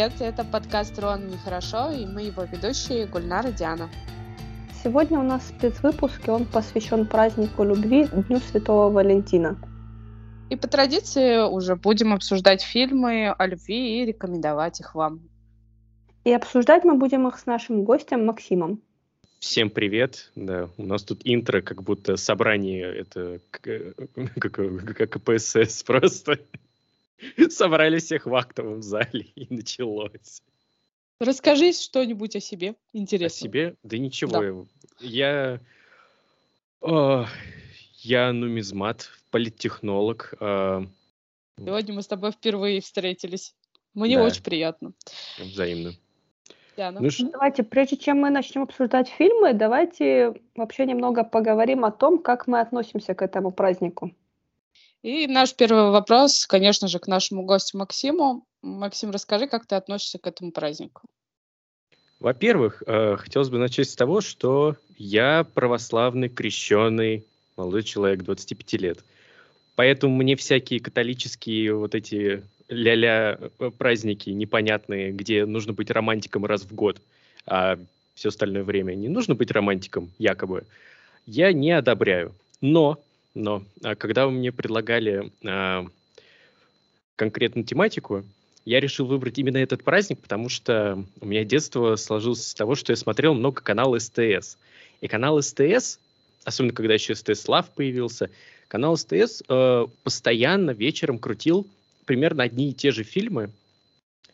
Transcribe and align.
привет! 0.00 0.22
Это 0.22 0.44
подкаст 0.44 0.98
«Рон 0.98 1.26
нехорошо» 1.26 1.92
и 1.92 2.06
мы 2.06 2.22
его 2.22 2.44
ведущие 2.44 3.06
Гульнар 3.06 3.48
и 3.48 3.52
Диана. 3.52 3.90
Сегодня 4.82 5.18
у 5.18 5.22
нас 5.22 5.46
спецвыпуск, 5.48 6.26
и 6.26 6.30
он 6.30 6.46
посвящен 6.46 7.06
празднику 7.06 7.64
любви 7.64 8.06
Дню 8.06 8.38
Святого 8.38 8.90
Валентина. 8.90 9.58
И 10.48 10.56
по 10.56 10.68
традиции 10.68 11.46
уже 11.46 11.76
будем 11.76 12.14
обсуждать 12.14 12.62
фильмы 12.62 13.28
о 13.28 13.46
любви 13.46 14.00
и 14.00 14.06
рекомендовать 14.06 14.80
их 14.80 14.94
вам. 14.94 15.20
И 16.24 16.32
обсуждать 16.32 16.84
мы 16.84 16.94
будем 16.94 17.28
их 17.28 17.38
с 17.38 17.44
нашим 17.44 17.84
гостем 17.84 18.24
Максимом. 18.24 18.80
Всем 19.38 19.68
привет. 19.68 20.30
Да, 20.34 20.70
у 20.78 20.86
нас 20.86 21.02
тут 21.02 21.20
интро, 21.24 21.60
как 21.60 21.82
будто 21.82 22.16
собрание, 22.16 22.86
это 22.86 23.40
как, 23.50 24.96
как 24.96 25.10
КПСС 25.10 25.82
просто. 25.82 26.38
Собрали 27.50 27.98
всех 27.98 28.26
в 28.26 28.34
актовом 28.34 28.82
зале, 28.82 29.26
и 29.34 29.46
началось. 29.52 30.42
Расскажи 31.20 31.72
что-нибудь 31.72 32.36
о 32.36 32.40
себе 32.40 32.76
интересно. 32.92 33.44
О 33.44 33.48
себе? 33.48 33.76
Да 33.82 33.98
ничего. 33.98 34.32
Да. 34.32 35.06
Я... 35.06 35.60
О, 36.80 37.26
я 37.96 38.32
нумизмат, 38.32 39.10
политтехнолог. 39.30 40.34
Э, 40.40 40.82
Сегодня 41.58 41.94
мы 41.94 42.00
с 42.00 42.06
тобой 42.06 42.32
впервые 42.32 42.80
встретились. 42.80 43.54
Мне 43.92 44.16
да. 44.16 44.24
очень 44.24 44.42
приятно. 44.42 44.92
Взаимно. 45.38 45.92
Диана. 46.80 47.00
Ну, 47.00 47.30
давайте, 47.30 47.62
прежде 47.62 47.96
чем 47.96 48.20
мы 48.20 48.30
начнем 48.30 48.62
обсуждать 48.62 49.08
фильмы, 49.08 49.52
давайте 49.52 50.34
вообще 50.54 50.86
немного 50.86 51.24
поговорим 51.24 51.84
о 51.84 51.90
том, 51.90 52.18
как 52.18 52.46
мы 52.46 52.60
относимся 52.60 53.14
к 53.14 53.20
этому 53.20 53.50
празднику. 53.50 54.12
И 55.02 55.26
наш 55.26 55.54
первый 55.54 55.90
вопрос, 55.90 56.46
конечно 56.46 56.88
же, 56.88 56.98
к 56.98 57.06
нашему 57.06 57.44
гостю 57.44 57.78
Максиму. 57.78 58.44
Максим, 58.62 59.10
расскажи, 59.10 59.46
как 59.46 59.66
ты 59.66 59.76
относишься 59.76 60.18
к 60.18 60.26
этому 60.26 60.52
празднику? 60.52 61.02
Во-первых, 62.18 62.82
э, 62.86 63.16
хотелось 63.16 63.48
бы 63.48 63.56
начать 63.56 63.88
с 63.88 63.96
того, 63.96 64.20
что 64.20 64.76
я 64.98 65.44
православный, 65.54 66.28
крещенный 66.28 67.24
молодой 67.56 67.82
человек, 67.82 68.22
25 68.22 68.72
лет. 68.74 68.98
Поэтому 69.74 70.14
мне 70.14 70.36
всякие 70.36 70.80
католические 70.80 71.74
вот 71.74 71.94
эти 71.94 72.42
ля-ля 72.68 73.38
э, 73.58 73.70
праздники 73.70 74.28
непонятные, 74.28 75.12
где 75.12 75.46
нужно 75.46 75.72
быть 75.72 75.90
романтиком 75.90 76.44
раз 76.44 76.62
в 76.62 76.74
год, 76.74 77.00
а 77.46 77.78
все 78.14 78.28
остальное 78.28 78.64
время 78.64 78.94
не 78.94 79.08
нужно 79.08 79.34
быть 79.34 79.50
романтиком, 79.50 80.10
якобы, 80.18 80.64
я 81.24 81.54
не 81.54 81.72
одобряю. 81.72 82.34
Но 82.60 83.00
но 83.34 83.64
а 83.82 83.94
когда 83.94 84.26
вы 84.26 84.32
мне 84.32 84.52
предлагали 84.52 85.30
а, 85.44 85.86
конкретную 87.16 87.64
тематику, 87.64 88.24
я 88.64 88.80
решил 88.80 89.06
выбрать 89.06 89.38
именно 89.38 89.58
этот 89.58 89.82
праздник, 89.82 90.20
потому 90.20 90.48
что 90.48 91.02
у 91.20 91.26
меня 91.26 91.44
детство 91.44 91.96
сложилось 91.96 92.46
с 92.46 92.54
того, 92.54 92.74
что 92.74 92.92
я 92.92 92.96
смотрел 92.96 93.34
много 93.34 93.62
канала 93.62 93.98
СТС. 93.98 94.58
И 95.00 95.08
канал 95.08 95.40
СТС, 95.40 95.98
особенно 96.44 96.74
когда 96.74 96.94
еще 96.94 97.14
СТС 97.14 97.48
Лав 97.48 97.70
появился, 97.70 98.30
канал 98.68 98.96
СТС 98.96 99.42
э, 99.48 99.86
постоянно 100.02 100.72
вечером 100.72 101.18
крутил 101.18 101.66
примерно 102.04 102.42
одни 102.42 102.70
и 102.70 102.74
те 102.74 102.90
же 102.90 103.02
фильмы, 103.02 103.50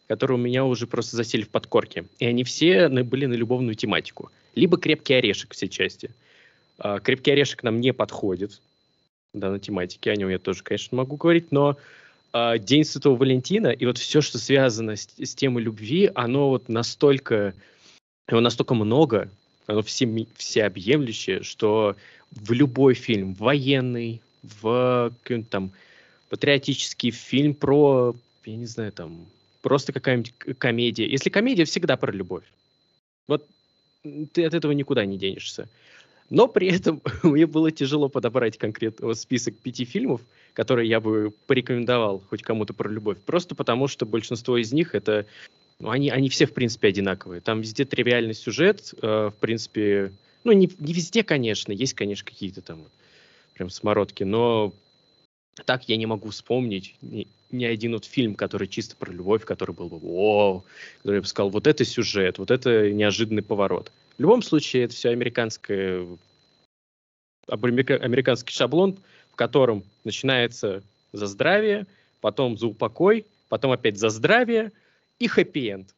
которые 0.09 0.39
у 0.39 0.41
меня 0.41 0.65
уже 0.65 0.87
просто 0.87 1.17
засели 1.17 1.43
в 1.43 1.51
подкорке. 1.51 2.05
И 2.19 2.27
они 2.27 2.43
все 2.45 2.89
были 2.89 3.27
на 3.27 3.35
любовную 3.35 3.75
тематику. 3.75 4.31
Либо 4.55 4.79
«Крепкий 4.79 5.15
орешек» 5.15 5.55
все 5.55 5.69
части. 5.69 6.11
Э, 6.79 6.99
«Крепкий 7.03 7.31
орешек» 7.31 7.63
нам 7.63 7.81
не 7.81 7.93
подходит, 7.93 8.61
данной 9.41 9.61
тематики, 9.61 10.09
о 10.09 10.17
нем 10.17 10.29
я 10.29 10.39
тоже, 10.39 10.63
конечно, 10.63 10.97
могу 10.97 11.17
говорить, 11.17 11.53
но 11.53 11.77
э, 12.33 12.59
День 12.59 12.85
Святого 12.85 13.17
Валентина 13.17 13.69
и 13.69 13.87
вот 13.87 13.99
все, 13.99 14.21
что 14.21 14.39
связано 14.39 14.97
с, 14.97 15.09
с 15.19 15.35
темой 15.35 15.63
любви, 15.63 16.11
оно 16.15 16.51
вот 16.51 16.69
настолько, 16.69 17.55
его 18.29 18.41
настолько 18.41 18.75
много, 18.75 19.31
оно 19.67 19.83
все, 19.83 20.27
всеобъемлющее, 20.37 21.43
что 21.43 21.97
в 22.31 22.53
любой 22.53 22.95
фильм, 22.95 23.35
военный, 23.35 24.21
в 24.43 25.13
какой-нибудь 25.23 25.51
там 25.51 25.73
патриотический 26.29 27.11
фильм 27.11 27.55
про, 27.55 28.15
я 28.45 28.57
не 28.57 28.67
знаю, 28.67 28.93
там, 28.93 29.27
просто 29.63 29.93
какая-нибудь 29.93 30.35
комедия. 30.59 31.09
Если 31.09 31.31
комедия, 31.31 31.65
всегда 31.65 31.97
про 31.97 32.13
любовь. 32.13 32.45
Вот 33.27 33.47
ты 34.33 34.45
от 34.45 34.55
этого 34.55 34.73
никуда 34.73 35.05
не 35.05 35.19
денешься. 35.19 35.69
Но 36.31 36.49
при 36.49 36.69
этом 36.69 37.03
мне 37.23 37.47
было 37.47 37.71
тяжело 37.71 38.09
подобрать 38.09 38.59
конкретно 38.59 39.15
список 39.15 39.57
пяти 39.57 39.85
фильмов, 39.85 40.21
которые 40.53 40.89
я 40.89 41.01
бы 41.01 41.33
порекомендовал 41.47 42.23
хоть 42.29 42.43
кому-то 42.43 42.73
про 42.73 42.89
любовь. 42.89 43.19
Просто 43.25 43.55
потому, 43.55 43.89
что 43.89 44.07
большинство 44.07 44.57
из 44.57 44.73
них 44.73 44.95
это... 44.95 45.27
Ну, 45.79 45.91
они, 45.91 46.09
они 46.09 46.31
все, 46.31 46.47
в 46.47 46.55
принципе, 46.55 46.89
одинаковые. 46.89 47.43
Там 47.43 47.61
везде 47.61 47.85
тривиальный 47.85 48.35
сюжет, 48.35 48.95
э, 49.03 49.31
в 49.31 49.39
принципе... 49.39 50.11
Ну, 50.43 50.53
не, 50.53 50.71
не 50.79 50.95
везде, 50.95 51.23
конечно. 51.23 51.71
Есть, 51.73 51.93
конечно, 51.93 52.25
какие-то 52.25 52.63
там 52.63 52.87
прям 53.53 53.69
смородки, 53.69 54.23
но 54.23 54.73
так 55.65 55.89
я 55.89 55.97
не 55.97 56.07
могу 56.07 56.31
вспомнить 56.31 56.95
ни, 57.03 57.27
ни 57.51 57.65
один 57.65 57.93
вот 57.93 58.05
фильм, 58.05 58.35
который 58.35 58.69
чисто 58.69 58.97
про 58.97 59.13
любовь, 59.13 59.45
который 59.45 59.75
был 59.75 59.89
бы 59.89 59.99
вау, 59.99 60.65
который 60.99 61.17
я 61.17 61.21
бы 61.23 61.27
сказал, 61.27 61.51
вот 61.51 61.67
это 61.67 61.85
сюжет, 61.85 62.39
вот 62.39 62.51
это 62.51 62.91
неожиданный 62.93 63.43
поворот. 63.43 63.91
В 64.17 64.21
любом 64.21 64.43
случае, 64.43 64.85
это 64.85 64.95
все 64.95 65.11
американское, 65.11 66.07
американский 67.49 68.53
шаблон, 68.53 68.99
в 69.31 69.37
котором 69.37 69.85
начинается 70.05 70.83
за 71.13 71.27
здравие, 71.27 71.87
потом 72.21 72.57
за 72.57 72.67
упокой, 72.67 73.27
потом 73.49 73.73
опять 73.73 73.99
за 73.99 74.09
здравие 74.09 74.73
и 75.19 75.29
хэппи-энд. 75.29 75.95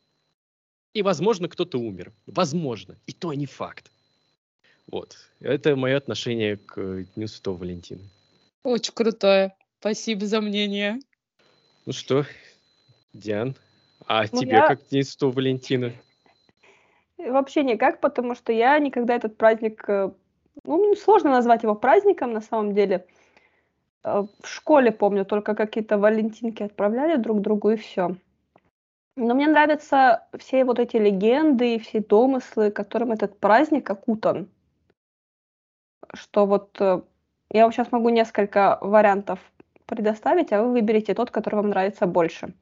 И, 0.94 1.02
возможно, 1.02 1.48
кто-то 1.48 1.78
умер. 1.78 2.12
Возможно. 2.26 2.96
И 3.06 3.12
то 3.12 3.32
не 3.34 3.46
факт. 3.46 3.90
Вот. 4.90 5.16
Это 5.40 5.76
мое 5.76 5.96
отношение 5.96 6.56
к 6.56 7.04
Дню 7.14 7.28
Святого 7.28 7.58
Валентина. 7.58 8.02
Очень 8.64 8.94
крутое. 8.94 9.54
Спасибо 9.80 10.26
за 10.26 10.40
мнение. 10.40 10.98
Ну 11.86 11.92
что, 11.92 12.26
Диан, 13.12 13.54
а 14.06 14.24
ну, 14.32 14.40
тебе 14.40 14.52
я... 14.52 14.66
как 14.66 14.86
День 14.88 15.04
Святого 15.04 15.32
Валентина? 15.32 15.92
Вообще 17.18 17.64
никак, 17.64 18.00
потому 18.00 18.34
что 18.34 18.52
я 18.52 18.78
никогда 18.78 19.14
этот 19.16 19.36
праздник... 19.36 19.84
Э, 19.88 20.10
ну, 20.64 20.94
сложно 20.94 21.30
назвать 21.30 21.64
его 21.64 21.74
праздником, 21.74 22.32
на 22.32 22.40
самом 22.40 22.74
деле. 22.74 23.06
Э, 24.04 24.24
в 24.40 24.48
школе, 24.48 24.92
помню, 24.92 25.24
только 25.24 25.54
какие-то 25.54 25.98
валентинки 25.98 26.62
отправляли 26.62 27.16
друг 27.16 27.40
другу, 27.40 27.70
и 27.70 27.76
все. 27.76 28.16
Но 29.16 29.34
мне 29.34 29.48
нравятся 29.48 30.28
все 30.38 30.64
вот 30.64 30.78
эти 30.78 30.96
легенды 30.96 31.74
и 31.74 31.78
все 31.80 32.00
домыслы, 32.00 32.70
которым 32.70 33.10
этот 33.10 33.38
праздник 33.40 33.90
окутан. 33.90 34.48
Что 36.14 36.46
вот 36.46 36.80
э, 36.80 37.02
я 37.50 37.62
вам 37.64 37.72
сейчас 37.72 37.90
могу 37.90 38.10
несколько 38.10 38.78
вариантов 38.80 39.40
предоставить, 39.86 40.52
а 40.52 40.62
вы 40.62 40.72
выберете 40.72 41.14
тот, 41.14 41.32
который 41.32 41.56
вам 41.56 41.70
нравится 41.70 42.06
больше. 42.06 42.54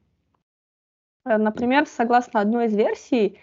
Например, 1.25 1.85
согласно 1.85 2.39
одной 2.39 2.67
из 2.67 2.75
версий, 2.75 3.37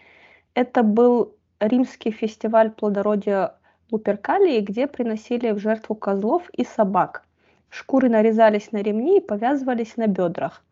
это 0.54 0.82
был 0.82 1.34
римский 1.60 2.10
фестиваль 2.10 2.70
плодородия 2.70 3.54
Луперкалии, 3.90 4.60
где 4.60 4.86
приносили 4.86 5.50
в 5.50 5.58
жертву 5.58 5.94
козлов 5.94 6.48
и 6.52 6.64
собак. 6.64 7.24
Шкуры 7.70 8.08
нарезались 8.08 8.72
на 8.72 8.78
ремни 8.82 9.18
и 9.18 9.20
повязывались 9.20 9.96
на 9.96 10.06
бедрах. 10.06 10.64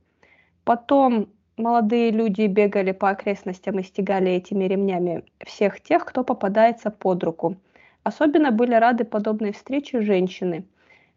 Потом 0.65 1.28
молодые 1.56 2.10
люди 2.10 2.47
бегали 2.47 2.93
по 2.93 3.10
окрестностям 3.10 3.78
и 3.78 3.82
стегали 3.82 4.31
этими 4.31 4.65
ремнями 4.65 5.25
всех 5.44 5.81
тех, 5.81 6.04
кто 6.04 6.25
попадается 6.25 6.91
под 6.91 7.25
руку. 7.25 7.56
Особенно 8.05 8.50
были 8.50 8.75
рады 8.75 9.05
подобной 9.05 9.52
встрече 9.52 10.00
женщины. 10.00 10.64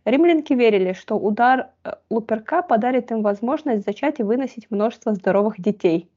Римлянки 0.05 0.53
верили, 0.53 0.93
что 0.93 1.15
удар 1.15 1.69
э, 1.83 1.93
Луперка 2.11 2.61
подарит 2.61 3.11
им 3.11 3.23
возможность 3.23 3.85
зачать 3.85 4.19
и 4.19 4.23
выносить 4.23 4.69
множество 4.69 5.13
здоровых 5.15 5.59
детей. 5.59 6.09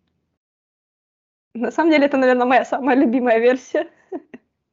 На 1.54 1.70
самом 1.70 1.90
деле, 1.90 2.06
это, 2.06 2.16
наверное, 2.16 2.46
моя 2.46 2.64
самая 2.64 2.96
любимая 2.96 3.38
версия. 3.38 3.90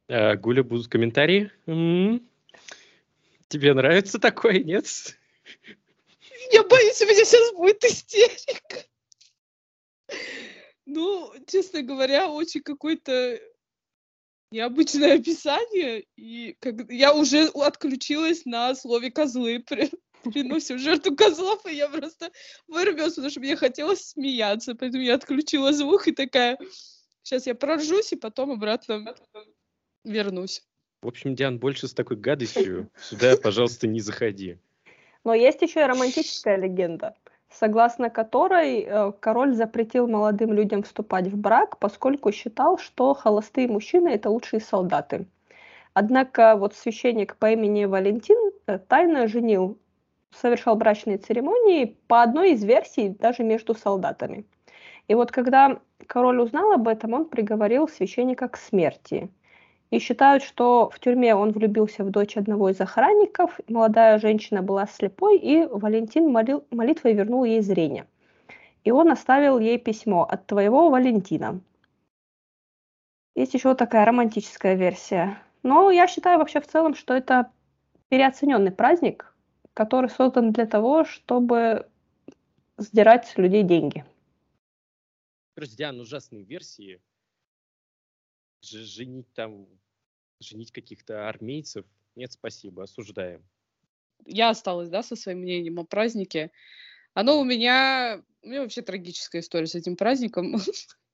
А, 0.08 0.36
Гуля, 0.36 0.64
будут 0.64 0.88
комментарии? 0.88 1.52
М-м-м. 1.66 2.28
Тебе 3.48 3.74
нравится 3.74 4.20
такое, 4.20 4.60
нет? 4.60 4.86
Я 6.52 6.64
боюсь, 6.64 7.02
у 7.02 7.06
меня 7.06 7.26
сейчас 7.26 7.54
будет 7.54 7.84
истерика. 7.84 8.84
Ну, 10.86 11.34
честно 11.48 11.82
говоря, 11.82 12.30
очень 12.30 12.62
какой-то 12.62 13.40
необычное 14.52 15.16
описание, 15.16 16.06
и 16.16 16.56
как 16.60 16.90
я 16.90 17.14
уже 17.14 17.48
отключилась 17.48 18.46
на 18.46 18.76
слове 18.76 19.12
козлы 19.12 19.60
приносим 20.32 20.78
жертву 20.78 21.16
козлов, 21.16 21.66
и 21.66 21.76
я 21.76 21.90
просто 21.90 22.32
вырвалась, 22.68 23.14
потому 23.14 23.30
что 23.30 23.40
мне 23.40 23.56
хотелось 23.56 24.10
смеяться, 24.10 24.76
поэтому 24.76 25.04
я 25.04 25.16
отключила 25.16 25.74
звук 25.74 26.08
и 26.08 26.12
такая, 26.12 26.58
сейчас 27.24 27.48
я 27.48 27.56
проржусь, 27.56 28.14
и 28.14 28.16
потом 28.16 28.52
обратно 28.52 29.16
вернусь. 30.04 30.64
В 31.02 31.08
общем, 31.08 31.36
Диан, 31.36 31.60
больше 31.60 31.88
с 31.88 31.94
такой 31.94 32.18
гадостью 32.18 32.90
сюда, 33.00 33.38
пожалуйста, 33.38 33.88
не 33.88 34.00
заходи. 34.00 34.58
Но 35.24 35.34
есть 35.34 35.62
еще 35.62 35.82
и 35.82 35.86
романтическая 35.86 36.58
легенда. 36.58 37.16
согласно 37.52 38.10
которой 38.10 38.82
э, 38.82 39.12
король 39.20 39.54
запретил 39.56 40.08
молодым 40.08 40.54
людям 40.54 40.84
вступать 40.84 41.28
в 41.28 41.38
брак, 41.38 41.80
поскольку 41.80 42.32
считал, 42.32 42.78
что 42.78 43.14
холостые 43.14 43.68
мужчины 43.68 44.10
это 44.10 44.30
лучшие 44.30 44.60
солдаты. 44.60 45.26
Однако 45.94 46.56
вот 46.58 46.76
священник 46.76 47.38
по 47.38 47.52
имени 47.52 47.86
Валентин 47.86 48.38
э, 48.68 48.78
тайно 48.80 49.28
женил, 49.28 49.78
совершал 50.42 50.76
брачные 50.76 51.18
церемонии 51.18 51.98
по 52.08 52.22
одной 52.22 52.52
из 52.52 52.64
версий 52.64 53.10
даже 53.10 53.44
между 53.44 53.74
солдатами. 53.74 54.46
И 55.08 55.16
вот 55.16 55.32
когда 55.32 55.80
король 56.08 56.40
узнал 56.40 56.72
об 56.74 56.88
этом, 56.88 57.14
он 57.14 57.26
приговорил 57.26 57.88
священника 57.88 58.48
к 58.48 58.58
смерти. 58.58 59.30
И 59.92 60.00
считают, 60.00 60.44
что 60.44 60.90
в 60.90 61.00
тюрьме 61.00 61.36
он 61.36 61.52
влюбился 61.52 62.04
в 62.04 62.10
дочь 62.10 62.38
одного 62.38 62.70
из 62.70 62.82
охранников, 62.82 63.60
молодая 63.68 64.20
женщина 64.20 64.62
была 64.62 64.88
слепой, 64.88 65.38
и 65.38 65.66
Валентин 65.66 66.32
молил, 66.32 66.66
молитвой 66.72 67.14
вернул 67.14 67.44
ей 67.44 67.62
зрение. 67.62 68.08
И 68.84 68.92
он 68.92 69.12
оставил 69.12 69.60
ей 69.60 69.78
письмо 69.78 70.24
от 70.24 70.48
твоего 70.48 70.90
Валентина. 70.90 71.60
Есть 73.36 73.54
еще 73.54 73.76
такая 73.76 74.06
романтическая 74.06 74.76
версия. 74.76 75.38
Но 75.62 75.92
я 75.92 76.08
считаю 76.08 76.40
вообще 76.40 76.62
в 76.62 76.68
целом, 76.68 76.96
что 76.96 77.14
это 77.14 77.52
переоцененный 78.10 78.72
праздник, 78.72 79.35
который 79.76 80.10
создан 80.10 80.54
для 80.54 80.66
того, 80.66 81.04
чтобы 81.04 81.88
сдирать 82.78 83.28
с 83.28 83.38
людей 83.38 83.62
деньги. 83.62 84.06
Диан, 85.58 86.00
ужасные 86.00 86.44
версии. 86.44 87.02
Ж 88.62 88.86
женить 88.86 89.32
там, 89.34 89.68
женить 90.40 90.72
каких-то 90.72 91.30
армейцев. 91.30 91.86
Нет, 92.16 92.32
спасибо, 92.32 92.84
осуждаем. 92.84 93.46
Я 94.26 94.50
осталась, 94.50 94.90
да, 94.90 95.04
со 95.04 95.16
своим 95.16 95.40
мнением 95.40 95.80
о 95.80 95.84
празднике. 95.84 96.52
Оно 97.14 97.40
у 97.40 97.44
меня... 97.44 98.24
У 98.42 98.48
меня 98.48 98.62
вообще 98.62 98.82
трагическая 98.82 99.42
история 99.42 99.68
с 99.68 99.76
этим 99.76 99.98
праздником. 99.98 100.56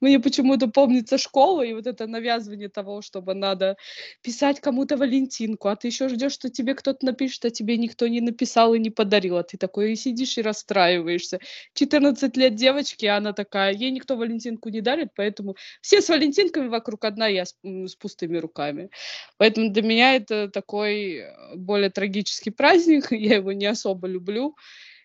Мне 0.00 0.20
почему-то 0.20 0.68
помнится 0.68 1.18
школа 1.18 1.62
и 1.62 1.74
вот 1.74 1.86
это 1.86 2.06
навязывание 2.06 2.68
того, 2.68 3.02
чтобы 3.02 3.34
надо 3.34 3.76
писать 4.22 4.60
кому-то 4.60 4.96
Валентинку, 4.96 5.68
а 5.68 5.76
ты 5.76 5.88
еще 5.88 6.08
ждешь, 6.08 6.32
что 6.32 6.50
тебе 6.50 6.74
кто-то 6.74 7.04
напишет, 7.04 7.44
а 7.44 7.50
тебе 7.50 7.76
никто 7.76 8.06
не 8.06 8.20
написал 8.20 8.74
и 8.74 8.78
не 8.78 8.90
подарил, 8.90 9.36
а 9.36 9.42
ты 9.42 9.56
такой 9.56 9.92
и 9.92 9.96
сидишь 9.96 10.38
и 10.38 10.42
расстраиваешься. 10.42 11.40
14 11.74 12.36
лет 12.36 12.54
девочки, 12.54 13.06
а 13.06 13.16
она 13.16 13.32
такая, 13.32 13.72
ей 13.72 13.90
никто 13.90 14.16
Валентинку 14.16 14.68
не 14.68 14.80
дарит, 14.80 15.08
поэтому 15.16 15.56
все 15.80 16.00
с 16.00 16.08
Валентинками 16.08 16.68
вокруг, 16.68 17.04
одна 17.04 17.26
я 17.26 17.44
с, 17.44 17.56
с 17.62 17.96
пустыми 17.96 18.38
руками. 18.38 18.90
Поэтому 19.38 19.70
для 19.70 19.82
меня 19.82 20.16
это 20.16 20.48
такой 20.48 21.16
э, 21.16 21.56
более 21.56 21.90
трагический 21.90 22.52
праздник, 22.52 23.08
я 23.12 23.36
его 23.36 23.52
не 23.52 23.66
особо 23.66 24.06
люблю. 24.06 24.56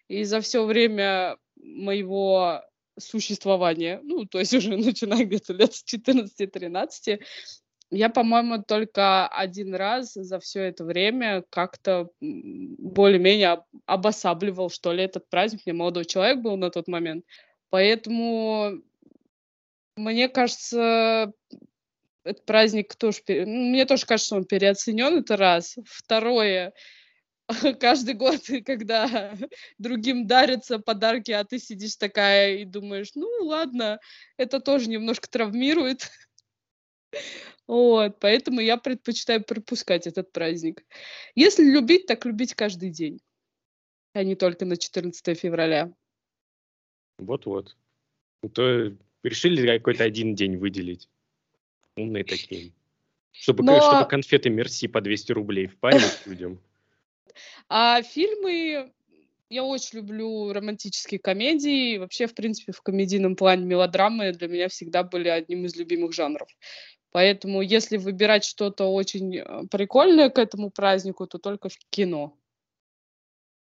И 0.07 0.23
за 0.25 0.41
все 0.41 0.65
время 0.65 1.37
моего 1.55 2.61
существования, 3.01 3.99
ну, 4.03 4.25
то 4.25 4.39
есть 4.39 4.53
уже 4.53 4.77
начиная 4.77 5.25
где-то 5.25 5.53
лет 5.53 5.73
с 5.73 5.83
14-13, 5.83 7.19
я, 7.93 8.07
по-моему, 8.07 8.63
только 8.63 9.27
один 9.27 9.75
раз 9.75 10.13
за 10.13 10.39
все 10.39 10.61
это 10.61 10.85
время 10.85 11.43
как-то 11.49 12.09
более-менее 12.21 13.65
обосабливал, 13.85 14.69
что 14.69 14.93
ли, 14.93 15.03
этот 15.03 15.29
праздник. 15.29 15.61
Мне 15.65 15.73
молодой 15.73 16.05
человек 16.05 16.39
был 16.39 16.55
на 16.55 16.69
тот 16.69 16.87
момент. 16.87 17.25
Поэтому, 17.69 18.81
мне 19.97 20.29
кажется, 20.29 21.33
этот 22.23 22.45
праздник 22.45 22.95
тоже... 22.95 23.19
Мне 23.27 23.85
тоже 23.85 24.05
кажется, 24.05 24.37
он 24.37 24.45
переоценен, 24.45 25.19
это 25.19 25.35
раз. 25.35 25.77
Второе, 25.85 26.73
каждый 27.79 28.13
год, 28.13 28.41
когда 28.65 29.37
другим 29.77 30.27
дарятся 30.27 30.79
подарки, 30.79 31.31
а 31.31 31.43
ты 31.43 31.59
сидишь 31.59 31.95
такая 31.95 32.57
и 32.57 32.65
думаешь, 32.65 33.11
ну 33.15 33.27
ладно, 33.41 33.99
это 34.37 34.59
тоже 34.59 34.89
немножко 34.89 35.29
травмирует. 35.29 36.09
Вот, 37.67 38.19
поэтому 38.19 38.59
я 38.59 38.75
предпочитаю 38.75 39.43
пропускать 39.43 40.05
этот 40.05 40.33
праздник. 40.33 40.83
Если 41.35 41.63
любить, 41.63 42.05
так 42.05 42.25
любить 42.25 42.53
каждый 42.53 42.89
день, 42.89 43.21
а 44.13 44.23
не 44.23 44.35
только 44.35 44.65
на 44.65 44.75
14 44.75 45.39
февраля. 45.39 45.93
Вот-вот. 47.17 47.77
Ну, 48.43 48.49
то 48.49 48.93
решили 49.23 49.77
какой-то 49.77 50.03
один 50.03 50.35
день 50.35 50.57
выделить. 50.57 51.07
Умные 51.95 52.25
такие. 52.25 52.73
Чтобы, 53.31 53.63
Но... 53.63 53.79
чтобы 53.79 54.09
конфеты 54.09 54.49
Мерси 54.49 54.87
по 54.87 54.99
200 54.99 55.31
рублей 55.31 55.67
впаривать 55.67 56.25
людям. 56.25 56.59
А 57.69 58.01
фильмы 58.01 58.91
я 59.49 59.63
очень 59.63 59.99
люблю 59.99 60.53
романтические 60.53 61.19
комедии. 61.19 61.97
Вообще, 61.97 62.27
в 62.27 62.33
принципе, 62.33 62.71
в 62.71 62.81
комедийном 62.81 63.35
плане 63.35 63.65
мелодрамы 63.65 64.31
для 64.31 64.47
меня 64.47 64.69
всегда 64.69 65.03
были 65.03 65.27
одним 65.27 65.65
из 65.65 65.75
любимых 65.75 66.13
жанров. 66.13 66.47
Поэтому, 67.11 67.61
если 67.61 67.97
выбирать 67.97 68.45
что-то 68.45 68.85
очень 68.85 69.37
э, 69.37 69.63
прикольное 69.69 70.29
к 70.29 70.39
этому 70.39 70.69
празднику, 70.71 71.27
то 71.27 71.37
только 71.37 71.67
в 71.67 71.77
кино. 71.89 72.37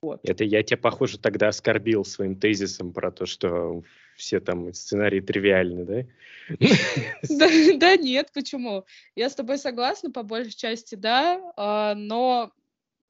Вот. 0.01 0.21
Это 0.23 0.43
я 0.43 0.63
тебя, 0.63 0.77
похоже, 0.77 1.17
тогда 1.17 1.49
оскорбил 1.49 2.05
своим 2.05 2.35
тезисом 2.35 2.93
про 2.93 3.11
то, 3.11 3.25
что 3.25 3.83
все 4.15 4.39
там 4.39 4.73
сценарии 4.73 5.19
тривиальны, 5.19 5.83
да? 5.83 6.05
Да, 7.27 7.49
да 7.77 7.97
нет, 7.97 8.29
почему? 8.33 8.85
Я 9.15 9.29
с 9.29 9.35
тобой 9.35 9.57
согласна, 9.57 10.11
по 10.11 10.23
большей 10.23 10.55
части, 10.55 10.95
да, 10.95 11.41
а, 11.57 11.95
но 11.95 12.53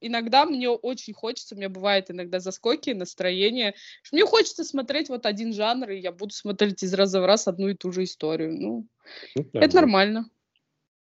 иногда 0.05 0.45
мне 0.45 0.69
очень 0.69 1.13
хочется, 1.13 1.55
у 1.55 1.57
меня 1.57 1.69
бывает 1.69 2.11
иногда 2.11 2.39
заскоки, 2.39 2.91
настроение, 2.91 3.75
мне 4.11 4.25
хочется 4.25 4.63
смотреть 4.63 5.09
вот 5.09 5.25
один 5.25 5.53
жанр, 5.53 5.91
и 5.91 5.99
я 5.99 6.11
буду 6.11 6.33
смотреть 6.33 6.83
из 6.83 6.93
раза 6.93 7.21
в 7.21 7.25
раз 7.25 7.47
одну 7.47 7.69
и 7.69 7.73
ту 7.73 7.91
же 7.91 8.03
историю. 8.03 8.53
Ну, 8.53 8.87
ну 9.35 9.45
это 9.53 9.73
да. 9.73 9.81
нормально. 9.81 10.29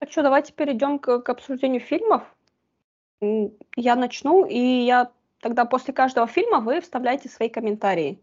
А 0.00 0.06
что, 0.06 0.22
давайте 0.22 0.52
перейдем 0.52 0.98
к, 0.98 1.20
к 1.20 1.28
обсуждению 1.28 1.80
фильмов. 1.80 2.22
Я 3.76 3.96
начну, 3.96 4.44
и 4.44 4.58
я 4.58 5.10
тогда 5.40 5.64
после 5.64 5.94
каждого 5.94 6.26
фильма 6.26 6.60
вы 6.60 6.80
вставляете 6.80 7.28
свои 7.28 7.48
комментарии. 7.48 8.20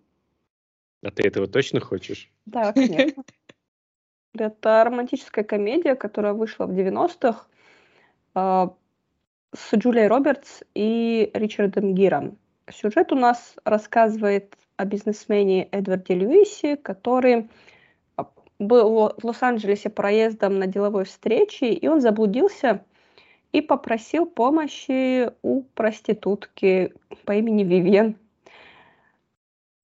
А 1.03 1.09
ты 1.09 1.27
этого 1.27 1.47
точно 1.47 1.79
хочешь? 1.79 2.31
Да, 2.45 2.73
конечно. 2.73 3.23
Это 4.33 4.83
романтическая 4.85 5.44
комедия, 5.44 5.95
которая 5.95 6.33
вышла 6.33 6.65
в 6.65 6.71
90-х 6.71 7.47
с 9.53 9.75
Джулией 9.75 10.07
Робертс 10.07 10.61
и 10.75 11.29
Ричардом 11.33 11.93
Гиром. 11.93 12.37
Сюжет 12.71 13.11
у 13.11 13.15
нас 13.15 13.55
рассказывает 13.65 14.55
о 14.77 14.85
бизнесмене 14.85 15.67
Эдварде 15.71 16.13
Льюисе, 16.13 16.77
который 16.77 17.49
а, 18.15 18.27
был 18.59 19.13
в 19.17 19.25
Лос-Анджелесе 19.25 19.89
проездом 19.89 20.57
на 20.57 20.67
деловой 20.67 21.03
встрече, 21.03 21.73
и 21.73 21.87
он 21.87 21.99
заблудился 21.99 22.83
и 23.51 23.59
попросил 23.59 24.25
помощи 24.25 25.31
у 25.41 25.63
проститутки 25.63 26.93
по 27.25 27.33
имени 27.33 27.63
Вивьен. 27.63 28.15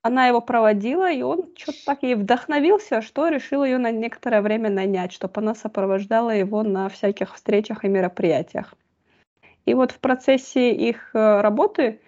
Она 0.02 0.28
его 0.28 0.40
проводила, 0.40 1.12
и 1.12 1.22
он 1.22 1.50
что-то 1.58 1.80
так 1.88 2.04
ей 2.04 2.16
вдохновился, 2.16 3.02
что 3.02 3.28
решил 3.28 3.66
ее 3.66 3.78
на 3.78 3.92
некоторое 3.92 4.42
время 4.42 4.70
нанять, 4.70 5.12
чтобы 5.12 5.34
она 5.42 5.54
сопровождала 5.54 6.30
его 6.30 6.64
на 6.64 6.88
всяких 6.88 7.36
встречах 7.36 7.84
и 7.84 7.90
мероприятиях. 7.90 8.74
И 9.68 9.74
вот 9.74 9.92
в 9.92 10.00
процессе 10.00 10.72
их 10.74 11.12
э, 11.14 11.42
работы 11.42 12.00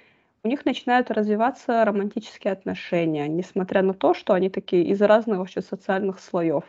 у 0.44 0.48
них 0.48 0.64
начинают 0.64 1.12
развиваться 1.12 1.84
романтические 1.84 2.54
отношения, 2.54 3.28
несмотря 3.28 3.82
на 3.82 3.94
то, 3.94 4.14
что 4.14 4.34
они 4.34 4.50
такие 4.50 4.86
из 4.86 5.02
разных 5.02 5.40
вообще 5.40 5.62
социальных 5.62 6.22
слоев. 6.22 6.64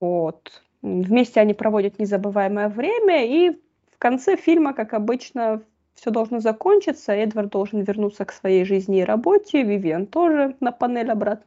Вот. 0.00 0.64
Вместе 0.82 1.38
они 1.38 1.54
проводят 1.54 2.00
незабываемое 2.00 2.68
время, 2.68 3.24
и 3.24 3.50
в 3.92 3.98
конце 3.98 4.36
фильма, 4.36 4.74
как 4.74 4.92
обычно, 4.92 5.62
все 5.94 6.10
должно 6.10 6.40
закончиться. 6.40 7.12
Эдвард 7.12 7.50
должен 7.50 7.82
вернуться 7.82 8.24
к 8.24 8.32
своей 8.32 8.64
жизни 8.64 8.98
и 8.98 9.04
работе, 9.04 9.62
Вивиан 9.62 10.06
тоже 10.06 10.56
на 10.58 10.72
панель 10.72 11.12
обратно. 11.12 11.46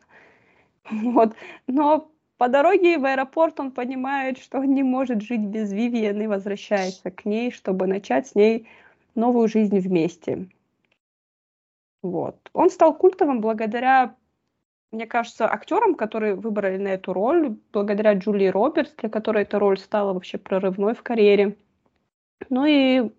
Вот. 0.90 1.34
Но 1.68 2.10
по 2.38 2.50
дороге 2.50 2.98
в 2.98 3.06
аэропорт 3.06 3.60
он 3.60 3.72
понимает, 3.72 4.38
что 4.38 4.60
он 4.60 4.74
не 4.74 4.84
может 4.84 5.22
жить 5.22 5.42
без 5.42 5.72
Вивиан 5.72 6.22
и 6.22 6.28
возвращается 6.28 7.10
к 7.12 7.26
ней, 7.26 7.52
чтобы 7.52 7.88
начать 7.88 8.28
с 8.28 8.36
ней 8.36 8.68
новую 9.16 9.48
жизнь 9.48 9.80
вместе. 9.80 10.48
Вот. 12.02 12.38
Он 12.54 12.70
стал 12.70 12.96
культовым 12.96 13.42
благодаря, 13.42 14.16
мне 14.92 15.08
кажется, 15.08 15.50
актерам, 15.50 15.96
которые 15.96 16.36
выбрали 16.36 16.78
на 16.78 16.90
эту 16.90 17.14
роль, 17.14 17.58
благодаря 17.72 18.14
Джулии 18.14 18.48
Робертс, 18.48 18.94
для 18.98 19.10
которой 19.10 19.44
эта 19.44 19.58
роль 19.58 19.80
стала 19.80 20.14
вообще 20.14 20.38
прорывной 20.38 20.94
в 20.94 21.04
карьере. 21.04 21.58
Ну 22.50 22.66
и 22.66 23.12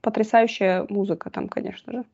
потрясающая 0.00 0.86
музыка 0.88 1.30
там, 1.30 1.48
конечно 1.48 1.92
же. 1.92 2.04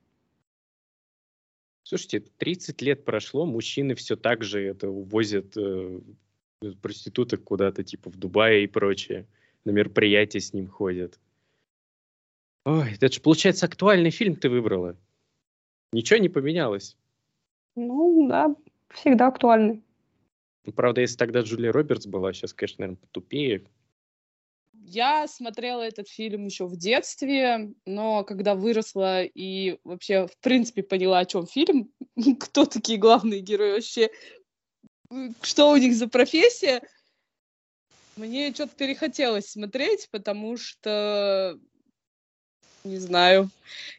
Слушайте, 1.85 2.21
30 2.21 2.83
лет 2.83 3.05
прошло, 3.05 3.47
мужчины 3.47 3.95
все 3.95 4.17
так 4.17 4.43
же 4.43 4.65
это 4.65 4.89
увозят 4.89 5.57
э, 5.57 6.01
проституток 6.81 7.45
куда-то, 7.45 7.85
типа 7.85 8.11
в 8.11 8.17
Дубае 8.17 8.65
и 8.65 8.67
прочее. 8.67 9.27
На 9.65 9.71
мероприятия 9.71 10.41
с 10.41 10.53
ним 10.53 10.69
ходят. 10.69 11.19
Ой, 12.65 12.95
это 12.95 13.13
же, 13.13 13.21
получается, 13.21 13.67
актуальный 13.67 14.11
фильм 14.11 14.37
ты 14.37 14.49
выбрала. 14.49 14.97
Ничего 15.93 16.19
не 16.19 16.29
поменялось. 16.29 16.97
Ну, 17.75 18.29
да, 18.29 18.55
всегда 18.91 19.29
актуальный. 19.29 19.83
Ну, 20.65 20.73
Правда, 20.73 21.01
если 21.01 21.17
тогда 21.17 21.41
Джулия 21.41 21.73
Робертс 21.73 22.07
была, 22.07 22.33
сейчас, 22.33 22.53
конечно, 22.53 22.83
наверное, 22.83 23.01
потупее. 23.01 23.65
Я 24.85 25.27
смотрела 25.29 25.83
этот 25.83 26.09
фильм 26.09 26.47
еще 26.47 26.67
в 26.67 26.77
детстве, 26.77 27.73
но 27.87 28.25
когда 28.25 28.55
выросла 28.55 29.23
и 29.23 29.79
вообще, 29.85 30.27
в 30.27 30.37
принципе, 30.39 30.83
поняла, 30.83 31.21
о 31.21 31.25
чем 31.25 31.47
фильм, 31.47 31.91
кто 32.41 32.65
такие 32.65 32.99
главные 32.99 33.41
герои 33.41 33.73
вообще, 33.73 34.11
что 35.43 35.71
у 35.71 35.77
них 35.77 35.95
за 35.95 36.09
профессия, 36.09 36.83
мне 38.17 38.53
что-то 38.53 38.75
перехотелось 38.77 39.51
смотреть, 39.51 40.09
потому 40.11 40.57
что, 40.57 41.59
не 42.85 42.99
знаю, 42.99 43.51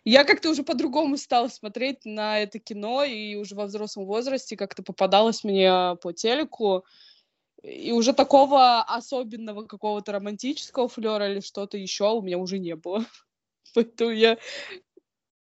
я 0.05 0.23
как-то 0.23 0.49
уже 0.49 0.63
по-другому 0.63 1.17
стала 1.17 1.47
смотреть 1.47 2.05
на 2.05 2.39
это 2.39 2.59
кино, 2.59 3.03
и 3.03 3.35
уже 3.35 3.55
во 3.55 3.65
взрослом 3.65 4.05
возрасте 4.05 4.55
как-то 4.55 4.83
попадалось 4.83 5.43
мне 5.43 5.95
по 6.01 6.11
телеку, 6.11 6.85
и 7.63 7.91
уже 7.91 8.13
такого 8.13 8.81
особенного 8.81 9.65
какого-то 9.65 10.11
романтического 10.11 10.89
флера 10.89 11.31
или 11.31 11.39
что-то 11.39 11.77
еще 11.77 12.11
у 12.11 12.21
меня 12.21 12.37
уже 12.37 12.59
не 12.59 12.75
было. 12.75 13.05
Поэтому 13.73 14.11
я 14.11 14.37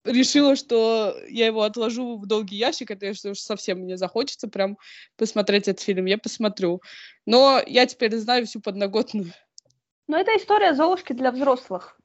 решила, 0.06 0.56
что 0.56 1.16
я 1.28 1.46
его 1.46 1.62
отложу 1.62 2.16
в 2.18 2.26
долгий 2.26 2.56
ящик, 2.56 2.90
это 2.90 3.06
если 3.06 3.30
уж 3.30 3.38
совсем 3.38 3.80
мне 3.80 3.96
захочется 3.96 4.48
прям 4.48 4.78
посмотреть 5.16 5.68
этот 5.68 5.82
фильм, 5.82 6.06
я 6.06 6.18
посмотрю. 6.18 6.80
Но 7.26 7.60
я 7.66 7.86
теперь 7.86 8.16
знаю 8.16 8.46
всю 8.46 8.60
подноготную. 8.60 9.32
Но 10.08 10.18
это 10.18 10.36
история 10.36 10.74
Золушки 10.74 11.12
для 11.12 11.32
взрослых. 11.32 11.98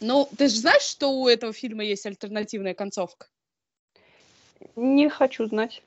Ну, 0.00 0.28
ты 0.36 0.48
же 0.48 0.56
знаешь, 0.56 0.82
что 0.82 1.08
у 1.08 1.28
этого 1.28 1.52
фильма 1.52 1.84
есть 1.84 2.06
альтернативная 2.06 2.74
концовка? 2.74 3.28
Не 4.74 5.08
хочу 5.08 5.46
знать. 5.46 5.82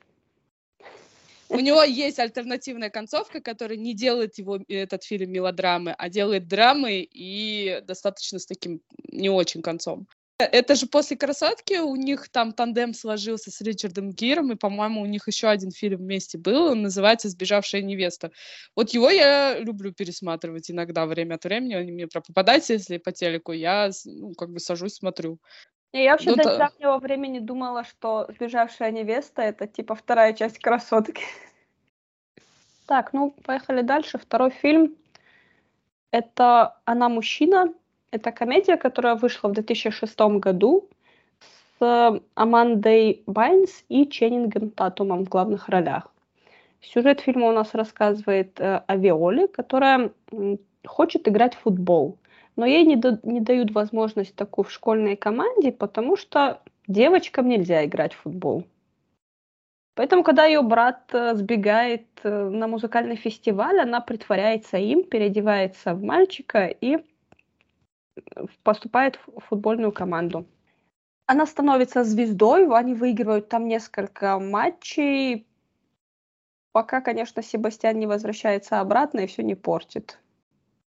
У 1.48 1.58
него 1.58 1.82
есть 1.82 2.20
альтернативная 2.20 2.90
концовка, 2.90 3.40
которая 3.40 3.76
не 3.76 3.92
делает 3.92 4.38
его, 4.38 4.60
этот 4.68 5.02
фильм 5.02 5.32
мелодрамы, 5.32 5.92
а 5.98 6.08
делает 6.08 6.46
драмы 6.46 7.00
и 7.10 7.82
достаточно 7.84 8.38
с 8.38 8.46
таким 8.46 8.80
не 9.10 9.30
очень 9.30 9.60
концом. 9.60 10.06
Это 10.44 10.74
же 10.74 10.86
после 10.86 11.16
«Красотки» 11.16 11.78
у 11.78 11.96
них 11.96 12.28
там 12.28 12.52
тандем 12.52 12.94
сложился 12.94 13.50
с 13.50 13.60
Ричардом 13.60 14.10
Гиром, 14.10 14.52
и, 14.52 14.56
по-моему, 14.56 15.02
у 15.02 15.06
них 15.06 15.26
еще 15.28 15.48
один 15.48 15.70
фильм 15.70 15.98
вместе 15.98 16.38
был, 16.38 16.72
он 16.72 16.82
называется 16.82 17.28
«Сбежавшая 17.28 17.82
невеста». 17.82 18.30
Вот 18.74 18.90
его 18.90 19.10
я 19.10 19.58
люблю 19.58 19.92
пересматривать 19.92 20.70
иногда, 20.70 21.06
время 21.06 21.34
от 21.34 21.44
времени, 21.44 21.76
он 21.76 21.84
мне 21.84 22.06
прям 22.06 22.22
попадается, 22.26 22.72
если 22.72 22.98
по 22.98 23.12
телеку, 23.12 23.52
я 23.52 23.90
ну, 24.04 24.34
как 24.34 24.50
бы 24.50 24.60
сажусь, 24.60 24.94
смотрю. 24.94 25.38
Не, 25.92 26.04
Я 26.04 26.12
вообще 26.12 26.30
Ну, 26.30 26.36
до 26.36 26.54
недавнего 26.54 26.98
времени 26.98 27.40
думала, 27.40 27.84
что 27.84 28.28
«Сбежавшая 28.36 28.92
невеста»— 28.92 29.42
это 29.42 29.66
типа 29.66 29.94
вторая 29.94 30.32
часть 30.34 30.58
«Красотки». 30.58 31.22
Так, 32.86 33.12
ну, 33.12 33.30
поехали 33.44 33.82
дальше. 33.82 34.18
Второй 34.18 34.50
фильм— 34.50 34.96
это 36.10 36.80
«Она 36.84 37.08
мужчина». 37.08 37.74
Это 38.10 38.32
комедия, 38.32 38.76
которая 38.76 39.14
вышла 39.14 39.48
в 39.48 39.52
2006 39.52 40.18
году 40.38 40.88
с 41.78 42.20
Амандой 42.34 43.22
Байнс 43.26 43.84
и 43.88 44.06
Ченнингом 44.06 44.70
Татумом 44.70 45.24
в 45.24 45.28
главных 45.28 45.68
ролях. 45.68 46.12
Сюжет 46.80 47.20
фильма 47.20 47.48
у 47.48 47.52
нас 47.52 47.74
рассказывает 47.74 48.58
э, 48.58 48.82
о 48.86 48.96
Виоле, 48.96 49.48
которая 49.48 50.12
хочет 50.84 51.28
играть 51.28 51.54
в 51.54 51.60
футбол 51.60 52.16
но 52.60 52.66
ей 52.66 52.84
не, 52.84 52.96
да- 52.96 53.18
не 53.22 53.40
дают 53.40 53.72
возможность 53.72 54.34
такую 54.36 54.66
в 54.66 54.70
школьной 54.70 55.16
команде, 55.16 55.72
потому 55.72 56.16
что 56.16 56.60
девочкам 56.86 57.48
нельзя 57.48 57.86
играть 57.86 58.12
в 58.12 58.18
футбол. 58.18 58.64
Поэтому, 59.94 60.22
когда 60.22 60.44
ее 60.44 60.62
брат 60.62 61.08
э, 61.14 61.34
сбегает 61.34 62.06
э, 62.22 62.48
на 62.48 62.66
музыкальный 62.66 63.16
фестиваль, 63.16 63.80
она 63.80 64.00
притворяется 64.00 64.76
им, 64.76 65.04
переодевается 65.04 65.94
в 65.94 66.02
мальчика 66.02 66.66
и 66.66 66.96
э, 66.96 67.02
поступает 68.62 69.18
в 69.26 69.40
футбольную 69.48 69.92
команду. 69.92 70.46
Она 71.26 71.46
становится 71.46 72.04
звездой, 72.04 72.66
они 72.76 72.94
выигрывают 72.94 73.48
там 73.48 73.68
несколько 73.68 74.38
матчей, 74.38 75.46
пока, 76.72 77.00
конечно, 77.00 77.42
Себастьян 77.42 77.98
не 77.98 78.06
возвращается 78.06 78.80
обратно 78.80 79.20
и 79.20 79.26
все 79.26 79.42
не 79.42 79.54
портит. 79.54 80.18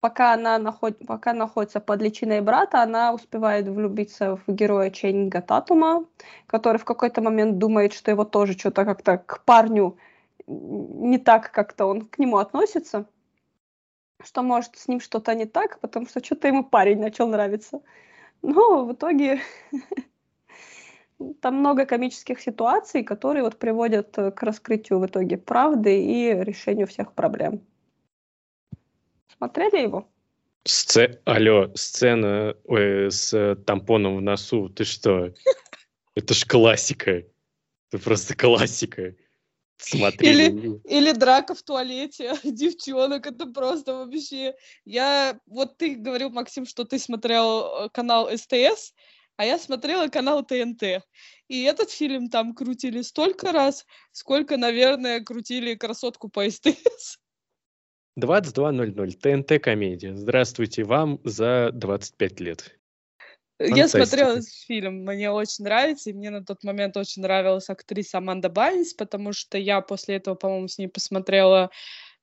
Пока 0.00 0.34
она 0.34 0.58
наход... 0.58 0.98
пока 1.06 1.32
находится 1.32 1.80
под 1.80 2.02
личиной 2.02 2.40
брата, 2.40 2.82
она 2.82 3.12
успевает 3.12 3.66
влюбиться 3.66 4.36
в 4.36 4.52
героя 4.52 4.90
Ченнинга 4.90 5.40
Татума, 5.40 6.04
который 6.46 6.76
в 6.76 6.84
какой-то 6.84 7.22
момент 7.22 7.58
думает, 7.58 7.92
что 7.92 8.10
его 8.10 8.24
тоже 8.24 8.52
что-то 8.52 8.84
как-то 8.84 9.18
к 9.18 9.42
парню 9.44 9.96
не 10.46 11.18
так 11.18 11.50
как-то 11.50 11.86
он 11.86 12.02
к 12.02 12.18
нему 12.18 12.36
относится, 12.36 13.06
что 14.22 14.42
может 14.42 14.76
с 14.76 14.88
ним 14.88 15.00
что-то 15.00 15.34
не 15.34 15.46
так, 15.46 15.80
потому 15.80 16.06
что 16.06 16.24
что-то 16.24 16.48
ему 16.48 16.64
парень 16.64 17.00
начал 17.00 17.28
нравиться. 17.28 17.80
Но 18.42 18.84
в 18.84 18.92
итоге 18.92 19.40
там 21.40 21.56
много 21.56 21.86
комических 21.86 22.40
ситуаций, 22.40 23.02
которые 23.02 23.42
вот 23.42 23.58
приводят 23.58 24.16
э, 24.18 24.30
к 24.30 24.42
раскрытию 24.42 24.98
в 24.98 25.06
итоге 25.06 25.36
правды 25.36 26.02
и 26.02 26.32
решению 26.32 26.86
всех 26.86 27.12
проблем. 27.12 27.60
Смотрели 29.36 29.82
его? 29.82 30.08
Сце... 30.64 31.20
Алло, 31.24 31.70
сцена 31.74 32.56
ой, 32.64 33.10
с 33.10 33.32
э, 33.34 33.56
тампоном 33.56 34.16
в 34.16 34.20
носу. 34.22 34.68
Ты 34.68 34.84
что? 34.84 35.32
Это 36.14 36.34
ж 36.34 36.44
классика. 36.44 37.22
Это 37.90 38.02
просто 38.02 38.34
классика. 38.34 39.14
Смотри. 39.78 40.28
Или- 40.28 40.80
Или 40.84 41.12
драка 41.12 41.54
в 41.54 41.62
туалете 41.62 42.34
девчонок, 42.44 43.26
это 43.26 43.46
просто 43.46 43.94
вообще... 43.94 44.54
Я... 44.84 45.38
Вот 45.46 45.76
ты 45.76 45.94
говорил, 45.94 46.30
Максим, 46.30 46.64
что 46.66 46.84
ты 46.84 46.98
смотрел 46.98 47.84
э, 47.84 47.88
канал 47.90 48.28
СТС, 48.34 48.94
а 49.36 49.44
я 49.44 49.58
смотрела 49.58 50.08
канал 50.08 50.44
ТНТ. 50.44 51.04
И 51.48 51.62
этот 51.62 51.90
фильм 51.90 52.30
там 52.30 52.54
крутили 52.54 53.02
столько 53.02 53.52
раз, 53.52 53.84
сколько, 54.12 54.56
наверное, 54.56 55.20
крутили 55.20 55.74
«Красотку» 55.74 56.28
по 56.28 56.48
СТС. 56.50 57.18
22.00. 58.18 59.12
ТНТ 59.12 59.62
комедия. 59.62 60.16
Здравствуйте 60.16 60.84
вам 60.84 61.20
за 61.22 61.70
25 61.72 62.40
лет. 62.40 62.75
Я 63.58 63.88
смотрела 63.88 64.30
Фантастика. 64.32 64.32
этот 64.32 64.66
фильм, 64.66 65.04
мне 65.04 65.30
очень 65.30 65.64
нравится, 65.64 66.10
и 66.10 66.12
мне 66.12 66.30
на 66.30 66.44
тот 66.44 66.62
момент 66.62 66.96
очень 66.96 67.22
нравилась 67.22 67.70
актриса 67.70 68.18
Аманда 68.18 68.50
Байнс, 68.50 68.92
потому 68.92 69.32
что 69.32 69.56
я 69.56 69.80
после 69.80 70.16
этого, 70.16 70.34
по-моему, 70.34 70.68
с 70.68 70.76
ней 70.76 70.88
посмотрела 70.88 71.70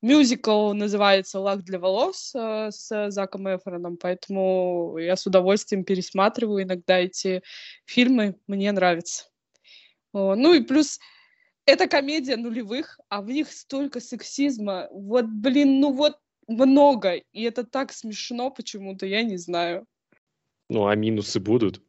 мюзикл, 0.04 0.74
называется 0.74 1.40
«Лак 1.40 1.64
для 1.64 1.80
волос» 1.80 2.34
э, 2.36 2.70
с 2.72 3.10
Заком 3.10 3.48
Эфроном, 3.48 3.98
поэтому 3.98 4.98
я 5.00 5.16
с 5.16 5.26
удовольствием 5.26 5.84
пересматриваю 5.86 6.64
иногда 6.64 7.00
эти 7.00 7.42
фильмы, 7.86 8.36
мне 8.48 8.72
нравится. 8.72 9.26
Ну 10.12 10.54
и 10.54 10.62
плюс 10.62 11.00
это 11.66 11.88
комедия 11.88 12.36
нулевых, 12.36 13.00
а 13.10 13.22
в 13.22 13.28
них 13.28 13.52
столько 13.52 14.00
сексизма, 14.02 14.88
вот, 14.92 15.26
блин, 15.26 15.80
ну 15.80 15.94
вот 15.94 16.20
много, 16.48 17.14
и 17.14 17.44
это 17.44 17.64
так 17.64 17.94
смешно 17.94 18.52
почему-то, 18.52 19.06
я 19.06 19.24
не 19.24 19.38
знаю. 19.38 19.88
Ну, 20.74 20.88
а 20.88 20.96
минусы 20.96 21.40
будут? 21.40 21.84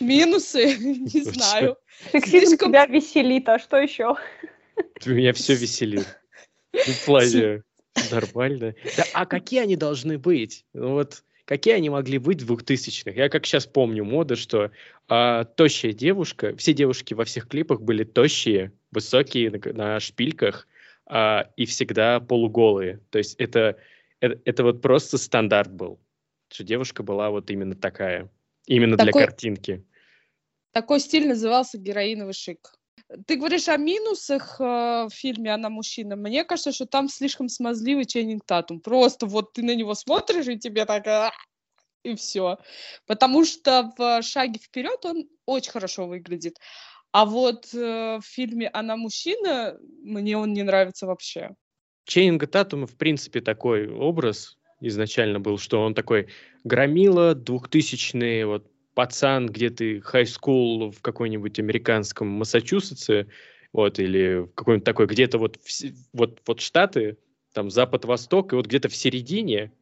Минусы? 0.00 0.76
Не 0.78 1.22
знаю. 1.22 1.76
Сексизм 2.10 2.58
тебя 2.58 2.86
веселит, 2.86 3.48
а 3.48 3.60
что 3.60 3.76
еще? 3.76 4.16
Меня 5.06 5.32
все 5.32 5.54
веселит. 5.54 6.06
В 6.72 7.06
плане 7.06 7.62
нормально. 8.10 8.74
Да, 8.96 9.04
а 9.14 9.26
какие 9.26 9.60
они 9.60 9.76
должны 9.76 10.18
быть? 10.18 10.64
Ну 10.74 10.94
вот, 10.94 11.22
какие 11.44 11.74
они 11.74 11.88
могли 11.88 12.18
быть 12.18 12.42
в 12.42 12.52
2000-х? 12.52 13.12
Я 13.12 13.28
как 13.28 13.46
сейчас 13.46 13.66
помню 13.66 14.04
мода, 14.04 14.34
что 14.34 14.72
а, 15.06 15.44
тощая 15.44 15.92
девушка, 15.92 16.56
все 16.56 16.74
девушки 16.74 17.14
во 17.14 17.24
всех 17.24 17.46
клипах 17.46 17.80
были 17.80 18.02
тощие, 18.02 18.72
высокие, 18.90 19.52
на, 19.52 19.72
на 19.72 20.00
шпильках 20.00 20.66
а, 21.06 21.48
и 21.56 21.64
всегда 21.64 22.18
полуголые. 22.18 22.98
То 23.10 23.18
есть 23.18 23.36
это, 23.36 23.76
это, 24.18 24.40
это 24.44 24.64
вот 24.64 24.82
просто 24.82 25.16
стандарт 25.16 25.70
был, 25.70 26.00
что 26.48 26.64
девушка 26.64 27.02
была 27.02 27.30
вот 27.30 27.50
именно 27.50 27.74
такая, 27.74 28.30
именно 28.66 28.96
для 28.96 29.06
Такой- 29.06 29.24
картинки. 29.24 29.84
Такой 30.72 31.00
стиль 31.00 31.26
назывался 31.26 31.78
героиновый 31.78 32.34
шик. 32.34 32.74
Ты 33.26 33.36
говоришь 33.36 33.68
о 33.68 33.76
минусах 33.76 34.60
э, 34.60 35.06
в 35.08 35.10
фильме 35.10 35.54
«Она 35.54 35.70
мужчина». 35.70 36.16
Мне 36.16 36.44
кажется, 36.44 36.72
что 36.72 36.86
там 36.86 37.08
слишком 37.08 37.48
смазливый 37.48 38.04
Ченнинг 38.04 38.44
Татум. 38.44 38.80
Просто 38.80 39.26
вот 39.26 39.52
ты 39.52 39.62
на 39.62 39.74
него 39.74 39.94
смотришь, 39.94 40.48
и 40.48 40.58
тебе 40.58 40.84
так... 40.84 41.06
«А!» 41.06 41.30
И 42.02 42.14
все. 42.16 42.58
Потому 43.06 43.44
что 43.44 43.92
в 43.96 44.22
«Шаге 44.22 44.58
вперед» 44.58 45.04
он 45.04 45.28
очень 45.46 45.70
хорошо 45.70 46.06
выглядит. 46.06 46.58
А 47.12 47.24
вот 47.24 47.72
э, 47.72 48.18
в 48.18 48.24
фильме 48.24 48.68
«Она 48.72 48.96
мужчина» 48.96 49.78
мне 50.02 50.36
он 50.36 50.52
не 50.52 50.62
нравится 50.62 51.06
вообще. 51.06 51.54
Чейнинга 52.04 52.46
Татума, 52.46 52.86
в 52.86 52.96
принципе, 52.96 53.40
такой 53.40 53.88
образ 53.88 54.58
изначально 54.80 55.40
был, 55.40 55.58
что 55.58 55.82
он 55.82 55.94
такой 55.94 56.28
громила, 56.64 57.34
двухтысячные, 57.34 58.46
вот 58.46 58.70
пацан 58.94 59.46
где-то 59.46 59.84
high 59.84 60.24
school 60.24 60.90
в 60.90 61.00
какой-нибудь 61.02 61.58
американском 61.58 62.28
Массачусетсе, 62.28 63.26
вот, 63.72 63.98
или 63.98 64.44
в 64.44 64.54
какой-нибудь 64.54 64.84
такой, 64.84 65.06
где-то 65.06 65.38
вот, 65.38 65.58
вот, 66.12 66.40
вот 66.46 66.60
Штаты, 66.60 67.18
там 67.52 67.70
Запад-Восток, 67.70 68.52
и 68.52 68.56
вот 68.56 68.66
где-то 68.66 68.88
в 68.88 68.96
середине, 68.96 69.72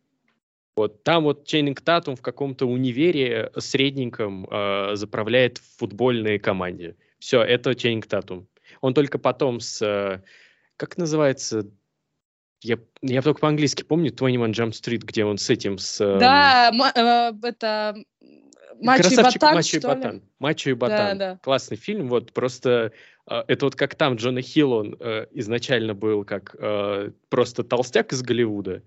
вот 0.76 1.04
там 1.04 1.24
вот 1.24 1.46
Чейнинг 1.46 1.80
Татум 1.80 2.16
в 2.16 2.22
каком-то 2.22 2.66
универе 2.66 3.52
средненьком 3.56 4.48
э, 4.50 4.96
заправляет 4.96 5.58
в 5.58 5.78
футбольной 5.78 6.40
команде. 6.40 6.96
Все, 7.20 7.40
это 7.42 7.74
Чейнинг 7.74 8.06
Татум. 8.06 8.48
Он 8.80 8.94
только 8.94 9.18
потом 9.18 9.60
с, 9.60 9.80
э, 9.80 10.22
как 10.76 10.98
называется, 10.98 11.70
я, 12.62 12.78
я 13.02 13.23
только 13.23 13.40
по-английски 13.40 13.82
помню 13.82 14.11
21 14.11 14.52
Jump 14.52 14.70
Street, 14.70 15.02
где 15.04 15.25
он 15.25 15.38
с 15.38 15.50
этим, 15.50 15.78
с... 15.78 16.00
Эм, 16.00 16.18
да, 16.18 16.70
э, 16.94 17.46
это... 17.46 17.96
Мачо 18.80 19.08
и 19.08 19.16
Ботан, 19.16 19.54
Мачо 19.54 19.76
и 19.76 19.80
Ботан. 19.80 20.23
Мачо 20.38 20.70
и 20.70 20.75
Ботан. 20.75 21.18
Да, 21.18 21.32
да. 21.34 21.38
Классный 21.42 21.76
фильм. 21.76 22.08
Вот 22.08 22.32
просто 22.32 22.92
э, 23.30 23.42
это 23.46 23.66
вот 23.66 23.76
как 23.76 23.94
там 23.94 24.16
Джона 24.16 24.42
Хилл, 24.42 24.73
он 24.73 24.96
э, 24.99 25.26
изначально 25.32 25.94
был 25.94 26.25
как 26.25 26.56
э, 26.58 27.11
просто 27.28 27.62
толстяк 27.62 28.12
из 28.12 28.23
Голливуда. 28.23 28.82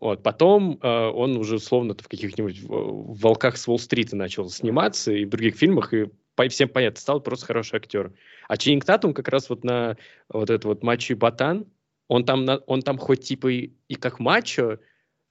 Вот. 0.00 0.22
Потом 0.22 0.78
э, 0.80 0.88
он 0.88 1.36
уже 1.36 1.56
условно 1.56 1.94
в 1.94 2.08
каких-нибудь 2.08 2.60
«Волках 2.62 3.56
с 3.56 3.68
Уолл-стрита» 3.68 4.16
начал 4.16 4.48
сниматься 4.48 5.12
и 5.12 5.24
в 5.24 5.28
других 5.28 5.56
фильмах, 5.56 5.92
и 5.92 6.06
по, 6.34 6.48
всем 6.48 6.68
понятно, 6.68 7.00
стал 7.00 7.20
просто 7.20 7.46
хороший 7.46 7.76
актер. 7.76 8.12
А 8.48 8.56
Ченнинг 8.56 8.84
Татум 8.84 9.12
как 9.12 9.28
раз 9.28 9.50
вот 9.50 9.64
на 9.64 9.96
вот 10.28 10.48
этот 10.48 10.64
вот 10.64 10.82
Мачо 10.82 11.14
и 11.14 11.16
Ботан, 11.16 11.66
он 12.10 12.24
там, 12.24 12.44
он 12.66 12.82
там 12.82 12.98
хоть 12.98 13.22
типа 13.22 13.52
и, 13.52 13.70
и 13.86 13.94
как 13.94 14.18
мачо, 14.18 14.80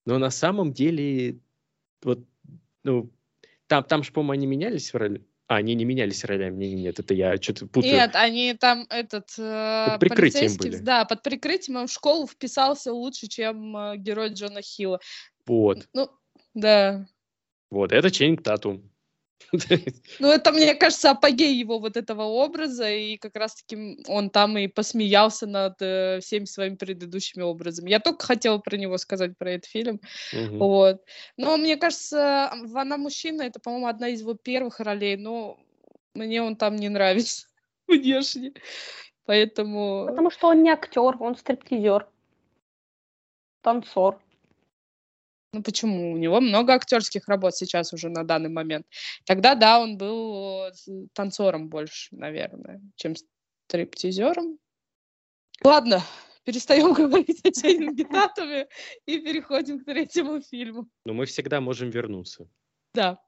но 0.06 0.18
на 0.18 0.30
самом 0.30 0.72
деле 0.72 1.38
вот, 2.02 2.20
ну, 2.84 3.12
там, 3.68 3.84
там 3.84 4.02
же, 4.02 4.14
по-моему, 4.14 4.32
они 4.32 4.48
менялись 4.48 4.94
в 4.94 4.96
роли. 4.96 5.22
А, 5.48 5.58
они 5.58 5.76
не 5.76 5.84
менялись 5.84 6.24
ролями, 6.24 6.68
нет, 6.68 6.80
нет, 6.80 7.00
это 7.00 7.14
я 7.14 7.36
что-то 7.36 7.68
путаю. 7.68 7.92
Нет, 7.92 8.12
они 8.14 8.54
там 8.54 8.86
этот... 8.90 9.28
Э, 9.38 9.88
под 9.92 10.00
прикрытием 10.00 10.56
были. 10.56 10.78
Да, 10.78 11.04
под 11.04 11.22
прикрытием 11.22 11.76
он 11.76 11.88
в 11.88 11.92
школу 11.92 12.26
вписался 12.26 12.94
лучше, 12.94 13.28
чем 13.28 13.76
э, 13.76 13.98
герой 13.98 14.30
Джона 14.30 14.62
Хилла. 14.62 15.02
Вот. 15.46 15.90
Ну, 15.94 16.10
да. 16.54 17.06
Вот, 17.70 17.92
это 17.92 18.10
Ченнинг 18.10 18.42
Татум. 18.42 18.89
Ну, 20.20 20.32
это, 20.32 20.52
мне 20.52 20.76
кажется, 20.76 21.12
апогей 21.12 21.56
его 21.56 21.80
вот 21.80 21.98
этого 21.98 22.24
образа, 22.24 22.90
и 22.90 23.18
как 23.18 23.36
раз-таки 23.36 24.04
он 24.08 24.30
там 24.30 24.58
и 24.58 24.68
посмеялся 24.68 25.48
над 25.48 25.82
э, 25.82 26.20
всеми 26.22 26.46
своими 26.46 26.76
предыдущими 26.76 27.44
образами. 27.44 27.90
Я 27.90 28.00
только 28.00 28.26
хотела 28.26 28.58
про 28.58 28.78
него 28.78 28.98
сказать, 28.98 29.38
про 29.38 29.52
этот 29.52 29.70
фильм. 29.70 30.02
Угу. 30.34 30.58
Вот. 30.58 31.04
Но 31.38 31.58
мне 31.58 31.78
кажется, 31.78 32.52
«Она 32.52 32.98
мужчина»— 32.98 33.42
это, 33.44 33.60
по-моему, 33.60 33.88
одна 33.88 34.10
из 34.10 34.22
его 34.22 34.34
первых 34.34 34.80
ролей, 34.80 35.18
но 35.18 35.58
мне 36.14 36.42
он 36.42 36.56
там 36.56 36.76
не 36.76 36.90
нравится 36.90 37.48
внешне. 37.88 38.54
Поэтому... 39.26 40.06
Потому 40.08 40.32
что 40.32 40.48
он 40.48 40.64
не 40.64 40.70
актер, 40.70 41.22
он 41.22 41.36
стриптизер, 41.36 42.08
танцор. 43.62 44.20
Ну 45.52 45.64
почему? 45.64 46.14
У 46.14 46.18
него 46.18 46.42
много 46.42 46.74
актерских 46.74 47.28
работ 47.28 47.56
сейчас 47.56 47.92
уже 47.94 48.10
на 48.10 48.24
данный 48.24 48.50
момент. 48.50 48.86
Тогда, 49.26 49.56
да, 49.56 49.80
он 49.80 49.98
был 49.98 50.68
э, 50.68 50.72
танцором 51.14 51.70
больше, 51.70 52.16
наверное, 52.16 52.82
чем 52.96 53.16
стриптизером. 53.68 54.60
Ладно, 55.64 56.02
перестаем 56.44 56.94
говорить 56.94 57.44
о 57.44 57.52
Чейнинге 57.52 58.06
Татуме 58.06 58.68
и 59.08 59.20
переходим 59.20 59.80
к 59.80 59.86
третьему 59.86 60.42
фильму. 60.42 60.88
Но 61.06 61.14
мы 61.14 61.26
всегда 61.26 61.62
можем 61.62 61.90
вернуться. 61.90 62.48
Да. 62.94 63.20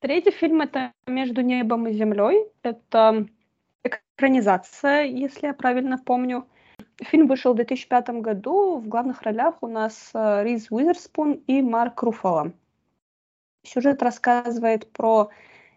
Третий 0.00 0.30
фильм 0.30 0.60
это 0.60 0.92
«Между 1.08 1.40
небом 1.40 1.88
и 1.88 1.92
землей». 1.92 2.46
Это 2.62 3.26
экранизация, 3.82 5.02
если 5.04 5.48
я 5.48 5.54
правильно 5.54 5.98
помню. 5.98 6.48
Фильм 7.00 7.26
вышел 7.28 7.52
в 7.52 7.56
2005 7.56 8.08
году. 8.20 8.78
В 8.78 8.88
главных 8.88 9.22
ролях 9.22 9.54
у 9.62 9.66
нас 9.66 10.10
э, 10.14 10.44
Риз 10.44 10.66
Уизерспун 10.70 11.34
и 11.46 11.62
Марк 11.62 12.02
Руфало. 12.02 12.52
Сюжет 13.62 14.02
рассказывает 14.02 14.90
про 14.92 15.30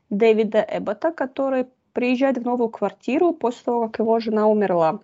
Дэвида 0.10 0.66
Эббота, 0.70 1.12
который 1.12 1.68
приезжает 1.94 2.38
в 2.38 2.46
новую 2.46 2.70
квартиру 2.70 3.34
после 3.34 3.66
того, 3.66 3.88
как 3.88 4.00
его 4.00 4.20
жена 4.20 4.48
умерла. 4.48 5.00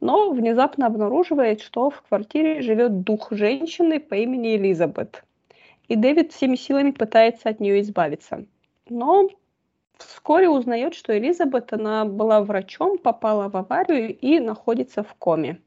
Но 0.00 0.30
внезапно 0.30 0.86
обнаруживает, 0.86 1.60
что 1.60 1.90
в 1.90 2.02
квартире 2.02 2.62
живет 2.62 3.02
дух 3.02 3.28
женщины 3.30 3.98
по 3.98 4.14
имени 4.14 4.56
Элизабет. 4.56 5.24
И 5.88 5.96
Дэвид 5.96 6.32
всеми 6.32 6.56
силами 6.56 6.90
пытается 6.90 7.48
от 7.48 7.60
нее 7.60 7.80
избавиться. 7.80 8.44
Но 8.88 9.28
Вскоре 9.98 10.48
узнает, 10.48 10.94
что 10.94 11.16
Элизабет, 11.16 11.72
она 11.72 12.04
была 12.04 12.42
врачом, 12.42 12.98
попала 12.98 13.48
в 13.48 13.56
аварию 13.56 14.16
и 14.16 14.38
находится 14.40 15.02
в 15.02 15.14
коме. 15.14 15.60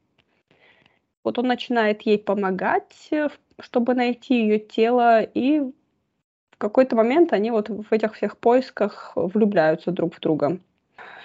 Вот 1.23 1.39
он 1.39 1.47
начинает 1.47 2.03
ей 2.03 2.17
помогать, 2.17 3.07
э, 3.11 3.29
чтобы 3.59 3.93
найти 3.93 4.41
ее 4.41 4.59
тело, 4.59 5.21
и 5.21 5.59
в 5.59 6.57
какой-то 6.57 6.95
момент 6.95 7.33
они 7.33 7.51
вот 7.51 7.69
в 7.69 7.91
этих 7.91 8.15
всех 8.15 8.37
поисках 8.37 9.13
влюбляются 9.15 9.91
друг 9.91 10.15
в 10.15 10.19
друга. 10.19 10.59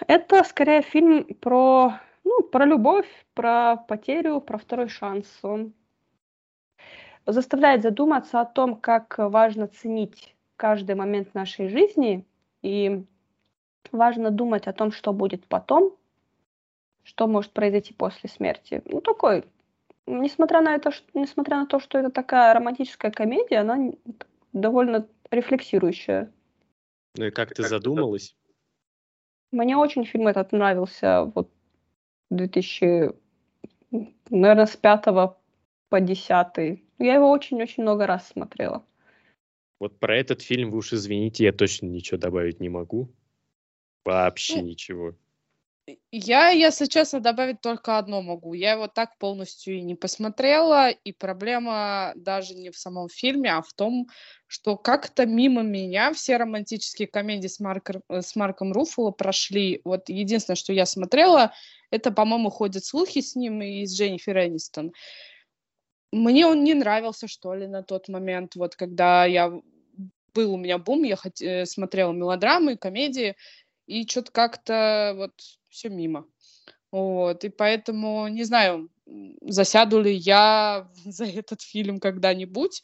Это 0.06 0.42
скорее 0.44 0.82
фильм 0.82 1.24
про, 1.40 2.00
ну, 2.24 2.42
про 2.42 2.64
любовь, 2.64 3.08
про 3.34 3.76
потерю, 3.76 4.40
про 4.40 4.58
второй 4.58 4.88
шанс. 4.88 5.26
Он 5.42 5.72
заставляет 7.26 7.82
задуматься 7.82 8.40
о 8.40 8.44
том, 8.44 8.76
как 8.76 9.16
важно 9.18 9.68
ценить 9.68 10.34
каждый 10.56 10.94
момент 10.94 11.34
нашей 11.34 11.68
жизни 11.68 12.24
и 12.64 13.04
важно 13.92 14.30
думать 14.30 14.66
о 14.66 14.72
том, 14.72 14.90
что 14.90 15.12
будет 15.12 15.46
потом, 15.46 15.94
что 17.02 17.26
может 17.26 17.52
произойти 17.52 17.92
после 17.92 18.30
смерти. 18.30 18.82
Ну, 18.86 19.02
такой, 19.02 19.44
несмотря 20.06 20.62
на 20.62 20.74
это, 20.74 20.90
несмотря 21.12 21.58
на 21.58 21.66
то, 21.66 21.78
что 21.78 21.98
это 21.98 22.10
такая 22.10 22.54
романтическая 22.54 23.10
комедия, 23.10 23.58
она 23.58 23.92
довольно 24.54 25.06
рефлексирующая. 25.30 26.32
Ну 27.16 27.26
и 27.26 27.30
как 27.30 27.54
ты 27.54 27.62
задумалась? 27.62 28.34
Мне 29.52 29.76
очень 29.76 30.06
фильм 30.06 30.26
этот 30.26 30.52
нравился 30.52 31.30
вот 31.34 31.50
2000, 32.30 33.12
наверное, 34.30 34.66
с 34.66 34.76
пятого 34.76 35.36
по 35.90 36.00
десятый. 36.00 36.82
Я 36.98 37.14
его 37.14 37.30
очень-очень 37.30 37.82
много 37.82 38.06
раз 38.06 38.26
смотрела. 38.28 38.82
Вот 39.80 39.98
про 39.98 40.16
этот 40.16 40.42
фильм 40.42 40.70
вы 40.70 40.78
уж 40.78 40.92
извините, 40.92 41.44
я 41.44 41.52
точно 41.52 41.86
ничего 41.86 42.18
добавить 42.18 42.60
не 42.60 42.68
могу. 42.68 43.12
Вообще 44.04 44.56
ну, 44.56 44.68
ничего. 44.68 45.14
Я, 46.10 46.48
если 46.48 46.86
честно, 46.86 47.20
добавить 47.20 47.60
только 47.60 47.98
одно 47.98 48.22
могу. 48.22 48.54
Я 48.54 48.72
его 48.72 48.88
так 48.88 49.18
полностью 49.18 49.76
и 49.76 49.82
не 49.82 49.94
посмотрела, 49.94 50.88
и 50.90 51.12
проблема 51.12 52.12
даже 52.16 52.54
не 52.54 52.70
в 52.70 52.78
самом 52.78 53.08
фильме, 53.08 53.52
а 53.52 53.60
в 53.60 53.72
том, 53.74 54.08
что 54.46 54.76
как-то 54.76 55.26
мимо 55.26 55.62
меня 55.62 56.14
все 56.14 56.38
романтические 56.38 57.06
комедии 57.08 57.48
с, 57.48 57.60
Марком, 57.60 58.02
э, 58.08 58.22
с 58.22 58.34
Марком 58.34 58.72
Руффало 58.72 59.10
прошли. 59.10 59.82
Вот 59.84 60.08
единственное, 60.08 60.56
что 60.56 60.72
я 60.72 60.86
смотрела, 60.86 61.52
это, 61.90 62.10
по-моему, 62.10 62.48
ходят 62.48 62.84
слухи 62.84 63.20
с 63.20 63.34
ним 63.34 63.60
и 63.60 63.84
с 63.84 63.94
Дженнифер 63.94 64.38
Энистон 64.38 64.92
мне 66.12 66.46
он 66.46 66.64
не 66.64 66.74
нравился, 66.74 67.28
что 67.28 67.54
ли, 67.54 67.66
на 67.66 67.82
тот 67.82 68.08
момент, 68.08 68.54
вот 68.56 68.76
когда 68.76 69.24
я 69.24 69.52
был 70.34 70.54
у 70.54 70.56
меня 70.56 70.78
бум, 70.78 71.04
я 71.04 71.16
хот... 71.16 71.40
Э, 71.40 71.64
смотрела 71.66 72.12
мелодрамы, 72.12 72.76
комедии, 72.76 73.36
и 73.86 74.06
что-то 74.06 74.32
как-то 74.32 75.14
вот 75.16 75.32
все 75.68 75.88
мимо. 75.88 76.26
Вот, 76.90 77.44
и 77.44 77.48
поэтому 77.48 78.28
не 78.28 78.44
знаю, 78.44 78.88
засяду 79.42 80.00
ли 80.00 80.14
я 80.14 80.88
за 81.04 81.24
этот 81.24 81.62
фильм 81.62 81.98
когда-нибудь, 81.98 82.82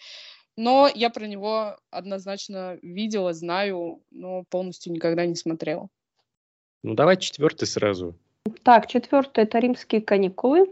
но 0.56 0.90
я 0.94 1.10
про 1.10 1.26
него 1.26 1.78
однозначно 1.90 2.78
видела, 2.82 3.32
знаю, 3.32 4.02
но 4.10 4.44
полностью 4.50 4.92
никогда 4.92 5.26
не 5.26 5.34
смотрела. 5.34 5.88
Ну, 6.82 6.94
давай 6.94 7.16
четвертый 7.18 7.66
сразу. 7.66 8.14
Так, 8.62 8.86
четвертый 8.88 9.44
это 9.44 9.58
римские 9.58 10.00
каникулы. 10.00 10.66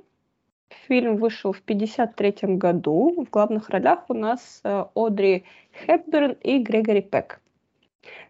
Фильм 0.86 1.16
вышел 1.16 1.52
в 1.52 1.60
1953 1.60 2.56
году. 2.56 3.24
В 3.24 3.30
главных 3.30 3.70
ролях 3.70 4.04
у 4.08 4.14
нас 4.14 4.60
э, 4.64 4.84
Одри 4.94 5.44
Хепберн 5.72 6.32
и 6.42 6.58
Грегори 6.58 7.00
Пек. 7.00 7.40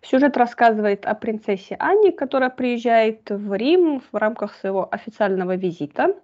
Сюжет 0.02 0.36
рассказывает 0.36 1.06
о 1.06 1.14
принцессе 1.14 1.76
Анне, 1.78 2.12
которая 2.12 2.50
приезжает 2.50 3.30
в 3.30 3.52
Рим 3.54 4.00
в 4.00 4.16
рамках 4.16 4.54
своего 4.54 4.88
официального 4.90 5.56
визита. 5.56 6.14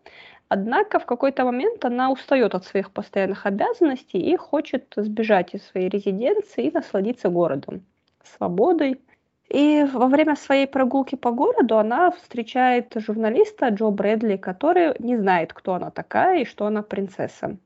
Однако 0.48 0.98
в 0.98 1.06
какой-то 1.06 1.44
момент 1.44 1.84
она 1.84 2.10
устает 2.10 2.54
от 2.54 2.64
своих 2.64 2.90
постоянных 2.90 3.46
обязанностей 3.46 4.18
и 4.18 4.36
хочет 4.36 4.92
сбежать 4.96 5.54
из 5.54 5.66
своей 5.66 5.88
резиденции 5.88 6.66
и 6.66 6.70
насладиться 6.70 7.28
городом, 7.28 7.84
свободой, 8.22 9.00
и 9.48 9.84
во 9.92 10.06
время 10.06 10.36
своей 10.36 10.66
прогулки 10.66 11.16
по 11.16 11.30
городу 11.30 11.78
она 11.78 12.10
встречает 12.10 12.92
журналиста 12.96 13.68
Джо 13.68 13.90
Брэдли, 13.90 14.36
который 14.36 14.94
не 14.98 15.16
знает, 15.16 15.52
кто 15.52 15.74
она 15.74 15.90
такая 15.90 16.40
и 16.40 16.44
что 16.44 16.66
она 16.66 16.82
принцесса. 16.82 17.56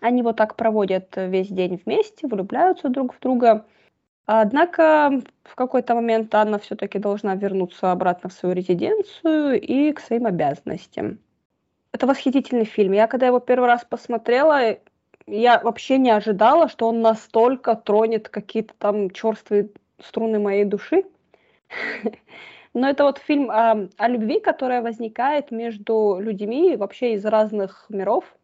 Они 0.00 0.22
вот 0.22 0.36
так 0.36 0.56
проводят 0.56 1.14
весь 1.16 1.48
день 1.48 1.80
вместе, 1.84 2.26
влюбляются 2.26 2.88
друг 2.88 3.14
в 3.14 3.20
друга. 3.20 3.64
Однако 4.26 5.22
в 5.44 5.54
какой-то 5.54 5.94
момент 5.94 6.34
Анна 6.34 6.58
все-таки 6.58 6.98
должна 6.98 7.34
вернуться 7.34 7.92
обратно 7.92 8.28
в 8.28 8.32
свою 8.32 8.54
резиденцию 8.54 9.60
и 9.60 9.92
к 9.92 10.00
своим 10.00 10.26
обязанностям. 10.26 11.20
Это 11.92 12.06
восхитительный 12.06 12.64
фильм. 12.66 12.92
Я 12.92 13.06
когда 13.06 13.26
его 13.26 13.40
первый 13.40 13.66
раз 13.66 13.84
посмотрела, 13.84 14.76
я 15.26 15.60
вообще 15.60 15.96
не 15.96 16.10
ожидала, 16.10 16.68
что 16.68 16.88
он 16.88 17.00
настолько 17.00 17.74
тронет 17.74 18.28
какие-то 18.28 18.74
там 18.78 19.10
черствые 19.10 19.70
струны 20.00 20.38
моей 20.38 20.64
души. 20.64 21.04
Но 22.74 22.88
это 22.88 23.04
вот 23.04 23.18
фильм 23.18 23.50
о, 23.50 23.88
о 23.96 24.08
любви, 24.08 24.38
которая 24.38 24.82
возникает 24.82 25.50
между 25.50 26.18
людьми 26.20 26.76
вообще 26.76 27.14
из 27.14 27.24
разных 27.24 27.86
миров 27.88 28.36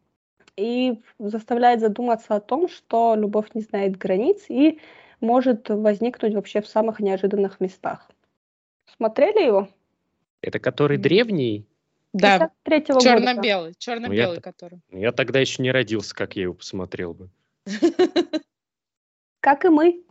и 0.57 1.03
заставляет 1.19 1.81
задуматься 1.81 2.37
о 2.37 2.41
том, 2.41 2.69
что 2.69 3.15
любовь 3.15 3.49
не 3.55 3.61
знает 3.61 3.97
границ 3.97 4.47
и 4.49 4.81
может 5.21 5.69
возникнуть 5.69 6.35
вообще 6.35 6.62
в 6.62 6.67
самых 6.67 7.01
неожиданных 7.01 7.61
местах. 7.61 8.11
Смотрели 8.97 9.45
его? 9.45 9.69
Это 10.41 10.59
который 10.59 10.99
древний? 10.99 11.67
Да, 12.12 12.51
черно-белый, 12.67 13.75
черно-белый 13.79 14.37
ну, 14.37 14.43
который. 14.43 14.81
Я 14.91 15.12
тогда 15.12 15.41
еще 15.41 15.62
не 15.62 15.71
родился, 15.71 16.15
как 16.15 16.37
я 16.37 16.43
его 16.43 16.55
посмотрел 16.55 17.15
бы. 17.15 17.31
Как 19.41 19.65
и 19.65 19.69
мы. 19.69 20.05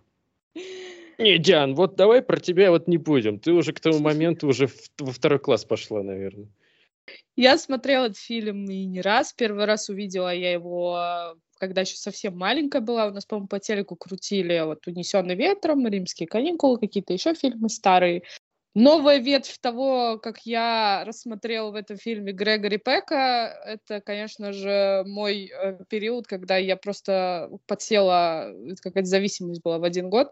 Не, 1.21 1.37
Диан, 1.37 1.75
вот 1.75 1.95
давай 1.95 2.23
про 2.23 2.39
тебя 2.39 2.71
вот 2.71 2.87
не 2.87 2.97
будем. 2.97 3.39
Ты 3.39 3.51
уже 3.53 3.73
к 3.73 3.79
тому 3.79 3.99
моменту 3.99 4.47
уже 4.47 4.67
во 4.99 5.11
второй 5.11 5.39
класс 5.39 5.65
пошла, 5.65 6.01
наверное. 6.01 6.47
Я 7.35 7.57
смотрела 7.57 8.05
этот 8.05 8.17
фильм 8.17 8.69
и 8.69 8.85
не 8.85 9.01
раз. 9.01 9.33
Первый 9.33 9.65
раз 9.65 9.89
увидела 9.89 10.33
я 10.33 10.51
его, 10.51 11.35
когда 11.59 11.81
еще 11.81 11.95
совсем 11.95 12.37
маленькая 12.37 12.81
была. 12.81 13.07
У 13.07 13.11
нас, 13.11 13.25
по-моему, 13.25 13.47
по 13.47 13.59
телеку 13.59 13.95
крутили 13.95 14.59
вот 14.65 14.87
«Унесенный 14.87 15.35
ветром», 15.35 15.87
«Римские 15.87 16.27
каникулы», 16.27 16.79
какие-то 16.79 17.13
еще 17.13 17.35
фильмы 17.35 17.69
старые. 17.69 18.23
Новая 18.73 19.17
ветвь 19.17 19.57
того, 19.59 20.17
как 20.17 20.45
я 20.45 21.03
рассмотрела 21.05 21.71
в 21.71 21.75
этом 21.75 21.97
фильме 21.97 22.31
Грегори 22.31 22.77
Пека, 22.77 23.61
это, 23.65 23.99
конечно 23.99 24.53
же, 24.53 25.03
мой 25.05 25.51
э, 25.51 25.77
период, 25.89 26.25
когда 26.25 26.55
я 26.55 26.77
просто 26.77 27.49
подсела, 27.67 28.53
какая-то 28.81 29.09
зависимость 29.09 29.61
была 29.61 29.77
в 29.77 29.83
один 29.83 30.09
год, 30.09 30.31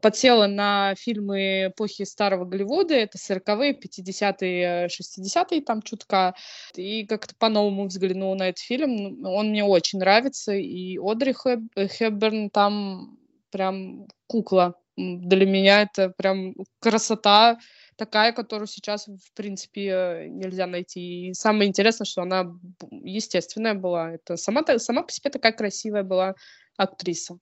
подсела 0.00 0.46
на 0.46 0.94
фильмы 0.96 1.66
эпохи 1.68 2.04
старого 2.04 2.44
Голливуда, 2.44 2.94
это 2.94 3.18
40-е, 3.18 3.72
50-е, 3.72 4.86
60-е, 4.86 5.62
там 5.62 5.82
чутка, 5.82 6.34
и 6.76 7.06
как-то 7.06 7.34
по-новому 7.38 7.86
взглянула 7.86 8.34
на 8.34 8.48
этот 8.50 8.60
фильм. 8.60 9.24
Он 9.24 9.50
мне 9.50 9.64
очень 9.64 9.98
нравится, 9.98 10.52
и 10.52 10.98
Одри 10.98 11.34
Хэбберн 11.34 12.50
там 12.50 13.18
прям 13.50 14.06
кукла 14.26 14.74
для 14.96 15.46
меня 15.46 15.82
это 15.82 16.10
прям 16.10 16.54
красота 16.78 17.58
такая, 17.96 18.32
которую 18.32 18.66
сейчас, 18.66 19.06
в 19.08 19.32
принципе, 19.34 20.26
нельзя 20.28 20.66
найти. 20.66 21.28
И 21.28 21.34
самое 21.34 21.68
интересное, 21.68 22.04
что 22.04 22.22
она 22.22 22.52
естественная 22.90 23.74
была. 23.74 24.12
Это 24.12 24.36
сама, 24.36 24.62
сама 24.78 25.02
по 25.02 25.12
себе 25.12 25.30
такая 25.30 25.52
красивая 25.52 26.02
была 26.02 26.34
актриса. 26.76 27.38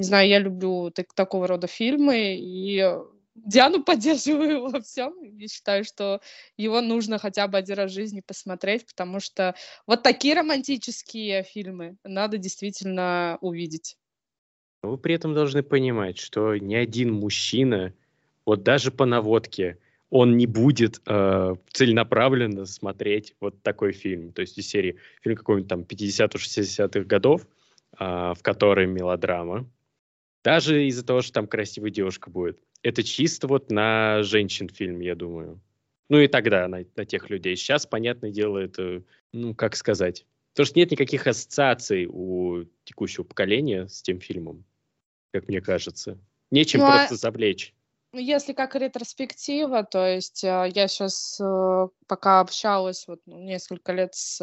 Не 0.00 0.06
знаю, 0.06 0.28
я 0.28 0.38
люблю 0.38 0.90
так, 0.90 1.12
такого 1.12 1.48
рода 1.48 1.66
фильмы, 1.66 2.36
и 2.38 2.88
Диану 3.34 3.82
поддерживаю 3.84 4.70
во 4.70 4.80
всем. 4.80 5.12
Я 5.22 5.48
считаю, 5.48 5.82
что 5.82 6.20
его 6.56 6.80
нужно 6.80 7.18
хотя 7.18 7.48
бы 7.48 7.58
один 7.58 7.76
раз 7.78 7.90
в 7.90 7.94
жизни 7.94 8.22
посмотреть, 8.24 8.86
потому 8.86 9.18
что 9.18 9.56
вот 9.88 10.04
такие 10.04 10.34
романтические 10.34 11.42
фильмы 11.42 11.96
надо 12.04 12.38
действительно 12.38 13.38
увидеть. 13.40 13.96
Вы 14.84 14.98
при 14.98 15.16
этом 15.16 15.34
должны 15.34 15.64
понимать, 15.64 16.18
что 16.18 16.56
ни 16.56 16.76
один 16.76 17.12
мужчина, 17.12 17.92
вот 18.46 18.62
даже 18.62 18.92
по 18.92 19.04
наводке, 19.04 19.78
он 20.10 20.36
не 20.36 20.46
будет 20.46 21.02
э, 21.06 21.54
целенаправленно 21.72 22.66
смотреть 22.66 23.34
вот 23.40 23.60
такой 23.62 23.92
фильм. 23.92 24.32
То 24.32 24.42
есть 24.42 24.56
из 24.56 24.68
серии 24.68 24.96
фильм 25.22 25.34
какой-нибудь 25.34 25.68
там 25.68 25.80
50-60-х 25.80 27.00
годов, 27.00 27.48
э, 27.98 28.04
в 28.04 28.38
которой 28.42 28.86
мелодрама. 28.86 29.68
Даже 30.48 30.86
из-за 30.86 31.04
того, 31.04 31.20
что 31.20 31.34
там 31.34 31.46
красивая 31.46 31.90
девушка 31.90 32.30
будет. 32.30 32.58
Это 32.82 33.02
чисто 33.02 33.46
вот 33.48 33.70
на 33.70 34.22
женщин 34.22 34.70
фильм, 34.70 35.00
я 35.00 35.14
думаю. 35.14 35.60
Ну 36.08 36.20
и 36.20 36.26
тогда 36.26 36.66
на, 36.68 36.86
на 36.96 37.04
тех 37.04 37.28
людей. 37.28 37.54
Сейчас, 37.54 37.84
понятное 37.84 38.30
дело, 38.30 38.56
это, 38.56 39.02
ну, 39.32 39.54
как 39.54 39.76
сказать, 39.76 40.24
Потому 40.54 40.66
что 40.66 40.78
нет 40.78 40.90
никаких 40.90 41.26
ассоциаций 41.26 42.08
у 42.10 42.64
текущего 42.84 43.24
поколения 43.24 43.88
с 43.88 44.00
тем 44.00 44.20
фильмом, 44.20 44.64
как 45.32 45.48
мне 45.48 45.60
кажется. 45.60 46.18
Нечем 46.50 46.80
ну, 46.80 46.86
а 46.86 46.92
просто 46.92 47.16
завлечь. 47.16 47.74
Если 48.14 48.54
как 48.54 48.74
ретроспектива, 48.74 49.84
то 49.84 50.06
есть 50.06 50.42
э, 50.42 50.72
я 50.74 50.88
сейчас 50.88 51.38
э, 51.40 51.88
пока 52.06 52.40
общалась 52.40 53.06
вот 53.06 53.20
ну, 53.26 53.38
несколько 53.38 53.92
лет 53.92 54.14
с, 54.14 54.40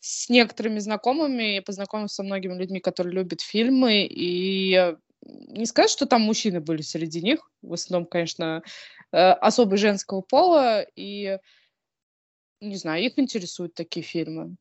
с 0.00 0.28
некоторыми 0.28 0.78
знакомыми, 0.78 1.54
я 1.54 1.62
познакомилась 1.62 2.12
со 2.12 2.22
многими 2.22 2.54
людьми, 2.54 2.80
которые 2.80 3.14
любят 3.14 3.40
фильмы, 3.40 4.06
и 4.08 4.94
не 5.22 5.66
сказать, 5.66 5.90
что 5.90 6.06
там 6.06 6.22
мужчины 6.22 6.60
были 6.60 6.82
среди 6.82 7.20
них, 7.20 7.40
в 7.62 7.72
основном, 7.72 8.06
конечно, 8.06 8.62
э, 9.12 9.16
особо 9.16 9.76
женского 9.76 10.20
пола, 10.20 10.86
и 10.96 11.38
не 12.60 12.76
знаю, 12.76 13.04
их 13.04 13.18
интересуют 13.18 13.74
такие 13.74 14.04
фильмы. 14.04 14.56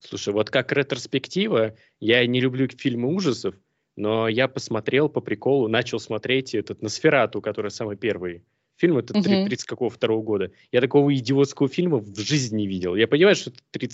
Слушай, 0.00 0.34
вот 0.34 0.50
как 0.50 0.72
ретроспектива, 0.72 1.76
я 2.00 2.26
не 2.26 2.40
люблю 2.40 2.68
фильмы 2.68 3.14
ужасов, 3.14 3.54
но 3.96 4.28
я 4.28 4.48
посмотрел 4.48 5.08
по 5.08 5.20
приколу, 5.20 5.68
начал 5.68 5.98
смотреть 5.98 6.54
этот 6.54 6.82
«Носферату», 6.82 7.40
который 7.40 7.70
самый 7.70 7.96
первый 7.96 8.44
фильм, 8.76 8.98
это 8.98 9.14
uh-huh. 9.14 9.46
30 9.46 9.66
какого 9.66 9.90
второго 9.90 10.22
года. 10.22 10.50
Я 10.72 10.80
такого 10.80 11.14
идиотского 11.14 11.68
фильма 11.68 11.98
в 11.98 12.18
жизни 12.18 12.62
не 12.62 12.66
видел. 12.66 12.96
Я 12.96 13.06
понимаю, 13.06 13.36
что 13.36 13.50
это 13.50 13.88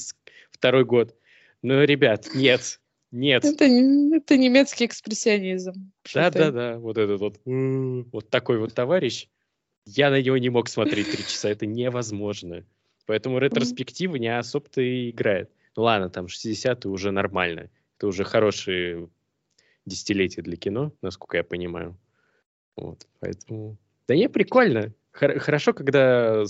32 0.59 0.85
год, 0.85 1.17
но, 1.63 1.85
ребят, 1.85 2.29
нет, 2.35 2.81
нет. 3.11 3.45
Это, 3.45 3.65
это 3.65 4.37
немецкий 4.37 4.87
экспрессионизм. 4.87 5.93
Да-да-да, 6.15 6.79
вот 6.79 6.99
этот 6.99 7.21
вот, 7.21 7.41
вот 7.45 8.31
такой 8.31 8.59
вот 8.59 8.75
товарищ. 8.75 9.29
Я 9.87 10.11
на 10.11 10.21
него 10.21 10.37
не 10.39 10.51
мог 10.51 10.69
смотреть 10.69 11.11
три 11.11 11.25
часа, 11.25 11.49
это 11.49 11.67
невозможно. 11.67 12.65
Поэтому 13.07 13.39
ретроспектива 13.39 14.17
не 14.17 14.29
особо-то 14.29 14.81
и 14.81 15.11
играет. 15.11 15.51
Ну 15.77 15.83
ладно, 15.83 16.11
там 16.11 16.27
60-е 16.27 16.91
уже 16.91 17.11
нормально. 17.11 17.71
Это 17.97 18.07
уже 18.07 18.25
хорошие 18.25 19.09
десятилетия 19.87 20.43
для 20.43 20.57
кино, 20.57 20.93
насколько 21.03 21.37
я 21.39 21.45
понимаю. 21.45 21.99
Вот, 22.77 23.07
поэтому... 23.19 23.77
Да 24.07 24.15
не, 24.15 24.29
прикольно. 24.29 24.95
Хорошо, 25.21 25.75
когда 25.75 26.45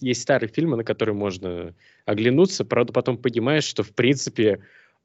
есть 0.00 0.22
старые 0.22 0.48
фильмы, 0.48 0.76
на 0.76 0.84
которые 0.84 1.14
можно 1.14 1.74
оглянуться, 2.04 2.64
правда, 2.64 2.92
потом 2.92 3.18
понимаешь, 3.18 3.64
что, 3.64 3.82
в 3.82 3.92
принципе, 3.92 4.48
э, 4.50 4.58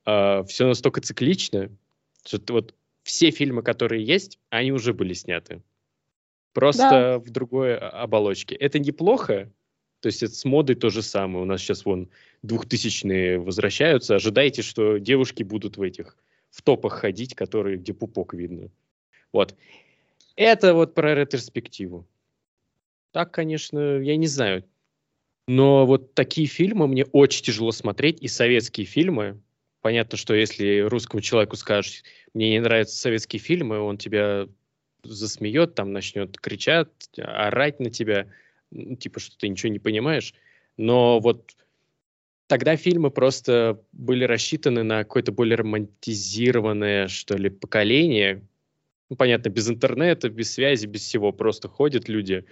а, 0.06 0.44
все 0.44 0.68
настолько 0.68 1.02
циклично, 1.02 1.72
что 2.24 2.54
вот 2.54 2.76
все 3.02 3.32
фильмы, 3.32 3.64
которые 3.64 4.06
есть, 4.06 4.38
они 4.52 4.72
уже 4.72 4.94
были 4.94 5.14
сняты. 5.14 5.64
Просто 6.54 6.90
да. 6.90 7.20
в 7.20 7.30
другой 7.32 7.78
оболочке. 7.78 8.56
Это 8.56 8.78
неплохо, 8.78 9.52
то 10.00 10.08
есть 10.08 10.22
это 10.22 10.34
с 10.34 10.46
модой 10.46 10.76
то 10.76 10.90
же 10.90 11.02
самое. 11.02 11.42
У 11.44 11.46
нас 11.46 11.62
сейчас 11.62 11.86
вон 11.86 12.10
двухтысячные 12.44 13.40
возвращаются. 13.40 14.16
Ожидайте, 14.16 14.62
что 14.62 14.98
девушки 14.98 15.42
будут 15.42 15.78
в 15.78 15.82
этих 15.82 16.18
в 16.52 16.62
топах 16.62 16.94
ходить, 16.94 17.36
которые, 17.36 17.78
где 17.78 17.94
пупок 17.94 18.34
видно. 18.34 18.70
Вот. 19.32 19.56
Это 20.36 20.74
вот 20.74 20.94
про 20.94 21.16
ретроспективу. 21.16 22.06
Так, 23.12 23.32
конечно, 23.32 24.00
я 24.00 24.16
не 24.18 24.28
знаю. 24.28 24.64
Но 25.48 25.86
вот 25.86 26.14
такие 26.14 26.48
фильмы 26.48 26.88
мне 26.88 27.06
очень 27.06 27.44
тяжело 27.44 27.72
смотреть. 27.72 28.22
И 28.22 28.28
советские 28.28 28.86
фильмы. 28.86 29.42
Понятно, 29.82 30.18
что 30.18 30.34
если 30.34 30.80
русскому 30.80 31.22
человеку 31.22 31.56
скажешь, 31.56 32.04
мне 32.34 32.52
не 32.52 32.60
нравятся 32.60 32.98
советские 32.98 33.40
фильмы, 33.40 33.80
он 33.80 33.98
тебя 33.98 34.48
засмеет, 35.04 35.76
там 35.76 35.94
начнет 35.94 36.38
кричать, 36.38 36.90
орать 37.18 37.80
на 37.80 37.90
тебя– 37.90 38.28
типа, 38.72 39.20
что 39.20 39.38
ты 39.38 39.48
ничего 39.48 39.72
не 39.72 39.80
понимаешь. 39.80 40.34
Но 40.78 41.20
вот 41.20 41.56
тогда 42.48 42.76
фильмы 42.76 43.12
просто 43.12 43.82
были 43.92 44.24
рассчитаны 44.26 44.84
на 44.84 45.00
какое-то 45.00 45.32
более 45.32 45.58
романтизированное, 45.58 47.08
что 47.08 47.36
ли, 47.36 47.50
поколение. 47.50 48.44
Ну, 49.10 49.16
понятно, 49.16 49.50
без 49.50 49.70
интернета, 49.70 50.30
без 50.30 50.54
связи, 50.54 50.86
без 50.86 51.02
всего. 51.02 51.32
Просто 51.32 51.68
ходят 51.68 52.10
люди, 52.10 52.46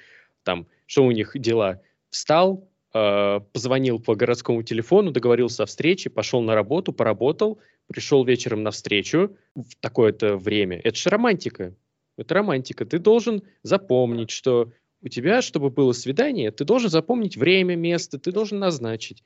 там, 0.46 0.68
что 0.86 1.04
у 1.04 1.12
них 1.12 1.32
дела? 1.36 1.82
Встал, 2.10 2.70
э, 2.94 3.42
позвонил 3.52 4.00
по 4.00 4.16
городскому 4.16 4.64
телефону, 4.64 5.12
договорился 5.12 5.64
о 5.64 5.66
встрече, 5.66 6.10
пошел 6.10 6.42
на 6.42 6.56
работу, 6.56 6.94
поработал, 6.94 7.60
пришел 7.88 8.24
вечером 8.24 8.64
на 8.64 8.72
встречу 8.72 9.36
в 9.56 9.76
такое-то 9.82 10.38
время. 10.38 10.80
Это 10.82 10.98
же 10.98 11.10
романтика. 11.10 11.76
Это 12.18 12.36
романтика. 12.36 12.86
Ты 12.86 13.00
должен 13.00 13.44
запомнить, 13.64 14.30
что 14.30 14.72
у 15.02 15.10
тебя, 15.10 15.42
чтобы 15.42 15.70
было 15.70 15.92
свидание, 15.92 16.52
ты 16.52 16.64
должен 16.64 16.90
запомнить 16.90 17.36
время, 17.36 17.76
место, 17.76 18.18
ты 18.18 18.32
должен 18.32 18.60
назначить. 18.60 19.24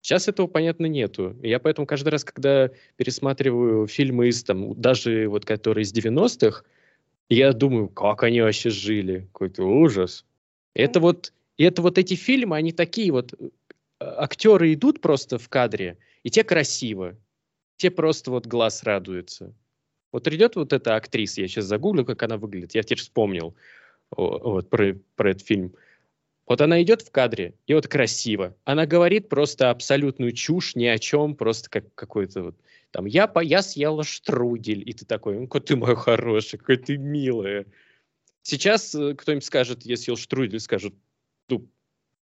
Сейчас 0.00 0.28
этого, 0.28 0.46
понятно, 0.46 0.86
нету. 0.86 1.36
Я 1.42 1.58
поэтому 1.58 1.86
каждый 1.86 2.10
раз, 2.10 2.24
когда 2.24 2.70
пересматриваю 2.96 3.86
фильмы 3.88 4.28
из, 4.28 4.44
там, 4.44 4.80
даже 4.80 5.26
вот 5.28 5.44
которые 5.44 5.82
из 5.82 5.92
90-х, 5.92 6.62
Я 7.28 7.52
думаю, 7.52 7.88
как 7.88 8.22
они 8.22 8.40
вообще 8.40 8.70
жили? 8.70 9.28
Какой-то 9.32 9.64
ужас. 9.64 10.24
Это 10.74 11.00
вот, 11.00 11.32
это 11.56 11.82
вот 11.82 11.98
эти 11.98 12.14
фильмы, 12.14 12.56
они 12.56 12.72
такие 12.72 13.12
вот, 13.12 13.32
э, 13.32 13.48
актеры 14.00 14.72
идут 14.74 15.00
просто 15.00 15.38
в 15.38 15.48
кадре, 15.48 15.98
и 16.22 16.30
те 16.30 16.44
красиво, 16.44 17.16
те 17.76 17.90
просто 17.90 18.30
вот 18.30 18.46
глаз 18.46 18.82
радуется. 18.82 19.54
Вот 20.12 20.26
идет 20.28 20.56
вот 20.56 20.72
эта 20.72 20.96
актриса, 20.96 21.42
я 21.42 21.48
сейчас 21.48 21.66
загуглю, 21.66 22.04
как 22.04 22.22
она 22.22 22.36
выглядит, 22.36 22.74
я 22.74 22.82
теперь 22.82 22.98
вспомнил 22.98 23.54
вот, 24.10 24.70
про, 24.70 24.94
про 25.16 25.30
этот 25.30 25.46
фильм. 25.46 25.74
Вот 26.46 26.62
она 26.62 26.82
идет 26.82 27.02
в 27.02 27.10
кадре, 27.10 27.54
и 27.66 27.74
вот 27.74 27.88
красиво. 27.88 28.56
Она 28.64 28.86
говорит 28.86 29.28
просто 29.28 29.70
абсолютную 29.70 30.32
чушь, 30.32 30.76
ни 30.76 30.86
о 30.86 30.98
чем, 30.98 31.34
просто 31.34 31.68
как 31.68 31.94
какой-то 31.94 32.42
вот 32.42 32.56
там, 32.90 33.04
я, 33.04 33.26
по, 33.26 33.40
я 33.40 33.60
съела 33.62 34.02
штрудель, 34.02 34.82
и 34.88 34.92
ты 34.94 35.04
такой, 35.04 35.38
ну, 35.38 35.46
какой 35.46 35.60
ты 35.60 35.76
мой 35.76 35.94
хороший, 35.94 36.58
какой 36.58 36.78
ты 36.78 36.96
милая. 36.96 37.66
Сейчас 38.48 38.94
э, 38.94 39.12
кто-нибудь 39.14 39.44
скажет, 39.44 39.84
я 39.84 39.98
съел 39.98 40.16
штрудель, 40.16 40.58
скажут, 40.58 40.94
ну, 41.50 41.68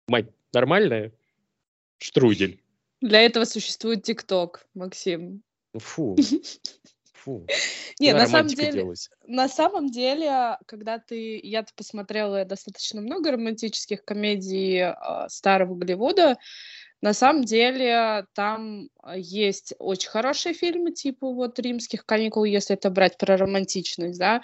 мать 0.07 0.25
нормальная? 0.51 1.13
Штрудель. 1.99 2.59
Для 3.01 3.21
этого 3.21 3.45
существует 3.45 4.01
ТикТок, 4.01 4.65
Максим. 4.73 5.43
Фу. 5.75 6.17
Фу. 7.13 7.45
Не, 7.99 8.13
на 8.13 8.25
самом 8.25 8.47
деле, 8.47 8.93
на 9.27 9.47
самом 9.47 9.91
деле, 9.91 10.57
когда 10.65 10.97
ты, 10.97 11.39
я 11.43 11.63
посмотрела 11.75 12.45
достаточно 12.45 12.99
много 12.99 13.33
романтических 13.33 14.03
комедий 14.03 14.77
э, 14.79 14.95
старого 15.29 15.75
Голливуда, 15.75 16.39
на 16.99 17.13
самом 17.13 17.43
деле 17.43 18.25
там 18.33 18.89
есть 19.15 19.75
очень 19.77 20.09
хорошие 20.09 20.55
фильмы, 20.55 20.93
типа 20.93 21.31
вот 21.31 21.59
«Римских 21.59 22.07
каникул», 22.07 22.43
если 22.43 22.75
это 22.75 22.89
брать 22.89 23.19
про 23.19 23.37
романтичность, 23.37 24.17
да, 24.17 24.41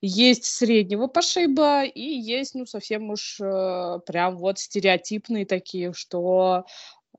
есть 0.00 0.44
среднего 0.44 1.06
пошиба 1.06 1.84
и 1.84 2.02
есть, 2.02 2.54
ну, 2.54 2.66
совсем 2.66 3.10
уж 3.10 3.40
э, 3.40 4.00
прям 4.06 4.36
вот 4.36 4.58
стереотипные 4.58 5.46
такие, 5.46 5.92
что 5.92 6.64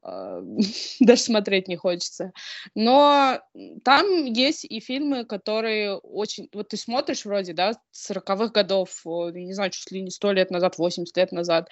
а, 0.05 0.41
даже 0.99 1.21
смотреть 1.21 1.67
не 1.67 1.75
хочется. 1.75 2.31
Но 2.75 3.39
там 3.83 4.25
есть 4.25 4.63
и 4.65 4.79
фильмы, 4.79 5.25
которые 5.25 5.95
очень... 5.95 6.47
Вот 6.53 6.69
ты 6.69 6.77
смотришь 6.77 7.25
вроде, 7.25 7.53
да, 7.53 7.73
с 7.91 8.11
40-х 8.11 8.49
годов, 8.49 9.01
я 9.05 9.31
не 9.31 9.53
знаю, 9.53 9.71
чуть 9.71 9.91
ли 9.91 10.01
не 10.01 10.11
сто 10.11 10.31
лет 10.31 10.51
назад, 10.51 10.77
80 10.77 11.17
лет 11.17 11.31
назад, 11.31 11.69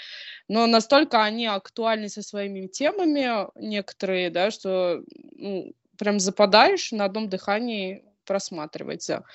но 0.47 0.65
настолько 0.65 1.23
они 1.23 1.45
актуальны 1.45 2.09
со 2.09 2.23
своими 2.23 2.67
темами 2.67 3.47
некоторые, 3.55 4.31
да, 4.31 4.49
что 4.49 5.03
ну, 5.35 5.73
прям 5.97 6.19
западаешь 6.19 6.91
на 6.91 7.05
одном 7.05 7.29
дыхании 7.29 8.03
просматривается. 8.25 9.25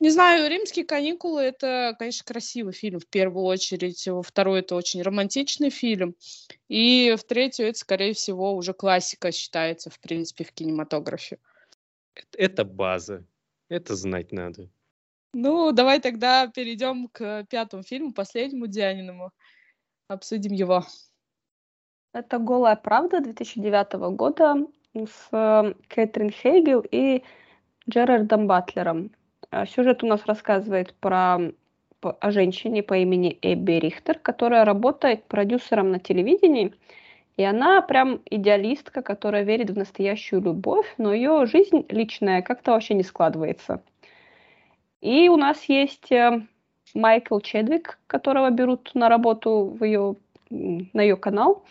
Не 0.00 0.10
знаю, 0.10 0.50
«Римские 0.50 0.84
каникулы»— 0.84 1.42
это, 1.42 1.94
конечно, 1.98 2.24
красивый 2.24 2.72
фильм 2.72 2.98
в 2.98 3.06
первую 3.06 3.44
очередь. 3.44 4.06
Во 4.08 4.22
второй— 4.22 4.58
это 4.60 4.74
очень 4.74 5.02
романтичный 5.02 5.70
фильм. 5.70 6.14
И 6.68 7.14
в 7.16 7.24
третью— 7.24 7.66
это, 7.68 7.78
скорее 7.78 8.12
всего, 8.12 8.54
уже 8.54 8.74
классика 8.74 9.32
считается, 9.32 9.90
в 9.90 10.00
принципе, 10.00 10.44
в 10.44 10.52
кинематографе. 10.52 11.38
Это 12.36 12.64
база. 12.64 13.24
Это 13.68 13.94
знать 13.94 14.32
надо. 14.32 14.68
Ну, 15.32 15.72
давай 15.72 16.00
тогда 16.00 16.46
перейдем 16.48 17.08
к 17.08 17.44
пятому 17.50 17.82
фильму, 17.82 18.12
последнему 18.12 18.66
Дианиному. 18.66 19.32
Обсудим 20.08 20.52
его. 20.52 20.84
Это 22.12 22.38
«Голая 22.38 22.76
правда» 22.76 23.20
2009 23.20 23.94
года 24.16 24.56
с 24.94 25.28
э, 25.32 25.74
Кэтрин 25.88 26.30
Хейгел 26.30 26.84
и 26.88 27.24
Джерардом 27.88 28.46
Батлером. 28.46 29.10
А, 29.56 29.66
сюжет 29.66 30.02
у 30.02 30.08
нас 30.08 30.26
рассказывает 30.26 30.94
про 30.94 31.38
о 32.00 32.30
женщине 32.32 32.82
по 32.82 32.94
имени 32.94 33.38
Эбби 33.40 33.78
Рихтер, 33.78 34.18
которая 34.18 34.64
работает 34.64 35.24
продюсером 35.26 35.92
на 35.92 36.00
телевидении, 36.00 36.74
и 37.36 37.44
она 37.44 37.80
прям 37.80 38.20
идеалистка, 38.28 39.00
которая 39.00 39.44
верит 39.44 39.70
в 39.70 39.78
настоящую 39.78 40.42
любовь, 40.42 40.92
но 40.98 41.14
ее 41.14 41.46
жизнь 41.46 41.86
личная 41.88 42.42
как-то 42.42 42.72
вообще 42.72 42.94
не 42.94 43.04
складывается. 43.04 43.80
И 45.00 45.28
у 45.28 45.36
нас 45.36 45.62
есть 45.68 46.10
э, 46.10 46.42
Майкл 46.92 47.38
Чедвик, 47.38 48.00
которого 48.08 48.50
берут 48.50 48.90
на 48.94 49.08
работу 49.08 49.76
в 49.78 49.84
ее, 49.84 50.16
на 50.50 51.00
ее 51.00 51.16
канал, 51.16 51.64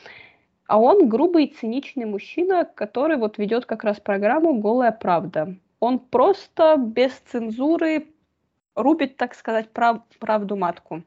а 0.67 0.79
он 0.79 1.09
грубый, 1.09 1.47
циничный 1.47 2.05
мужчина, 2.05 2.63
который 2.63 3.17
вот 3.17 3.37
ведет 3.37 3.65
как 3.65 3.83
раз 3.83 3.99
программу 3.99 4.57
«Голая 4.57 4.93
правда» 4.93 5.57
он 5.83 5.99
просто 5.99 6.77
без 6.77 7.11
цензуры 7.11 8.07
рубит, 8.73 9.17
так 9.17 9.35
сказать, 9.35 9.69
прав, 9.69 9.97
правду 10.17 10.55
матку. 10.55 11.03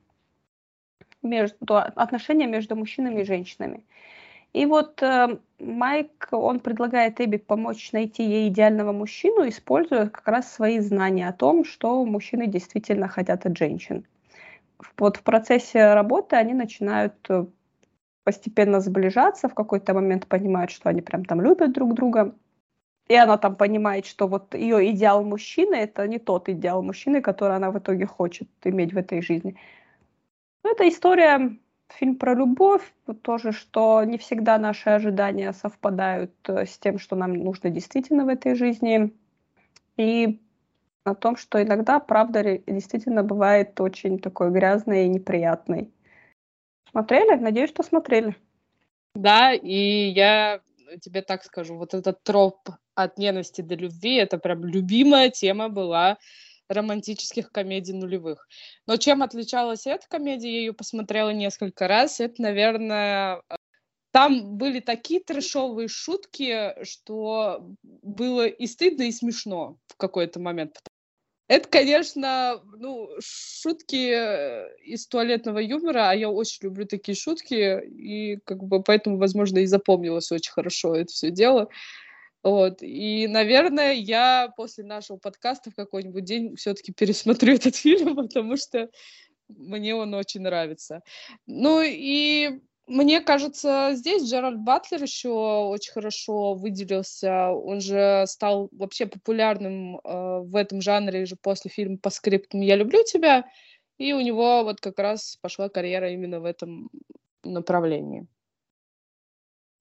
Между, 1.22 1.76
отношения 1.76 2.46
между 2.46 2.76
мужчинами 2.76 3.22
и 3.22 3.24
женщинами. 3.24 3.84
И 4.52 4.66
вот 4.66 5.02
э, 5.02 5.38
Майк, 5.58 6.28
он 6.30 6.60
предлагает 6.60 7.22
Эбби 7.22 7.38
помочь 7.38 7.90
найти 7.92 8.22
ей 8.22 8.48
идеального 8.48 8.92
мужчину, 8.92 9.48
используя 9.48 10.08
как 10.08 10.28
раз 10.28 10.52
свои 10.52 10.78
знания 10.80 11.26
о 11.28 11.32
том, 11.32 11.64
что 11.64 12.04
мужчины 12.04 12.46
действительно 12.46 13.08
хотят 13.08 13.46
от 13.46 13.56
женщин. 13.56 14.04
Вот 14.98 15.16
в 15.16 15.22
процессе 15.22 15.94
работы 15.94 16.36
они 16.36 16.52
начинают 16.52 17.14
э, 17.30 17.46
постепенно 18.24 18.80
сближаться, 18.80 19.48
в 19.48 19.54
какой-то 19.54 19.94
момент 19.94 20.26
понимают, 20.26 20.70
что 20.70 20.90
они 20.90 21.00
прям 21.00 21.24
там 21.24 21.40
любят 21.40 21.72
друг 21.72 21.94
друга 21.94 22.34
и 23.08 23.14
она 23.14 23.36
там 23.38 23.56
понимает, 23.56 24.06
что 24.06 24.26
вот 24.26 24.54
ее 24.54 24.90
идеал 24.90 25.22
мужчины 25.24 25.76
это 25.76 26.06
не 26.08 26.18
тот 26.18 26.48
идеал 26.48 26.82
мужчины, 26.82 27.20
который 27.20 27.56
она 27.56 27.70
в 27.70 27.78
итоге 27.78 28.06
хочет 28.06 28.48
иметь 28.64 28.92
в 28.92 28.98
этой 28.98 29.22
жизни. 29.22 29.56
Ну, 30.64 30.72
это 30.72 30.88
история, 30.88 31.56
фильм 31.88 32.16
про 32.16 32.34
любовь, 32.34 32.82
тоже, 33.22 33.52
что 33.52 34.02
не 34.04 34.18
всегда 34.18 34.58
наши 34.58 34.90
ожидания 34.90 35.52
совпадают 35.52 36.32
э, 36.48 36.66
с 36.66 36.78
тем, 36.78 36.98
что 36.98 37.14
нам 37.16 37.34
нужно 37.34 37.70
действительно 37.70 38.24
в 38.24 38.28
этой 38.28 38.54
жизни. 38.56 39.12
И 39.96 40.40
о 41.04 41.14
том, 41.14 41.36
что 41.36 41.62
иногда 41.62 42.00
правда 42.00 42.58
действительно 42.66 43.22
бывает 43.22 43.80
очень 43.80 44.18
такой 44.18 44.50
грязной 44.50 45.04
и 45.06 45.08
неприятной. 45.08 45.92
Смотрели? 46.90 47.36
Надеюсь, 47.36 47.70
что 47.70 47.82
смотрели. 47.82 48.34
Да, 49.14 49.52
и 49.54 50.08
я 50.08 50.60
тебе 51.00 51.22
так 51.22 51.44
скажу, 51.44 51.76
вот 51.76 51.94
этот 51.94 52.22
троп 52.22 52.68
от 52.94 53.18
ненависти 53.18 53.60
до 53.60 53.74
любви, 53.74 54.16
это 54.16 54.38
прям 54.38 54.64
любимая 54.64 55.30
тема 55.30 55.68
была 55.68 56.18
романтических 56.68 57.52
комедий 57.52 57.92
нулевых. 57.92 58.48
Но 58.86 58.96
чем 58.96 59.22
отличалась 59.22 59.86
эта 59.86 60.06
комедия, 60.08 60.52
я 60.52 60.58
ее 60.60 60.72
посмотрела 60.72 61.30
несколько 61.30 61.86
раз, 61.86 62.20
это, 62.20 62.42
наверное, 62.42 63.42
там 64.10 64.56
были 64.56 64.80
такие 64.80 65.20
трешовые 65.20 65.88
шутки, 65.88 66.74
что 66.84 67.68
было 67.82 68.46
и 68.46 68.66
стыдно, 68.66 69.02
и 69.02 69.12
смешно 69.12 69.78
в 69.88 69.96
какой-то 69.96 70.40
момент. 70.40 70.78
Это, 71.48 71.68
конечно, 71.68 72.60
ну, 72.76 73.08
шутки 73.20 74.10
э, 74.10 74.76
из 74.82 75.06
туалетного 75.06 75.58
юмора, 75.58 76.10
а 76.10 76.14
я 76.14 76.28
очень 76.28 76.58
люблю 76.62 76.86
такие 76.86 77.16
шутки, 77.16 77.80
и 77.84 78.38
как 78.44 78.64
бы 78.64 78.82
поэтому, 78.82 79.18
возможно, 79.18 79.58
и 79.58 79.66
запомнилось 79.66 80.32
очень 80.32 80.50
хорошо 80.50 80.96
это 80.96 81.12
все 81.12 81.30
дело. 81.30 81.68
Вот. 82.42 82.82
И, 82.82 83.26
наверное, 83.28 83.92
я 83.92 84.52
после 84.56 84.84
нашего 84.84 85.18
подкаста 85.18 85.70
в 85.70 85.74
какой-нибудь 85.74 86.24
день 86.24 86.56
все-таки 86.56 86.92
пересмотрю 86.92 87.54
этот 87.56 87.76
фильм, 87.76 88.16
потому 88.16 88.56
что 88.56 88.88
мне 89.48 89.94
он 89.94 90.14
очень 90.14 90.40
нравится. 90.40 91.02
Ну 91.46 91.80
и 91.82 92.60
мне 92.86 93.20
кажется, 93.20 93.90
здесь 93.94 94.28
Джеральд 94.28 94.60
Батлер 94.60 95.02
еще 95.02 95.30
очень 95.30 95.92
хорошо 95.92 96.54
выделился. 96.54 97.50
Он 97.50 97.80
же 97.80 98.24
стал 98.28 98.68
вообще 98.70 99.06
популярным 99.06 99.96
э, 99.96 100.40
в 100.44 100.54
этом 100.54 100.80
жанре 100.80 101.26
же 101.26 101.36
после 101.36 101.70
фильма 101.70 101.98
«По 101.98 102.10
скриптам 102.10 102.60
я 102.60 102.76
люблю 102.76 103.02
тебя». 103.02 103.44
И 103.98 104.12
у 104.12 104.20
него 104.20 104.62
вот 104.62 104.80
как 104.80 104.98
раз 104.98 105.36
пошла 105.40 105.68
карьера 105.68 106.12
именно 106.12 106.38
в 106.38 106.44
этом 106.44 106.90
направлении. 107.42 108.26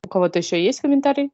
У 0.03 0.07
кого-то 0.07 0.39
еще 0.39 0.63
есть 0.63 0.81
комментарий? 0.81 1.29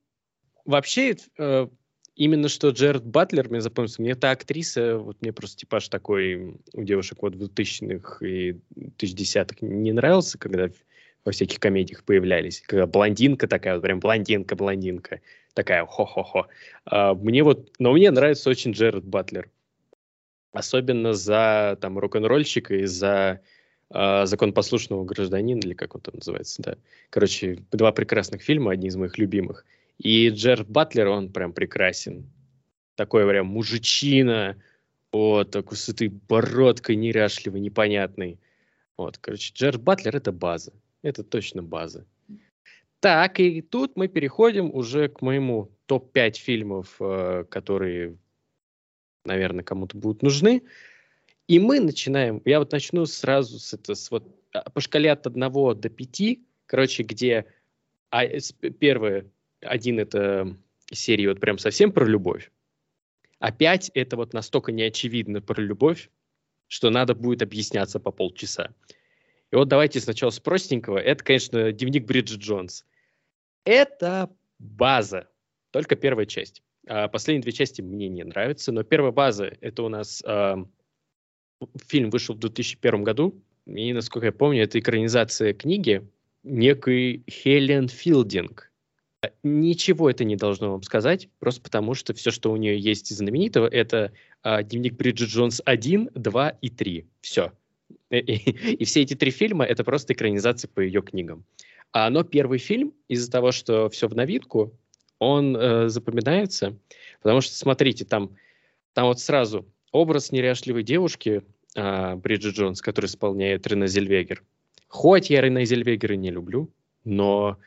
Вообще, 0.65 1.15
э, 1.37 1.67
именно 2.15 2.49
что 2.49 2.69
Джерард 2.69 3.05
Батлер 3.05 3.49
мне 3.49 3.61
запомнился. 3.61 4.01
Мне 4.01 4.11
эта 4.11 4.31
актриса, 4.31 4.97
вот 4.97 5.21
мне 5.21 5.31
просто 5.31 5.57
типаж 5.57 5.87
такой 5.87 6.57
у 6.73 6.83
девушек 6.83 7.19
вот 7.21 7.35
2000-х 7.35 8.25
и 8.25 8.59
2010-х 8.75 9.57
не 9.61 9.93
нравился, 9.93 10.37
когда 10.37 10.69
во 11.25 11.31
всяких 11.31 11.59
комедиях 11.59 12.03
появлялись. 12.03 12.61
Когда 12.61 12.87
блондинка 12.87 13.47
такая, 13.47 13.75
вот 13.75 13.83
прям 13.83 13.99
блондинка-блондинка. 13.99 15.21
Такая 15.53 15.85
хо-хо-хо. 15.85 16.47
А, 16.85 17.13
мне 17.13 17.43
вот, 17.43 17.71
но 17.79 17.93
мне 17.93 18.09
нравится 18.11 18.49
очень 18.49 18.71
Джеред 18.71 19.03
Батлер. 19.03 19.49
Особенно 20.53 21.13
за 21.13 21.77
там 21.81 21.97
рок-н-ролльщика 21.99 22.75
и 22.75 22.85
за 22.85 23.41
а, 23.89 24.25
закон 24.25 24.53
послушного 24.53 25.03
гражданина, 25.05 25.59
или 25.59 25.73
как 25.73 25.95
он 25.95 26.01
там 26.01 26.15
называется, 26.15 26.61
да. 26.63 26.77
Короче, 27.09 27.63
два 27.71 27.91
прекрасных 27.91 28.41
фильма, 28.41 28.71
одни 28.71 28.87
из 28.87 28.95
моих 28.95 29.17
любимых. 29.17 29.65
И 29.97 30.29
Джеред 30.29 30.67
Батлер, 30.69 31.07
он 31.07 31.31
прям 31.31 31.53
прекрасен. 31.53 32.29
Такой 32.95 33.27
прям 33.27 33.47
мужичина, 33.47 34.57
Вот, 35.11 35.51
такой 35.51 35.77
с 35.77 35.89
этой 35.89 36.07
бородкой 36.07 36.95
неряшливой, 36.95 37.59
непонятной. 37.59 38.39
Вот, 38.97 39.17
короче, 39.17 39.51
Джерд 39.53 39.81
Батлер— 39.81 40.15
это 40.17 40.31
база. 40.31 40.71
Это 41.03 41.23
точно 41.23 41.63
база. 41.63 42.05
Так, 42.99 43.39
и 43.39 43.61
тут 43.61 43.95
мы 43.95 44.07
переходим 44.07 44.73
уже 44.73 45.09
к 45.09 45.21
моему 45.21 45.71
топ-5 45.87 46.33
фильмов, 46.35 46.95
э, 46.99 47.45
которые, 47.49 48.17
наверное, 49.25 49.63
кому-то 49.63 49.97
будут 49.97 50.21
нужны. 50.21 50.61
И 51.47 51.59
мы 51.59 51.79
начинаем, 51.79 52.41
я 52.45 52.59
вот 52.59 52.71
начну 52.71 53.05
сразу 53.07 53.57
с, 53.57 53.73
это, 53.73 53.95
с 53.95 54.11
вот 54.11 54.23
а, 54.53 54.69
по 54.69 54.79
шкале 54.81 55.11
от 55.11 55.25
1 55.25 55.41
до 55.41 55.89
5, 55.89 56.39
короче, 56.67 57.03
где 57.03 57.45
а, 58.11 58.25
первое, 58.79 59.25
один 59.61 59.99
это 59.99 60.55
серии 60.93 61.27
вот 61.27 61.39
прям 61.39 61.57
совсем 61.57 61.91
про 61.91 62.05
любовь, 62.05 62.51
а 63.39 63.51
5 63.51 63.91
это 63.95 64.15
вот 64.15 64.33
настолько 64.33 64.71
неочевидно 64.71 65.41
про 65.41 65.59
любовь, 65.59 66.11
что 66.67 66.89
надо 66.91 67.15
будет 67.15 67.41
объясняться 67.41 67.99
по 67.99 68.11
полчаса. 68.11 68.73
И 69.51 69.55
вот 69.55 69.67
давайте 69.67 69.99
сначала 69.99 70.29
с 70.29 70.39
простенького. 70.39 70.97
Это, 70.97 71.23
конечно, 71.23 71.71
дневник 71.71 72.05
Бриджит 72.05 72.39
Джонс. 72.39 72.85
Это 73.65 74.29
база, 74.59 75.27
только 75.71 75.95
первая 75.95 76.25
часть. 76.25 76.63
А 76.87 77.07
последние 77.07 77.43
две 77.43 77.51
части 77.51 77.81
мне 77.81 78.07
не 78.09 78.23
нравятся, 78.23 78.71
но 78.71 78.83
первая 78.83 79.11
база 79.11 79.53
это 79.61 79.83
у 79.83 79.89
нас 79.89 80.23
э, 80.25 80.55
фильм 81.87 82.09
вышел 82.09 82.33
в 82.35 82.39
2001 82.39 83.03
году, 83.03 83.41
и, 83.65 83.93
насколько 83.93 84.27
я 84.27 84.31
помню, 84.31 84.63
это 84.63 84.79
экранизация 84.79 85.53
книги 85.53 86.07
некой 86.43 87.23
Хелен 87.29 87.87
Филдинг. 87.87 88.71
Ничего 89.43 90.09
это 90.09 90.23
не 90.23 90.35
должно 90.35 90.71
вам 90.71 90.81
сказать, 90.81 91.29
просто 91.37 91.61
потому 91.61 91.93
что 91.93 92.15
все, 92.15 92.31
что 92.31 92.51
у 92.51 92.57
нее 92.57 92.79
есть 92.79 93.15
знаменитого, 93.15 93.67
это 93.67 94.13
э, 94.43 94.63
дневник 94.63 94.95
Бриджит 94.95 95.29
Джонс 95.29 95.61
1, 95.63 96.09
2 96.15 96.49
и 96.49 96.69
3. 96.69 97.07
Все. 97.21 97.51
И, 98.19 98.73
и, 98.73 98.83
все 98.83 99.01
эти 99.03 99.13
три 99.13 99.31
фильма 99.31 99.63
это 99.63 99.85
просто 99.85 100.11
экранизация 100.11 100.67
по 100.67 100.81
ее 100.81 101.01
книгам. 101.01 101.45
А, 101.93 102.09
но 102.09 102.23
первый 102.23 102.59
фильм, 102.59 102.93
из-за 103.07 103.31
того, 103.31 103.53
что 103.53 103.89
все 103.89 104.09
в 104.09 104.15
новинку, 104.15 104.73
он 105.19 105.55
э, 105.55 105.87
запоминается, 105.87 106.77
потому 107.21 107.39
что, 107.39 107.55
смотрите, 107.55 108.03
там, 108.03 108.35
там 108.93 109.07
вот 109.07 109.19
сразу 109.19 109.65
образ 109.91 110.31
неряшливой 110.31 110.83
девушки 110.83 111.43
э, 111.75 112.15
Бриджит 112.15 112.55
Джонс, 112.55 112.81
который 112.81 113.05
исполняет 113.05 113.65
Рене 113.67 113.87
Зельвегер. 113.87 114.43
Хоть 114.87 115.29
я 115.29 115.41
Рене 115.41 115.63
Зельвегера 115.63 116.15
не 116.15 116.31
люблю, 116.31 116.69
но 117.05 117.57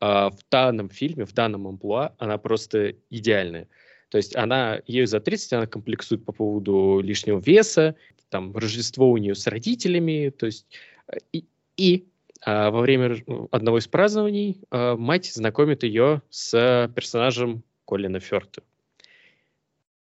э, 0.00 0.04
в 0.04 0.38
данном 0.50 0.88
фильме, 0.88 1.26
в 1.26 1.32
данном 1.32 1.68
амплуа 1.68 2.14
она 2.18 2.38
просто 2.38 2.96
идеальная. 3.10 3.68
То 4.08 4.16
есть 4.18 4.36
она, 4.36 4.80
ею 4.86 5.06
за 5.06 5.20
30, 5.20 5.52
она 5.52 5.66
комплексует 5.66 6.24
по 6.24 6.32
поводу 6.32 7.00
лишнего 7.02 7.40
веса, 7.40 7.94
там, 8.32 8.56
Рождество 8.56 9.10
у 9.10 9.18
нее 9.18 9.34
с 9.34 9.46
родителями, 9.46 10.30
то 10.30 10.46
есть, 10.46 10.66
э, 11.06 11.18
и, 11.32 11.44
и 11.76 12.08
а, 12.40 12.70
во 12.70 12.80
время 12.80 13.22
одного 13.50 13.78
из 13.78 13.86
празднований 13.86 14.62
а, 14.70 14.96
мать 14.96 15.26
знакомит 15.26 15.82
ее 15.82 16.22
с 16.30 16.90
персонажем 16.96 17.62
Колина 17.86 18.20
Ферта. 18.20 18.62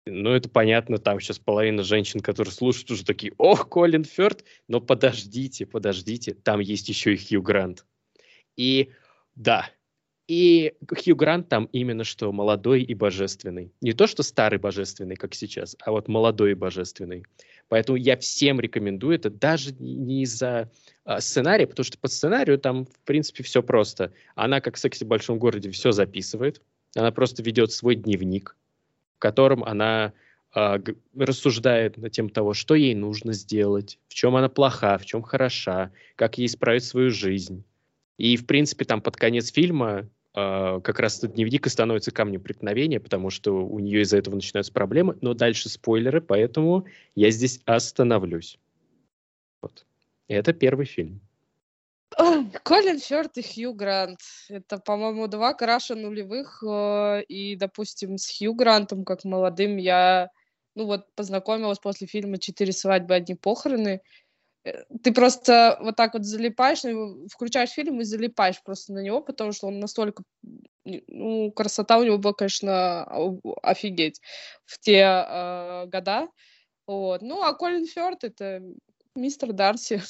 Ну, 0.06 0.30
это 0.30 0.50
понятно, 0.50 1.00
там 1.00 1.20
сейчас 1.20 1.40
половина 1.40 1.84
женщин, 1.84 2.20
которые 2.20 2.54
слушают, 2.54 2.92
уже 2.92 3.04
такие, 3.04 3.34
ох, 3.38 3.68
Колин 3.70 4.04
Ферт, 4.04 4.44
но 4.68 4.80
подождите, 4.82 5.66
подождите, 5.66 6.36
там 6.36 6.60
есть 6.60 6.90
еще 6.90 7.16
и 7.16 7.18
Хью 7.18 7.42
Грант. 7.42 7.86
И 8.56 8.92
да, 9.36 9.70
и 10.32 10.76
Хью 10.88 11.16
Грант 11.18 11.50
там 11.50 11.66
именно 11.74 12.06
что 12.06 12.32
молодой 12.32 12.84
и 12.84 12.94
божественный. 12.94 13.74
Не 13.82 13.92
то, 13.92 14.08
что 14.08 14.24
старый 14.24 14.60
божественный, 14.60 15.18
как 15.18 15.36
сейчас, 15.36 15.76
а 15.84 15.92
вот 15.92 16.08
молодой 16.08 16.52
и 16.52 16.56
божественный. 16.56 17.26
Поэтому 17.72 17.96
я 17.96 18.18
всем 18.18 18.60
рекомендую 18.60 19.16
это 19.16 19.30
даже 19.30 19.72
не 19.80 20.24
из-за 20.24 20.70
а, 21.06 21.22
сценария, 21.22 21.66
потому 21.66 21.86
что 21.86 21.98
по 21.98 22.10
сценарию 22.10 22.60
там, 22.60 22.86
в 22.86 23.00
принципе, 23.06 23.44
все 23.44 23.64
просто. 23.64 24.12
Она, 24.36 24.60
как 24.60 24.76
в 24.76 24.80
«Сексе 24.80 25.06
в 25.06 25.08
большом 25.08 25.40
городе», 25.40 25.72
все 25.72 25.94
записывает. 25.94 26.62
Она 26.98 27.14
просто 27.14 27.42
ведет 27.42 27.72
свой 27.72 27.96
дневник, 27.96 28.58
в 29.16 29.20
котором 29.20 29.64
она 29.64 30.12
а, 30.54 30.82
рассуждает 31.16 31.96
на 31.96 32.10
тему 32.10 32.28
того, 32.28 32.54
что 32.54 32.76
ей 32.76 32.94
нужно 32.94 33.32
сделать, 33.32 34.00
в 34.10 34.16
чем 34.16 34.36
она 34.36 34.50
плоха, 34.50 34.98
в 34.98 35.06
чем 35.06 35.22
хороша, 35.22 35.94
как 36.18 36.40
ей 36.40 36.48
исправить 36.48 36.84
свою 36.84 37.10
жизнь. 37.10 37.64
И, 38.18 38.36
в 38.36 38.48
принципе, 38.48 38.84
там 38.84 39.02
под 39.02 39.16
конец 39.16 39.50
фильма 39.50 40.10
как 40.34 41.00
раз 41.00 41.18
этот 41.18 41.34
дневник 41.34 41.68
и 41.68 41.70
становится 41.70 42.12
камнем 42.12 42.42
преткновения, 42.42 43.00
потому 43.00 43.30
что 43.30 43.52
у 43.52 43.80
нее 43.80 44.02
из-за 44.02 44.18
этого 44.18 44.36
начинаются 44.36 44.72
проблемы. 44.72 45.18
Но 45.22 45.34
дальше 45.34 45.70
спойлеры, 45.70 46.22
поэтому 46.22 46.86
я 47.16 47.32
здесь 47.32 47.62
остановлюсь. 47.66 48.58
Вот. 49.62 49.86
Это 50.28 50.54
первый 50.54 50.86
фильм. 50.86 51.20
Колин 52.64 53.00
Фёрд 53.00 53.38
и 53.38 53.42
Хью 53.42 53.74
Грант. 53.74 54.20
Это, 54.50 54.78
по-моему, 54.78 55.28
два 55.28 55.54
краша 55.54 55.96
нулевых. 55.96 56.64
Э, 56.64 57.22
и, 57.24 57.56
допустим, 57.56 58.18
с 58.18 58.38
Хью 58.38 58.54
Грантом, 58.54 59.04
как 59.04 59.24
молодым, 59.24 59.78
я 59.78 60.30
ну 60.76 60.86
вот 60.86 61.14
познакомилась 61.16 61.80
после 61.80 62.08
фильма 62.08 62.38
«Четыре 62.38 62.72
свадьбы, 62.72 63.16
одни 63.16 63.36
похороны». 63.36 64.02
Э, 64.64 64.84
ты 65.04 65.14
просто 65.14 65.78
вот 65.82 65.96
так 65.96 66.14
вот 66.14 66.26
залипаешь, 66.26 66.82
включаешь 67.32 67.72
фильм 67.72 68.02
и 68.02 68.04
залипаешь 68.04 68.62
просто 68.64 68.94
на 68.94 69.00
него, 69.00 69.22
потому 69.22 69.52
что 69.52 69.68
он 69.68 69.80
настолько, 69.80 70.24
ну, 70.84 71.52
красота 71.52 71.98
у 71.98 72.04
него 72.04 72.18
была, 72.18 72.34
конечно, 72.34 73.04
офигеть 73.64 74.22
в 74.66 74.80
те 74.80 75.02
э, 75.02 75.86
года. 75.88 76.28
Вот. 76.88 77.22
Ну, 77.22 77.42
а 77.42 77.54
Колин 77.54 77.86
Фёрд— 77.86 78.20
это 78.24 78.62
мистер 79.16 79.54
Дарси. 79.54 80.02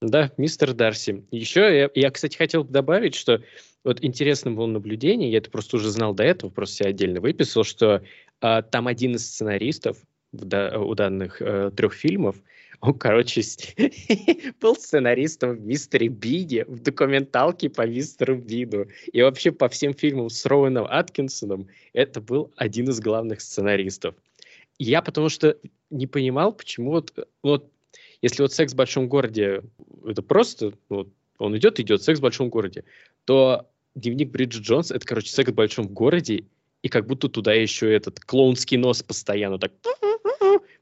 Да, 0.00 0.30
мистер 0.36 0.74
Дарси. 0.74 1.26
Еще 1.32 1.76
я, 1.76 1.90
я, 1.92 2.10
кстати, 2.12 2.36
хотел 2.36 2.62
добавить, 2.62 3.16
что 3.16 3.42
вот 3.82 4.04
интересным 4.04 4.54
было 4.54 4.66
наблюдение, 4.66 5.28
я 5.28 5.38
это 5.38 5.50
просто 5.50 5.76
уже 5.76 5.90
знал 5.90 6.14
до 6.14 6.22
этого, 6.22 6.50
просто 6.50 6.76
себе 6.76 6.90
отдельно 6.90 7.20
выписал, 7.20 7.64
что 7.64 8.02
э, 8.40 8.62
там 8.70 8.86
один 8.86 9.16
из 9.16 9.26
сценаристов 9.26 9.98
да, 10.30 10.78
у 10.78 10.94
данных 10.94 11.42
э, 11.42 11.72
трех 11.74 11.94
фильмов— 11.94 12.36
он, 12.80 12.94
короче, 12.94 13.42
был 14.60 14.76
сценаристом 14.76 15.56
в 15.56 15.60
«Мистере 15.60 16.08
Биде», 16.08 16.64
в 16.66 16.80
документалке 16.80 17.68
по 17.68 17.86
«Мистеру 17.86 18.36
Биду». 18.36 18.86
И 19.12 19.20
вообще 19.20 19.50
по 19.50 19.68
всем 19.68 19.94
фильмам 19.94 20.30
с 20.30 20.46
Роуэном 20.46 20.86
Аткинсоном 20.88 21.68
это 21.92 22.20
был 22.20 22.52
один 22.56 22.88
из 22.88 23.00
главных 23.00 23.40
сценаристов. 23.40 24.14
Я 24.78 25.02
потому 25.02 25.28
что 25.28 25.56
не 25.90 26.06
понимал, 26.06 26.52
почему 26.52 26.92
вот, 26.92 27.12
вот 27.42 27.68
если 28.22 28.42
вот 28.42 28.52
«Секс 28.52 28.72
в 28.72 28.76
большом 28.76 29.08
городе» 29.08 29.62
это 30.06 30.22
просто, 30.22 30.72
вот, 30.88 31.08
он 31.38 31.56
идет, 31.56 31.80
идет, 31.80 32.02
«Секс 32.02 32.20
в 32.20 32.22
большом 32.22 32.48
городе», 32.48 32.84
то 33.24 33.68
«Дневник 33.96 34.30
Бриджит 34.30 34.62
Джонс»— 34.62 34.90
это, 34.92 35.04
короче, 35.04 35.32
«Секс 35.32 35.50
в 35.50 35.54
большом 35.54 35.88
городе», 35.88 36.44
и 36.82 36.88
как 36.88 37.08
будто 37.08 37.28
туда 37.28 37.54
еще 37.54 37.92
этот 37.92 38.20
клоунский 38.20 38.76
нос 38.76 39.02
постоянно 39.02 39.58
так 39.58 39.72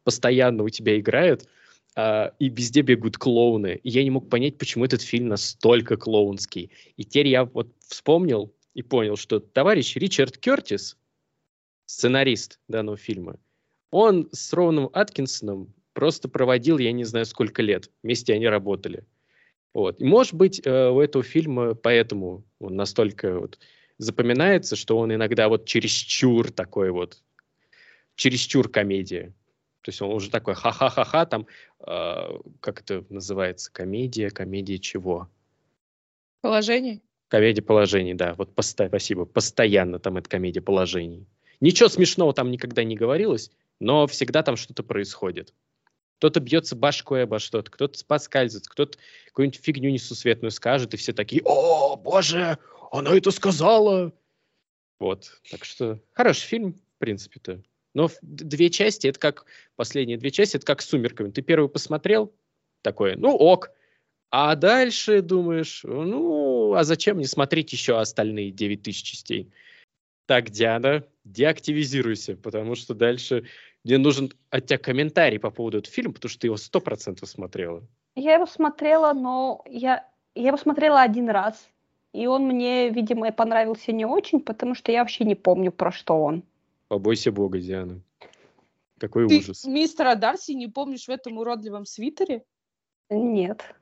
постоянно 0.04 0.62
у 0.62 0.68
тебя 0.68 0.98
играет 1.00 1.48
Uh, 1.96 2.30
и 2.38 2.50
везде 2.50 2.82
бегут 2.82 3.16
клоуны. 3.16 3.80
И 3.82 3.88
я 3.88 4.04
не 4.04 4.10
мог 4.10 4.28
понять, 4.28 4.58
почему 4.58 4.84
этот 4.84 5.00
фильм 5.00 5.28
настолько 5.28 5.96
клоунский. 5.96 6.70
И 6.98 7.04
теперь 7.04 7.28
я 7.28 7.46
вот 7.46 7.72
вспомнил 7.88 8.52
и 8.74 8.82
понял, 8.82 9.16
что 9.16 9.40
товарищ 9.40 9.96
Ричард 9.96 10.36
Кертис, 10.36 10.98
сценарист 11.86 12.60
данного 12.68 12.98
фильма, 12.98 13.38
он 13.90 14.28
с 14.32 14.52
Роуном 14.52 14.90
Аткинсоном 14.92 15.72
просто 15.94 16.28
проводил, 16.28 16.76
я 16.76 16.92
не 16.92 17.04
знаю, 17.04 17.24
сколько 17.24 17.62
лет. 17.62 17.90
Вместе 18.02 18.34
они 18.34 18.46
работали. 18.46 19.04
Вот. 19.72 19.98
И, 19.98 20.04
может 20.04 20.34
быть, 20.34 20.60
э, 20.62 20.88
у 20.90 21.00
этого 21.00 21.24
фильма 21.24 21.74
поэтому 21.74 22.44
он 22.58 22.76
настолько 22.76 23.38
вот 23.40 23.58
запоминается, 23.96 24.76
что 24.76 24.98
он 24.98 25.14
иногда 25.14 25.48
вот 25.48 25.64
чересчур 25.64 26.50
такой 26.50 26.90
вот, 26.90 27.22
чересчур 28.14 28.68
комедия. 28.68 29.32
То 29.86 29.90
есть 29.90 30.02
он 30.02 30.12
уже 30.12 30.30
такой 30.30 30.54
ха-ха-ха-ха, 30.54 31.26
там, 31.26 31.46
э, 31.78 32.38
как 32.58 32.80
это 32.80 33.04
называется, 33.08 33.70
комедия, 33.72 34.30
комедия 34.30 34.80
чего? 34.80 35.28
Положений? 36.40 37.04
Комедия 37.28 37.62
положений, 37.62 38.14
да. 38.14 38.34
Вот 38.34 38.52
поста- 38.52 38.88
спасибо. 38.88 39.26
Постоянно 39.26 40.00
там 40.00 40.16
это 40.16 40.28
комедия 40.28 40.60
положений. 40.60 41.28
Ничего 41.60 41.88
смешного 41.88 42.34
там 42.34 42.50
никогда 42.50 42.82
не 42.82 42.96
говорилось, 42.96 43.52
но 43.78 44.08
всегда 44.08 44.42
там 44.42 44.56
что-то 44.56 44.82
происходит. 44.82 45.54
Кто-то 46.18 46.40
бьется 46.40 46.74
башкой 46.74 47.22
обо 47.22 47.38
что-то, 47.38 47.70
кто-то 47.70 48.04
поскальзывается, 48.06 48.68
кто-то 48.68 48.98
какую-нибудь 49.26 49.60
фигню 49.62 49.90
несусветную 49.90 50.50
скажет, 50.50 50.94
и 50.94 50.96
все 50.96 51.12
такие, 51.12 51.42
о, 51.44 51.94
боже, 51.94 52.58
она 52.90 53.16
это 53.16 53.30
сказала. 53.30 54.12
Вот, 54.98 55.40
так 55.48 55.64
что 55.64 56.00
хороший 56.12 56.42
фильм, 56.48 56.72
в 56.72 56.98
принципе-то. 56.98 57.62
Но 57.96 58.10
две 58.20 58.68
части, 58.68 59.06
это 59.06 59.18
как, 59.18 59.46
последние 59.74 60.18
две 60.18 60.30
части, 60.30 60.58
это 60.58 60.66
как 60.66 60.82
с 60.82 60.86
«Сумерками». 60.86 61.30
Ты 61.30 61.40
первый 61.40 61.70
посмотрел, 61.70 62.30
такое, 62.82 63.16
ну 63.16 63.34
ок, 63.34 63.70
а 64.30 64.54
дальше 64.54 65.22
думаешь, 65.22 65.80
ну, 65.82 66.74
а 66.74 66.84
зачем 66.84 67.16
мне 67.16 67.26
смотреть 67.26 67.72
еще 67.72 67.98
остальные 67.98 68.50
9 68.50 68.82
тысяч 68.82 69.02
частей? 69.02 69.50
Так, 70.26 70.50
Диана, 70.50 71.04
деактивизируйся, 71.24 72.36
потому 72.36 72.74
что 72.74 72.92
дальше 72.92 73.46
Мне 73.82 73.96
нужен 73.96 74.30
от 74.50 74.66
тебя 74.66 74.76
комментарий 74.76 75.38
по 75.38 75.50
поводу 75.50 75.78
этого 75.78 75.94
фильма, 75.94 76.12
потому 76.12 76.28
что 76.28 76.40
ты 76.40 76.48
его 76.48 76.58
сто 76.58 76.80
процентов 76.80 77.30
смотрела. 77.30 77.82
Я 78.14 78.34
его 78.34 78.44
смотрела, 78.44 79.14
но 79.14 79.64
я, 79.70 80.06
я 80.34 80.48
его 80.48 80.58
смотрела 80.58 81.00
один 81.00 81.30
раз. 81.30 81.66
И 82.12 82.26
он 82.26 82.42
мне, 82.42 82.90
видимо, 82.90 83.32
понравился 83.32 83.92
не 83.92 84.04
очень, 84.04 84.40
потому 84.40 84.74
что 84.74 84.92
я 84.92 85.00
вообще 85.00 85.24
не 85.24 85.34
помню, 85.34 85.72
про 85.72 85.90
что 85.92 86.22
он. 86.22 86.42
Побойся 86.88 87.32
бога, 87.32 87.58
Диана. 87.58 88.02
Какой 88.98 89.28
Ты 89.28 89.38
ужас. 89.38 89.64
мистера 89.64 90.14
Дарси 90.14 90.52
не 90.52 90.68
помнишь 90.68 91.06
в 91.06 91.10
этом 91.10 91.38
уродливом 91.38 91.84
свитере? 91.84 92.44
Нет. 93.10 93.74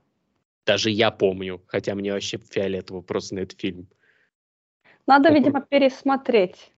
Даже 0.66 0.90
я 0.90 1.10
помню, 1.10 1.62
хотя 1.66 1.94
мне 1.94 2.12
вообще 2.12 2.38
фиолетово 2.38 3.02
просто 3.02 3.34
на 3.34 3.40
этот 3.40 3.60
фильм. 3.60 3.86
Надо, 5.06 5.28
Попро- 5.28 5.34
видимо, 5.34 5.60
пересмотреть. 5.60 6.72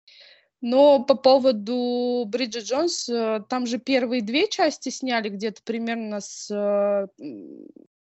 Но 0.60 1.04
по 1.04 1.14
поводу 1.14 2.24
Бриджит 2.26 2.64
Джонс, 2.64 3.08
э, 3.08 3.44
там 3.48 3.66
же 3.66 3.78
первые 3.78 4.22
две 4.22 4.48
части 4.48 4.88
сняли 4.88 5.28
где-то 5.28 5.62
примерно 5.62 6.20
с 6.20 6.50
э, 6.50 7.06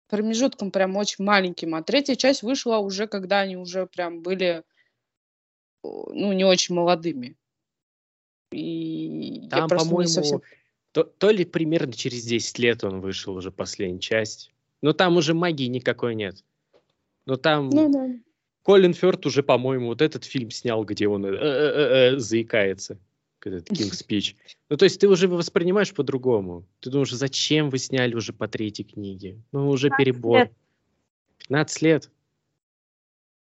промежутком 0.09 0.71
прям 0.71 0.97
очень 0.97 1.25
маленьким, 1.25 1.75
а 1.75 1.83
третья 1.83 2.15
часть 2.15 2.43
вышла 2.43 2.79
уже, 2.79 3.07
когда 3.07 3.41
они 3.41 3.57
уже 3.57 3.87
прям 3.87 4.23
были, 4.23 4.63
ну, 5.83 6.33
не 6.33 6.45
очень 6.45 6.75
молодыми. 6.75 7.37
И 8.55 9.41
я 9.45 9.49
Там, 9.49 9.69
просто 9.69 9.87
не 9.87 9.91
по-моему, 9.91 10.09
совсем... 10.09 10.43
то, 10.93 11.05
то 11.05 11.31
ли 11.31 11.45
примерно 11.45 11.93
через 11.93 12.25
10 12.25 12.59
лет 12.59 12.85
он 12.85 13.01
вышел 13.01 13.35
уже 13.35 13.51
последняя 13.51 14.01
часть. 14.01 14.53
Но 14.83 14.93
там 14.93 15.17
уже 15.17 15.35
магии 15.35 15.67
никакой 15.67 16.15
нет. 16.15 16.45
Но 17.27 17.37
там 17.37 17.71
Ну 17.71 17.91
да. 17.91 18.11
Колин 18.63 18.95
Фёрд 18.95 19.27
уже, 19.27 19.43
по-моему, 19.43 19.89
вот 19.89 20.01
этот 20.01 20.25
фильм 20.25 20.51
снял, 20.51 20.85
где 20.85 21.07
он 21.07 21.27
э, 21.27 21.31
э, 21.31 22.15
э, 22.15 22.19
заикается. 22.19 22.99
Этот 23.45 23.69
Кинг 23.69 23.93
Спич. 23.93 24.37
Ну, 24.71 24.79
то 24.79 24.85
есть 24.85 24.99
ты 24.99 25.07
уже 25.07 25.29
воспринимаешь 25.29 25.93
по-другому. 25.93 26.65
Ты 26.81 26.89
думаешь, 26.89 27.13
зачем 27.13 27.69
вы 27.69 27.77
сняли 27.77 28.15
уже 28.15 28.33
по 28.33 28.49
третьей 28.49 28.87
книге? 28.87 29.39
Ну, 29.53 29.69
уже 29.69 29.91
15 29.91 29.99
перебор. 29.99 30.39
лет. 30.39 30.53
15 31.39 31.83
лет. 31.83 32.11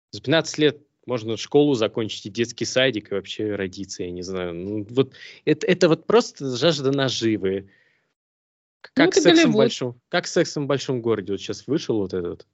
За 0.10 0.22
15 0.22 0.58
лет 0.58 0.82
можно 1.06 1.38
школу 1.38 1.74
закончить 1.74 2.26
и 2.26 2.30
детский 2.30 2.66
садик, 2.66 3.12
и 3.12 3.16
вообще 3.16 3.56
родиться, 3.56 4.04
я 4.04 4.12
не 4.12 4.22
знаю. 4.22 4.54
Ну, 4.54 4.88
вот 4.90 5.14
это, 5.46 5.68
это 5.68 5.90
вот 5.90 6.06
просто 6.06 6.56
жажда 6.56 6.92
наживы. 6.92 7.70
Как, 8.82 9.10
это 9.10 9.22
сексом 9.22 9.52
в 9.52 9.56
большом, 9.56 10.02
как 10.10 10.28
сексом 10.28 10.66
в 10.66 10.68
большом 10.68 11.02
городе. 11.02 11.34
Вот 11.34 11.42
сейчас 11.42 11.68
вышел 11.68 11.98
вот 11.98 12.14
этот. 12.14 12.46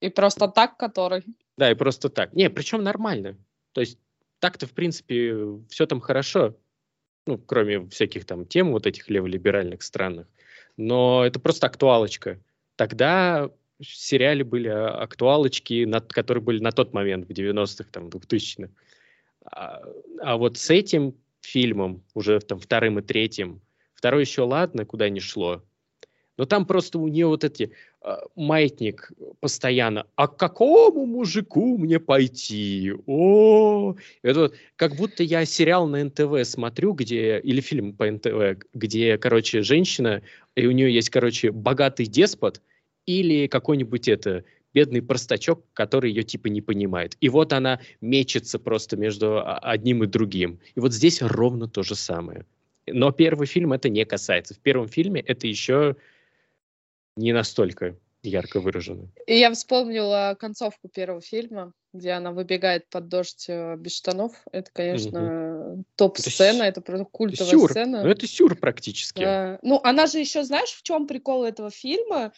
И 0.00 0.08
просто 0.08 0.48
так, 0.48 0.76
который... 0.76 1.24
Да, 1.56 1.70
и 1.70 1.74
просто 1.74 2.08
так. 2.08 2.32
Не, 2.32 2.48
причем 2.48 2.82
нормально. 2.82 3.36
То 3.72 3.80
есть 3.80 3.98
так-то, 4.38 4.66
в 4.66 4.72
принципе, 4.72 5.36
все 5.68 5.86
там 5.86 6.00
хорошо. 6.00 6.56
Ну, 7.26 7.38
кроме 7.38 7.86
всяких 7.88 8.24
там 8.24 8.46
тем 8.46 8.72
вот 8.72 8.86
этих 8.86 9.10
леволиберальных 9.10 9.82
странных. 9.82 10.26
Но 10.76 11.24
это 11.24 11.38
просто 11.38 11.66
актуалочка. 11.66 12.40
Тогда 12.76 13.50
в 13.80 13.86
сериале 13.86 14.44
были 14.44 14.68
а, 14.68 15.02
актуалочки, 15.02 15.84
над- 15.84 16.12
которые 16.12 16.42
были 16.42 16.60
на 16.60 16.72
тот 16.72 16.92
момент, 16.92 17.26
в 17.26 17.32
90-х, 17.32 17.90
там, 17.90 18.08
2000-х. 18.08 18.70
А, 19.44 19.82
а 20.20 20.36
вот 20.36 20.58
с 20.58 20.70
этим 20.70 21.14
фильмом, 21.40 22.02
уже 22.14 22.38
там 22.40 22.58
вторым 22.58 22.98
и 22.98 23.02
третьим, 23.02 23.60
второй 23.94 24.22
еще 24.22 24.42
ладно, 24.42 24.84
куда 24.84 25.08
не 25.08 25.20
шло, 25.20 25.62
но 26.36 26.46
там 26.46 26.64
просто 26.64 26.98
у 26.98 27.08
нее 27.08 27.26
вот 27.26 27.44
эти 27.44 27.72
а, 28.00 28.20
маятник 28.34 29.12
постоянно. 29.40 30.06
А 30.16 30.28
к 30.28 30.38
какому 30.38 31.04
мужику 31.06 31.76
мне 31.76 32.00
пойти? 32.00 32.92
О, 33.06 33.94
это 34.22 34.40
вот 34.40 34.54
как 34.76 34.96
будто 34.96 35.22
я 35.22 35.44
сериал 35.44 35.86
на 35.86 36.04
НТВ 36.04 36.44
смотрю, 36.44 36.92
где 36.92 37.38
или 37.40 37.60
фильм 37.60 37.94
по 37.94 38.10
НТВ, 38.10 38.64
где, 38.74 39.18
короче, 39.18 39.62
женщина 39.62 40.22
и 40.54 40.66
у 40.66 40.70
нее 40.70 40.92
есть, 40.92 41.10
короче, 41.10 41.50
богатый 41.50 42.06
деспот 42.06 42.60
или 43.18 43.46
какой-нибудь 43.46 44.08
это 44.08 44.44
бедный 44.72 45.02
простачок, 45.02 45.64
который 45.72 46.10
ее 46.10 46.22
типа 46.22 46.46
не 46.46 46.60
понимает. 46.60 47.16
И 47.20 47.28
вот 47.28 47.52
она 47.52 47.80
мечется 48.00 48.58
просто 48.58 48.96
между 48.96 49.38
а, 49.38 49.58
одним 49.58 50.04
и 50.04 50.06
другим. 50.06 50.60
И 50.74 50.80
вот 50.80 50.92
здесь 50.92 51.22
ровно 51.22 51.68
то 51.68 51.82
же 51.82 51.96
самое. 51.96 52.46
Но 52.86 53.10
первый 53.10 53.46
фильм 53.46 53.72
это 53.72 53.88
не 53.88 54.04
касается. 54.04 54.54
В 54.54 54.58
первом 54.58 54.88
фильме 54.88 55.20
это 55.20 55.46
еще 55.46 55.96
не 57.16 57.32
настолько 57.32 57.96
ярко 58.22 58.60
выражено. 58.60 59.08
И 59.26 59.38
я 59.38 59.50
вспомнила 59.52 60.36
концовку 60.38 60.88
первого 60.88 61.20
фильма, 61.20 61.72
где 61.92 62.10
она 62.10 62.32
выбегает 62.32 62.88
под 62.88 63.08
дождь 63.08 63.46
э, 63.48 63.76
без 63.76 63.96
штанов. 63.96 64.32
Это, 64.52 64.70
конечно, 64.72 65.82
топ-сцена, 65.96 66.64
это 66.64 66.80
просто 66.80 67.06
культовая 67.06 67.50
Сюр. 67.50 67.70
сцена. 67.70 68.02
Ну, 68.02 68.08
это 68.08 68.26
сюр 68.26 68.56
практически. 68.56 69.20
Да. 69.20 69.58
Ну, 69.62 69.80
она 69.82 70.06
же 70.06 70.18
еще, 70.18 70.44
знаешь, 70.44 70.70
в 70.70 70.82
чем 70.82 71.06
прикол 71.06 71.44
этого 71.44 71.70
фильма? 71.70 72.32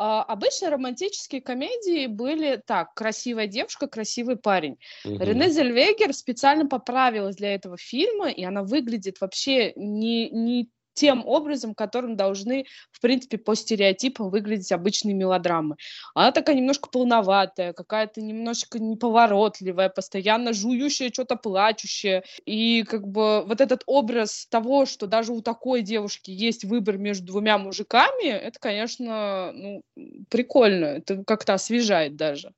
А, 0.00 0.22
обычно 0.22 0.70
романтические 0.70 1.42
комедии 1.42 2.06
были 2.06 2.62
так: 2.64 2.94
красивая 2.94 3.48
девушка, 3.48 3.88
красивый 3.88 4.36
парень. 4.36 4.78
Мгм. 5.04 5.18
Рене 5.18 5.50
Зельвегер 5.50 6.12
специально 6.12 6.66
поправилась 6.66 7.34
для 7.34 7.52
этого 7.54 7.76
фильма, 7.76 8.30
и 8.30 8.44
она 8.44 8.62
выглядит 8.62 9.20
вообще 9.20 9.72
не, 9.74 10.30
не 10.30 10.70
тем 10.98 11.24
образом, 11.24 11.74
которым 11.74 12.16
должны, 12.16 12.66
в 12.90 13.00
принципе, 13.00 13.38
по 13.38 13.54
стереотипам 13.54 14.30
выглядеть 14.30 14.72
обычные 14.72 15.14
мелодрамы. 15.14 15.76
Она 16.14 16.32
такая 16.32 16.56
немножко 16.56 16.88
полноватая, 16.90 17.72
какая-то 17.72 18.20
немножко 18.20 18.80
неповоротливая, 18.80 19.90
постоянно 19.90 20.52
жующая, 20.52 21.10
что-то 21.12 21.36
плачущая. 21.36 22.24
И 22.44 22.82
как 22.82 23.06
бы 23.06 23.44
вот 23.44 23.60
этот 23.60 23.84
образ 23.86 24.46
того, 24.50 24.86
что 24.86 25.06
даже 25.06 25.32
у 25.32 25.40
такой 25.40 25.82
девушки 25.82 26.32
есть 26.32 26.64
выбор 26.64 26.98
между 26.98 27.26
двумя 27.26 27.58
мужиками, 27.58 28.28
это, 28.28 28.58
конечно, 28.58 29.52
ну, 29.54 29.82
прикольно. 30.28 30.86
Это 30.86 31.22
как-то 31.24 31.54
освежает 31.54 32.16
даже. 32.16 32.52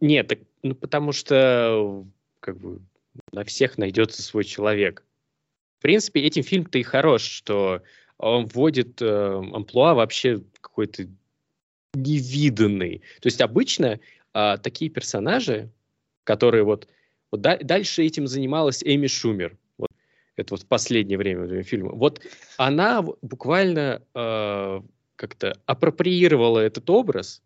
Нет, 0.00 0.28
так, 0.28 0.38
ну 0.62 0.74
потому 0.74 1.12
что 1.12 2.06
как 2.40 2.56
бы 2.56 2.80
на 3.32 3.44
всех 3.44 3.76
найдется 3.76 4.22
свой 4.22 4.44
человек. 4.44 5.04
Принципе, 5.84 6.22
этим 6.22 6.42
фильм-то 6.42 6.78
и 6.78 6.82
хорош, 6.82 7.20
что 7.24 7.82
он 8.16 8.46
вводит 8.46 9.02
э, 9.02 9.06
амплуа 9.06 9.92
вообще 9.92 10.40
какой-то 10.62 11.06
невиданный. 11.92 13.02
То 13.20 13.26
есть 13.26 13.42
обычно 13.42 14.00
а, 14.32 14.56
такие 14.56 14.90
персонажи, 14.90 15.70
которые 16.24 16.64
вот, 16.64 16.88
вот 17.30 17.42
да- 17.42 17.58
дальше 17.58 18.02
этим 18.02 18.26
занималась 18.26 18.82
Эми 18.82 19.08
Шумер. 19.08 19.58
Вот, 19.76 19.90
это 20.36 20.54
вот 20.54 20.62
в 20.62 20.66
последнее 20.66 21.18
время 21.18 21.62
фильма. 21.62 21.92
Вот 21.92 22.22
она 22.56 23.02
буквально 23.02 24.00
э, 24.14 24.80
как-то 25.16 25.60
апроприировала 25.66 26.60
этот 26.60 26.88
образ 26.88 27.42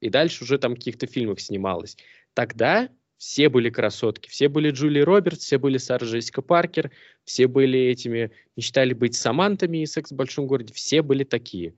и 0.00 0.10
дальше 0.10 0.42
уже 0.42 0.58
там 0.58 0.72
в 0.72 0.78
каких-то 0.78 1.06
фильмах 1.06 1.38
снималась. 1.38 1.96
Тогда 2.34 2.88
все 3.16 3.48
были 3.48 3.70
красотки, 3.70 4.28
все 4.28 4.48
были 4.48 4.70
Джули 4.70 5.00
Робертс, 5.00 5.44
все 5.44 5.58
были 5.58 5.78
Сара 5.78 6.06
Джессика 6.06 6.42
Паркер, 6.42 6.90
все 7.24 7.46
были 7.46 7.78
этими, 7.78 8.30
мечтали 8.56 8.92
быть 8.92 9.14
Самантами 9.14 9.82
из 9.82 9.92
«Секс 9.92 10.10
в 10.10 10.16
большом 10.16 10.46
городе», 10.46 10.74
все 10.74 11.02
были 11.02 11.24
такие. 11.24 11.74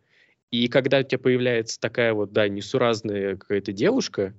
И 0.50 0.68
когда 0.68 0.98
у 0.98 1.02
тебя 1.02 1.18
появляется 1.18 1.78
такая 1.78 2.14
вот, 2.14 2.32
да, 2.32 2.48
несуразная 2.48 3.36
какая-то 3.36 3.72
девушка, 3.72 4.34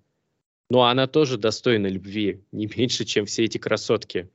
но 0.70 0.84
она 0.84 1.08
тоже 1.08 1.38
достойна 1.38 1.88
любви, 1.88 2.42
не 2.52 2.68
меньше, 2.68 3.06
чем 3.06 3.26
все 3.26 3.46
эти 3.46 3.58
красотки. 3.58 4.30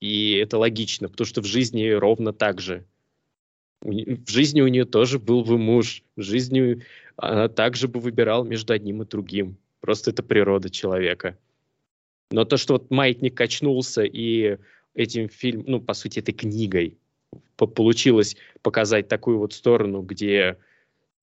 И 0.00 0.32
это 0.34 0.58
логично, 0.58 1.08
потому 1.08 1.26
что 1.26 1.42
в 1.42 1.46
жизни 1.46 1.88
ровно 1.90 2.32
так 2.32 2.60
же. 2.60 2.84
В 3.80 4.30
жизни 4.30 4.60
у 4.60 4.68
нее 4.68 4.84
тоже 4.84 5.18
был 5.18 5.44
бы 5.44 5.58
муж, 5.58 6.02
в 6.16 6.22
жизни 6.22 6.84
она 7.16 7.48
также 7.48 7.88
бы 7.88 8.00
выбирала 8.00 8.44
между 8.44 8.72
одним 8.72 9.02
и 9.02 9.06
другим. 9.06 9.56
Просто 9.80 10.10
это 10.10 10.22
природа 10.22 10.70
человека. 10.70 11.36
Но 12.32 12.44
то, 12.44 12.56
что 12.56 12.74
вот 12.74 12.90
маятник 12.90 13.36
качнулся 13.36 14.02
и 14.02 14.56
этим 14.94 15.28
фильм, 15.28 15.64
ну, 15.66 15.80
по 15.80 15.94
сути, 15.94 16.18
этой 16.20 16.32
книгой 16.32 16.98
по- 17.56 17.66
получилось 17.66 18.36
показать 18.62 19.08
такую 19.08 19.38
вот 19.38 19.52
сторону, 19.52 20.02
где, 20.02 20.58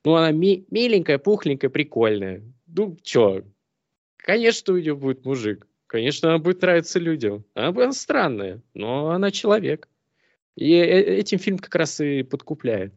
ну, 0.06 0.16
она 0.16 0.32
ми- 0.32 0.66
миленькая, 0.72 1.18
пухленькая, 1.20 1.70
прикольная. 1.72 2.44
Ну, 2.68 2.98
чё, 3.04 3.44
конечно, 4.18 4.74
у 4.74 4.78
нее 4.78 4.96
будет 4.96 5.26
мужик. 5.26 5.68
Конечно, 5.88 6.30
она 6.30 6.40
будет 6.40 6.62
нравиться 6.62 7.00
людям. 7.00 7.46
Она, 7.56 7.72
будет 7.72 7.96
странная, 7.96 8.62
но 8.76 9.10
она 9.12 9.32
человек. 9.32 9.88
И 10.58 10.74
э- 10.74 11.18
этим 11.20 11.40
фильм 11.40 11.60
как 11.60 11.76
раз 11.76 12.02
и 12.02 12.24
подкупляет. 12.24 12.94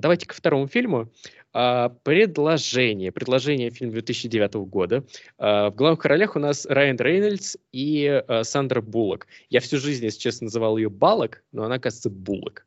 Давайте 0.00 0.26
ко 0.26 0.34
второму 0.34 0.66
фильму. 0.66 1.12
А, 1.52 1.88
Предложение. 2.02 3.12
Предложение 3.12 3.70
фильм 3.70 3.90
2009 3.90 4.54
года. 4.66 5.04
А, 5.38 5.70
В 5.70 5.76
главных 5.76 6.04
ролях 6.04 6.36
у 6.36 6.38
нас 6.38 6.66
Райан 6.66 6.96
Рейнольдс 6.96 7.56
и 7.72 8.06
а, 8.06 8.42
Сандра 8.44 8.80
Буллок. 8.80 9.26
Я 9.50 9.60
всю 9.60 9.78
жизнь, 9.78 10.04
если 10.04 10.18
честно, 10.18 10.46
называл 10.46 10.76
ее 10.76 10.90
Балок, 10.90 11.44
но 11.52 11.64
она, 11.64 11.78
кажется, 11.78 12.10
Буллок. 12.10 12.66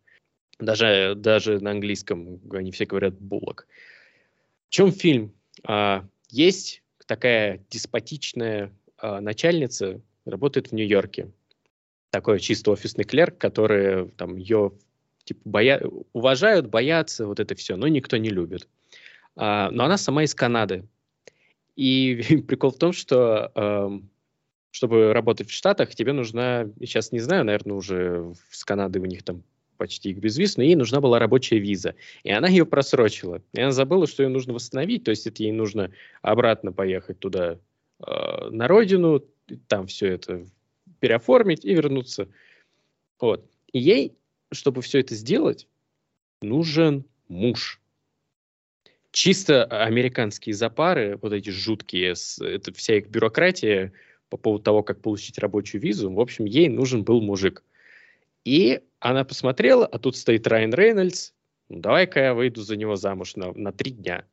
Даже, 0.59 1.13
даже 1.15 1.59
на 1.59 1.71
английском 1.71 2.39
они 2.51 2.71
все 2.71 2.86
говорят 2.86 3.19
Буллок. 3.19 3.67
В 4.67 4.69
чем 4.69 4.91
фильм? 4.91 5.34
Есть 6.30 6.82
такая 7.05 7.63
деспотичная 7.69 8.73
начальница, 9.01 10.01
работает 10.25 10.69
в 10.69 10.71
Нью-Йорке. 10.73 11.32
Такой 12.09 12.39
чисто 12.39 12.71
офисный 12.71 13.03
клерк, 13.03 13.38
который 13.38 14.09
там 14.09 14.36
ее 14.36 14.71
типа, 15.28 15.41
боя... 15.45 15.82
уважают, 16.13 16.67
боятся, 16.67 17.28
вот 17.28 17.39
это 17.39 17.55
все, 17.55 17.75
но 17.75 17.88
никто 17.88 18.17
не 18.17 18.30
любит. 18.30 18.67
А, 19.36 19.69
но 19.71 19.86
она 19.86 19.97
сама 19.97 20.23
из 20.23 20.34
Канады. 20.34 20.86
И 21.75 22.43
прикол 22.47 22.71
в 22.71 22.78
том, 22.78 22.93
что 22.93 23.51
э, 23.53 23.99
чтобы 24.71 25.13
работать 25.13 25.49
в 25.49 25.53
Штатах, 25.53 25.93
тебе 25.93 26.13
нужна, 26.13 26.67
сейчас 26.80 27.11
не 27.11 27.19
знаю, 27.19 27.45
наверное, 27.45 27.75
уже 27.75 28.34
с 28.49 28.63
Канады 28.63 28.99
у 28.99 29.05
них 29.05 29.23
там 29.23 29.43
почти 29.78 30.09
их 30.09 30.17
безвиз, 30.17 30.57
но 30.57 30.63
ей 30.63 30.75
нужна 30.75 31.01
была 31.01 31.19
рабочая 31.19 31.59
виза. 31.59 31.95
И 32.23 32.32
она 32.32 32.47
ее 32.47 32.65
просрочила. 32.65 33.41
И 33.53 33.61
она 33.61 33.71
забыла, 33.71 34.07
что 34.07 34.23
ее 34.23 34.30
нужно 34.30 34.53
восстановить, 34.53 35.03
то 35.03 35.11
есть 35.11 35.28
это 35.28 35.43
ей 35.43 35.51
нужно 35.51 35.91
обратно 36.21 36.71
поехать 36.71 37.19
туда, 37.19 37.59
э, 37.99 38.49
на 38.49 38.67
родину, 38.67 39.23
там 39.67 39.88
все 39.88 40.07
это 40.07 40.45
переоформить 40.99 41.63
и 41.63 41.73
вернуться. 41.73 42.28
Вот. 43.19 43.45
И 43.71 43.80
ей, 43.80 44.15
чтобы 44.52 44.82
все 44.82 45.00
это 45.00 45.16
сделать, 45.16 45.68
нужен 46.41 47.06
муж. 47.28 47.82
Чисто 49.12 49.64
американские 49.66 50.54
запары, 50.54 51.18
вот 51.22 51.34
эти 51.34 51.50
жуткие, 51.50 52.14
это 52.41 52.74
вся 52.74 52.98
их 52.98 53.08
бюрократия 53.10 53.93
по 54.30 54.38
поводу 54.38 54.64
того, 54.64 54.84
как 54.84 55.02
получить 55.02 55.39
рабочую 55.39 55.82
визу, 55.82 56.12
в 56.12 56.20
общем, 56.20 56.45
ей 56.45 56.70
нужен 56.70 57.04
был 57.04 57.22
мужик. 57.22 57.64
И 58.43 58.82
она 59.00 59.24
посмотрела, 59.24 59.86
а 59.86 60.00
тут 60.00 60.16
стоит 60.16 60.48
Райан 60.48 60.74
Рейнольдс, 60.74 61.32
ну, 61.70 61.80
давай-ка 61.80 62.20
я 62.20 62.34
выйду 62.34 62.62
за 62.62 62.76
него 62.76 62.95
замуж 62.95 63.36
на, 63.36 63.52
на 63.54 63.72
три 63.72 63.91
дня. 63.91 64.26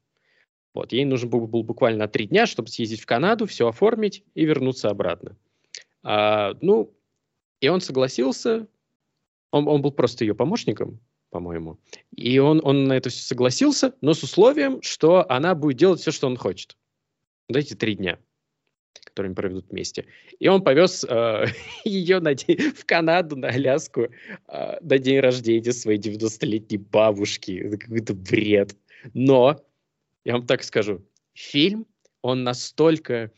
Вот, 0.73 0.93
ей 0.93 1.05
нужен 1.05 1.31
был, 1.31 1.47
был 1.47 1.63
буквально 1.63 2.09
три 2.09 2.27
дня, 2.27 2.47
чтобы 2.47 2.69
съездить 2.69 3.01
в 3.01 3.07
Канаду, 3.07 3.47
все 3.47 3.69
оформить 3.69 4.25
и 4.35 4.45
вернуться 4.45 4.89
обратно. 4.89 5.37
А, 6.03 6.55
ну, 6.61 6.93
и 7.61 7.69
он 7.69 7.81
согласился, 7.81 8.67
он, 9.55 9.69
он 9.69 9.83
был 9.83 9.93
просто 9.93 10.25
ее 10.25 10.35
помощником, 10.35 10.99
по-моему, 11.31 11.79
и 12.17 12.39
он, 12.39 12.61
он 12.65 12.85
на 12.85 12.95
это 12.95 13.09
все 13.09 13.23
согласился, 13.23 13.95
но 14.01 14.13
с 14.13 14.23
условием, 14.23 14.83
что 14.83 15.31
она 15.31 15.55
будет 15.55 15.77
делать 15.77 16.01
все, 16.01 16.11
что 16.11 16.27
он 16.27 16.37
хочет. 16.37 16.77
Дайте 17.49 17.77
три 17.77 17.95
дня 17.95 18.19
которые 19.05 19.29
они 19.29 19.35
проведут 19.37 19.71
вместе. 19.71 20.07
И 20.41 20.49
он 20.49 20.65
повез 20.65 21.05
э, 21.09 21.45
ее 21.85 22.19
на 22.19 22.35
день, 22.35 22.73
в 22.73 22.85
Канаду, 22.85 23.37
на 23.37 23.49
Аляску, 23.49 24.09
э, 24.49 24.79
на 24.81 24.99
день 24.99 25.21
рождения 25.21 25.73
своей 25.73 26.01
90-летней 26.01 26.79
бабушки. 26.79 27.53
Это 27.53 27.77
какой-то 27.77 28.15
бред. 28.15 28.75
Но, 29.13 29.61
я 30.25 30.33
вам 30.33 30.47
так 30.47 30.65
скажу, 30.65 31.01
фильм, 31.33 31.87
он 32.23 32.43
настолько 32.43 33.31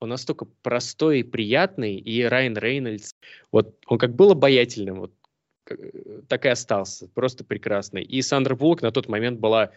он 0.00 0.10
настолько 0.10 0.46
простой 0.62 1.20
и 1.20 1.24
приятный, 1.24 1.96
и 1.96 2.22
Райан 2.22 2.56
Рейнольдс, 2.56 3.14
вот 3.50 3.76
он 3.86 3.98
как 3.98 4.14
был 4.14 4.30
обаятельным, 4.30 5.00
вот 5.00 5.12
так 6.28 6.44
и 6.46 6.48
остался, 6.48 7.08
просто 7.08 7.44
прекрасный. 7.44 8.02
И 8.02 8.22
Сандра 8.22 8.54
Буллок 8.54 8.82
на 8.82 8.90
тот 8.92 9.08
момент 9.08 9.40
была 9.40 9.72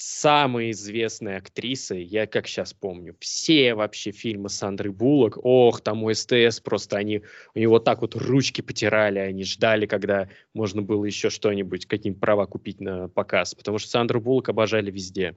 самой 0.00 0.70
известной 0.70 1.36
актрисой, 1.36 2.02
я 2.02 2.26
как 2.26 2.46
сейчас 2.46 2.72
помню, 2.72 3.14
все 3.20 3.74
вообще 3.74 4.12
фильмы 4.12 4.48
Сандры 4.48 4.90
Буллок, 4.90 5.38
ох, 5.42 5.82
там 5.82 6.02
у 6.02 6.12
СТС 6.12 6.60
просто 6.60 6.96
они, 6.96 7.22
у 7.54 7.58
него 7.58 7.78
так 7.78 8.00
вот 8.00 8.16
ручки 8.16 8.62
потирали, 8.62 9.18
они 9.18 9.44
ждали, 9.44 9.86
когда 9.86 10.28
можно 10.54 10.80
было 10.80 11.04
еще 11.04 11.28
что-нибудь, 11.28 11.86
какие-нибудь 11.86 12.20
права 12.20 12.46
купить 12.46 12.80
на 12.80 13.08
показ, 13.08 13.54
потому 13.54 13.78
что 13.78 13.90
Сандру 13.90 14.20
Буллок 14.20 14.48
обожали 14.48 14.90
везде. 14.90 15.36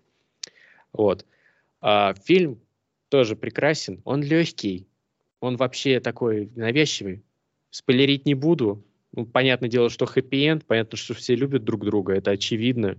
Вот. 0.93 1.26
А, 1.82 2.14
фильм 2.24 2.61
тоже 3.09 3.36
прекрасен, 3.36 4.01
он 4.05 4.24
легкий, 4.24 4.88
он 5.41 5.57
вообще 5.57 5.99
такой 5.99 6.49
навязчивый, 6.55 7.22
спойлерить 7.70 8.26
не 8.26 8.34
буду, 8.34 8.86
ну, 9.14 9.26
понятное 9.26 9.70
дело, 9.70 9.89
что 9.89 10.05
хэппи-энд, 10.05 10.66
понятно, 10.66 10.97
что 10.97 11.14
все 11.14 11.36
любят 11.36 11.64
друг 11.64 11.86
друга, 11.86 12.14
это 12.14 12.32
очевидно, 12.32 12.97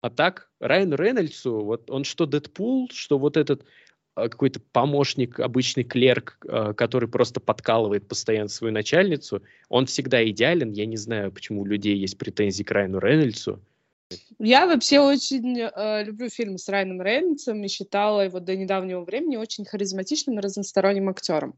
а 0.00 0.10
так, 0.10 0.48
Райану 0.60 0.96
Рейнольдсу, 0.96 1.60
вот 1.60 1.90
он 1.90 2.04
что 2.04 2.24
Дэдпул, 2.24 2.88
что 2.92 3.18
вот 3.18 3.36
этот 3.36 3.64
а, 4.14 4.28
какой-то 4.28 4.60
помощник, 4.72 5.40
обычный 5.40 5.84
клерк, 5.84 6.38
а, 6.48 6.72
который 6.72 7.08
просто 7.08 7.40
подкалывает 7.40 8.08
постоянно 8.08 8.48
свою 8.48 8.72
начальницу, 8.72 9.42
он 9.68 9.86
всегда 9.86 10.26
идеален. 10.28 10.72
Я 10.72 10.86
не 10.86 10.96
знаю, 10.96 11.32
почему 11.32 11.62
у 11.62 11.66
людей 11.66 11.96
есть 11.96 12.16
претензии 12.16 12.62
к 12.62 12.70
Райану 12.70 12.98
Рейнольдсу. 12.98 13.60
Я 14.38 14.66
вообще 14.66 15.00
очень 15.00 15.60
э, 15.60 16.04
люблю 16.04 16.28
фильмы 16.30 16.58
с 16.58 16.68
Райаном 16.68 17.00
Рейнольдсом 17.00 17.62
и 17.62 17.68
считала 17.68 18.22
его 18.22 18.40
до 18.40 18.56
недавнего 18.56 19.02
времени 19.04 19.36
очень 19.36 19.64
харизматичным 19.64 20.38
и 20.38 20.42
разносторонним 20.42 21.10
актером. 21.10 21.54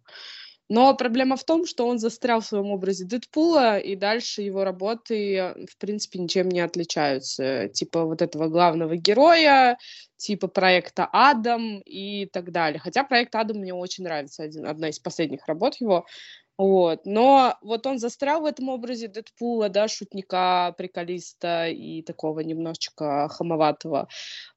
Но 0.68 0.94
проблема 0.96 1.36
в 1.36 1.44
том, 1.44 1.66
что 1.66 1.86
он 1.86 1.98
застрял 1.98 2.40
в 2.40 2.46
своем 2.46 2.70
образе 2.70 3.04
Дэдпула, 3.04 3.78
и 3.78 3.94
дальше 3.94 4.42
его 4.42 4.64
работы, 4.64 5.54
в 5.70 5.76
принципе, 5.78 6.18
ничем 6.18 6.48
не 6.48 6.60
отличаются. 6.60 7.68
Типа 7.68 8.04
вот 8.04 8.22
этого 8.22 8.48
главного 8.48 8.96
героя, 8.96 9.76
типа 10.16 10.48
проекта 10.48 11.08
«Адам» 11.12 11.80
и 11.80 12.26
так 12.26 12.52
далее. 12.52 12.78
Хотя 12.78 13.04
проект 13.04 13.34
«Адам» 13.34 13.58
мне 13.58 13.74
очень 13.74 14.04
нравится, 14.04 14.44
один, 14.44 14.66
одна 14.66 14.88
из 14.88 14.98
последних 14.98 15.46
работ 15.46 15.76
его. 15.80 16.06
Вот. 16.58 17.06
Но 17.06 17.56
вот 17.62 17.86
он 17.86 17.98
застрял 17.98 18.42
в 18.42 18.44
этом 18.44 18.68
образе 18.68 19.08
Дэдпула, 19.08 19.68
да, 19.68 19.88
шутника, 19.88 20.74
приколиста 20.76 21.68
и 21.68 22.02
такого 22.02 22.40
немножечко 22.40 23.28
хамоватого. 23.30 24.08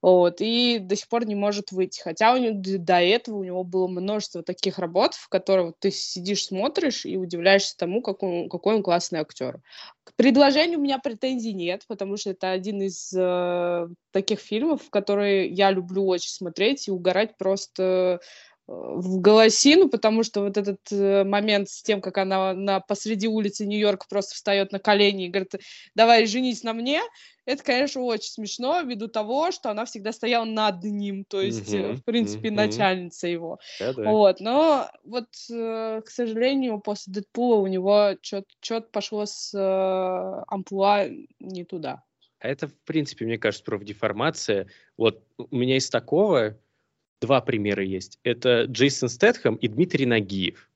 Вот. 0.02 0.36
И 0.40 0.80
до 0.80 0.96
сих 0.96 1.08
пор 1.08 1.26
не 1.26 1.36
может 1.36 1.72
выйти. 1.72 2.02
Хотя 2.02 2.34
у 2.34 2.38
него, 2.38 2.60
до 2.62 3.00
этого 3.00 3.38
у 3.38 3.44
него 3.44 3.64
было 3.64 3.88
множество 3.88 4.44
таких 4.44 4.78
работ, 4.78 5.14
в 5.14 5.30
которых 5.30 5.76
ты 5.80 5.90
сидишь, 5.90 6.46
смотришь 6.46 7.06
и 7.06 7.18
удивляешься 7.18 7.78
тому, 7.78 8.04
он, 8.06 8.50
какой 8.50 8.76
он 8.76 8.84
классный 8.84 9.20
актер. 9.20 9.62
К 10.04 10.14
предложению 10.16 10.80
у 10.80 10.84
меня 10.84 11.00
претензий 11.00 11.54
нет, 11.54 11.86
потому 11.88 12.18
что 12.18 12.32
это 12.32 12.52
один 12.52 12.82
из 12.82 13.12
э, 13.18 13.88
таких 14.12 14.40
фильмов, 14.40 14.90
которые 14.90 15.48
я 15.48 15.72
люблю 15.72 16.06
очень 16.06 16.30
смотреть 16.30 16.88
и 16.88 16.92
угорать 16.92 17.38
просто 17.38 18.20
в 18.68 19.20
голосину, 19.20 19.90
потому 19.90 20.24
что 20.24 20.42
вот 20.42 20.58
этот 20.58 20.80
э, 20.92 21.24
момент 21.24 21.70
с 21.70 21.84
тем, 21.84 22.02
как 22.02 22.18
она 22.18 22.54
на 22.54 22.80
посреди 22.80 23.28
улицы 23.28 23.66
Нью-Йорка 23.66 24.08
просто 24.10 24.34
встает 24.34 24.72
на 24.72 24.80
колени 24.80 25.26
и 25.26 25.30
говорит, 25.30 25.54
давай 25.94 26.26
женись 26.26 26.64
на 26.64 26.74
мне, 26.74 27.02
это, 27.46 27.64
конечно, 27.64 28.02
очень 28.02 28.32
смешно 28.32 28.82
ввиду 28.82 29.08
того, 29.08 29.52
что 29.52 29.70
она 29.70 29.86
всегда 29.86 30.12
стояла 30.12 30.46
над 30.46 30.84
ним, 30.84 31.26
то 31.26 31.42
есть, 31.42 31.72
mm-hmm, 31.72 31.94
в 31.98 32.04
принципе, 32.04 32.50
mm-hmm. 32.50 32.54
начальница 32.54 33.28
его. 33.28 33.60
Да-да. 33.80 34.10
Вот, 34.10 34.40
но 34.40 34.90
вот, 35.04 35.28
э, 35.52 36.02
к 36.04 36.10
сожалению, 36.10 36.80
после 36.80 37.14
Дэдпула 37.14 37.58
у 37.58 37.68
него 37.68 38.16
что-то 38.22 38.88
пошло 38.92 39.28
с 39.28 39.54
амплуа 40.48 41.06
не 41.40 41.66
туда. 41.66 42.02
А 42.40 42.48
это, 42.48 42.68
в 42.68 42.76
принципе, 42.84 43.26
мне 43.26 43.38
кажется, 43.38 43.64
профдеформация. 43.64 44.68
Вот 44.98 45.24
у 45.38 45.56
меня 45.56 45.78
из 45.78 45.90
такого 45.90 46.58
Два 47.22 47.42
примера 47.42 47.84
есть. 47.84 48.20
Это 48.24 48.66
Джейсон 48.66 49.10
Стэтхэм 49.10 49.56
и 49.56 49.68
Дмитрий 49.68 50.06
Нагиев. 50.06 50.70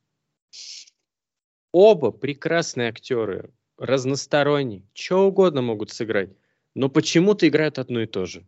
Оба 1.71 2.11
прекрасные 2.11 2.89
актеры, 2.89 3.51
разносторонние, 3.77 4.83
что 4.93 5.27
угодно 5.27 5.61
могут 5.61 5.91
сыграть, 5.91 6.31
но 6.75 6.89
почему-то 6.89 7.47
играют 7.47 7.77
одно 7.77 8.01
и 8.01 8.07
то 8.07 8.25
же. 8.25 8.45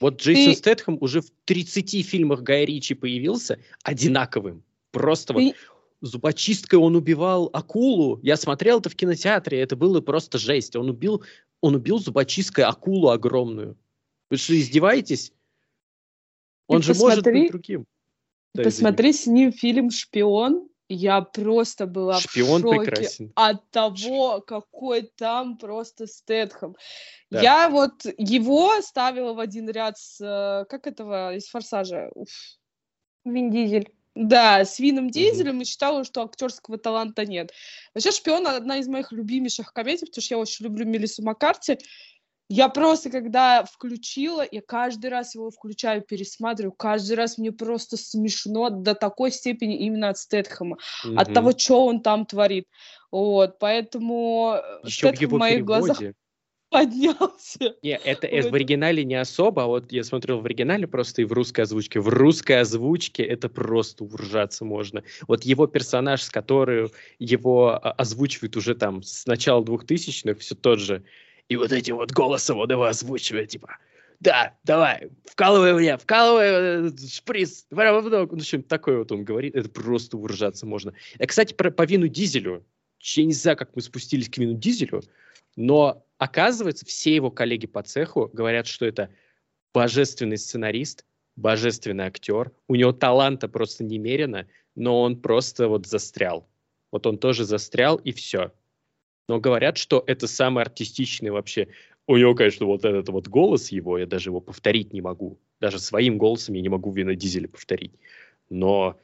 Вот 0.00 0.22
Джейсон 0.22 0.54
Ты... 0.54 0.58
Стэтхэм 0.58 0.98
уже 1.00 1.20
в 1.20 1.30
30 1.44 2.06
фильмах 2.06 2.42
Гая 2.42 2.64
Ричи 2.64 2.94
появился 2.94 3.58
одинаковым. 3.82 4.64
Просто 4.92 5.34
Ты... 5.34 5.46
вот 5.46 5.54
зубочисткой 6.00 6.78
он 6.78 6.96
убивал 6.96 7.50
акулу. 7.52 8.18
Я 8.22 8.36
смотрел 8.36 8.80
это 8.80 8.88
в 8.88 8.96
кинотеатре, 8.96 9.60
это 9.60 9.76
было 9.76 10.00
просто 10.00 10.38
жесть. 10.38 10.76
Он 10.76 10.88
убил, 10.88 11.22
он 11.60 11.74
убил 11.74 11.98
зубочисткой 11.98 12.64
акулу 12.64 13.10
огромную. 13.10 13.76
Вы 14.30 14.36
что, 14.36 14.58
издеваетесь? 14.58 15.32
Он 16.70 16.82
же 16.82 16.92
посмотри, 16.92 17.16
может 17.16 17.24
быть 17.24 17.50
другим. 17.50 17.86
Да, 18.54 18.62
посмотри 18.64 19.10
извини. 19.10 19.22
с 19.22 19.26
ним 19.26 19.52
фильм 19.52 19.90
«Шпион». 19.90 20.68
Я 20.88 21.20
просто 21.20 21.86
была 21.86 22.18
Шпион 22.18 22.62
в 22.62 22.64
шоке 22.64 22.90
прекрасен. 22.90 23.32
от 23.36 23.70
того, 23.70 24.40
какой 24.40 25.02
там 25.02 25.56
просто 25.56 26.06
Стэтхэм. 26.08 26.74
Да. 27.30 27.40
Я 27.40 27.68
вот 27.68 28.04
его 28.18 28.80
ставила 28.82 29.32
в 29.34 29.38
один 29.38 29.70
ряд 29.70 29.98
с... 29.98 30.20
Э, 30.20 30.64
как 30.68 30.88
этого 30.88 31.36
из 31.36 31.46
«Форсажа»? 31.48 32.10
Уф. 32.14 32.28
Вин 33.24 33.50
Дизель. 33.50 33.92
Да, 34.16 34.64
с 34.64 34.80
Вином 34.80 35.10
Дизелем 35.10 35.60
mm-hmm. 35.60 35.62
и 35.62 35.66
считала, 35.66 36.04
что 36.04 36.22
актерского 36.22 36.78
таланта 36.78 37.24
нет. 37.24 37.52
Вообще 37.94 38.10
«Шпион»— 38.10 38.46
одна 38.48 38.78
из 38.78 38.88
моих 38.88 39.12
любимейших 39.12 39.72
комедий, 39.72 40.06
потому 40.06 40.22
что 40.22 40.34
я 40.34 40.38
очень 40.38 40.64
люблю 40.64 40.84
Мелису 40.84 41.22
Маккарти. 41.22 41.78
Я 42.52 42.68
просто, 42.68 43.10
когда 43.10 43.64
включила, 43.64 44.44
я 44.50 44.60
каждый 44.60 45.08
раз 45.08 45.36
его 45.36 45.50
включаю, 45.50 46.02
пересматриваю, 46.02 46.72
каждый 46.72 47.14
раз 47.14 47.38
мне 47.38 47.52
просто 47.52 47.96
смешно 47.96 48.70
до 48.70 48.96
такой 48.96 49.30
степени 49.30 49.78
именно 49.78 50.08
от 50.08 50.18
Стэтхэма, 50.18 50.76
mm-hmm. 51.06 51.14
от 51.16 51.32
того, 51.32 51.52
что 51.56 51.86
он 51.86 52.02
там 52.02 52.26
творит. 52.26 52.66
Вот, 53.12 53.60
поэтому 53.60 54.56
Еще 54.82 55.08
Стэтхэм 55.08 55.28
в, 55.28 55.32
в 55.34 55.38
моих 55.38 55.54
переводе. 55.58 55.86
глазах... 55.86 56.14
поднялся. 56.70 57.76
Не, 57.82 57.96
это, 57.96 58.26
это 58.26 58.46
Вот. 58.46 58.52
в 58.52 58.54
оригинале 58.56 59.04
не 59.04 59.14
особо, 59.14 59.64
а 59.64 59.66
вот 59.66 59.92
я 59.92 60.02
смотрел 60.02 60.40
в 60.40 60.44
оригинале 60.44 60.88
просто 60.88 61.22
и 61.22 61.24
в 61.24 61.32
русской 61.32 61.60
озвучке. 61.60 62.00
В 62.00 62.08
русской 62.08 62.60
озвучке 62.60 63.22
это 63.22 63.48
просто 63.48 64.02
уржаться 64.02 64.64
можно. 64.64 65.04
Вот 65.28 65.44
его 65.44 65.68
персонаж, 65.68 66.22
с 66.22 66.30
которым 66.30 66.90
его 67.20 67.74
а, 67.74 67.92
озвучивают 67.92 68.56
уже 68.56 68.74
там 68.74 69.04
с 69.04 69.26
начала 69.26 69.64
двухтысячных, 69.64 70.40
все 70.40 70.56
тот 70.56 70.80
же. 70.80 71.04
И 71.50 71.56
вот 71.56 71.72
этим 71.72 71.96
вот 71.96 72.12
голосом 72.12 72.58
он 72.58 72.70
его 72.70 72.84
озвучивает, 72.84 73.48
типа, 73.50 73.76
да, 74.20 74.56
давай, 74.62 75.10
вкалывай 75.24 75.72
меня, 75.74 75.98
вкалывай 75.98 76.88
э, 76.88 76.90
шприц, 77.08 77.66
прямо 77.70 78.00
в 78.00 78.08
ногу». 78.08 78.36
Ну, 78.36 78.42
чем 78.42 78.62
такое 78.62 78.98
вот 78.98 79.10
он 79.10 79.24
говорит, 79.24 79.56
это 79.56 79.68
просто 79.68 80.16
уржаться 80.16 80.64
можно. 80.64 80.94
А, 81.18 81.26
кстати, 81.26 81.52
про, 81.52 81.72
по 81.72 81.84
Вину 81.84 82.06
Дизелю. 82.06 82.64
Я 83.00 83.24
не 83.24 83.32
знаю, 83.32 83.56
как 83.56 83.74
мы 83.74 83.82
спустились 83.82 84.28
к 84.28 84.38
Вину 84.38 84.54
Дизелю, 84.58 85.02
но 85.56 86.06
оказывается, 86.18 86.86
все 86.86 87.16
его 87.16 87.32
коллеги 87.32 87.66
по 87.66 87.82
цеху 87.82 88.30
говорят, 88.32 88.68
что 88.68 88.86
это 88.86 89.10
божественный 89.74 90.38
сценарист, 90.38 91.04
божественный 91.34 92.04
актер. 92.04 92.52
У 92.68 92.76
него 92.76 92.92
таланта 92.92 93.48
просто 93.48 93.82
немерено, 93.82 94.46
но 94.76 95.00
он 95.00 95.20
просто 95.20 95.66
вот 95.66 95.86
застрял. 95.86 96.46
Вот 96.92 97.06
он 97.06 97.18
тоже 97.18 97.44
застрял, 97.44 97.96
и 97.96 98.12
все. 98.12 98.52
Но 99.30 99.38
говорят, 99.38 99.78
что 99.78 100.02
это 100.08 100.26
самый 100.26 100.64
артистичный 100.64 101.30
вообще. 101.30 101.68
У 102.08 102.16
него, 102.16 102.34
конечно, 102.34 102.66
вот 102.66 102.84
этот 102.84 103.10
вот 103.10 103.28
голос 103.28 103.70
его, 103.70 103.96
я 103.96 104.04
даже 104.04 104.30
его 104.30 104.40
повторить 104.40 104.92
не 104.92 105.00
могу. 105.00 105.38
Даже 105.60 105.78
своим 105.78 106.18
голосом 106.18 106.56
я 106.56 106.62
не 106.62 106.68
могу 106.68 106.90
Вина 106.90 107.14
Дизеля 107.14 107.46
повторить. 107.46 107.92
Но 108.48 108.98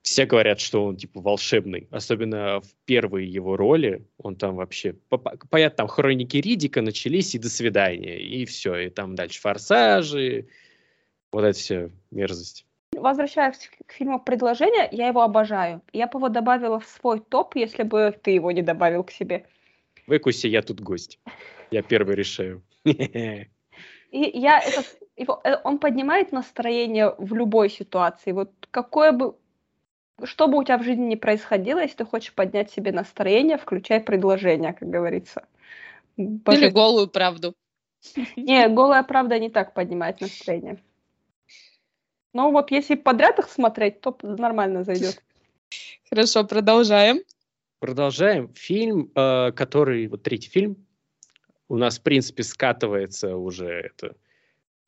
все 0.00 0.24
говорят, 0.24 0.60
что 0.60 0.82
он 0.86 0.96
типа 0.96 1.20
волшебный. 1.20 1.88
Особенно 1.90 2.62
в 2.62 2.74
первой 2.86 3.26
его 3.26 3.54
роли. 3.58 4.06
Он 4.16 4.34
там 4.34 4.56
вообще... 4.56 4.94
по- 5.10 5.18
по- 5.18 5.36
Понятно, 5.50 5.76
там 5.76 5.88
хроники 5.88 6.38
Ридика 6.38 6.80
начались, 6.80 7.34
и 7.34 7.38
до 7.38 7.50
свидания. 7.50 8.18
И 8.18 8.46
все. 8.46 8.76
И 8.76 8.88
там 8.88 9.14
дальше 9.14 9.42
форсажи. 9.42 10.48
Вот 11.32 11.44
это 11.44 11.58
все 11.58 11.90
мерзость. 12.10 12.64
Возвращаясь 12.92 13.68
к 13.86 13.92
фильму 13.92 14.20
«Предложение», 14.20 14.88
я 14.90 15.08
его 15.08 15.20
обожаю. 15.20 15.82
Я 15.92 16.06
бы 16.06 16.18
его 16.18 16.30
добавила 16.30 16.80
в 16.80 16.86
свой 16.86 17.20
топ, 17.20 17.56
если 17.56 17.82
бы 17.82 18.18
ты 18.22 18.30
его 18.30 18.52
не 18.52 18.62
добавил 18.62 19.04
к 19.04 19.10
себе. 19.10 19.44
Выкуси, 20.06 20.46
я 20.46 20.62
тут 20.62 20.80
гость. 20.80 21.18
Я 21.70 21.82
первый 21.82 22.14
решаю. 22.14 22.62
И 22.84 24.30
я 24.34 24.60
этот, 24.60 24.86
его, 25.16 25.40
э, 25.44 25.56
он 25.64 25.78
поднимает 25.78 26.32
настроение 26.32 27.14
в 27.18 27.34
любой 27.34 27.68
ситуации. 27.68 28.32
Вот 28.32 28.50
какое 28.70 29.12
бы, 29.12 29.36
что 30.22 30.46
бы 30.46 30.58
у 30.58 30.64
тебя 30.64 30.78
в 30.78 30.84
жизни 30.84 31.04
ни 31.04 31.16
происходило, 31.16 31.80
если 31.80 31.96
ты 31.96 32.04
хочешь 32.04 32.32
поднять 32.32 32.70
себе 32.70 32.92
настроение, 32.92 33.58
включай 33.58 34.00
предложение, 34.00 34.72
как 34.72 34.88
говорится. 34.88 35.46
Или 36.16 36.26
Боже- 36.26 36.70
голую 36.70 37.08
правду. 37.08 37.54
Не, 38.36 38.68
голая 38.68 39.02
правда 39.02 39.38
не 39.38 39.50
так 39.50 39.74
поднимает 39.74 40.20
настроение. 40.20 40.78
Но 42.32 42.50
вот 42.50 42.70
если 42.70 42.94
подряд 42.94 43.38
их 43.38 43.48
смотреть, 43.48 44.00
то 44.00 44.16
нормально 44.22 44.84
зайдет. 44.84 45.22
Хорошо, 46.08 46.44
продолжаем. 46.44 47.18
Продолжаем. 47.86 48.52
Фильм, 48.52 49.12
э, 49.14 49.52
который, 49.54 50.08
вот 50.08 50.24
третий 50.24 50.50
фильм, 50.50 50.76
у 51.68 51.76
нас, 51.76 52.00
в 52.00 52.02
принципе, 52.02 52.42
скатывается 52.42 53.36
уже 53.36 53.68
это 53.68 54.16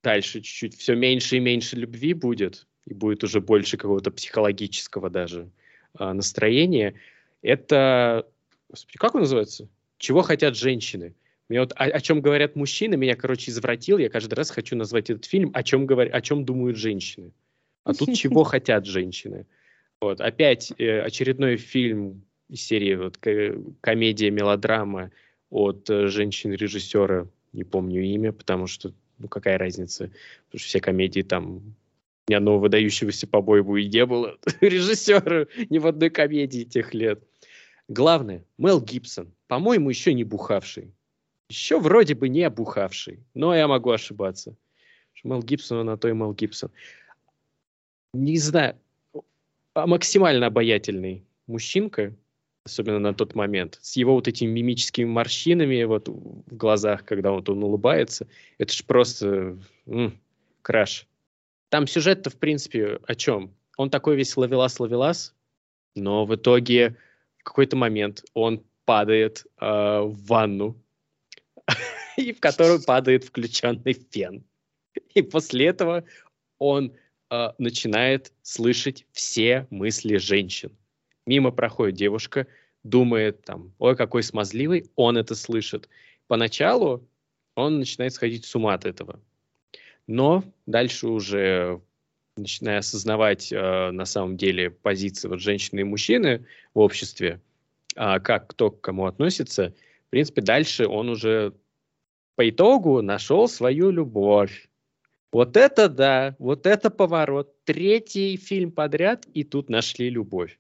дальше 0.03 0.41
чуть-чуть. 0.41 0.77
Все 0.77 0.97
меньше 0.97 1.37
и 1.37 1.41
меньше 1.41 1.77
любви 1.77 2.13
будет, 2.13 2.67
и 2.87 2.95
будет 2.95 3.23
уже 3.23 3.41
больше 3.41 3.77
какого-то 3.77 4.11
психологического 4.11 5.11
даже 5.11 5.49
э, 5.97 6.13
настроения. 6.13 6.95
Это, 7.41 8.27
господи, 8.69 8.99
как 8.99 9.15
он 9.15 9.21
называется? 9.21 9.69
Чего 9.99 10.23
хотят 10.23 10.57
женщины? 10.57 11.15
Мне 11.49 11.61
вот 11.61 11.73
о, 11.77 11.85
о 11.85 12.01
чем 12.01 12.21
говорят 12.21 12.57
мужчины, 12.57 12.97
меня, 12.97 13.15
короче, 13.15 13.53
извратил. 13.53 13.99
Я 13.99 14.09
каждый 14.09 14.35
раз 14.35 14.51
хочу 14.51 14.75
назвать 14.75 15.09
этот 15.09 15.25
фильм 15.25 15.53
«О 15.55 15.63
чем, 15.63 15.87
говор... 15.87 16.09
о 16.13 16.21
чем 16.21 16.45
думают 16.45 16.77
женщины». 16.77 17.31
А 17.85 17.95
тут 17.95 18.17
«Чего 18.17 18.43
хотят 18.55 18.87
женщины». 18.87 19.47
Вот, 20.01 20.21
опять 20.21 20.73
э, 20.79 21.01
очередной 21.01 21.59
фильм 21.59 22.25
из 22.49 22.63
серии 22.63 22.95
вот, 22.95 23.17
ко- 23.19 23.57
комедия-мелодрама 23.81 25.11
от 25.51 25.89
э, 25.91 26.09
женщин-режиссера, 26.09 27.29
не 27.53 27.65
помню 27.65 28.03
имя, 28.03 28.33
потому 28.33 28.67
что, 28.67 28.93
ну, 29.19 29.29
какая 29.29 29.59
разница, 29.59 30.11
потому 30.47 30.59
что 30.59 30.69
все 30.69 30.81
комедии 30.81 31.23
там 31.23 31.75
ни 32.29 32.35
одного 32.35 32.59
выдающегося 32.59 33.27
по-моему 33.27 33.77
и 33.77 33.89
не 33.89 34.05
было 34.05 34.39
режиссера 34.61 35.47
ни 35.71 35.79
в 35.79 35.87
одной 35.87 36.11
комедии 36.11 36.65
тех 36.65 36.95
лет. 36.95 37.23
Главное, 37.89 38.45
Мел 38.59 38.83
Гибсон, 38.83 39.33
по-моему, 39.47 39.89
еще 39.89 40.13
не 40.13 40.25
бухавший. 40.25 40.93
Еще 41.49 41.81
вроде 41.81 42.15
бы 42.15 42.29
не 42.29 42.49
бухавший, 42.51 43.21
но 43.33 43.55
я 43.55 43.67
могу 43.67 43.91
ошибаться. 43.91 44.55
Мел 45.25 45.43
Гибсон, 45.43 45.79
он 45.79 45.87
на 45.87 45.97
то 45.97 46.09
и 46.09 46.13
Мел 46.13 46.35
Гибсон. 46.35 46.71
Не 48.13 48.37
знаю, 48.39 48.77
максимально 49.75 50.47
обаятельный 50.47 51.25
мужчинка, 51.47 52.15
особенно 52.69 52.99
на 52.99 53.15
тот 53.15 53.35
момент, 53.35 53.79
с 53.83 53.97
его 53.97 54.15
вот 54.15 54.29
этими 54.29 54.51
мимическими 54.51 55.07
морщинами 55.07 55.83
вот 55.85 56.09
в 56.09 56.57
глазах, 56.57 57.05
когда 57.05 57.33
вот 57.33 57.49
он 57.49 57.63
улыбается, 57.63 58.27
это 58.59 58.73
ж 58.73 58.85
просто 58.85 59.59
м, 59.87 60.19
краш. 60.63 61.07
Там 61.71 61.87
сюжет-то, 61.87 62.31
в 62.31 62.37
принципе, 62.37 63.01
о 63.07 63.15
чем? 63.15 63.55
Он 63.77 63.91
такой 63.91 64.17
весь 64.17 64.37
ловелас-ловелас, 64.37 65.35
но 65.95 66.25
в 66.25 66.35
итоге 66.35 66.97
в 67.39 67.45
какой-то 67.45 67.77
момент 67.77 68.25
он 68.35 68.65
падает 68.85 69.45
э, 69.61 69.67
в 69.67 70.27
ванну, 70.27 70.77
и 72.17 72.33
в 72.33 72.41
которую 72.41 72.83
падает 72.83 73.25
включенный 73.25 73.93
фен. 74.11 74.45
И 75.15 75.23
после 75.23 75.67
этого 75.67 76.05
он 76.59 76.95
э, 77.31 77.49
начинает 77.59 78.33
слышать 78.43 79.07
все 79.13 79.67
мысли 79.71 80.17
женщин. 80.17 80.77
Мимо 81.27 81.51
проходит 81.51 81.97
девушка, 81.97 82.47
думает 82.85 83.43
там, 83.45 83.73
ой, 83.79 83.97
какой 83.97 84.23
смазливый, 84.23 84.91
он 84.97 85.17
это 85.17 85.35
слышит. 85.35 85.89
Поначалу 86.27 87.09
он 87.55 87.79
начинает 87.79 88.13
сходить 88.13 88.45
с 88.45 88.55
ума 88.55 88.75
от 88.75 88.85
этого. 88.85 89.21
Но 90.07 90.45
дальше 90.67 91.09
уже 91.09 91.81
начиная 92.37 92.79
осознавать 92.79 93.53
э, 93.53 93.91
на 93.91 94.05
самом 94.05 94.37
деле 94.37 94.71
позиции 94.71 95.29
вот 95.29 95.41
женщины 95.41 95.81
и 95.81 95.85
мужчины 95.85 96.47
в 96.73 96.79
обществе, 96.79 97.41
а, 97.97 98.21
как 98.21 98.49
кто 98.49 98.71
к 98.71 98.81
кому 98.81 99.07
относится, 99.07 99.75
в 100.07 100.11
принципе, 100.11 100.41
дальше 100.41 100.87
он 100.87 101.11
уже 101.11 101.53
по 102.35 102.49
итогу 102.49 103.03
нашел 103.03 103.49
свою 103.49 103.91
любовь. 103.91 104.69
Вот 105.33 105.57
это 105.57 105.89
да, 105.89 106.35
вот 106.39 106.67
это 106.67 106.89
поворот. 106.89 107.53
Третий 107.65 108.37
фильм 108.37 108.73
подряд, 108.73 109.27
и 109.35 109.45
тут 109.45 109.69
нашли 109.69 110.09
любовь. 110.09 110.59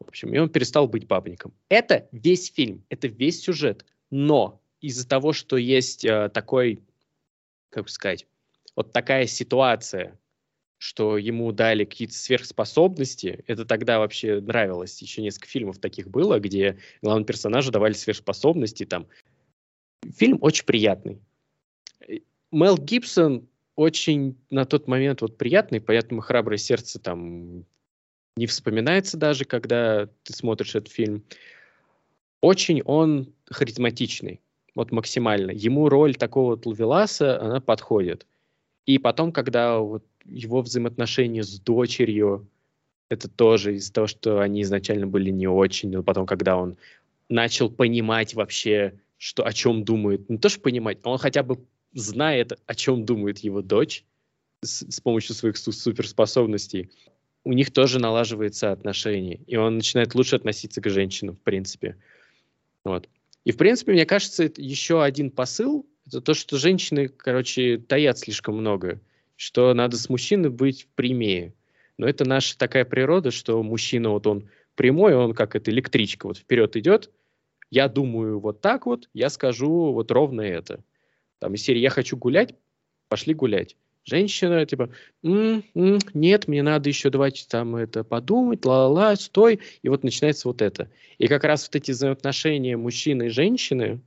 В 0.00 0.08
общем, 0.08 0.34
и 0.34 0.38
он 0.38 0.48
перестал 0.48 0.88
быть 0.88 1.06
бабником. 1.06 1.52
Это 1.68 2.08
весь 2.10 2.52
фильм, 2.52 2.84
это 2.88 3.06
весь 3.06 3.42
сюжет. 3.42 3.84
Но 4.10 4.60
из-за 4.80 5.06
того, 5.06 5.32
что 5.32 5.56
есть 5.56 6.04
э, 6.04 6.30
такой, 6.30 6.82
как 7.68 7.84
бы 7.84 7.90
сказать, 7.90 8.26
вот 8.74 8.92
такая 8.92 9.26
ситуация, 9.26 10.18
что 10.78 11.18
ему 11.18 11.52
дали 11.52 11.84
какие-то 11.84 12.14
сверхспособности, 12.14 13.44
это 13.46 13.66
тогда 13.66 13.98
вообще 13.98 14.40
нравилось. 14.40 15.00
Еще 15.02 15.20
несколько 15.20 15.46
фильмов 15.46 15.78
таких 15.78 16.08
было, 16.08 16.40
где 16.40 16.78
главному 17.02 17.26
персонажу 17.26 17.70
давали 17.70 17.92
сверхспособности. 17.92 18.86
Там. 18.86 19.06
Фильм 20.16 20.38
очень 20.40 20.64
приятный. 20.64 21.20
Мел 22.50 22.78
Гибсон 22.78 23.46
очень 23.76 24.38
на 24.48 24.64
тот 24.64 24.88
момент 24.88 25.20
вот 25.20 25.36
приятный, 25.36 25.80
поэтому 25.80 26.22
«Храброе 26.22 26.58
сердце» 26.58 26.98
там 26.98 27.66
не 28.36 28.46
вспоминается 28.46 29.16
даже, 29.16 29.44
когда 29.44 30.08
ты 30.22 30.32
смотришь 30.32 30.74
этот 30.74 30.92
фильм. 30.92 31.24
Очень 32.40 32.82
он 32.82 33.32
харизматичный, 33.46 34.40
вот 34.74 34.92
максимально. 34.92 35.50
Ему 35.50 35.88
роль 35.88 36.14
такого 36.14 36.52
вот 36.52 36.66
Лавеласа, 36.66 37.40
она 37.40 37.60
подходит. 37.60 38.26
И 38.86 38.98
потом, 38.98 39.32
когда 39.32 39.78
вот 39.78 40.04
его 40.24 40.62
взаимоотношения 40.62 41.42
с 41.42 41.60
дочерью, 41.60 42.48
это 43.08 43.28
тоже 43.28 43.74
из-за 43.76 43.92
того, 43.92 44.06
что 44.06 44.40
они 44.40 44.62
изначально 44.62 45.06
были 45.06 45.30
не 45.30 45.48
очень, 45.48 45.90
но 45.90 46.02
потом, 46.02 46.26
когда 46.26 46.56
он 46.56 46.76
начал 47.28 47.70
понимать 47.70 48.34
вообще, 48.34 49.00
что 49.18 49.44
о 49.44 49.52
чем 49.52 49.84
думает, 49.84 50.30
не 50.30 50.38
то 50.38 50.48
что 50.48 50.60
понимать, 50.60 50.98
он 51.04 51.18
хотя 51.18 51.42
бы 51.42 51.64
знает, 51.92 52.58
о 52.66 52.74
чем 52.74 53.04
думает 53.04 53.38
его 53.38 53.62
дочь 53.62 54.04
с, 54.62 54.82
с 54.90 55.00
помощью 55.00 55.34
своих 55.34 55.56
су- 55.56 55.72
суперспособностей, 55.72 56.90
у 57.44 57.52
них 57.52 57.72
тоже 57.72 57.98
налаживается 57.98 58.72
отношение, 58.72 59.40
и 59.46 59.56
он 59.56 59.76
начинает 59.76 60.14
лучше 60.14 60.36
относиться 60.36 60.80
к 60.80 60.90
женщинам, 60.90 61.36
в 61.36 61.40
принципе. 61.40 61.96
Вот. 62.84 63.08
И, 63.44 63.52
в 63.52 63.56
принципе, 63.56 63.92
мне 63.92 64.04
кажется, 64.04 64.44
это 64.44 64.60
еще 64.60 65.02
один 65.02 65.30
посыл, 65.30 65.86
это 66.06 66.20
то, 66.20 66.34
что 66.34 66.58
женщины, 66.58 67.08
короче, 67.08 67.78
таят 67.78 68.18
слишком 68.18 68.56
много, 68.56 69.00
что 69.36 69.72
надо 69.74 69.96
с 69.96 70.08
мужчиной 70.08 70.50
быть 70.50 70.88
прямее. 70.94 71.54
Но 71.96 72.06
это 72.06 72.24
наша 72.24 72.58
такая 72.58 72.84
природа, 72.84 73.30
что 73.30 73.62
мужчина, 73.62 74.10
вот 74.10 74.26
он 74.26 74.48
прямой, 74.74 75.14
он 75.14 75.34
как 75.34 75.56
эта 75.56 75.70
электричка, 75.70 76.26
вот 76.26 76.38
вперед 76.38 76.76
идет, 76.76 77.10
я 77.70 77.88
думаю 77.88 78.40
вот 78.40 78.60
так 78.60 78.86
вот, 78.86 79.08
я 79.14 79.30
скажу 79.30 79.92
вот 79.92 80.10
ровно 80.10 80.40
это. 80.42 80.82
Там 81.38 81.54
из 81.54 81.62
серии 81.62 81.80
«Я 81.80 81.90
хочу 81.90 82.16
гулять», 82.16 82.54
пошли 83.08 83.32
гулять. 83.32 83.76
Женщина, 84.04 84.64
типа, 84.64 84.90
«М, 85.22 85.62
м, 85.74 85.98
нет, 86.14 86.48
мне 86.48 86.62
надо 86.62 86.88
еще 86.88 87.10
давайте 87.10 87.46
там 87.46 87.76
это 87.76 88.02
подумать, 88.02 88.64
ла-ла-ла, 88.64 89.14
стой. 89.16 89.60
И 89.82 89.88
вот 89.88 90.02
начинается 90.04 90.48
вот 90.48 90.62
это. 90.62 90.90
И 91.18 91.26
как 91.28 91.44
раз 91.44 91.66
вот 91.68 91.76
эти 91.76 91.90
взаимоотношения 91.90 92.76
мужчины 92.76 93.24
и 93.26 93.28
женщины, 93.28 94.00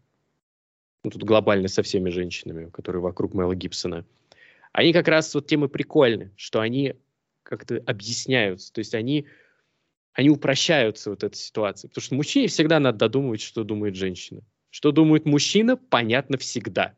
ну, 1.03 1.11
тут 1.11 1.23
глобально 1.23 1.67
со 1.67 1.83
всеми 1.83 2.09
женщинами, 2.09 2.69
которые 2.69 3.01
вокруг 3.01 3.33
Мэла 3.33 3.55
Гибсона, 3.55 4.05
они 4.73 4.93
как 4.93 5.07
раз 5.07 5.33
вот 5.35 5.47
тем 5.47 5.65
и 5.65 5.69
прикольны, 5.69 6.31
что 6.37 6.59
они 6.61 6.95
как-то 7.43 7.77
объясняются. 7.85 8.73
То 8.73 8.79
есть 8.79 8.95
они, 8.95 9.27
они 10.13 10.29
упрощаются 10.29 11.11
вот 11.11 11.23
этой 11.23 11.37
ситуации. 11.37 11.87
Потому 11.87 12.03
что 12.03 12.15
мужчине 12.15 12.47
всегда 12.47 12.79
надо 12.79 12.99
додумывать, 12.99 13.41
что 13.41 13.63
думает 13.63 13.95
женщина. 13.95 14.41
Что 14.71 14.91
думает 14.91 15.25
мужчина, 15.25 15.77
понятно 15.77 16.37
всегда. 16.37 16.95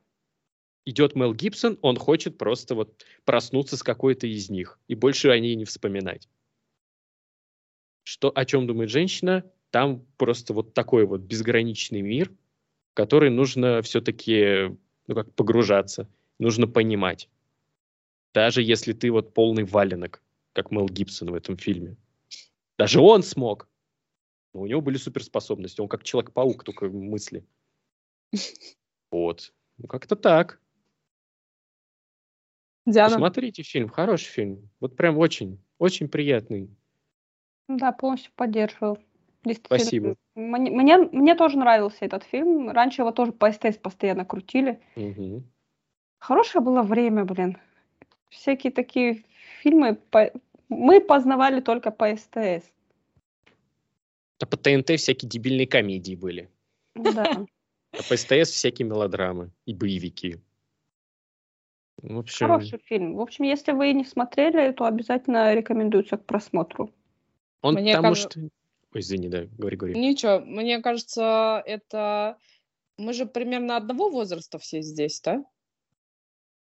Идет 0.86 1.16
Мел 1.16 1.34
Гибсон, 1.34 1.80
он 1.82 1.98
хочет 1.98 2.38
просто 2.38 2.76
вот 2.76 3.04
проснуться 3.26 3.76
с 3.76 3.84
какой-то 3.84 4.28
из 4.28 4.50
них. 4.50 4.80
И 4.88 4.94
больше 4.96 5.30
о 5.30 5.40
ней 5.40 5.56
не 5.56 5.66
вспоминать. 5.66 6.30
Что, 8.04 8.32
о 8.34 8.46
чем 8.46 8.68
думает 8.68 8.92
женщина, 8.92 9.44
там 9.72 10.06
просто 10.18 10.54
вот 10.54 10.76
такой 10.76 11.06
вот 11.06 11.22
безграничный 11.22 12.02
мир, 12.02 12.32
в 12.92 12.94
который 12.94 13.32
нужно 13.32 13.82
все-таки 13.82 14.78
ну, 15.08 15.16
как 15.16 15.34
погружаться, 15.34 16.08
нужно 16.38 16.68
понимать. 16.68 17.30
Даже 18.34 18.62
если 18.62 18.94
ты 18.94 19.12
вот 19.12 19.34
полный 19.34 19.64
валенок, 19.64 20.22
как 20.54 20.72
Мел 20.72 20.88
Гибсон 20.88 21.32
в 21.32 21.36
этом 21.36 21.58
фильме. 21.58 21.98
Даже 22.78 23.00
он 23.00 23.24
смог. 23.24 23.68
Но 24.54 24.62
у 24.62 24.68
него 24.68 24.82
были 24.82 24.98
суперспособности. 24.98 25.82
Он 25.82 25.88
как 25.88 26.04
Человек-паук, 26.04 26.64
только 26.64 26.90
мысли. 26.90 27.46
Вот. 29.12 29.54
Ну, 29.78 29.88
как-то 29.88 30.18
так. 30.18 30.60
Диана. 32.86 33.10
Посмотрите 33.16 33.64
фильм, 33.64 33.90
хороший 33.90 34.28
фильм. 34.28 34.70
Вот 34.80 34.96
прям 34.96 35.18
очень, 35.18 35.60
очень 35.80 36.08
приятный. 36.08 36.70
Да, 37.68 37.92
полностью 37.92 38.32
поддерживаю. 38.36 38.98
Спасибо. 39.66 40.16
Мне, 40.36 40.72
мне, 40.72 40.98
мне 40.98 41.36
тоже 41.36 41.58
нравился 41.58 42.06
этот 42.06 42.24
фильм. 42.24 42.70
Раньше 42.70 43.02
его 43.02 43.12
тоже 43.12 43.32
по 43.32 43.52
СТС 43.52 43.78
постоянно 43.78 44.26
крутили. 44.26 44.80
Мгм. 44.96 45.44
Хорошее 46.20 46.64
было 46.64 46.82
время, 46.82 47.26
блин. 47.26 47.58
Всякие 48.30 48.72
такие 48.72 49.24
фильмы 49.62 49.96
по- 49.96 50.32
мы 50.70 51.00
познавали 51.00 51.62
только 51.62 51.92
по 51.92 52.16
СТС. 52.16 52.72
А 54.42 54.46
по 54.46 54.58
ТНТ 54.58 54.98
всякие 54.98 55.30
дебильные 55.30 55.68
комедии 55.68 56.16
были. 56.16 56.50
Да. 56.96 57.46
А 57.92 57.98
по 58.10 58.18
СТС 58.18 58.50
всякие 58.50 58.88
мелодрамы 58.88 59.52
и 59.66 59.74
боевики. 59.74 60.38
В 62.02 62.20
общем, 62.20 62.48
Хороший 62.48 62.80
фильм. 62.80 63.16
В 63.16 63.22
общем, 63.22 63.46
если 63.46 63.72
вы 63.72 63.94
не 63.94 64.04
смотрели, 64.04 64.72
то 64.72 64.86
обязательно 64.86 65.54
рекомендуется 65.54 66.18
к 66.18 66.26
просмотру. 66.26 66.94
он 67.62 67.76
Мне 67.76 67.96
потому 67.96 68.14
кажется- 68.14 68.40
что... 68.40 68.50
Ой, 68.94 69.02
извини, 69.02 69.28
да, 69.30 69.46
говори, 69.58 69.78
говори. 69.78 70.00
Ничего, 70.00 70.40
мне 70.40 70.80
кажется, 70.82 71.62
это... 71.66 72.38
Мы 72.98 73.12
же 73.14 73.26
примерно 73.26 73.76
одного 73.76 74.10
возраста 74.10 74.58
все 74.58 74.82
здесь, 74.82 75.20
да? 75.22 75.44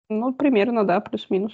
Ну, 0.08 0.32
примерно, 0.32 0.84
да, 0.84 1.00
плюс-минус. 1.00 1.52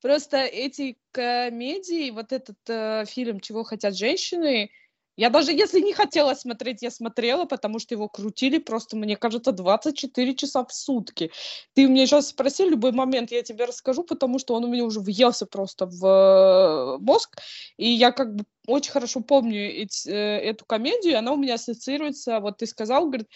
Просто 0.00 0.38
эти 0.38 0.96
комедии, 1.10 2.10
вот 2.10 2.32
этот 2.32 2.58
э, 2.68 3.04
фильм 3.06 3.40
«Чего 3.40 3.64
хотят 3.64 3.96
женщины», 3.96 4.70
я 5.16 5.30
даже 5.30 5.52
если 5.52 5.80
не 5.80 5.92
хотела 5.92 6.34
смотреть, 6.34 6.82
я 6.82 6.90
смотрела, 6.90 7.44
потому 7.44 7.78
что 7.78 7.94
его 7.94 8.08
крутили 8.08 8.58
просто, 8.58 8.96
мне 8.96 9.16
кажется, 9.16 9.52
24 9.52 10.34
часа 10.34 10.64
в 10.64 10.72
сутки. 10.72 11.30
Ты 11.74 11.86
у 11.86 11.88
меня 11.88 12.06
сейчас 12.06 12.28
спроси, 12.28 12.68
любой 12.68 12.92
момент 12.92 13.30
я 13.30 13.42
тебе 13.42 13.64
расскажу, 13.64 14.04
потому 14.04 14.38
что 14.38 14.54
он 14.54 14.64
у 14.64 14.68
меня 14.68 14.84
уже 14.84 15.00
въелся 15.00 15.46
просто 15.46 15.86
в 15.86 16.04
э, 16.06 16.98
мозг, 16.98 17.38
и 17.76 17.90
я 17.90 18.12
как 18.12 18.34
бы 18.34 18.44
очень 18.66 18.92
хорошо 18.92 19.20
помню 19.20 19.70
эти- 19.82 20.08
э, 20.08 20.38
эту 20.40 20.64
комедию, 20.64 21.18
она 21.18 21.32
у 21.32 21.36
меня 21.36 21.54
ассоциируется, 21.54 22.40
вот 22.40 22.58
ты 22.58 22.66
сказал, 22.66 23.06
говорит, 23.06 23.28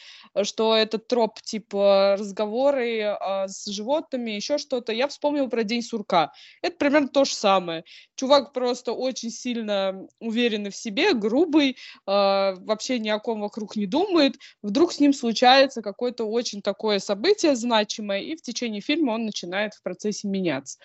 что 0.42 0.76
этот 0.76 1.08
троп 1.08 1.40
типа 1.42 2.16
разговоры 2.18 3.02
а, 3.02 3.48
с 3.48 3.66
животными, 3.66 4.32
еще 4.32 4.58
что-то. 4.58 4.92
Я 4.92 5.08
вспомнила 5.08 5.48
про 5.48 5.64
День 5.64 5.82
сурка. 5.82 6.32
Это 6.62 6.76
примерно 6.76 7.08
то 7.08 7.24
же 7.24 7.34
самое. 7.34 7.84
Чувак 8.14 8.52
просто 8.52 8.92
очень 8.92 9.30
сильно 9.30 10.06
уверенный 10.20 10.70
в 10.70 10.76
себе, 10.76 11.14
грубый, 11.14 11.76
а, 12.06 12.54
вообще 12.58 12.98
ни 12.98 13.08
о 13.08 13.18
ком 13.18 13.40
вокруг 13.40 13.76
не 13.76 13.86
думает. 13.86 14.36
Вдруг 14.62 14.92
с 14.92 15.00
ним 15.00 15.12
случается 15.12 15.82
какое-то 15.82 16.24
очень 16.24 16.62
такое 16.62 16.98
событие 16.98 17.56
значимое, 17.56 18.20
и 18.20 18.36
в 18.36 18.42
течение 18.42 18.80
фильма 18.80 19.12
он 19.12 19.24
начинает 19.24 19.74
в 19.74 19.82
процессе 19.82 20.28
меняться. 20.28 20.78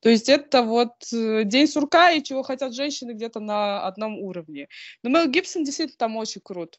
То 0.00 0.08
есть 0.08 0.28
это 0.28 0.62
вот 0.62 0.92
э, 1.12 1.44
День 1.44 1.66
сурка 1.66 2.10
и 2.12 2.22
чего 2.22 2.42
хотят 2.42 2.74
женщины 2.74 3.12
где-то 3.12 3.40
на 3.40 3.79
одном 3.86 4.18
уровне. 4.18 4.68
Но 5.02 5.10
Мел 5.10 5.28
Гибсон 5.28 5.64
действительно 5.64 5.98
там 5.98 6.16
очень 6.16 6.40
крут. 6.40 6.78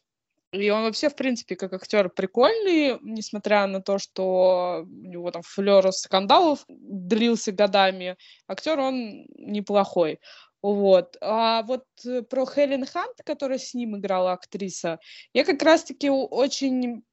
И 0.51 0.69
он 0.69 0.83
вообще, 0.83 1.09
в 1.09 1.15
принципе, 1.15 1.55
как 1.55 1.71
актер 1.73 2.09
прикольный, 2.09 2.99
несмотря 3.01 3.67
на 3.67 3.81
то, 3.81 3.97
что 3.97 4.85
у 4.85 5.07
него 5.07 5.31
там 5.31 5.43
флер 5.43 5.91
скандалов 5.93 6.65
длился 6.67 7.53
годами. 7.53 8.17
Актер 8.47 8.77
он 8.79 9.25
неплохой. 9.37 10.19
Вот. 10.61 11.15
А 11.21 11.63
вот 11.63 11.85
э, 12.05 12.21
про 12.23 12.45
Хелен 12.45 12.85
Хант, 12.85 13.15
которая 13.25 13.57
с 13.59 13.73
ним 13.73 13.97
играла 13.97 14.33
актриса, 14.33 14.99
я 15.33 15.45
как 15.45 15.63
раз-таки 15.63 16.09
очень 16.09 17.03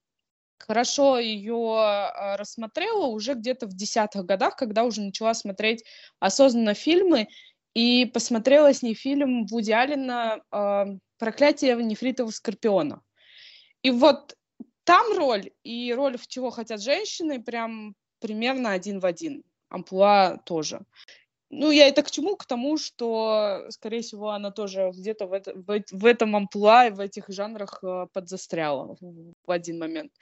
хорошо 0.58 1.18
ее 1.18 2.10
рассмотрела 2.36 3.06
уже 3.06 3.34
где-то 3.34 3.66
в 3.66 3.74
десятых 3.74 4.26
годах, 4.26 4.56
когда 4.56 4.84
уже 4.84 5.00
начала 5.00 5.32
смотреть 5.32 5.84
осознанно 6.18 6.74
фильмы, 6.74 7.28
и 7.78 8.06
посмотрела 8.06 8.74
с 8.74 8.82
ней 8.82 8.94
фильм 8.94 9.46
Вуди 9.46 9.70
Аллена 9.70 10.40
а, 10.50 10.86
«Проклятие 11.16 11.76
нефритового 11.76 12.32
скорпиона». 12.32 13.02
И 13.82 13.92
вот 13.92 14.34
там 14.82 15.16
роль 15.16 15.52
и 15.62 15.94
роль 15.94 16.18
в 16.18 16.26
«Чего 16.26 16.50
хотят 16.50 16.82
женщины» 16.82 17.40
прям 17.40 17.94
примерно 18.18 18.72
один 18.72 18.98
в 18.98 19.06
один. 19.06 19.44
Амплуа 19.68 20.38
тоже. 20.44 20.80
Ну, 21.50 21.70
я 21.70 21.86
это 21.86 22.02
к 22.02 22.10
чему? 22.10 22.36
К 22.36 22.46
тому, 22.46 22.78
что, 22.78 23.66
скорее 23.70 24.00
всего, 24.00 24.30
она 24.30 24.50
тоже 24.50 24.90
где-то 24.92 25.28
в, 25.28 25.32
это- 25.32 25.54
в 25.54 25.82
в 25.92 26.04
этом 26.04 26.34
амплуа 26.34 26.88
и 26.88 26.90
в 26.90 26.98
этих 26.98 27.26
жанрах 27.28 27.78
э, 27.84 28.06
подзастряла 28.12 28.96
в 29.46 29.50
один 29.50 29.78
момент. 29.78 30.12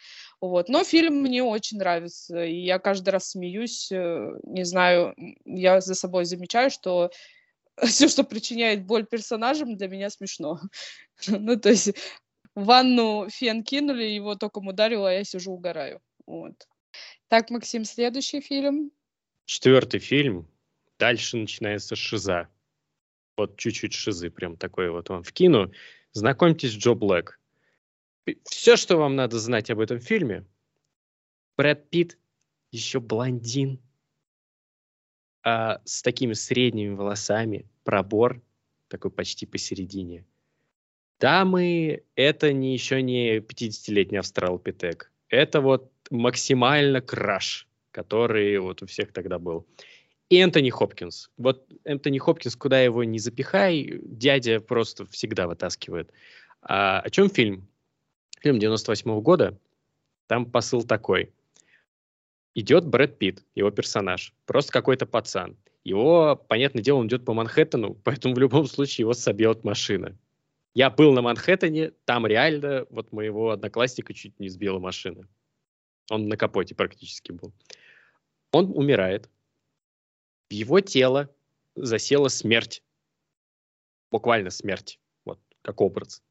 Вот. 0.42 0.68
Но 0.68 0.84
фильм 0.84 1.22
мне 1.22 1.42
очень 1.42 1.78
нравится, 1.78 2.44
и 2.44 2.56
я 2.60 2.78
каждый 2.78 3.10
раз 3.10 3.30
смеюсь. 3.30 3.90
э, 3.90 4.32
Не 4.44 4.64
знаю, 4.64 5.14
я 5.46 5.80
за 5.80 5.94
собой 5.94 6.26
замечаю, 6.26 6.70
что 6.70 7.10
все, 7.84 8.08
что 8.08 8.24
причиняет 8.24 8.84
боль 8.84 9.06
персонажам, 9.06 9.76
для 9.76 9.88
меня 9.88 10.10
смешно. 10.10 10.60
Ну, 11.26 11.58
то 11.58 11.70
есть 11.70 11.94
ванну 12.54 13.28
фен 13.30 13.62
кинули, 13.62 14.04
его 14.04 14.34
током 14.34 14.68
ударило, 14.68 15.08
а 15.08 15.12
я 15.12 15.24
сижу 15.24 15.52
угораю. 15.52 16.00
Вот. 16.26 16.68
Так, 17.28 17.50
Максим, 17.50 17.84
следующий 17.84 18.40
фильм. 18.40 18.90
Четвертый 19.44 20.00
фильм. 20.00 20.48
Дальше 20.98 21.36
начинается 21.36 21.96
шиза. 21.96 22.48
Вот 23.36 23.56
чуть-чуть 23.56 23.92
шизы, 23.92 24.30
прям 24.30 24.56
такой 24.56 24.90
вот 24.90 25.08
вам 25.08 25.22
вкину. 25.22 25.72
Знакомьтесь, 26.12 26.72
Джо 26.72 26.94
Блэк. 26.94 27.38
Все, 28.44 28.76
что 28.76 28.96
вам 28.96 29.14
надо 29.14 29.38
знать 29.38 29.70
об 29.70 29.80
этом 29.80 30.00
фильме. 30.00 30.46
Брэд 31.56 31.90
Питт 31.90 32.18
еще 32.72 33.00
блондин. 33.00 33.80
А, 35.46 35.80
с 35.84 36.02
такими 36.02 36.32
средними 36.32 36.92
волосами. 36.92 37.66
Пробор 37.84 38.42
такой 38.88 39.12
почти 39.12 39.46
посередине. 39.46 40.24
Дамы, 41.20 42.02
это 42.16 42.52
не 42.52 42.72
еще 42.72 43.00
не 43.00 43.36
50-летний 43.38 44.18
австралопитек. 44.18 45.12
Это 45.28 45.60
вот 45.60 45.92
максимально 46.10 47.00
краш, 47.00 47.68
который 47.92 48.58
вот 48.58 48.82
у 48.82 48.86
всех 48.86 49.12
тогда 49.12 49.38
был. 49.38 49.64
И 50.30 50.36
Энтони 50.38 50.70
Хопкинс. 50.70 51.30
Вот 51.36 51.64
Энтони 51.84 52.18
Хопкинс, 52.18 52.56
куда 52.56 52.80
его 52.80 53.04
не 53.04 53.20
запихай, 53.20 54.00
дядя 54.02 54.58
просто 54.58 55.06
всегда 55.06 55.46
вытаскивает. 55.46 56.10
А, 56.60 56.98
о 56.98 57.10
чем 57.10 57.30
фильм? 57.30 57.68
Фильм 58.40 58.58
98 58.58 59.20
года. 59.20 59.56
Там 60.26 60.50
посыл 60.50 60.82
такой. 60.82 61.32
Идет 62.56 62.86
Брэд 62.86 63.18
Питт, 63.18 63.44
его 63.54 63.70
персонаж. 63.70 64.32
Просто 64.46 64.72
какой-то 64.72 65.04
пацан. 65.04 65.58
Его, 65.84 66.36
понятное 66.48 66.82
дело, 66.82 66.96
он 66.96 67.06
идет 67.06 67.22
по 67.26 67.34
Манхэттену, 67.34 67.94
поэтому 68.04 68.34
в 68.34 68.38
любом 68.38 68.66
случае 68.66 69.02
его 69.02 69.12
собьет 69.12 69.62
машина. 69.62 70.18
Я 70.72 70.88
был 70.88 71.12
на 71.12 71.20
Манхэттене, 71.20 71.90
там 72.06 72.26
реально 72.26 72.86
вот 72.88 73.12
моего 73.12 73.50
одноклассника 73.50 74.14
чуть 74.14 74.40
не 74.40 74.48
сбила 74.48 74.78
машина. 74.78 75.28
Он 76.10 76.28
на 76.28 76.38
капоте 76.38 76.74
практически 76.74 77.30
был. 77.30 77.52
Он 78.52 78.72
умирает. 78.74 79.28
В 80.48 80.54
его 80.54 80.80
тело 80.80 81.28
засела 81.74 82.28
смерть. 82.28 82.82
Буквально 84.10 84.48
смерть. 84.48 84.98
Вот, 85.26 85.38
как 85.60 85.82
образ. 85.82 86.22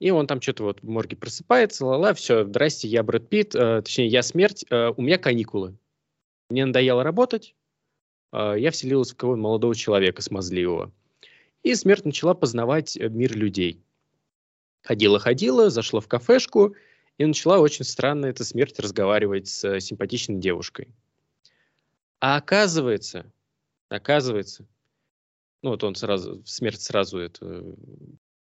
И 0.00 0.10
он 0.10 0.26
там 0.26 0.40
что-то 0.40 0.64
вот 0.64 0.82
в 0.82 0.88
морге 0.88 1.16
просыпается, 1.16 1.84
ла-ла, 1.84 2.14
все, 2.14 2.44
здрасте, 2.44 2.88
я 2.88 3.02
Брэд 3.02 3.28
Питт, 3.28 3.54
э, 3.54 3.82
точнее, 3.82 4.08
я 4.08 4.22
смерть, 4.22 4.64
э, 4.70 4.92
у 4.96 5.02
меня 5.02 5.18
каникулы. 5.18 5.76
Мне 6.48 6.64
надоело 6.64 7.04
работать, 7.04 7.54
э, 8.32 8.54
я 8.58 8.70
вселилась 8.70 9.12
в 9.12 9.16
кого 9.16 9.36
молодого 9.36 9.74
человека 9.74 10.22
смазливого. 10.22 10.90
И 11.62 11.74
смерть 11.74 12.06
начала 12.06 12.32
познавать 12.32 12.96
э, 12.96 13.10
мир 13.10 13.36
людей. 13.36 13.84
Ходила-ходила, 14.82 15.68
зашла 15.68 16.00
в 16.00 16.08
кафешку 16.08 16.74
и 17.18 17.26
начала 17.26 17.58
очень 17.58 17.84
странно 17.84 18.24
эта 18.24 18.42
смерть 18.42 18.80
разговаривать 18.80 19.48
с 19.48 19.64
э, 19.64 19.80
симпатичной 19.80 20.40
девушкой. 20.40 20.88
А 22.20 22.36
оказывается, 22.36 23.30
оказывается, 23.90 24.66
ну 25.62 25.70
вот 25.70 25.84
он 25.84 25.94
сразу, 25.94 26.42
смерть 26.46 26.80
сразу 26.80 27.18
это, 27.18 27.76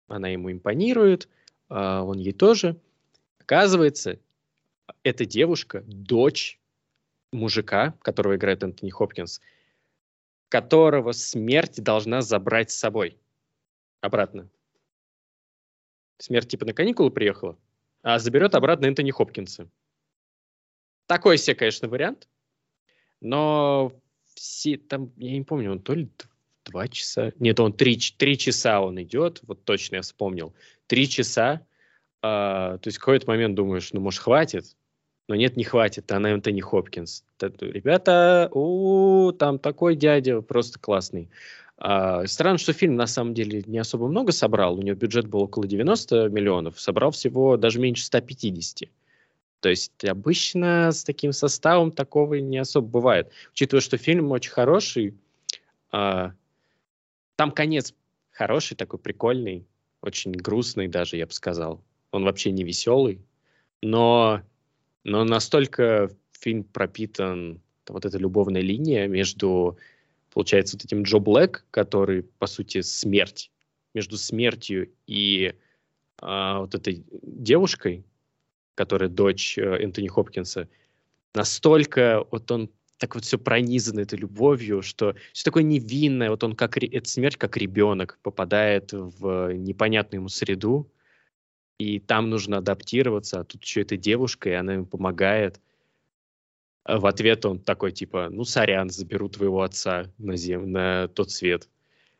она 0.07 0.27
ему 0.29 0.51
импонирует, 0.51 1.27
а 1.69 2.03
он 2.03 2.17
ей 2.17 2.33
тоже. 2.33 2.79
Оказывается, 3.39 4.19
эта 5.03 5.25
девушка, 5.25 5.83
дочь 5.87 6.59
мужика, 7.31 7.93
которого 8.01 8.35
играет 8.35 8.63
Энтони 8.63 8.89
Хопкинс, 8.89 9.41
которого 10.49 11.11
смерть 11.11 11.81
должна 11.81 12.21
забрать 12.21 12.71
с 12.71 12.77
собой 12.77 13.17
обратно. 14.01 14.49
Смерть 16.17 16.49
типа 16.49 16.65
на 16.65 16.73
каникулы 16.73 17.11
приехала, 17.11 17.57
а 18.01 18.19
заберет 18.19 18.55
обратно 18.55 18.87
Энтони 18.87 19.11
Хопкинса. 19.11 19.69
Такой 21.05 21.37
себе, 21.37 21.55
конечно, 21.55 21.87
вариант. 21.87 22.27
Но 23.21 23.93
все 24.35 24.77
там, 24.77 25.11
я 25.17 25.31
не 25.31 25.43
помню, 25.43 25.71
он 25.71 25.81
то 25.81 25.93
ли 25.93 26.09
два 26.69 26.87
часа. 26.87 27.31
Нет, 27.39 27.59
он 27.59 27.73
три, 27.73 27.97
три 27.97 28.37
часа 28.37 28.81
он 28.81 29.01
идет, 29.01 29.41
вот 29.47 29.63
точно 29.63 29.97
я 29.97 30.01
вспомнил. 30.01 30.53
Три 30.87 31.07
часа. 31.07 31.61
А, 32.21 32.77
то 32.77 32.87
есть 32.87 32.97
в 32.97 32.99
какой-то 33.01 33.27
момент 33.27 33.55
думаешь, 33.55 33.91
ну, 33.93 34.01
может, 34.01 34.21
хватит? 34.21 34.75
Но 35.27 35.35
нет, 35.35 35.57
не 35.57 35.63
хватит, 35.63 36.11
она 36.11 36.31
Энтони 36.31 36.59
Хопкинс. 36.59 37.23
Ребята, 37.39 38.49
у, 38.51 39.31
там 39.31 39.59
такой 39.59 39.95
дядя, 39.95 40.41
просто 40.41 40.79
классный. 40.79 41.29
А, 41.77 42.25
странно, 42.27 42.57
что 42.57 42.73
фильм 42.73 42.95
на 42.95 43.07
самом 43.07 43.33
деле 43.33 43.63
не 43.65 43.77
особо 43.77 44.07
много 44.07 44.31
собрал. 44.31 44.77
У 44.77 44.81
него 44.81 44.97
бюджет 44.97 45.27
был 45.27 45.43
около 45.43 45.67
90 45.67 46.29
миллионов, 46.29 46.79
собрал 46.79 47.11
всего 47.11 47.57
даже 47.57 47.79
меньше 47.79 48.03
150. 48.03 48.89
То 49.61 49.69
есть 49.69 50.03
обычно 50.03 50.91
с 50.91 51.03
таким 51.03 51.31
составом 51.31 51.91
такого 51.91 52.35
не 52.35 52.57
особо 52.57 52.87
бывает. 52.87 53.31
Учитывая, 53.51 53.81
что 53.81 53.97
фильм 53.97 54.31
очень 54.31 54.51
хороший, 54.51 55.15
а, 55.91 56.33
там 57.39 57.51
конец 57.51 57.93
хороший, 58.31 58.75
такой 58.75 58.99
прикольный, 58.99 59.65
очень 60.01 60.33
грустный 60.33 60.89
даже, 60.89 61.15
я 61.15 61.25
бы 61.25 61.31
сказал. 61.31 61.81
Он 62.11 62.25
вообще 62.25 62.51
не 62.51 62.65
веселый, 62.65 63.21
но, 63.81 64.41
но 65.05 65.23
настолько 65.23 66.09
фильм 66.33 66.65
пропитан 66.65 67.61
вот 67.87 68.03
эта 68.03 68.17
любовная 68.17 68.59
линия 68.59 69.07
между, 69.07 69.77
получается, 70.33 70.75
вот 70.75 70.83
этим 70.83 71.03
Джо 71.03 71.19
Блэк, 71.19 71.63
который, 71.71 72.23
по 72.23 72.45
сути, 72.45 72.81
смерть, 72.81 73.51
между 73.93 74.17
смертью 74.17 74.91
и 75.07 75.53
а, 76.21 76.59
вот 76.59 76.75
этой 76.75 77.05
девушкой, 77.23 78.03
которая 78.75 79.07
дочь 79.07 79.57
э, 79.57 79.77
Энтони 79.81 80.09
Хопкинса, 80.09 80.67
настолько 81.33 82.25
вот 82.31 82.51
он 82.51 82.69
так 82.99 83.15
вот 83.15 83.23
все 83.23 83.39
пронизано 83.39 84.01
этой 84.01 84.19
любовью, 84.19 84.81
что 84.81 85.15
все 85.31 85.45
такое 85.45 85.63
невинное, 85.63 86.29
вот 86.29 86.43
он 86.43 86.55
как, 86.55 86.77
эта 86.77 87.09
смерть 87.09 87.37
как 87.37 87.55
ребенок 87.57 88.19
попадает 88.21 88.91
в 88.91 89.53
непонятную 89.53 90.19
ему 90.19 90.29
среду, 90.29 90.91
и 91.77 91.99
там 91.99 92.29
нужно 92.29 92.57
адаптироваться, 92.57 93.39
а 93.39 93.43
тут 93.45 93.63
еще 93.63 93.81
эта 93.81 93.95
девушка, 93.95 94.49
и 94.49 94.53
она 94.53 94.73
ему 94.73 94.85
помогает. 94.85 95.61
А 96.83 96.99
в 96.99 97.05
ответ 97.05 97.45
он 97.45 97.59
такой, 97.59 97.93
типа, 97.93 98.27
ну, 98.29 98.43
сорян, 98.43 98.89
заберу 98.89 99.29
твоего 99.29 99.61
отца 99.61 100.11
на, 100.17 100.35
зем... 100.35 100.71
на 100.71 101.07
тот 101.07 101.31
свет. 101.31 101.69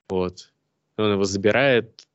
Вот. 0.07 0.53
Он 0.97 1.13
его 1.13 1.25
забирает. 1.25 2.07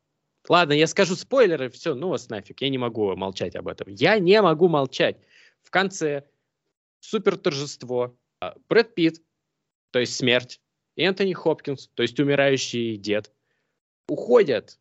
Ладно, 0.48 0.72
я 0.72 0.86
скажу 0.86 1.16
спойлеры, 1.16 1.68
все, 1.68 1.94
ну 1.94 2.08
вас 2.08 2.28
нафиг, 2.30 2.62
я 2.62 2.70
не 2.70 2.78
могу 2.78 3.14
молчать 3.14 3.56
об 3.56 3.68
этом. 3.68 3.88
Я 3.90 4.18
не 4.18 4.40
могу 4.40 4.68
молчать. 4.68 5.18
В 5.62 5.70
конце 5.70 6.24
супер 7.00 7.36
торжество, 7.36 8.16
Брэд 8.68 8.94
Питт, 8.94 9.22
то 9.90 10.00
есть 10.00 10.16
смерть, 10.16 10.60
Энтони 10.96 11.32
Хопкинс, 11.32 11.88
то 11.94 12.02
есть 12.02 12.18
умирающий 12.20 12.96
дед, 12.96 13.32
уходят 14.08 14.78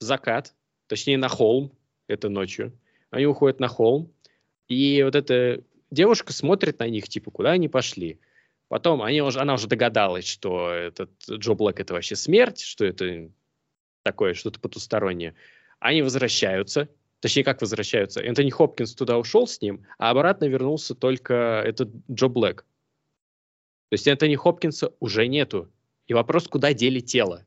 в 0.00 0.04
закат, 0.04 0.54
точнее 0.86 1.18
на 1.18 1.28
холм, 1.28 1.72
это 2.08 2.28
ночью. 2.28 2.72
Они 3.10 3.26
уходят 3.26 3.60
на 3.60 3.68
холм, 3.68 4.12
и 4.68 5.02
вот 5.02 5.14
эта 5.14 5.62
девушка 5.90 6.32
смотрит 6.32 6.78
на 6.78 6.88
них, 6.88 7.08
типа, 7.08 7.30
куда 7.30 7.52
они 7.52 7.68
пошли. 7.68 8.20
Потом 8.68 9.02
они 9.02 9.20
уже, 9.20 9.40
она 9.40 9.54
уже 9.54 9.66
догадалась, 9.66 10.26
что 10.26 10.70
этот 10.70 11.10
Джо 11.28 11.54
Блэк 11.54 11.80
это 11.80 11.94
вообще 11.94 12.14
смерть, 12.14 12.60
что 12.60 12.84
это 12.84 13.30
такое, 14.04 14.34
что-то 14.34 14.60
потустороннее. 14.60 15.34
Они 15.80 16.02
возвращаются, 16.02 16.88
точнее, 17.20 17.42
как 17.42 17.60
возвращаются. 17.60 18.20
Энтони 18.20 18.50
Хопкинс 18.50 18.94
туда 18.94 19.18
ушел 19.18 19.46
с 19.48 19.60
ним, 19.60 19.84
а 19.98 20.10
обратно 20.10 20.44
вернулся 20.44 20.94
только 20.94 21.62
этот 21.66 21.90
Джо 22.10 22.28
Блэк. 22.28 22.64
То 23.90 23.94
есть 23.94 24.06
Энтони 24.06 24.36
Хопкинса 24.36 24.94
уже 25.00 25.26
нету. 25.26 25.68
И 26.06 26.14
вопрос, 26.14 26.46
куда 26.46 26.72
дели 26.72 27.00
тело? 27.00 27.44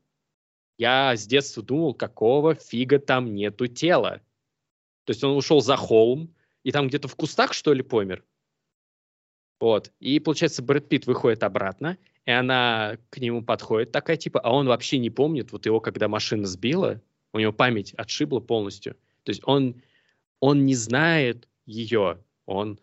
Я 0.76 1.16
с 1.16 1.26
детства 1.26 1.62
думал, 1.62 1.94
какого 1.94 2.54
фига 2.54 2.98
там 2.98 3.34
нету 3.34 3.66
тела? 3.66 4.20
То 5.04 5.10
есть 5.12 5.24
он 5.24 5.36
ушел 5.36 5.62
за 5.62 5.76
холм, 5.76 6.34
и 6.62 6.70
там 6.70 6.88
где-то 6.88 7.08
в 7.08 7.16
кустах, 7.16 7.54
что 7.54 7.72
ли, 7.72 7.82
помер? 7.82 8.24
Вот. 9.58 9.90
И, 10.00 10.20
получается, 10.20 10.62
Брэд 10.62 10.88
Питт 10.88 11.06
выходит 11.06 11.42
обратно, 11.42 11.96
и 12.26 12.30
она 12.30 12.98
к 13.08 13.18
нему 13.18 13.42
подходит 13.42 13.92
такая, 13.92 14.18
типа, 14.18 14.40
а 14.40 14.52
он 14.52 14.66
вообще 14.66 14.98
не 14.98 15.10
помнит, 15.10 15.52
вот 15.52 15.64
его, 15.64 15.80
когда 15.80 16.08
машина 16.08 16.46
сбила, 16.46 17.00
у 17.32 17.38
него 17.38 17.52
память 17.52 17.94
отшибла 17.94 18.40
полностью. 18.40 18.96
То 19.22 19.30
есть 19.30 19.40
он, 19.44 19.80
он 20.40 20.66
не 20.66 20.74
знает 20.74 21.48
ее, 21.64 22.22
он, 22.44 22.76
то 22.76 22.82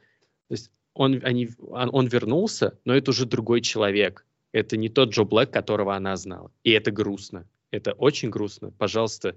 есть 0.50 0.72
он, 1.02 1.20
они, 1.24 1.50
он, 1.60 2.06
вернулся, 2.06 2.78
но 2.86 2.96
это 2.96 3.10
уже 3.10 3.26
другой 3.26 3.62
человек. 3.62 4.24
Это 4.52 4.78
не 4.78 4.88
тот 4.88 5.10
Джо 5.10 5.24
Блэк, 5.24 5.52
которого 5.52 5.96
она 5.96 6.16
знала. 6.16 6.52
И 6.64 6.70
это 6.70 6.92
грустно. 6.92 7.48
Это 7.72 7.94
очень 7.94 8.30
грустно. 8.30 8.70
Пожалуйста, 8.78 9.36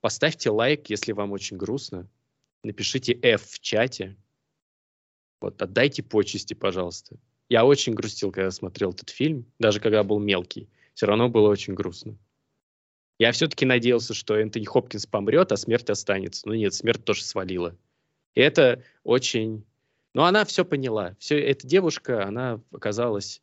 поставьте 0.00 0.48
лайк, 0.48 0.88
если 0.88 1.12
вам 1.12 1.32
очень 1.32 1.58
грустно. 1.58 2.08
Напишите 2.64 3.12
F 3.12 3.42
в 3.42 3.60
чате. 3.60 4.16
Вот, 5.42 5.60
отдайте 5.60 6.02
почести, 6.02 6.54
пожалуйста. 6.54 7.18
Я 7.50 7.66
очень 7.66 7.92
грустил, 7.92 8.32
когда 8.32 8.50
смотрел 8.50 8.92
этот 8.92 9.10
фильм, 9.10 9.44
даже 9.58 9.80
когда 9.80 10.02
был 10.04 10.18
мелкий. 10.18 10.70
Все 10.94 11.04
равно 11.04 11.28
было 11.28 11.50
очень 11.50 11.74
грустно. 11.74 12.16
Я 13.18 13.32
все-таки 13.32 13.66
надеялся, 13.66 14.14
что 14.14 14.34
Энтони 14.34 14.64
Хопкинс 14.64 15.04
помрет, 15.04 15.52
а 15.52 15.58
смерть 15.58 15.90
останется. 15.90 16.48
Но 16.48 16.54
нет, 16.54 16.72
смерть 16.72 17.04
тоже 17.04 17.22
свалила. 17.22 17.76
И 18.34 18.40
это 18.40 18.82
очень 19.04 19.66
но 20.14 20.24
она 20.24 20.44
все 20.44 20.64
поняла. 20.64 21.14
Все, 21.18 21.40
эта 21.40 21.66
девушка, 21.66 22.24
она 22.24 22.60
оказалась 22.72 23.42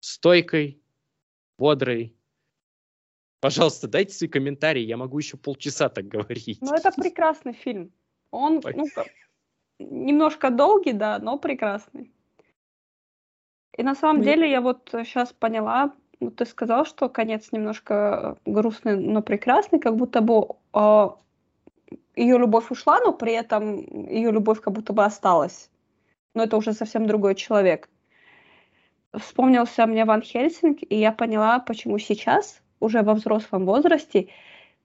стойкой, 0.00 0.80
бодрой. 1.58 2.14
Пожалуйста, 3.40 3.88
дайте 3.88 4.14
свои 4.14 4.28
комментарии, 4.28 4.82
я 4.82 4.96
могу 4.96 5.18
еще 5.18 5.36
полчаса 5.36 5.88
так 5.88 6.08
говорить. 6.08 6.58
Ну, 6.60 6.74
это 6.74 6.90
прекрасный 6.92 7.52
фильм. 7.52 7.92
Он 8.30 8.60
ну, 8.64 8.86
немножко 9.78 10.50
долгий, 10.50 10.92
да, 10.92 11.18
но 11.18 11.38
прекрасный. 11.38 12.10
И 13.76 13.82
на 13.82 13.94
самом 13.94 14.18
ну, 14.18 14.24
деле 14.24 14.50
я 14.50 14.60
вот 14.60 14.88
сейчас 14.92 15.32
поняла, 15.32 15.92
вот 16.20 16.36
ты 16.36 16.46
сказал, 16.46 16.86
что 16.86 17.08
конец 17.08 17.50
немножко 17.52 18.38
грустный, 18.46 18.96
но 18.96 19.20
прекрасный, 19.20 19.78
как 19.78 19.96
будто 19.96 20.20
бы 20.20 20.42
э, 20.42 20.46
а, 20.72 21.18
ее 22.14 22.38
любовь 22.38 22.70
ушла, 22.70 23.00
но 23.00 23.12
при 23.12 23.32
этом 23.32 24.06
ее 24.06 24.30
любовь 24.30 24.60
как 24.60 24.72
будто 24.72 24.92
бы 24.92 25.04
осталась 25.04 25.70
но 26.34 26.44
это 26.44 26.56
уже 26.56 26.72
совсем 26.72 27.06
другой 27.06 27.34
человек. 27.34 27.88
Вспомнился 29.16 29.86
мне 29.86 30.04
Ван 30.04 30.22
Хельсинг, 30.22 30.78
и 30.82 30.96
я 30.96 31.12
поняла, 31.12 31.60
почему 31.60 31.98
сейчас, 31.98 32.60
уже 32.80 33.02
во 33.02 33.14
взрослом 33.14 33.64
возрасте, 33.64 34.28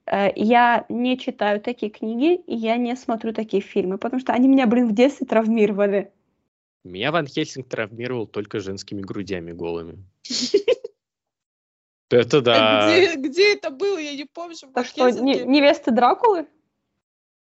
э, 0.06 0.30
я 0.36 0.86
не 0.88 1.18
читаю 1.18 1.60
такие 1.60 1.90
книги, 1.90 2.36
и 2.36 2.54
я 2.54 2.76
не 2.76 2.94
смотрю 2.94 3.32
такие 3.32 3.60
фильмы, 3.60 3.98
потому 3.98 4.20
что 4.20 4.32
они 4.32 4.46
меня, 4.46 4.66
блин, 4.66 4.88
в 4.88 4.94
детстве 4.94 5.26
травмировали. 5.26 6.12
Меня 6.84 7.10
Ван 7.10 7.26
Хельсинг 7.26 7.68
травмировал 7.68 8.26
только 8.26 8.60
женскими 8.60 9.02
грудями 9.02 9.52
голыми. 9.52 10.04
Это 12.10 12.40
да. 12.40 12.88
Где, 12.88 13.14
где 13.16 13.54
это 13.54 13.70
было, 13.70 13.96
я 13.96 14.16
не 14.16 14.24
помню. 14.24 14.56
Так 14.74 14.84
что, 14.84 15.08
не, 15.10 15.44
невесты 15.44 15.92
Дракулы? 15.92 16.48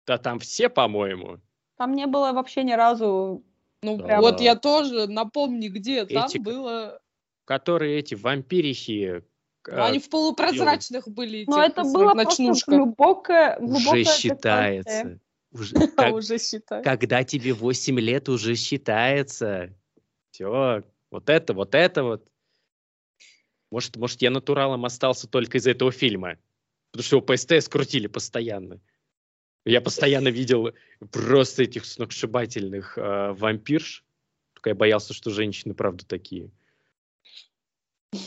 Да 0.05 0.19
там 0.19 0.37
все, 0.37 0.69
по-моему. 0.69 1.39
Там 1.77 1.93
не 1.93 2.05
было 2.05 2.31
вообще 2.31 2.63
ни 2.63 2.73
разу 2.73 3.43
ну, 3.83 3.97
Прямо... 3.97 4.21
вот 4.21 4.41
я 4.41 4.55
тоже, 4.55 5.07
напомни, 5.07 5.67
где, 5.67 6.05
там 6.05 6.27
эти, 6.27 6.37
было... 6.37 6.99
Которые 7.45 7.99
эти 7.99 8.13
вампирихи, 8.13 9.23
Ну, 9.67 9.83
Они 9.83 9.99
в 9.99 10.09
полупрозрачных 10.09 11.07
были. 11.07 11.45
Но 11.47 11.63
этих, 11.63 11.71
это 11.71 11.83
было 11.83 12.13
просто 12.13 12.43
ночнушках. 12.43 12.75
глубокое, 12.75 13.57
глубокое 13.59 14.01
уже 14.01 14.03
считается. 14.05 15.19
Уже, 15.51 15.75
как- 15.95 16.13
Уже 16.13 16.37
считай. 16.37 16.83
когда 16.83 17.23
тебе 17.23 17.53
8 17.53 17.99
лет, 17.99 18.29
уже 18.29 18.55
считается. 18.55 19.73
Все, 20.31 20.83
вот 21.09 21.29
это, 21.29 21.53
вот 21.53 21.75
это 21.75 22.03
вот. 22.03 22.27
Может, 23.71 23.97
может, 23.97 24.21
я 24.21 24.29
натуралом 24.29 24.85
остался 24.85 25.27
только 25.27 25.57
из 25.57 25.65
этого 25.65 25.91
фильма. 25.91 26.37
Потому 26.91 27.03
что 27.05 27.15
его 27.17 27.25
по 27.25 27.37
СТС 27.37 27.67
крутили 27.69 28.07
постоянно. 28.07 28.79
Я 29.65 29.81
постоянно 29.81 30.29
видел 30.29 30.73
просто 31.11 31.63
этих 31.63 31.85
сногсшибательных 31.85 32.97
э, 32.97 33.33
вампирш. 33.33 34.03
Только 34.53 34.71
я 34.71 34.75
боялся, 34.75 35.13
что 35.13 35.29
женщины 35.29 35.73
правда 35.73 36.05
такие. 36.05 36.49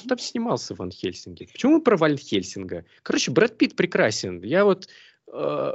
Там 0.08 0.18
снимался 0.18 0.74
Ван 0.74 0.90
Хельсинге. 0.90 1.48
Почему 1.52 1.74
мы 1.74 1.82
про 1.82 1.96
Ван 1.96 2.16
Хельсинга? 2.16 2.84
Короче, 3.02 3.30
Брэд 3.30 3.58
Питт 3.58 3.76
прекрасен. 3.76 4.42
Я 4.42 4.64
вот... 4.64 4.88
э, 5.32 5.72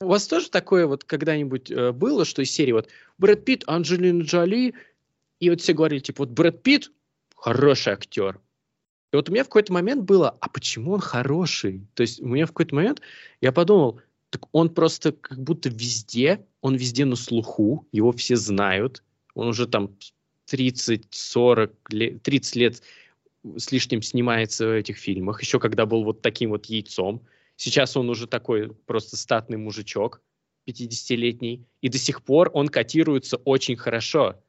у 0.00 0.06
вас 0.06 0.26
тоже 0.26 0.50
такое 0.50 0.86
вот 0.86 1.04
когда-нибудь 1.04 1.70
э, 1.70 1.92
было, 1.92 2.24
что 2.24 2.40
из 2.42 2.50
серии 2.50 2.72
вот 2.72 2.88
Брэд 3.18 3.44
Питт, 3.44 3.64
Анджелина 3.66 4.22
Джоли, 4.22 4.74
и 5.40 5.50
вот 5.50 5.60
все 5.60 5.72
говорили, 5.72 6.00
типа, 6.00 6.24
вот 6.24 6.30
Брэд 6.30 6.62
Питт 6.62 6.92
хороший 7.36 7.92
актер. 7.92 8.40
И 9.12 9.16
вот 9.16 9.28
у 9.28 9.32
меня 9.32 9.42
в 9.42 9.48
какой-то 9.48 9.72
момент 9.72 10.04
было, 10.04 10.30
а 10.40 10.48
почему 10.48 10.92
он 10.92 11.00
хороший? 11.00 11.86
То 11.94 12.02
есть 12.02 12.20
у 12.20 12.26
меня 12.26 12.46
в 12.46 12.50
какой-то 12.50 12.74
момент 12.74 13.02
я 13.40 13.52
подумал, 13.52 14.00
так 14.30 14.48
он 14.52 14.70
просто 14.70 15.12
как 15.12 15.42
будто 15.42 15.68
везде, 15.68 16.46
он 16.60 16.76
везде 16.76 17.04
на 17.04 17.16
слуху, 17.16 17.86
его 17.92 18.12
все 18.12 18.36
знают, 18.36 19.02
он 19.34 19.48
уже 19.48 19.66
там 19.66 19.96
30-40 20.50 21.72
лет, 21.90 22.22
30 22.22 22.56
лет 22.56 22.82
с 23.56 23.72
лишним 23.72 24.02
снимается 24.02 24.66
в 24.66 24.72
этих 24.72 24.98
фильмах, 24.98 25.42
еще 25.42 25.58
когда 25.58 25.86
был 25.86 26.04
вот 26.04 26.22
таким 26.22 26.50
вот 26.50 26.66
яйцом. 26.66 27.22
Сейчас 27.56 27.96
он 27.96 28.08
уже 28.08 28.26
такой 28.26 28.72
просто 28.86 29.16
статный 29.16 29.56
мужичок, 29.56 30.22
50-летний, 30.68 31.66
и 31.80 31.88
до 31.88 31.98
сих 31.98 32.22
пор 32.22 32.50
он 32.52 32.68
котируется 32.68 33.36
очень 33.38 33.76
хорошо. 33.76 34.42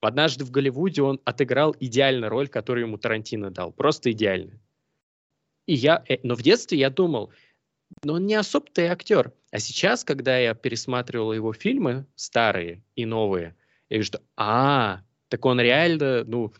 Однажды 0.00 0.44
в 0.44 0.50
Голливуде 0.50 1.02
он 1.02 1.20
отыграл 1.24 1.74
идеально 1.78 2.28
роль, 2.28 2.48
которую 2.48 2.86
ему 2.86 2.98
Тарантино 2.98 3.50
дал. 3.50 3.72
Просто 3.72 4.12
идеально. 4.12 4.60
И 5.66 5.74
я, 5.74 6.02
э, 6.08 6.18
но 6.22 6.34
в 6.34 6.42
детстве 6.42 6.78
я 6.78 6.88
думал, 6.88 7.30
но 8.02 8.14
он 8.14 8.26
не 8.26 8.34
особо-то 8.34 8.82
и 8.82 8.86
актер. 8.86 9.32
А 9.50 9.58
сейчас, 9.58 10.04
когда 10.04 10.38
я 10.38 10.54
пересматривал 10.54 11.32
его 11.32 11.52
фильмы, 11.52 12.06
старые 12.14 12.82
и 12.96 13.06
новые, 13.06 13.56
я 13.88 13.96
вижу, 13.96 14.08
что, 14.08 14.22
а, 14.36 15.00
так 15.28 15.44
он 15.44 15.60
реально, 15.60 16.24
ну, 16.24 16.52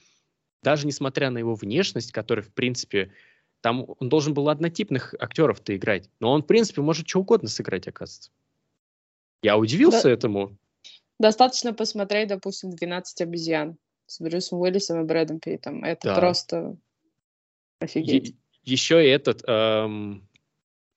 даже 0.62 0.87
несмотря 0.87 1.31
на 1.31 1.39
его 1.39 1.55
внешность, 1.55 2.12
которая, 2.12 2.45
в 2.45 2.53
принципе, 2.53 3.12
там 3.61 3.85
он 3.99 4.09
должен 4.09 4.35
был 4.35 4.49
однотипных 4.49 5.14
актеров-то 5.18 5.76
играть, 5.76 6.11
но 6.20 6.33
он, 6.33 6.43
в 6.43 6.47
принципе, 6.47 6.81
может 6.81 7.09
что 7.09 7.20
угодно 7.20 7.49
сыграть, 7.49 7.89
оказывается. 7.89 8.31
Я 9.43 9.57
удивился 9.57 10.05
Да. 10.05 10.11
этому. 10.11 10.57
Достаточно 11.18 11.74
посмотреть, 11.74 12.29
допустим, 12.29 12.70
«12 12.70 13.20
обезьян» 13.20 13.76
с 14.07 14.20
Брюсом 14.20 14.61
Уиллисом 14.61 15.01
и 15.01 15.05
Брэдом 15.05 15.41
Питтом. 15.41 15.85
Это 15.85 16.09
Да. 16.09 16.14
просто 16.14 16.76
офигеть. 17.81 18.29
Е- 18.29 18.35
еще 18.64 19.05
и 19.05 19.09
этот, 19.09 19.43
эм, 19.47 20.28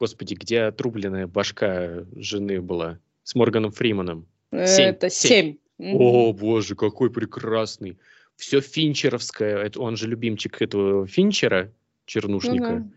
господи, 0.02 0.34
где 0.34 0.62
отрубленная 0.62 1.28
башка 1.28 2.08
жены 2.16 2.60
была 2.60 2.98
с 3.22 3.36
Морганом 3.36 3.72
Фриманом. 3.72 4.26
семь, 4.52 4.88
Это 4.90 5.12
семь. 5.12 5.58
семь. 5.78 5.96
О, 5.96 6.34
боже, 6.34 6.76
какой 6.76 7.12
прекрасный. 7.12 8.00
Все 8.36 8.62
финчеровское. 8.62 9.58
Это, 9.58 9.80
он 9.80 9.98
же 9.98 10.08
любимчик 10.08 10.60
этого 10.60 11.06
Финчера, 11.06 11.72
чернушника. 12.06 12.80
Ну 12.80 12.92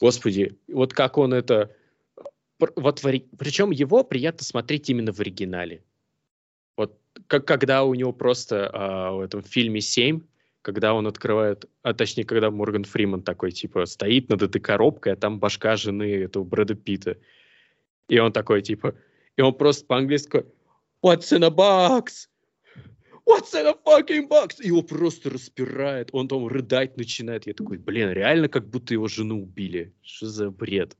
Господи, 0.00 0.56
вот 0.66 0.92
как 0.92 1.18
он 1.18 1.32
это... 1.34 1.70
пр- 2.58 2.72
Вот 2.74 3.00
причем 3.38 3.70
его 3.70 4.02
приятно 4.02 4.44
смотреть 4.44 4.90
именно 4.90 5.12
в 5.12 5.20
оригинале. 5.20 5.84
Вот 6.76 6.98
как, 7.28 7.44
когда 7.46 7.84
у 7.84 7.94
него 7.94 8.12
просто 8.12 8.68
а, 8.72 9.12
в 9.12 9.20
этом 9.20 9.44
фильме 9.44 9.80
«Семь», 9.80 10.22
когда 10.68 10.92
он 10.92 11.06
открывает, 11.06 11.64
а 11.80 11.94
точнее, 11.94 12.24
когда 12.24 12.50
Морган 12.50 12.84
Фриман 12.84 13.22
такой, 13.22 13.52
типа, 13.52 13.86
стоит 13.86 14.28
над 14.28 14.42
этой 14.42 14.60
коробкой, 14.60 15.14
а 15.14 15.16
там 15.16 15.38
башка 15.40 15.76
жены 15.76 16.14
этого 16.24 16.44
Брэда 16.44 16.74
Питта. 16.74 17.16
И 18.10 18.18
он 18.18 18.34
такой, 18.34 18.60
типа, 18.60 18.94
и 19.38 19.40
он 19.40 19.54
просто 19.54 19.86
по-английски 19.86 20.44
What's 21.02 21.32
in 21.32 21.42
a 21.42 21.48
box? 21.48 22.28
What's 23.26 23.54
in 23.54 23.64
a 23.66 23.74
fucking 23.82 24.28
box? 24.28 24.56
И 24.60 24.66
его 24.66 24.82
просто 24.82 25.30
распирает, 25.30 26.10
он 26.12 26.28
там 26.28 26.46
рыдать 26.46 26.98
начинает. 26.98 27.46
Я 27.46 27.54
такой, 27.54 27.78
блин, 27.78 28.10
реально 28.10 28.50
как 28.50 28.68
будто 28.68 28.92
его 28.92 29.08
жену 29.08 29.42
убили. 29.44 29.94
Что 30.02 30.26
за 30.26 30.50
бред? 30.50 30.98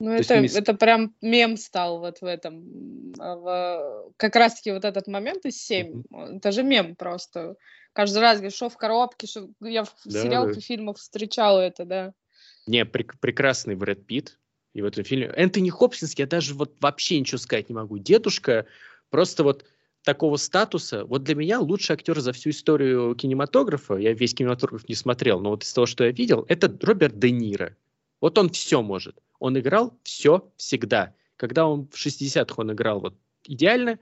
Ну, 0.00 0.16
есть 0.16 0.28
это, 0.32 0.40
мисс- 0.40 0.56
это 0.56 0.74
прям 0.74 1.14
мем 1.22 1.56
стал 1.56 2.00
вот 2.00 2.20
в 2.22 2.24
этом. 2.24 3.12
а, 3.20 3.36
в- 3.36 4.12
как 4.16 4.34
раз-таки 4.34 4.72
вот 4.72 4.84
этот 4.84 5.06
момент 5.06 5.44
из 5.46 5.62
7. 5.62 6.02
Это 6.38 6.50
же 6.50 6.64
мем 6.64 6.96
просто. 6.96 7.54
Каждый 7.92 8.18
раз 8.18 8.38
говоришь, 8.38 8.54
что 8.56 8.68
в 8.68 8.76
коробке, 8.76 9.26
что... 9.26 9.48
Я 9.60 9.84
в 9.84 9.94
Да, 10.04 10.22
сериалах 10.22 10.54
да. 10.54 10.58
и 10.58 10.62
фильмах 10.62 10.98
встречала 10.98 11.60
это, 11.60 11.84
да. 11.84 12.14
Не, 12.66 12.84
прек- 12.84 13.18
прекрасный 13.20 13.74
Брэд 13.74 14.06
Питт. 14.06 14.38
И 14.74 14.82
в 14.82 14.84
этом 14.84 15.04
фильме... 15.04 15.32
Энтони 15.36 15.70
Хопкинс, 15.70 16.14
я 16.16 16.26
даже 16.26 16.54
вот 16.54 16.76
вообще 16.80 17.18
ничего 17.18 17.38
сказать 17.38 17.68
не 17.68 17.74
могу. 17.74 17.98
Дедушка 17.98 18.66
просто 19.10 19.42
вот 19.42 19.64
такого 20.04 20.36
статуса. 20.36 21.04
Вот 21.04 21.24
для 21.24 21.34
меня 21.34 21.60
лучший 21.60 21.94
актер 21.94 22.20
за 22.20 22.32
всю 22.32 22.50
историю 22.50 23.14
кинематографа, 23.14 23.96
я 23.96 24.12
весь 24.12 24.34
кинематограф 24.34 24.88
не 24.88 24.94
смотрел, 24.94 25.40
но 25.40 25.50
вот 25.50 25.64
из 25.64 25.72
того, 25.72 25.86
что 25.86 26.04
я 26.04 26.12
видел, 26.12 26.46
это 26.48 26.74
Роберт 26.82 27.18
Де 27.18 27.30
Ниро. 27.30 27.76
Вот 28.20 28.38
он 28.38 28.50
все 28.50 28.82
может. 28.82 29.18
Он 29.38 29.58
играл 29.58 29.98
все 30.04 30.50
всегда. 30.56 31.14
Когда 31.36 31.66
он 31.66 31.88
в 31.88 31.94
60-х 31.94 32.54
он 32.58 32.72
играл 32.72 33.00
вот 33.00 33.14
идеально, 33.44 33.98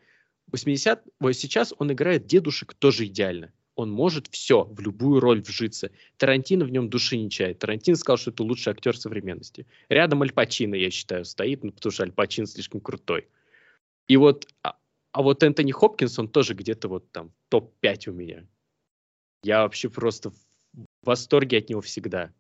в 0.47 0.53
80 0.53 1.03
вот 1.21 1.33
сейчас 1.33 1.73
он 1.79 1.93
играет 1.93 2.27
дедушек 2.27 2.75
тоже 2.75 3.07
идеально. 3.07 3.53
Он 3.79 3.93
может 3.93 4.27
все, 4.27 4.65
в 4.65 4.81
любую 4.81 5.21
роль 5.21 5.41
вжиться. 5.41 5.93
Тарантино 6.17 6.65
в 6.65 6.71
нем 6.71 6.91
души 6.91 7.17
не 7.17 7.31
чает. 7.31 7.61
Тарантино 7.61 7.97
сказал, 7.97 8.17
что 8.17 8.33
это 8.33 8.43
лучший 8.43 8.73
актер 8.73 8.99
современности. 8.99 9.69
Рядом 9.89 10.21
Аль 10.23 10.33
Пачино, 10.33 10.75
я 10.75 10.91
считаю, 10.91 11.25
стоит, 11.25 11.63
ну, 11.63 11.71
потому 11.71 11.93
что 11.93 12.03
Аль 12.03 12.11
Пачино 12.11 12.49
слишком 12.49 12.81
крутой. 12.81 13.29
И 14.09 14.17
вот, 14.17 14.49
а, 14.65 14.77
а 15.13 15.23
вот 15.23 15.45
Энтони 15.45 15.71
Хопкинс, 15.71 16.19
он 16.19 16.27
тоже 16.27 16.55
где-то 16.55 16.89
вот 16.89 17.13
там 17.13 17.31
топ-5 17.51 18.09
у 18.11 18.13
меня. 18.15 18.45
Я 19.45 19.63
вообще 19.63 19.89
просто 19.89 20.31
в 20.31 20.85
восторге 21.05 21.59
от 21.59 21.69
него 21.69 21.81
всегда. 21.81 22.33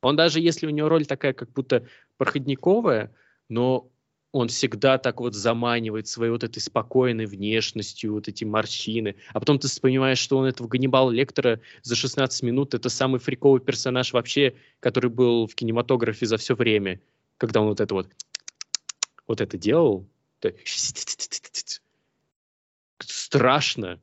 Он 0.00 0.16
даже 0.16 0.40
если 0.40 0.66
у 0.66 0.70
него 0.70 0.88
роль 0.88 1.04
такая, 1.04 1.34
как 1.34 1.52
будто 1.52 1.86
проходниковая, 2.16 3.14
но 3.50 3.90
он 4.32 4.48
всегда 4.48 4.98
так 4.98 5.20
вот 5.20 5.34
заманивает 5.34 6.06
своей 6.06 6.30
вот 6.30 6.44
этой 6.44 6.60
спокойной 6.60 7.26
внешностью, 7.26 8.14
вот 8.14 8.28
эти 8.28 8.44
морщины. 8.44 9.16
А 9.32 9.40
потом 9.40 9.58
ты 9.58 9.68
понимаешь, 9.80 10.18
что 10.18 10.36
он 10.38 10.46
этого 10.46 10.68
Ганнибала 10.68 11.10
Лектора 11.10 11.60
за 11.82 11.96
16 11.96 12.42
минут, 12.42 12.74
это 12.74 12.88
самый 12.90 13.20
фриковый 13.20 13.60
персонаж 13.60 14.12
вообще, 14.12 14.54
который 14.80 15.10
был 15.10 15.46
в 15.46 15.54
кинематографе 15.54 16.26
за 16.26 16.36
все 16.36 16.54
время, 16.54 17.00
когда 17.38 17.60
он 17.60 17.68
вот 17.68 17.80
это 17.80 17.94
вот 17.94 18.08
вот 19.26 19.40
это 19.40 19.56
делал. 19.56 20.08
Страшно. 22.98 24.00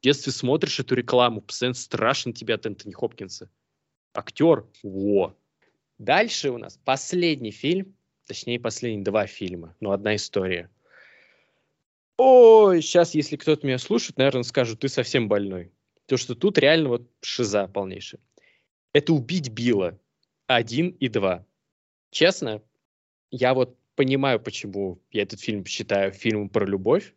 В 0.00 0.02
детстве 0.02 0.32
смотришь 0.32 0.80
эту 0.80 0.94
рекламу, 0.94 1.40
постоянно 1.40 1.74
страшно 1.74 2.32
тебе 2.32 2.54
от 2.54 2.66
Энтони 2.66 2.92
Хопкинса. 2.92 3.48
Актер, 4.12 4.66
во. 4.82 5.34
Дальше 5.98 6.50
у 6.50 6.58
нас 6.58 6.78
последний 6.84 7.50
фильм, 7.50 7.95
точнее 8.26 8.60
последние 8.60 9.04
два 9.04 9.26
фильма, 9.26 9.74
но 9.80 9.92
одна 9.92 10.16
история. 10.16 10.70
Ой, 12.18 12.82
сейчас, 12.82 13.14
если 13.14 13.36
кто-то 13.36 13.66
меня 13.66 13.78
слушает, 13.78 14.18
наверное, 14.18 14.42
скажут, 14.42 14.80
ты 14.80 14.88
совсем 14.88 15.28
больной. 15.28 15.72
То, 16.06 16.16
что 16.16 16.34
тут 16.34 16.58
реально 16.58 16.90
вот 16.90 17.10
шиза 17.20 17.68
полнейшая. 17.68 18.20
Это 18.92 19.12
«Убить 19.12 19.50
Билла» 19.50 19.98
один 20.46 20.90
и 20.90 21.08
два. 21.08 21.44
Честно, 22.10 22.62
я 23.30 23.52
вот 23.52 23.76
понимаю, 23.96 24.40
почему 24.40 25.02
я 25.10 25.22
этот 25.22 25.40
фильм 25.40 25.64
считаю 25.66 26.12
фильмом 26.12 26.48
про 26.48 26.64
любовь, 26.64 27.14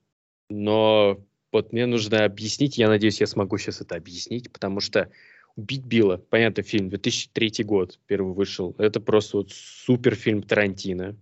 но 0.50 1.24
вот 1.52 1.72
мне 1.72 1.86
нужно 1.86 2.26
объяснить, 2.26 2.78
я 2.78 2.88
надеюсь, 2.88 3.22
я 3.22 3.28
смогу 3.28 3.58
сейчас 3.58 3.82
это 3.82 3.96
объяснить, 3.96 4.52
потому 4.52 4.80
что 4.80 5.10
«Убить 5.56 5.84
Билла», 5.84 6.18
понятно, 6.18 6.64
фильм, 6.64 6.90
2003 6.90 7.64
год 7.64 8.00
первый 8.08 8.34
вышел, 8.34 8.76
это 8.78 9.00
просто 9.00 9.38
вот 9.38 9.52
супер 9.52 10.16
фильм 10.16 10.42
Тарантино. 10.42 11.16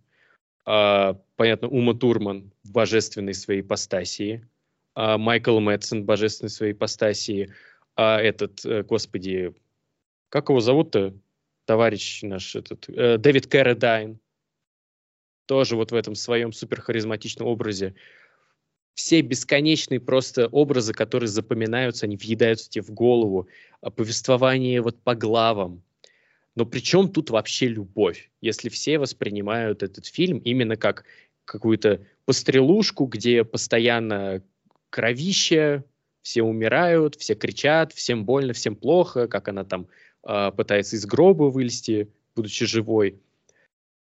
А, 0.65 1.19
понятно, 1.35 1.69
Ума 1.69 1.93
Турман 1.93 2.51
в 2.63 2.71
божественной 2.71 3.33
своей 3.33 3.61
ипостасии, 3.61 4.45
а, 4.95 5.17
Майкл 5.17 5.59
Мэтсон 5.59 6.03
в 6.03 6.05
божественной 6.05 6.49
своей 6.49 6.73
ипостасии, 6.73 7.53
а 7.95 8.19
этот, 8.19 8.63
э, 8.65 8.83
господи, 8.83 9.53
как 10.29 10.49
его 10.49 10.59
зовут-то, 10.59 11.15
товарищ 11.65 12.21
наш 12.21 12.55
этот, 12.55 12.87
э, 12.89 13.17
Дэвид 13.17 13.47
Кэррадайн, 13.47 14.19
тоже 15.47 15.75
вот 15.75 15.91
в 15.91 15.95
этом 15.95 16.13
своем 16.13 16.53
супер 16.53 16.81
харизматичном 16.81 17.47
образе. 17.47 17.95
Все 18.97 19.21
бесконечные 19.21 19.99
просто 19.99 20.47
образы, 20.47 20.91
которые 20.91 21.27
запоминаются, 21.27 22.07
они 22.07 22.17
въедаются 22.17 22.67
тебе 22.67 22.81
в 22.81 22.89
голову. 22.89 23.47
А 23.79 23.91
Повествование 23.91 24.81
вот 24.81 24.99
по 25.03 25.13
главам. 25.13 25.83
Но 26.55 26.65
при 26.65 26.79
чем 26.79 27.11
тут 27.11 27.29
вообще 27.29 27.67
любовь, 27.67 28.31
если 28.41 28.69
все 28.69 28.97
воспринимают 28.97 29.83
этот 29.83 30.07
фильм 30.07 30.39
именно 30.39 30.77
как 30.77 31.05
какую-то 31.45 32.01
пострелушку, 32.25 33.05
где 33.05 33.43
постоянно 33.43 34.41
кровище, 34.89 35.83
все 36.23 36.41
умирают, 36.41 37.17
все 37.17 37.35
кричат, 37.35 37.93
всем 37.93 38.25
больно, 38.25 38.53
всем 38.53 38.75
плохо, 38.75 39.27
как 39.27 39.47
она 39.47 39.63
там 39.63 39.87
э, 40.27 40.51
пытается 40.57 40.95
из 40.95 41.05
гроба 41.05 41.43
вылезти, 41.43 42.09
будучи 42.35 42.65
живой. 42.65 43.21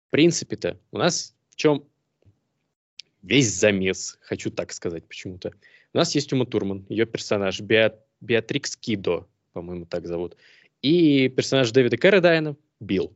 В 0.07 0.09
принципе-то 0.09 0.79
у 0.91 0.97
нас 0.97 1.35
в 1.51 1.55
чем 1.55 1.85
весь 3.21 3.53
замес, 3.53 4.17
хочу 4.21 4.51
так 4.51 4.71
сказать 4.71 5.07
почему-то. 5.07 5.53
У 5.93 5.97
нас 5.97 6.15
есть 6.15 6.31
Ума 6.33 6.45
Турман, 6.45 6.85
ее 6.89 7.05
персонаж, 7.05 7.59
Беат, 7.59 8.05
Беатрикс 8.21 8.77
Кидо, 8.77 9.27
по-моему, 9.53 9.85
так 9.85 10.07
зовут. 10.07 10.37
И 10.81 11.29
персонаж 11.29 11.71
Дэвида 11.71 11.97
Кэрридайна 11.97 12.55
Билл. 12.79 13.15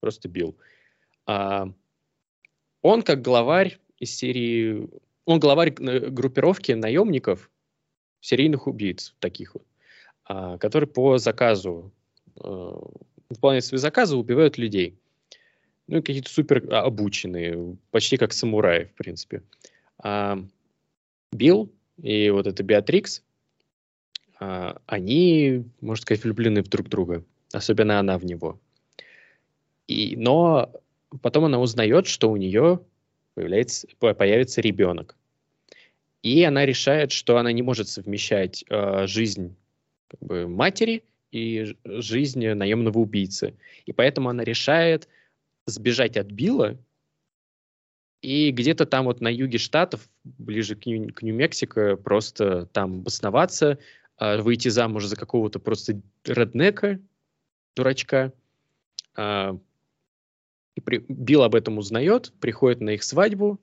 Просто 0.00 0.28
Билл. 0.28 0.56
А, 1.26 1.72
он 2.82 3.02
как 3.02 3.22
главарь 3.22 3.78
из 3.98 4.14
серии... 4.14 4.88
Он 5.24 5.40
главарь 5.40 5.74
э, 5.78 6.10
группировки 6.10 6.72
наемников, 6.72 7.50
серийных 8.20 8.66
убийц 8.66 9.14
таких 9.18 9.54
вот, 9.54 9.64
а, 10.24 10.58
которые 10.58 10.88
по 10.88 11.18
заказу, 11.18 11.92
а, 12.38 12.80
выполняют 13.28 13.64
свои 13.64 13.78
заказы, 13.78 14.16
убивают 14.16 14.58
людей. 14.58 14.98
Ну, 15.88 16.02
какие-то 16.02 16.30
супер 16.30 16.72
обученные, 16.74 17.76
почти 17.90 18.16
как 18.16 18.32
самураи, 18.32 18.84
в 18.84 18.94
принципе. 18.94 19.42
А, 19.98 20.38
Билл 21.32 21.70
и 22.02 22.30
вот 22.30 22.46
эта 22.46 22.62
Беатрикс, 22.62 23.22
а, 24.40 24.80
они, 24.86 25.64
можно 25.80 26.02
сказать, 26.02 26.24
влюблены 26.24 26.62
в 26.62 26.68
друг 26.68 26.88
друга. 26.88 27.24
Особенно 27.52 28.00
она 28.00 28.18
в 28.18 28.24
него. 28.24 28.58
И, 29.86 30.16
но 30.16 30.72
потом 31.22 31.44
она 31.44 31.60
узнает, 31.60 32.06
что 32.06 32.30
у 32.30 32.36
нее 32.36 32.80
появляется, 33.34 33.86
появится 33.98 34.60
ребенок. 34.60 35.16
И 36.22 36.42
она 36.42 36.66
решает, 36.66 37.12
что 37.12 37.38
она 37.38 37.52
не 37.52 37.62
может 37.62 37.88
совмещать 37.88 38.64
э, 38.68 39.06
жизнь 39.06 39.54
как 40.08 40.20
бы, 40.20 40.48
матери 40.48 41.04
и 41.30 41.76
жизнь 41.84 42.48
наемного 42.48 42.98
убийцы. 42.98 43.54
И 43.84 43.92
поэтому 43.92 44.28
она 44.28 44.42
решает 44.42 45.08
сбежать 45.66 46.16
от 46.16 46.28
Билла 46.28 46.78
и 48.22 48.50
где-то 48.50 48.86
там 48.86 49.04
вот 49.04 49.20
на 49.20 49.28
юге 49.28 49.58
штатов, 49.58 50.08
ближе 50.24 50.74
к, 50.74 50.86
Нью- 50.86 51.12
к 51.12 51.22
Нью-Мексико, 51.22 51.96
просто 51.96 52.66
там 52.66 53.02
басноваться, 53.02 53.78
э, 54.18 54.40
выйти 54.40 54.68
замуж 54.68 55.04
за 55.04 55.16
какого-то 55.16 55.58
просто 55.58 56.00
реднека, 56.24 57.00
дурачка. 57.74 58.32
Э, 59.16 59.56
и 60.76 60.80
при, 60.80 61.04
Билл 61.08 61.42
об 61.42 61.54
этом 61.54 61.78
узнает, 61.78 62.32
приходит 62.40 62.80
на 62.80 62.90
их 62.90 63.02
свадьбу, 63.02 63.60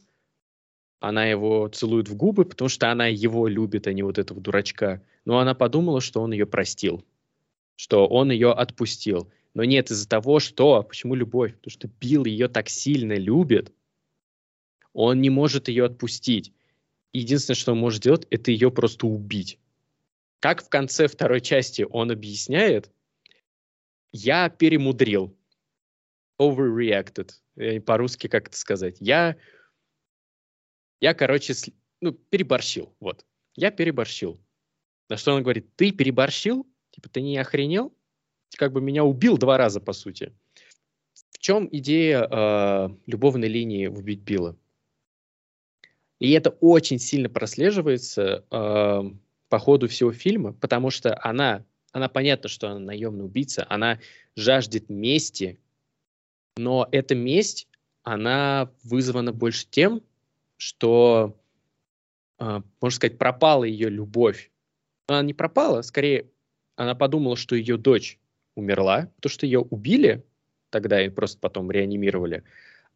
она 0.99 1.25
его 1.25 1.67
целует 1.67 2.07
в 2.07 2.15
губы, 2.15 2.45
потому 2.45 2.69
что 2.69 2.89
она 2.89 3.07
его 3.07 3.47
любит, 3.47 3.87
а 3.87 3.93
не 3.93 4.03
вот 4.03 4.17
этого 4.17 4.39
дурачка. 4.39 5.03
Но 5.25 5.39
она 5.39 5.53
подумала, 5.53 5.99
что 5.99 6.21
он 6.21 6.31
ее 6.31 6.45
простил, 6.45 7.03
что 7.75 8.07
он 8.07 8.31
ее 8.31 8.53
отпустил. 8.53 9.29
Но 9.53 9.63
нет, 9.63 9.91
из-за 9.91 10.07
того, 10.07 10.39
что... 10.39 10.83
Почему 10.83 11.15
любовь? 11.15 11.53
Потому 11.55 11.71
что 11.71 11.87
Билл 11.87 12.25
ее 12.25 12.47
так 12.47 12.69
сильно 12.69 13.13
любит, 13.13 13.73
он 14.93 15.21
не 15.21 15.29
может 15.29 15.67
ее 15.67 15.85
отпустить. 15.85 16.53
Единственное, 17.13 17.55
что 17.55 17.71
он 17.73 17.79
может 17.79 17.99
сделать, 17.99 18.27
это 18.29 18.51
ее 18.51 18.71
просто 18.71 19.07
убить. 19.07 19.59
Как 20.39 20.63
в 20.63 20.69
конце 20.69 21.07
второй 21.07 21.41
части 21.41 21.85
он 21.89 22.11
объясняет, 22.11 22.91
я 24.11 24.49
перемудрил. 24.49 25.35
Overreacted. 26.39 27.31
По-русски 27.81 28.27
как 28.27 28.47
это 28.47 28.57
сказать? 28.57 28.97
Я, 28.99 29.37
я 30.99 31.13
короче, 31.13 31.53
ну, 32.01 32.11
переборщил. 32.11 32.95
Вот. 32.99 33.25
Я 33.55 33.71
переборщил. 33.71 34.41
На 35.09 35.17
что 35.17 35.33
он 35.33 35.43
говорит, 35.43 35.75
ты 35.75 35.91
переборщил? 35.91 36.67
Типа, 36.91 37.09
ты 37.09 37.21
не 37.21 37.37
охренел? 37.37 37.95
Как 38.55 38.71
бы 38.71 38.81
меня 38.81 39.03
убил 39.03 39.37
два 39.37 39.57
раза, 39.57 39.79
по 39.79 39.93
сути. 39.93 40.33
В 41.31 41.39
чем 41.39 41.67
идея 41.71 42.27
э, 42.29 42.89
любовной 43.05 43.47
линии 43.47 43.87
«Убить 43.87 44.21
Билла»? 44.21 44.55
И 46.19 46.31
это 46.31 46.51
очень 46.61 46.99
сильно 46.99 47.29
прослеживается 47.29 48.45
э, 48.49 49.01
по 49.49 49.59
ходу 49.59 49.87
всего 49.89 50.13
фильма, 50.13 50.53
потому 50.53 50.89
что 50.89 51.19
она, 51.21 51.65
она 51.91 52.07
понятно, 52.07 52.47
что 52.47 52.69
она 52.69 52.79
наемный 52.79 53.25
убийца, 53.25 53.65
она 53.69 53.99
жаждет 54.35 54.89
мести, 54.89 55.59
но 56.55 56.87
эта 56.91 57.13
месть, 57.13 57.67
она 58.03 58.71
вызвана 58.83 59.33
больше 59.33 59.67
тем, 59.69 60.01
что, 60.55 61.37
э, 62.39 62.61
можно 62.79 62.95
сказать, 62.95 63.17
пропала 63.17 63.65
ее 63.65 63.89
любовь. 63.89 64.49
Она 65.07 65.23
не 65.23 65.33
пропала, 65.33 65.81
скорее, 65.81 66.29
она 66.75 66.95
подумала, 66.95 67.35
что 67.35 67.55
ее 67.55 67.77
дочь 67.77 68.17
умерла, 68.55 69.09
потому 69.15 69.31
что 69.31 69.45
ее 69.45 69.59
убили 69.59 70.23
тогда 70.69 71.03
и 71.03 71.09
просто 71.09 71.39
потом 71.39 71.71
реанимировали. 71.71 72.43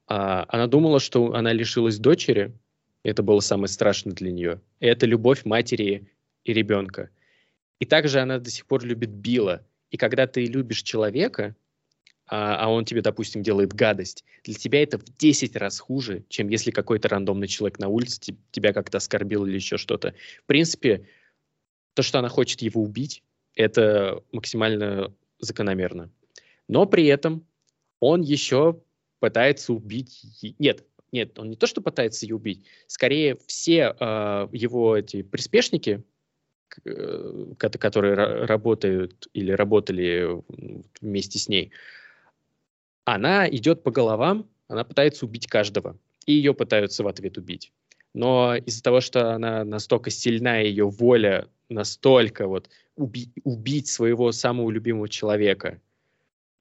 А, 0.08 0.46
она 0.50 0.68
думала, 0.68 1.00
что 1.00 1.34
она 1.34 1.54
лишилась 1.54 2.00
дочери, 2.00 2.54
это 3.04 3.24
было 3.24 3.40
самое 3.40 3.68
страшное 3.68 4.14
для 4.14 4.32
нее. 4.32 4.62
Это 4.80 5.06
любовь 5.06 5.46
матери 5.46 6.12
и 6.44 6.54
ребенка. 6.54 7.10
И 7.80 7.86
также 7.86 8.20
она 8.20 8.40
до 8.40 8.50
сих 8.50 8.66
пор 8.66 8.84
любит 8.84 9.10
Билла. 9.10 9.66
И 9.92 9.98
когда 9.98 10.28
ты 10.28 10.46
любишь 10.46 10.82
человека, 10.82 11.56
а, 12.26 12.58
а 12.58 12.70
он 12.70 12.84
тебе, 12.84 13.02
допустим, 13.02 13.44
делает 13.44 13.74
гадость, 13.74 14.26
для 14.44 14.56
тебя 14.56 14.82
это 14.84 14.98
в 14.98 15.06
10 15.06 15.56
раз 15.56 15.80
хуже, 15.80 16.26
чем 16.30 16.50
если 16.50 16.72
какой-то 16.72 17.08
рандомный 17.08 17.48
человек 17.48 17.80
на 17.80 17.88
улице 17.88 18.36
тебя 18.52 18.74
как-то 18.74 18.98
оскорбил 18.98 19.46
или 19.46 19.56
еще 19.56 19.78
что-то. 19.78 20.14
В 20.44 20.46
принципе, 20.48 21.08
то, 21.94 22.02
что 22.02 22.20
она 22.20 22.28
хочет 22.28 22.62
его 22.62 22.82
убить, 22.82 23.24
это 23.56 24.22
максимально 24.32 25.14
закономерно. 25.40 26.12
Но 26.68 26.86
при 26.86 27.06
этом 27.06 27.46
он 28.00 28.22
еще 28.22 28.82
пытается 29.20 29.74
убить... 29.74 30.22
Нет, 30.60 30.86
нет, 31.12 31.38
он 31.40 31.50
не 31.50 31.56
то, 31.56 31.68
что 31.68 31.82
пытается 31.82 32.26
ее 32.26 32.36
убить, 32.36 32.66
скорее 32.88 33.38
все 33.48 33.96
э, 33.98 34.48
его 34.52 34.98
эти 34.98 35.22
приспешники, 35.22 36.04
э, 36.84 37.54
которые 37.58 38.16
работают 38.46 39.28
или 39.34 39.52
работали 39.52 40.44
вместе 41.02 41.40
с 41.40 41.48
ней, 41.48 41.72
она 43.06 43.50
идет 43.50 43.84
по 43.84 43.92
головам, 43.92 44.50
она 44.68 44.84
пытается 44.84 45.26
убить 45.26 45.48
каждого, 45.48 45.98
и 46.26 46.34
ее 46.34 46.54
пытаются 46.54 47.04
в 47.04 47.08
ответ 47.08 47.38
убить. 47.38 47.72
Но 48.18 48.56
из-за 48.56 48.82
того, 48.82 49.00
что 49.00 49.36
она 49.36 49.64
настолько 49.64 50.10
сильна, 50.10 50.58
ее 50.58 50.90
воля 50.90 51.48
настолько 51.70 52.48
вот 52.48 52.68
уби- 52.96 53.32
убить 53.44 53.90
своего 53.90 54.32
самого 54.32 54.72
любимого 54.72 55.08
человека, 55.08 55.80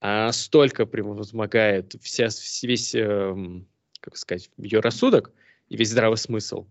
она 0.01 0.33
столько 0.33 0.85
превозмогает 0.85 1.95
вся, 2.03 2.29
весь, 2.63 2.95
э, 2.95 3.35
как 4.01 4.19
сказать, 4.19 4.51
ее 4.59 4.81
рассудок 4.81 5.33
и 5.71 5.79
весь 5.79 5.93
здравый 5.93 6.19
смысл. 6.19 6.67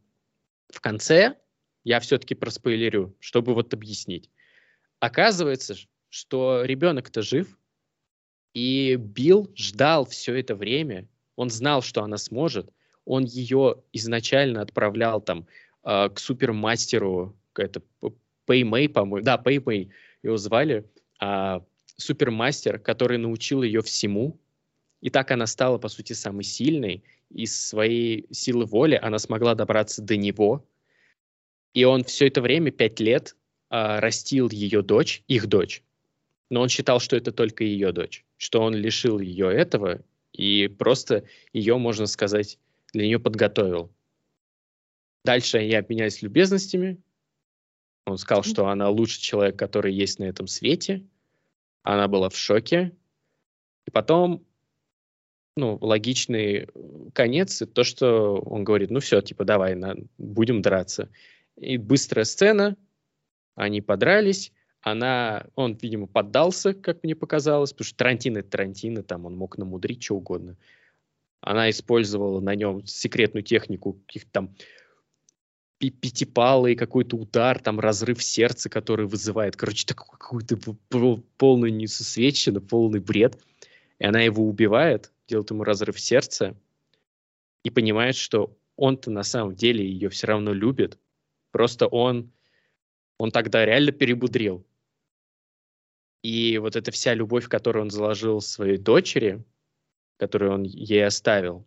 В 0.69 0.79
конце 0.81 1.35
я 1.83 1.99
все-таки 1.99 2.35
проспойлерю, 2.35 3.15
чтобы 3.19 3.55
вот 3.55 3.73
объяснить. 3.73 4.29
Оказывается, 4.99 5.73
что 6.09 6.61
ребенок-то 6.63 7.23
жив, 7.23 7.57
и 8.53 8.97
Билл 8.97 9.51
ждал 9.55 10.05
все 10.05 10.35
это 10.35 10.53
время, 10.53 11.07
он 11.35 11.49
знал, 11.49 11.81
что 11.81 12.03
она 12.03 12.17
сможет, 12.19 12.69
он 13.05 13.25
ее 13.25 13.75
изначально 13.93 14.61
отправлял 14.61 15.21
там 15.21 15.47
э, 15.83 16.09
к 16.09 16.19
супермастеру, 16.19 17.35
это 17.55 17.81
Пэймэй, 18.45 18.89
по-моему, 18.89 19.23
да, 19.25 19.37
Пэймэй 19.37 19.89
его 20.23 20.37
звали, 20.37 20.85
а, 21.19 21.63
супермастер, 21.97 22.79
который 22.79 23.17
научил 23.17 23.63
ее 23.63 23.81
всему, 23.81 24.37
и 25.01 25.09
так 25.09 25.31
она 25.31 25.47
стала, 25.47 25.77
по 25.77 25.87
сути, 25.87 26.13
самой 26.13 26.43
сильной, 26.43 27.03
из 27.29 27.59
своей 27.59 28.27
силы 28.31 28.65
воли 28.65 28.99
она 29.01 29.19
смогла 29.19 29.55
добраться 29.55 30.01
до 30.01 30.15
него, 30.17 30.65
и 31.73 31.83
он 31.83 32.03
все 32.03 32.27
это 32.27 32.41
время, 32.41 32.71
пять 32.71 32.99
лет, 32.99 33.35
а, 33.69 33.99
растил 33.99 34.49
ее 34.49 34.81
дочь, 34.81 35.23
их 35.27 35.47
дочь, 35.47 35.83
но 36.49 36.61
он 36.61 36.69
считал, 36.69 36.99
что 36.99 37.15
это 37.15 37.31
только 37.31 37.63
ее 37.63 37.91
дочь, 37.91 38.23
что 38.37 38.61
он 38.61 38.75
лишил 38.75 39.19
ее 39.19 39.51
этого. 39.51 40.01
И 40.31 40.67
просто 40.67 41.23
ее, 41.53 41.77
можно 41.77 42.07
сказать, 42.07 42.59
для 42.93 43.05
нее 43.05 43.19
подготовил. 43.19 43.91
Дальше 45.23 45.57
они 45.57 45.73
обменялись 45.73 46.21
любезностями, 46.21 47.01
он 48.05 48.17
сказал, 48.17 48.43
что 48.43 48.67
она 48.67 48.89
лучший 48.89 49.21
человек, 49.21 49.57
который 49.57 49.93
есть 49.93 50.19
на 50.19 50.25
этом 50.25 50.47
свете. 50.47 51.03
Она 51.81 52.07
была 52.07 52.29
в 52.29 52.37
шоке. 52.37 52.95
И 53.85 53.91
потом, 53.91 54.45
ну, 55.57 55.77
логичный 55.81 56.67
конец, 57.13 57.63
то, 57.73 57.83
что 57.83 58.35
он 58.37 58.63
говорит, 58.63 58.91
ну 58.91 58.99
все, 58.99 59.21
типа, 59.21 59.43
давай, 59.43 59.75
на, 59.75 59.95
будем 60.17 60.61
драться. 60.61 61.09
И 61.55 61.77
быстрая 61.77 62.25
сцена, 62.25 62.77
они 63.55 63.81
подрались, 63.81 64.51
она, 64.81 65.47
он, 65.55 65.73
видимо, 65.81 66.05
поддался, 66.05 66.73
как 66.73 67.03
мне 67.03 67.15
показалось, 67.15 67.71
потому 67.71 67.85
что 67.85 67.97
Тарантино 67.97 68.39
это 68.39 68.49
Тарантино, 68.49 69.01
там 69.01 69.25
он 69.25 69.35
мог 69.35 69.57
намудрить 69.57 70.03
что 70.03 70.15
угодно. 70.15 70.57
Она 71.45 71.69
использовала 71.69 72.39
на 72.39 72.55
нем 72.55 72.83
секретную 72.87 73.43
технику 73.43 73.93
каких-то 73.93 74.31
там 74.31 74.55
пятипалый 75.77 76.75
какой-то 76.75 77.17
удар, 77.17 77.59
там 77.59 77.79
разрыв 77.79 78.23
сердца, 78.23 78.67
который 78.67 79.05
вызывает, 79.05 79.55
короче, 79.55 79.85
такую 79.85 80.17
какую-то 80.17 80.57
полную 81.37 81.71
несусветчину, 81.71 82.61
полный 82.61 82.99
бред. 82.99 83.37
И 83.99 84.05
она 84.05 84.21
его 84.21 84.43
убивает, 84.47 85.11
делает 85.27 85.51
ему 85.51 85.63
разрыв 85.63 85.99
сердца 85.99 86.57
и 87.63 87.69
понимает, 87.69 88.15
что 88.15 88.57
он-то 88.75 89.11
на 89.11 89.21
самом 89.21 89.55
деле 89.55 89.87
ее 89.87 90.09
все 90.09 90.25
равно 90.25 90.51
любит. 90.51 90.97
Просто 91.51 91.85
он, 91.85 92.31
он 93.19 93.29
тогда 93.29 93.63
реально 93.65 93.91
перебудрил. 93.91 94.65
И 96.23 96.57
вот 96.57 96.75
эта 96.75 96.91
вся 96.91 97.13
любовь, 97.13 97.47
которую 97.47 97.83
он 97.83 97.91
заложил 97.91 98.41
своей 98.41 98.77
дочери, 98.77 99.43
которую 100.17 100.53
он 100.53 100.63
ей 100.63 101.05
оставил, 101.05 101.65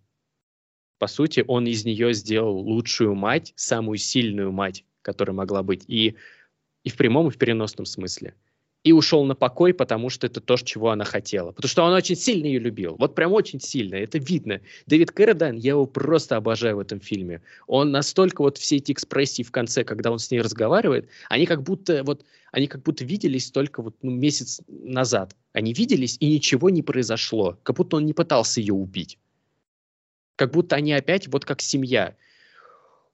по 0.98 1.06
сути, 1.06 1.44
он 1.46 1.66
из 1.66 1.84
нее 1.84 2.12
сделал 2.12 2.58
лучшую 2.58 3.14
мать, 3.14 3.52
самую 3.56 3.98
сильную 3.98 4.50
мать, 4.50 4.84
которая 5.02 5.34
могла 5.34 5.62
быть. 5.62 5.84
И, 5.86 6.16
и 6.82 6.90
в 6.90 6.96
прямом, 6.96 7.28
и 7.28 7.30
в 7.30 7.38
переносном 7.38 7.86
смысле. 7.86 8.34
И 8.84 8.92
ушел 8.92 9.24
на 9.24 9.34
покой, 9.34 9.74
потому 9.74 10.09
что 10.09 10.26
это 10.26 10.40
то, 10.40 10.56
чего 10.56 10.90
она 10.90 11.05
хотела. 11.05 11.52
Потому 11.52 11.68
что 11.68 11.82
он 11.82 11.92
очень 11.92 12.16
сильно 12.16 12.46
ее 12.46 12.60
любил. 12.60 12.96
Вот 12.98 13.14
прям 13.14 13.32
очень 13.32 13.60
сильно. 13.60 13.96
Это 13.96 14.18
видно. 14.18 14.60
Дэвид 14.86 15.10
Кэрридайн, 15.10 15.56
я 15.56 15.72
его 15.72 15.86
просто 15.86 16.36
обожаю 16.36 16.76
в 16.76 16.80
этом 16.80 17.00
фильме. 17.00 17.42
Он 17.66 17.90
настолько 17.90 18.42
вот 18.42 18.56
все 18.56 18.76
эти 18.76 18.92
экспрессии 18.92 19.42
в 19.42 19.50
конце, 19.50 19.82
когда 19.82 20.12
он 20.12 20.18
с 20.18 20.30
ней 20.30 20.40
разговаривает, 20.40 21.09
они 21.28 21.44
как 21.44 21.62
будто 21.62 22.05
вот 22.05 22.24
они 22.52 22.66
как 22.66 22.82
будто 22.82 23.05
виделись 23.05 23.50
только 23.50 23.82
вот 23.82 23.96
ну, 24.02 24.10
месяц 24.10 24.60
назад. 24.68 25.36
Они 25.52 25.72
виделись, 25.72 26.16
и 26.20 26.30
ничего 26.30 26.70
не 26.70 26.82
произошло. 26.82 27.59
Как 27.62 27.76
будто 27.76 27.96
он 27.96 28.06
не 28.06 28.12
пытался 28.12 28.60
ее 28.60 28.74
убить. 28.74 29.18
Как 30.36 30.52
будто 30.52 30.76
они 30.76 30.92
опять 30.92 31.28
вот 31.28 31.44
как 31.44 31.60
семья. 31.60 32.16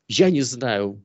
Я 0.09 0.31
не 0.31 0.43
знаю. 0.43 1.03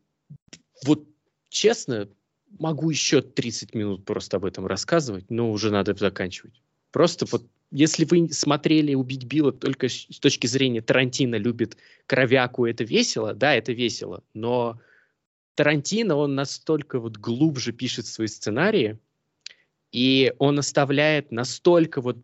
Вот 0.85 1.05
честно, 1.49 2.09
могу 2.57 2.89
еще 2.89 3.21
30 3.21 3.75
минут 3.75 4.05
просто 4.05 4.37
об 4.37 4.45
этом 4.45 4.65
рассказывать, 4.65 5.29
но 5.29 5.51
уже 5.51 5.71
надо 5.71 5.93
заканчивать. 5.93 6.61
Просто 6.91 7.25
вот 7.31 7.45
если 7.71 8.05
вы 8.05 8.29
смотрели 8.29 8.95
«Убить 8.95 9.25
Билла» 9.25 9.51
только 9.51 9.89
с 9.89 10.19
точки 10.19 10.47
зрения 10.47 10.81
Тарантино 10.81 11.35
любит 11.35 11.77
кровяку, 12.07 12.65
это 12.65 12.83
весело, 12.83 13.33
да, 13.33 13.53
это 13.53 13.73
весело, 13.73 14.23
но 14.33 14.79
Тарантино, 15.55 16.15
он 16.15 16.35
настолько 16.35 16.99
вот 16.99 17.17
глубже 17.17 17.73
пишет 17.73 18.07
свои 18.07 18.27
сценарии, 18.27 18.97
и 19.91 20.33
он 20.39 20.57
оставляет 20.57 21.31
настолько 21.31 22.01
вот 22.01 22.17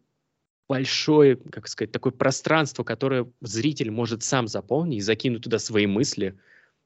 большое, 0.67 1.35
как 1.35 1.67
сказать, 1.67 1.91
такое 1.91 2.11
пространство, 2.11 2.83
которое 2.83 3.29
зритель 3.41 3.91
может 3.91 4.23
сам 4.23 4.47
заполнить 4.47 4.99
и 4.99 5.01
закинуть 5.01 5.43
туда 5.43 5.59
свои 5.59 5.85
мысли. 5.85 6.35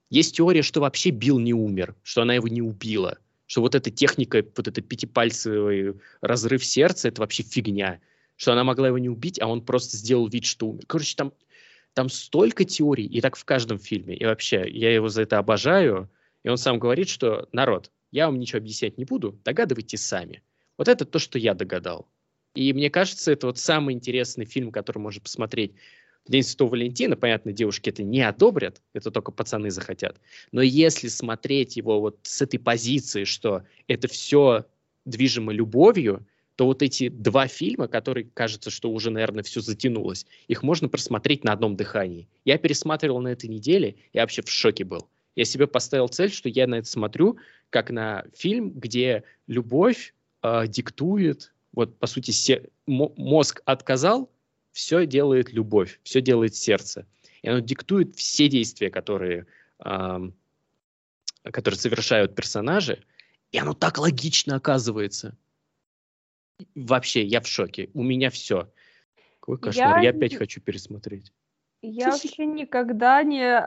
Есть 0.10 0.36
теория, 0.36 0.64
что 0.64 0.82
вообще 0.82 1.12
Билл 1.12 1.40
не 1.40 1.54
умер, 1.54 1.96
что 2.04 2.24
она 2.24 2.34
его 2.34 2.48
не 2.48 2.62
убила, 2.62 3.20
что 3.50 3.62
вот 3.62 3.74
эта 3.74 3.90
техника, 3.90 4.46
вот 4.56 4.68
этот 4.68 4.88
пятипальцевый 4.88 5.96
разрыв 6.22 6.64
сердца, 6.64 7.08
это 7.08 7.22
вообще 7.22 7.42
фигня, 7.42 8.00
что 8.36 8.54
она 8.54 8.64
могла 8.64 8.90
его 8.90 9.00
не 9.00 9.10
убить, 9.10 9.42
а 9.42 9.48
он 9.48 9.66
просто 9.66 9.98
сделал 9.98 10.28
вид, 10.28 10.46
что 10.46 10.68
умер. 10.68 10.84
Короче, 10.86 11.16
там, 11.16 11.34
там 11.96 12.10
столько 12.10 12.64
теорий, 12.64 13.08
и 13.08 13.20
так 13.22 13.36
в 13.36 13.44
каждом 13.46 13.80
фильме. 13.80 14.16
И 14.16 14.24
вообще, 14.24 14.70
я 14.70 14.94
его 14.94 15.10
за 15.10 15.24
это 15.24 15.40
обожаю. 15.40 16.12
И 16.44 16.50
он 16.50 16.58
сам 16.58 16.78
говорит, 16.78 17.10
что, 17.10 17.50
народ, 17.52 17.92
я 18.12 18.28
вам 18.28 18.38
ничего 18.38 18.60
объяснять 18.60 19.00
не 19.00 19.06
буду, 19.06 19.40
догадывайтесь 19.44 20.06
сами. 20.06 20.44
Вот 20.78 20.88
это 20.88 21.06
то, 21.06 21.18
что 21.18 21.40
я 21.40 21.56
догадал. 21.56 22.08
И 22.54 22.72
мне 22.72 22.92
кажется, 22.92 23.32
это 23.32 23.48
вот 23.48 23.58
самый 23.58 23.96
интересный 23.96 24.46
фильм, 24.46 24.72
который 24.72 25.00
можно 25.00 25.22
посмотреть 25.22 25.74
в 26.26 26.32
День 26.32 26.44
Святого 26.44 26.72
Валентина. 26.72 27.16
Понятно, 27.16 27.52
девушки 27.52 27.90
это 27.90 28.04
не 28.04 28.22
одобрят, 28.22 28.82
это 28.94 29.12
только 29.12 29.32
пацаны 29.32 29.72
захотят. 29.72 30.20
Но 30.52 30.62
если 30.62 31.08
смотреть 31.08 31.78
его 31.78 32.00
вот 32.00 32.20
с 32.24 32.42
этой 32.42 32.58
позиции, 32.58 33.24
что 33.24 33.64
это 33.88 34.08
все 34.08 34.66
движимо 35.06 35.52
любовью, 35.52 36.26
то 36.56 36.66
вот 36.66 36.82
эти 36.84 37.08
два 37.08 37.48
фильма, 37.48 37.88
которые 37.88 38.26
кажется, 38.34 38.70
что 38.70 38.92
уже, 38.92 39.12
наверное, 39.12 39.44
все 39.44 39.62
затянулось, 39.62 40.26
их 40.48 40.62
можно 40.62 40.90
просмотреть 40.90 41.46
на 41.46 41.54
одном 41.54 41.78
дыхании. 41.78 42.28
Я 42.44 42.58
пересматривал 42.58 43.22
на 43.22 43.30
этой 43.30 43.50
неделе, 43.50 43.96
я 44.12 44.22
вообще 44.22 44.42
в 44.42 44.50
шоке 44.50 44.84
был. 44.84 45.08
Я 45.36 45.46
себе 45.46 45.68
поставил 45.68 46.10
цель, 46.10 46.32
что 46.32 46.50
я 46.50 46.68
на 46.68 46.76
это 46.76 46.88
смотрю 46.88 47.38
как 47.70 47.92
на 47.92 48.26
фильм, 48.36 48.72
где 48.72 49.24
любовь 49.48 50.14
э, 50.44 50.68
диктует 50.68 51.54
вот 51.72 51.98
по 51.98 52.08
сути 52.08 52.32
се- 52.32 52.70
мозг 52.88 53.62
отказал, 53.64 54.30
все 54.72 55.06
делает 55.06 55.52
любовь, 55.52 56.00
все 56.04 56.22
делает 56.22 56.56
сердце. 56.56 57.06
И 57.42 57.50
оно 57.50 57.60
диктует 57.60 58.16
все 58.16 58.48
действия, 58.48 58.90
которые, 58.90 59.46
э, 59.84 60.20
которые 61.44 61.80
совершают 61.80 62.36
персонажи, 62.36 63.04
и 63.52 63.58
оно 63.58 63.74
так 63.74 63.98
логично 63.98 64.56
оказывается. 64.56 65.38
Вообще, 66.76 67.24
я 67.24 67.42
в 67.42 67.48
шоке. 67.48 67.90
У 67.94 68.04
меня 68.04 68.30
все. 68.30 68.72
Какой 69.40 69.58
кошмар. 69.58 69.98
Я, 69.98 70.04
я 70.04 70.10
опять 70.10 70.36
хочу 70.36 70.62
пересмотреть. 70.62 71.32
Я 71.82 72.12
вообще 72.12 72.46
никогда 72.46 73.24
не 73.24 73.66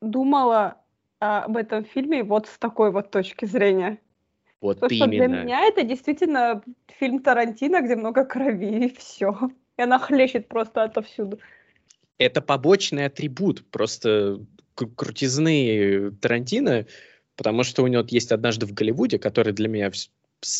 думала 0.00 0.80
об 1.18 1.56
этом 1.56 1.84
фильме 1.84 2.22
вот 2.22 2.46
с 2.46 2.58
такой 2.58 2.92
вот 2.92 3.10
точки 3.10 3.44
зрения. 3.44 3.98
Вот 4.60 4.80
Потому 4.80 5.12
именно. 5.12 5.24
что 5.24 5.28
для 5.28 5.42
меня 5.42 5.60
это 5.64 5.82
действительно 5.82 6.62
фильм 6.86 7.20
Тарантино, 7.20 7.80
где 7.80 7.96
много 7.96 8.24
крови, 8.24 8.86
и 8.86 8.94
все. 8.96 9.50
И 9.78 9.82
она 9.82 9.98
хлещет 9.98 10.48
просто 10.48 10.84
отовсюду. 10.84 11.38
Это 12.18 12.42
побочный 12.42 13.06
атрибут, 13.06 13.64
просто 13.70 14.44
крутизны 14.74 16.10
Тарантино, 16.20 16.86
потому 17.36 17.62
что 17.62 17.82
у 17.82 17.86
него 17.86 18.04
есть 18.08 18.32
«Однажды 18.32 18.66
в 18.66 18.74
Голливуде», 18.74 19.18
который 19.18 19.52
для 19.52 19.68
меня 19.68 19.90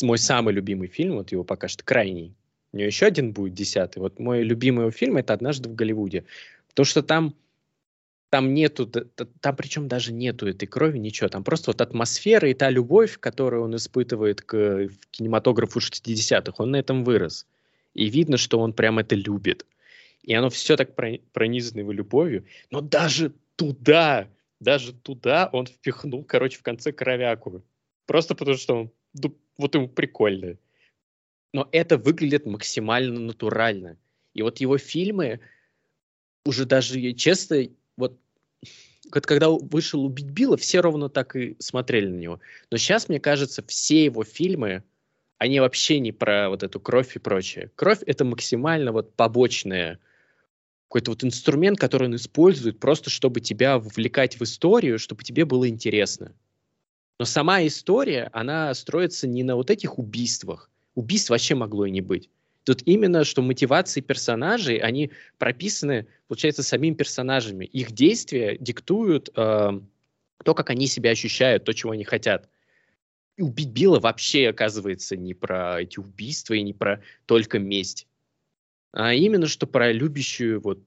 мой 0.01 0.17
самый 0.17 0.53
любимый 0.53 0.87
фильм, 0.87 1.17
вот 1.17 1.31
его 1.31 1.43
пока 1.43 1.67
что 1.67 1.83
крайний. 1.83 2.33
У 2.71 2.77
него 2.77 2.87
еще 2.87 3.05
один 3.07 3.33
будет, 3.33 3.53
десятый. 3.53 3.99
Вот 3.99 4.19
мой 4.19 4.43
любимый 4.43 4.91
фильм— 4.91 5.17
это 5.17 5.33
«Однажды 5.33 5.69
в 5.69 5.75
Голливуде». 5.75 6.25
Потому 6.69 6.85
что 6.85 7.03
там 7.03 7.35
там 8.29 8.53
нету, 8.53 8.85
там 8.85 9.55
причем 9.55 9.87
даже 9.87 10.13
нету 10.13 10.47
этой 10.47 10.67
крови, 10.67 10.99
ничего, 10.99 11.29
там 11.29 11.43
просто 11.43 11.71
вот 11.71 11.81
атмосфера 11.81 12.47
и 12.47 12.53
та 12.53 12.69
любовь, 12.69 13.17
которую 13.19 13.63
он 13.63 13.75
испытывает 13.75 14.41
к 14.41 14.89
кинематографу 15.09 15.79
60-х, 15.79 16.53
он 16.57 16.71
на 16.71 16.77
этом 16.77 17.03
вырос. 17.03 17.47
И 17.93 18.09
видно, 18.09 18.37
что 18.37 18.59
он 18.59 18.73
прям 18.73 18.99
это 18.99 19.15
любит. 19.15 19.65
И 20.21 20.33
оно 20.33 20.49
все 20.49 20.75
так 20.75 20.95
пронизано 20.95 21.79
его 21.79 21.91
любовью, 21.91 22.45
но 22.69 22.81
даже 22.81 23.33
туда, 23.55 24.29
даже 24.59 24.93
туда 24.93 25.49
он 25.51 25.65
впихнул, 25.65 26.23
короче, 26.23 26.57
в 26.57 26.63
конце 26.63 26.91
кровяку. 26.91 27.63
Просто 28.05 28.35
потому 28.35 28.57
что 28.57 28.75
он, 28.75 28.91
ну, 29.13 29.37
вот 29.57 29.75
ему 29.75 29.87
прикольно. 29.87 30.57
Но 31.53 31.67
это 31.71 31.97
выглядит 31.97 32.45
максимально 32.45 33.19
натурально. 33.19 33.97
И 34.33 34.41
вот 34.41 34.59
его 34.59 34.77
фильмы 34.77 35.39
уже 36.45 36.65
даже, 36.65 37.13
честно, 37.13 37.67
вот 37.97 38.19
вот 39.11 39.25
когда 39.25 39.49
вышел 39.49 40.05
«Убить 40.05 40.29
Билла», 40.29 40.57
все 40.57 40.81
ровно 40.81 41.09
так 41.09 41.35
и 41.35 41.55
смотрели 41.59 42.07
на 42.07 42.17
него. 42.17 42.39
Но 42.69 42.77
сейчас, 42.77 43.09
мне 43.09 43.19
кажется, 43.19 43.63
все 43.65 44.05
его 44.05 44.23
фильмы, 44.23 44.83
они 45.39 45.59
вообще 45.61 45.99
не 45.99 46.11
про 46.11 46.49
вот 46.49 46.63
эту 46.63 46.79
кровь 46.79 47.15
и 47.15 47.19
прочее. 47.19 47.71
Кровь— 47.75 47.99
это 48.05 48.25
максимально 48.25 48.91
вот 48.91 49.15
побочная 49.15 49.97
какой-то 50.87 51.11
вот 51.11 51.23
инструмент, 51.23 51.79
который 51.79 52.07
он 52.07 52.15
использует 52.15 52.79
просто, 52.79 53.09
чтобы 53.09 53.39
тебя 53.39 53.79
вовлекать 53.79 54.39
в 54.39 54.43
историю, 54.43 54.99
чтобы 54.99 55.23
тебе 55.23 55.45
было 55.45 55.69
интересно. 55.69 56.33
Но 57.19 57.25
сама 57.25 57.65
история, 57.65 58.29
она 58.33 58.73
строится 58.73 59.27
не 59.27 59.43
на 59.43 59.55
вот 59.55 59.69
этих 59.69 59.97
убийствах. 59.97 60.69
Убийств 60.95 61.29
вообще 61.29 61.55
могло 61.55 61.85
и 61.85 61.91
не 61.91 62.01
быть. 62.01 62.29
Тут 62.65 62.81
именно, 62.85 63.23
что 63.23 63.41
мотивации 63.41 64.01
персонажей, 64.01 64.77
они 64.77 65.11
прописаны, 65.37 66.07
получается, 66.27 66.63
самими 66.63 66.95
персонажами. 66.95 67.65
Их 67.65 67.93
действия 67.93 68.57
диктуют 68.59 69.29
э, 69.35 69.79
то, 70.43 70.53
как 70.53 70.69
они 70.69 70.87
себя 70.87 71.11
ощущают, 71.11 71.63
то, 71.63 71.73
чего 71.73 71.91
они 71.91 72.03
хотят. 72.03 72.49
И 73.39 73.41
убить 73.41 73.69
Билла 73.69 74.01
вообще, 74.01 74.49
оказывается, 74.49 75.15
не 75.15 75.33
про 75.33 75.81
эти 75.81 75.97
убийства 75.97 76.55
и 76.55 76.61
не 76.61 76.73
про 76.73 77.01
только 77.25 77.57
месть. 77.57 78.05
А 78.91 79.13
именно, 79.13 79.47
что 79.47 79.65
про 79.65 79.93
любящую 79.93 80.59
вот 80.59 80.83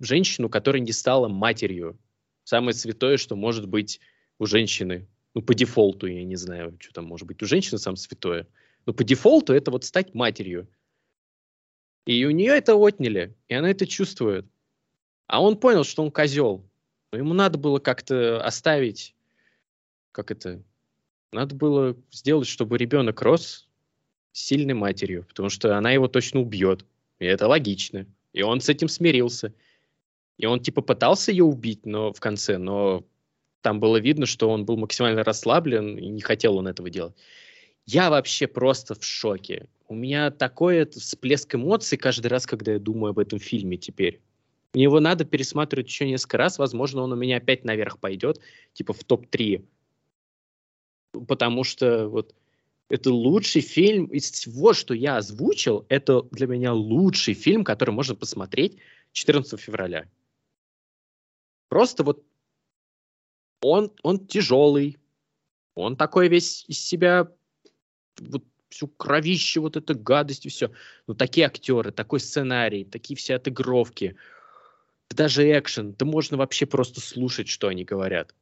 женщину, 0.00 0.48
которая 0.48 0.80
не 0.80 0.92
стала 0.92 1.28
матерью. 1.28 1.98
Самое 2.42 2.72
святое, 2.72 3.18
что 3.18 3.36
может 3.36 3.68
быть 3.68 4.00
у 4.38 4.46
женщины. 4.46 5.06
Ну, 5.34 5.42
по 5.42 5.52
дефолту, 5.52 6.06
я 6.06 6.24
не 6.24 6.36
знаю, 6.36 6.74
что 6.80 6.94
там 6.94 7.04
может 7.04 7.28
быть 7.28 7.42
у 7.42 7.46
женщины 7.46 7.76
самое 7.76 7.98
святое. 7.98 8.48
Но 8.86 8.94
по 8.94 9.04
дефолту 9.04 9.52
это 9.52 9.70
вот 9.70 9.84
стать 9.84 10.14
матерью. 10.14 10.66
И 12.06 12.24
у 12.24 12.30
нее 12.30 12.52
это 12.52 12.76
отняли, 12.76 13.36
и 13.48 13.52
она 13.52 13.68
это 13.68 13.86
чувствует. 13.86 14.46
А 15.26 15.42
он 15.42 15.58
понял, 15.58 15.84
что 15.84 16.02
он 16.02 16.10
козел. 16.10 16.64
Ему 17.12 17.34
надо 17.34 17.58
было 17.58 17.78
как-то 17.78 18.42
оставить, 18.42 19.13
как 20.14 20.30
это, 20.30 20.62
Надо 21.32 21.54
было 21.56 21.96
сделать, 22.12 22.46
чтобы 22.46 22.78
ребенок 22.78 23.20
рос 23.20 23.68
сильной 24.32 24.74
матерью, 24.74 25.24
потому 25.28 25.48
что 25.48 25.76
она 25.76 25.90
его 25.90 26.06
точно 26.06 26.40
убьет. 26.40 26.86
И 27.18 27.24
это 27.24 27.48
логично. 27.48 28.06
И 28.32 28.42
он 28.42 28.60
с 28.60 28.68
этим 28.68 28.88
смирился. 28.88 29.52
И 30.38 30.46
он 30.46 30.60
типа 30.60 30.82
пытался 30.82 31.32
ее 31.32 31.44
убить, 31.44 31.84
но 31.84 32.12
в 32.12 32.20
конце, 32.20 32.58
но 32.58 33.04
там 33.60 33.80
было 33.80 33.96
видно, 33.96 34.26
что 34.26 34.50
он 34.50 34.64
был 34.64 34.76
максимально 34.76 35.24
расслаблен 35.24 35.98
и 35.98 36.06
не 36.06 36.20
хотел 36.20 36.56
он 36.56 36.68
этого 36.68 36.90
делать. 36.90 37.14
Я 37.86 38.10
вообще 38.10 38.46
просто 38.46 38.94
в 38.94 39.04
шоке. 39.04 39.68
У 39.88 39.94
меня 39.94 40.30
такой 40.30 40.86
всплеск 40.86 41.54
эмоций 41.54 41.98
каждый 41.98 42.28
раз, 42.28 42.46
когда 42.46 42.72
я 42.72 42.78
думаю 42.78 43.10
об 43.10 43.18
этом 43.18 43.38
фильме 43.38 43.76
теперь. 43.76 44.20
Мне 44.74 44.84
его 44.84 44.98
надо 44.98 45.24
пересматривать 45.24 45.86
еще 45.86 46.06
несколько 46.06 46.36
раз. 46.36 46.58
Возможно, 46.58 47.02
он 47.02 47.12
у 47.12 47.16
меня 47.16 47.36
опять 47.36 47.64
наверх 47.64 47.98
пойдет, 47.98 48.40
типа 48.72 48.92
в 48.92 49.04
топ-3. 49.04 49.64
Потому 51.26 51.64
что 51.64 52.08
вот 52.08 52.34
это 52.88 53.12
лучший 53.12 53.62
фильм 53.62 54.06
из 54.06 54.30
всего, 54.30 54.72
что 54.72 54.94
я 54.94 55.16
озвучил. 55.16 55.86
Это 55.88 56.22
для 56.30 56.46
меня 56.46 56.72
лучший 56.72 57.34
фильм, 57.34 57.64
который 57.64 57.90
можно 57.90 58.14
посмотреть 58.14 58.76
14 59.12 59.58
февраля. 59.58 60.08
Просто 61.68 62.04
вот 62.04 62.24
он, 63.62 63.92
он 64.02 64.26
тяжелый, 64.26 64.98
он 65.74 65.96
такой 65.96 66.28
весь 66.28 66.64
из 66.68 66.78
себя 66.78 67.32
вот 68.20 68.44
всю 68.68 68.88
кровище, 68.88 69.60
вот 69.60 69.76
эта 69.76 69.94
гадость 69.94 70.46
и 70.46 70.48
все. 70.48 70.70
Ну, 71.06 71.14
такие 71.14 71.46
актеры, 71.46 71.90
такой 71.90 72.20
сценарий, 72.20 72.84
такие 72.84 73.16
все 73.16 73.36
отыгровки, 73.36 74.16
даже 75.10 75.50
экшен, 75.58 75.94
да 75.94 76.04
можно 76.04 76.36
вообще 76.36 76.66
просто 76.66 77.00
слушать, 77.00 77.48
что 77.48 77.68
они 77.68 77.84
говорят. 77.84 78.34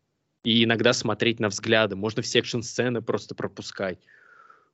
И 0.45 0.65
иногда 0.65 0.93
смотреть 0.93 1.41
на 1.41 1.49
взгляды. 1.49 1.97
Можно 1.97 2.23
все 2.23 2.41
экшн-сцены 2.41 3.01
просто 3.01 3.35
пропускать. 3.35 3.99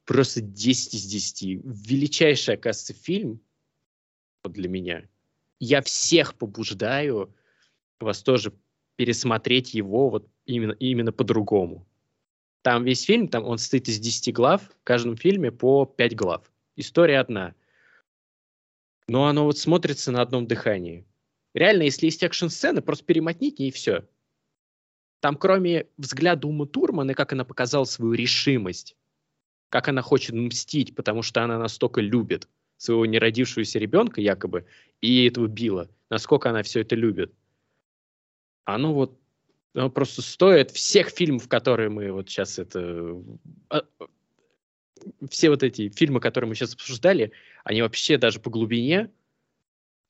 Просто 0.04 0.40
10 0.40 0.94
из 0.94 1.04
10. 1.04 1.42
Величайший, 1.64 2.54
оказывается, 2.54 2.94
фильм 2.94 3.40
для 4.44 4.68
меня. 4.68 5.06
Я 5.60 5.82
всех 5.82 6.34
побуждаю 6.34 7.34
вас 8.00 8.22
тоже 8.22 8.52
пересмотреть 8.96 9.74
его 9.74 10.08
вот 10.08 10.28
именно, 10.46 10.72
именно 10.72 11.12
по-другому. 11.12 11.86
Там 12.62 12.84
весь 12.84 13.02
фильм, 13.02 13.28
там 13.28 13.44
он 13.44 13.58
состоит 13.58 13.88
из 13.88 13.98
10 13.98 14.32
глав, 14.32 14.62
в 14.62 14.84
каждом 14.84 15.16
фильме 15.16 15.52
по 15.52 15.84
5 15.84 16.16
глав. 16.16 16.50
История 16.76 17.20
одна. 17.20 17.54
Но 19.08 19.26
оно 19.26 19.44
вот 19.44 19.58
смотрится 19.58 20.12
на 20.12 20.22
одном 20.22 20.46
дыхании. 20.46 21.04
Реально, 21.54 21.84
если 21.84 22.06
есть 22.06 22.22
экшн-сцены, 22.22 22.82
просто 22.82 23.04
перемотните 23.04 23.64
и 23.64 23.70
все. 23.70 24.06
Там 25.20 25.36
кроме 25.36 25.86
взгляда 25.96 26.46
Умы 26.46 26.66
Турман 26.66 27.10
и 27.10 27.14
как 27.14 27.32
она 27.32 27.44
показала 27.44 27.84
свою 27.84 28.12
решимость, 28.12 28.96
как 29.68 29.88
она 29.88 30.02
хочет 30.02 30.34
мстить, 30.34 30.94
потому 30.94 31.22
что 31.22 31.42
она 31.42 31.58
настолько 31.58 32.00
любит 32.00 32.48
своего 32.76 33.06
неродившегося 33.06 33.78
ребенка 33.78 34.20
якобы, 34.20 34.66
и 35.00 35.26
этого 35.26 35.46
Билла, 35.46 35.90
насколько 36.10 36.50
она 36.50 36.62
все 36.62 36.80
это 36.80 36.94
любит. 36.94 37.32
Оно 38.64 38.94
вот 38.94 39.18
оно 39.74 39.90
просто 39.90 40.22
стоит 40.22 40.70
всех 40.70 41.10
фильмов, 41.10 41.48
которые 41.48 41.88
мы 41.88 42.10
вот 42.10 42.28
сейчас 42.28 42.58
это... 42.58 43.22
А, 43.70 43.82
все 45.30 45.50
вот 45.50 45.62
эти 45.62 45.88
фильмы, 45.90 46.20
которые 46.20 46.48
мы 46.48 46.54
сейчас 46.54 46.74
обсуждали, 46.74 47.32
они 47.64 47.82
вообще 47.82 48.18
даже 48.18 48.40
по 48.40 48.50
глубине, 48.50 49.10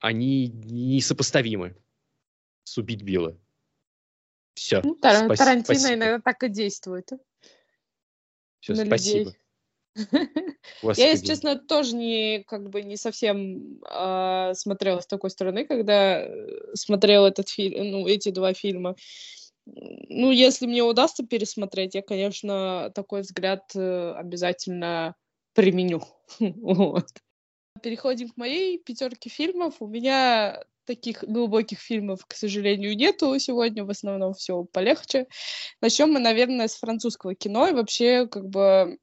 они 0.01 0.49
несопоставимы 0.49 1.77
с 2.65 2.79
«Убить 2.79 3.03
Билла». 3.03 3.37
Все. 4.59 4.81
Ну, 4.83 4.97
Тар- 4.97 5.29
спа- 5.29 5.37
Тарантино 5.37 5.79
спасибо. 5.79 5.95
иногда 5.95 6.21
так 6.21 6.43
и 6.43 6.49
действует. 6.49 7.11
Все, 8.61 8.75
спасибо. 8.75 9.33
Я, 10.83 11.11
если 11.11 11.27
честно, 11.27 11.57
тоже 11.57 11.95
не 11.97 12.45
как 12.45 12.69
бы 12.69 12.83
не 12.83 12.97
совсем 12.97 13.81
э, 13.83 14.53
смотрела 14.55 15.01
с 15.01 15.07
такой 15.07 15.31
стороны, 15.31 15.65
когда 15.65 16.21
э, 16.21 16.75
смотрела 16.75 17.29
этот 17.29 17.49
фильм, 17.49 17.91
ну 17.91 18.07
эти 18.07 18.31
два 18.31 18.53
фильма. 18.53 18.95
Ну, 19.67 20.31
если 20.31 20.67
мне 20.67 20.83
удастся 20.83 21.27
пересмотреть, 21.27 21.95
я, 21.95 22.03
конечно, 22.03 22.91
такой 22.95 23.23
взгляд 23.23 23.63
э, 23.75 24.13
обязательно 24.13 25.15
применю. 25.55 26.03
вот. 26.41 27.07
Переходим 27.83 28.31
к 28.31 28.37
моей 28.37 28.79
пятерке 28.79 29.31
фильмов. 29.31 29.77
У 29.81 29.87
меня 29.87 30.65
таких 30.89 31.23
глубоких 31.23 31.79
фильмов, 31.81 32.25
к 32.27 32.35
сожалению, 32.35 32.97
нету 32.97 33.39
сегодня. 33.39 33.85
В 33.85 33.91
основном 33.91 34.33
все 34.33 34.65
полегче. 34.65 35.27
Начнем 35.83 36.11
мы, 36.11 36.19
наверное, 36.19 36.67
с 36.67 36.77
французского 36.77 37.35
кино. 37.35 37.69
И 37.69 37.73
вообще, 37.73 38.27
как 38.27 38.49
бы, 38.49 38.99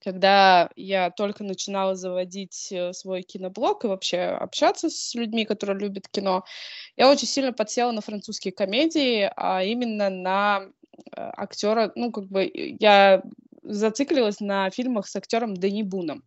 когда 0.00 0.68
я 0.76 1.10
только 1.10 1.42
начинала 1.44 1.94
заводить 1.94 2.68
э, 2.70 2.92
свой 2.92 3.22
киноблог 3.22 3.84
и 3.84 3.88
вообще 3.88 4.18
общаться 4.18 4.90
с 4.90 5.14
людьми, 5.14 5.46
которые 5.46 5.78
любят 5.80 6.08
кино, 6.08 6.44
я 6.96 7.10
очень 7.10 7.26
сильно 7.26 7.54
подсела 7.54 7.90
на 7.92 8.02
французские 8.02 8.52
комедии, 8.52 9.30
а 9.34 9.64
именно 9.64 10.10
на 10.10 10.60
э, 10.62 11.00
актера, 11.16 11.90
ну, 11.94 12.12
как 12.12 12.26
бы 12.26 12.50
я 12.54 13.22
зациклилась 13.62 14.40
на 14.40 14.68
фильмах 14.68 15.08
с 15.08 15.16
актером 15.16 15.54
Дени 15.54 15.82
Буном. 15.82 16.22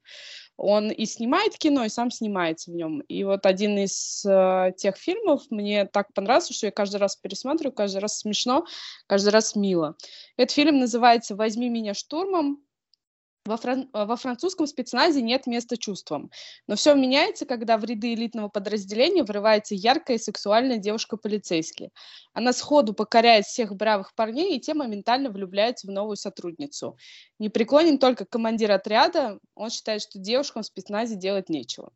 Он 0.57 0.89
и 0.89 1.05
снимает 1.05 1.57
кино, 1.57 1.85
и 1.85 1.89
сам 1.89 2.09
снимается 2.09 2.71
в 2.71 2.73
нем. 2.73 3.01
И 3.01 3.23
вот 3.23 3.45
один 3.45 3.77
из 3.77 4.25
э, 4.25 4.73
тех 4.75 4.97
фильмов 4.97 5.43
мне 5.51 5.85
так 5.85 6.11
понравился, 6.13 6.53
что 6.53 6.65
я 6.65 6.71
каждый 6.71 6.97
раз 6.97 7.15
пересматриваю, 7.15 7.73
каждый 7.73 7.99
раз 7.99 8.19
смешно, 8.19 8.65
каждый 9.05 9.29
раз 9.29 9.55
мило. 9.55 9.95
Этот 10.35 10.53
фильм 10.53 10.79
называется 10.79 11.35
«Возьми 11.35 11.69
меня 11.69 11.93
штурмом». 11.93 12.59
Во, 13.47 13.55
фран... 13.55 13.89
во 13.93 14.15
французском 14.17 14.67
спецназе 14.67 15.21
нет 15.21 15.47
места 15.47 15.77
чувствам. 15.77 16.29
Но 16.67 16.75
все 16.75 16.93
меняется, 16.95 17.45
когда 17.45 17.77
в 17.77 17.85
ряды 17.85 18.13
элитного 18.13 18.49
подразделения 18.49 19.23
врывается 19.23 19.73
яркая 19.73 20.17
сексуальная 20.17 20.77
девушка-полицейский. 20.77 21.91
Она 22.33 22.51
сходу 22.51 22.93
покоряет 22.93 23.45
всех 23.45 23.73
бравых 23.73 24.13
парней, 24.15 24.57
и 24.57 24.59
те 24.59 24.73
моментально 24.73 25.29
влюбляются 25.29 25.87
в 25.87 25.91
новую 25.91 26.17
сотрудницу. 26.17 26.97
Не 27.39 27.47
преклонен 27.47 27.99
только 27.99 28.25
командир 28.25 28.71
отряда, 28.71 29.39
он 29.55 29.69
считает, 29.69 30.01
что 30.01 30.19
девушкам 30.19 30.63
в 30.63 30.65
спецназе 30.65 31.15
делать 31.15 31.47
нечего. 31.47 31.93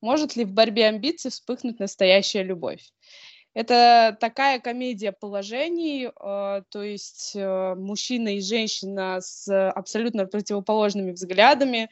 Может 0.00 0.36
ли 0.36 0.44
в 0.44 0.52
борьбе 0.52 0.86
амбиций 0.86 1.30
вспыхнуть 1.30 1.80
настоящая 1.80 2.42
любовь? 2.42 2.92
Это 3.54 4.16
такая 4.20 4.58
комедия 4.58 5.12
положений, 5.12 6.06
э, 6.06 6.62
то 6.68 6.82
есть 6.82 7.32
э, 7.36 7.74
мужчина 7.76 8.36
и 8.36 8.40
женщина 8.40 9.20
с 9.20 9.48
абсолютно 9.70 10.26
противоположными 10.26 11.12
взглядами. 11.12 11.88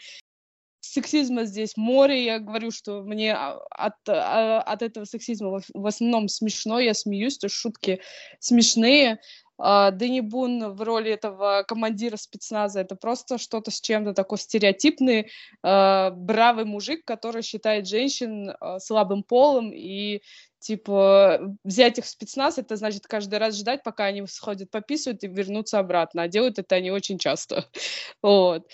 Сексизма 0.80 1.44
здесь 1.44 1.76
море. 1.76 2.24
Я 2.24 2.40
говорю, 2.40 2.72
что 2.72 3.02
мне 3.02 3.32
а, 3.34 3.60
от, 3.70 3.94
а, 4.08 4.60
от 4.60 4.82
этого 4.82 5.04
сексизма 5.04 5.60
в 5.72 5.86
основном 5.86 6.28
смешно. 6.28 6.80
Я 6.80 6.92
смеюсь, 6.94 7.38
то 7.38 7.46
есть 7.46 7.54
шутки 7.54 8.00
смешные. 8.40 9.20
Uh, 9.60 9.92
Дэнни 9.92 10.20
Бун 10.20 10.74
в 10.74 10.82
роли 10.82 11.12
этого 11.12 11.62
командира 11.68 12.16
спецназа 12.16 12.80
это 12.80 12.96
просто 12.96 13.38
что-то 13.38 13.70
с 13.70 13.80
чем-то 13.80 14.12
такой 14.12 14.38
стереотипный, 14.38 15.30
uh, 15.64 16.10
бравый 16.10 16.64
мужик, 16.64 17.04
который 17.04 17.42
считает 17.42 17.86
женщин 17.86 18.54
слабым 18.80 19.22
полом 19.22 19.70
и 19.72 20.22
типа, 20.62 21.40
взять 21.64 21.98
их 21.98 22.04
в 22.04 22.08
спецназ, 22.08 22.58
это 22.58 22.76
значит 22.76 23.06
каждый 23.06 23.38
раз 23.38 23.56
ждать, 23.56 23.82
пока 23.82 24.04
они 24.04 24.26
сходят, 24.26 24.70
пописывают 24.70 25.22
и 25.24 25.28
вернутся 25.28 25.78
обратно. 25.78 26.22
А 26.22 26.28
делают 26.28 26.58
это 26.58 26.76
они 26.76 26.90
очень 26.90 27.18
часто. 27.18 27.66
вот. 28.22 28.66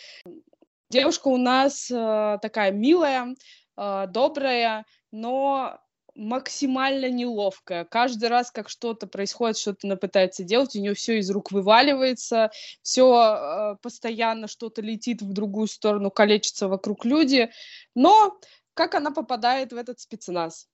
Девушка 0.90 1.28
у 1.28 1.36
нас 1.36 1.90
э, 1.90 2.39
такая 2.40 2.70
милая, 2.73 3.35
э, 3.77 4.06
добрая, 4.09 4.86
но 5.10 5.78
максимально 6.15 7.09
неловкая. 7.10 7.85
Каждый 7.85 8.28
раз, 8.28 8.51
как 8.51 8.69
что-то 8.69 9.06
происходит, 9.06 9.56
что-то 9.56 9.86
она 9.86 9.97
пытается 9.97 10.43
делать, 10.43 10.74
у 10.74 10.81
нее 10.81 10.94
все 10.94 11.19
из 11.19 11.31
рук 11.31 11.52
вываливается, 11.52 12.51
все 12.82 13.15
э, 13.15 13.77
постоянно 13.82 14.48
что-то 14.48 14.82
летит 14.82 15.23
в 15.23 15.32
другую 15.32 15.69
сторону, 15.69 16.10
калечится 16.10 16.69
вокруг 16.69 17.05
люди. 17.05 17.51
Но 17.94 18.39
как 18.74 18.94
она 18.94 19.10
попадает 19.10 19.73
в 19.73 19.77
этот 19.77 20.01
спецназ? 20.01 20.69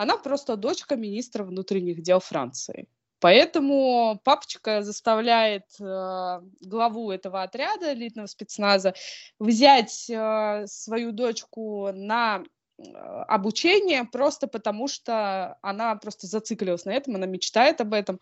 Она 0.00 0.16
просто 0.16 0.56
дочка 0.56 0.96
министра 0.96 1.44
внутренних 1.44 2.00
дел 2.02 2.20
Франции. 2.20 2.88
Поэтому 3.18 4.18
папочка 4.24 4.80
заставляет 4.80 5.66
э, 5.78 6.40
главу 6.62 7.10
этого 7.10 7.42
отряда 7.42 7.92
элитного 7.92 8.26
спецназа 8.26 8.94
взять 9.38 10.08
э, 10.08 10.64
свою 10.68 11.12
дочку 11.12 11.90
на 11.92 12.42
э, 12.78 12.82
обучение 13.28 14.04
просто 14.04 14.46
потому, 14.46 14.88
что 14.88 15.58
она 15.60 15.94
просто 15.96 16.26
зациклилась 16.26 16.86
на 16.86 16.94
этом, 16.94 17.16
она 17.16 17.26
мечтает 17.26 17.82
об 17.82 17.92
этом. 17.92 18.20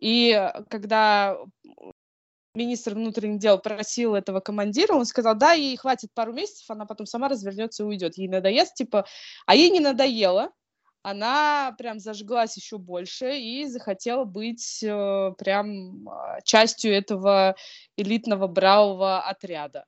И 0.00 0.50
когда 0.70 1.38
министр 2.56 2.94
внутренних 2.94 3.38
дел 3.38 3.60
просил 3.60 4.16
этого 4.16 4.40
командира, 4.40 4.94
он 4.94 5.06
сказал, 5.06 5.36
да, 5.36 5.52
ей 5.52 5.76
хватит 5.76 6.10
пару 6.14 6.32
месяцев, 6.32 6.68
она 6.68 6.84
потом 6.84 7.06
сама 7.06 7.28
развернется 7.28 7.84
и 7.84 7.86
уйдет. 7.86 8.18
Ей 8.18 8.26
надоест, 8.26 8.74
типа, 8.74 9.06
а 9.46 9.54
ей 9.54 9.70
не 9.70 9.78
надоело, 9.78 10.50
она 11.02 11.74
прям 11.78 11.98
зажглась 11.98 12.56
еще 12.56 12.78
больше 12.78 13.36
и 13.36 13.66
захотела 13.66 14.24
быть 14.24 14.82
э, 14.82 15.32
прям 15.36 16.08
а, 16.08 16.40
частью 16.42 16.94
этого 16.94 17.56
элитного 17.96 18.46
бравого 18.46 19.20
отряда. 19.20 19.84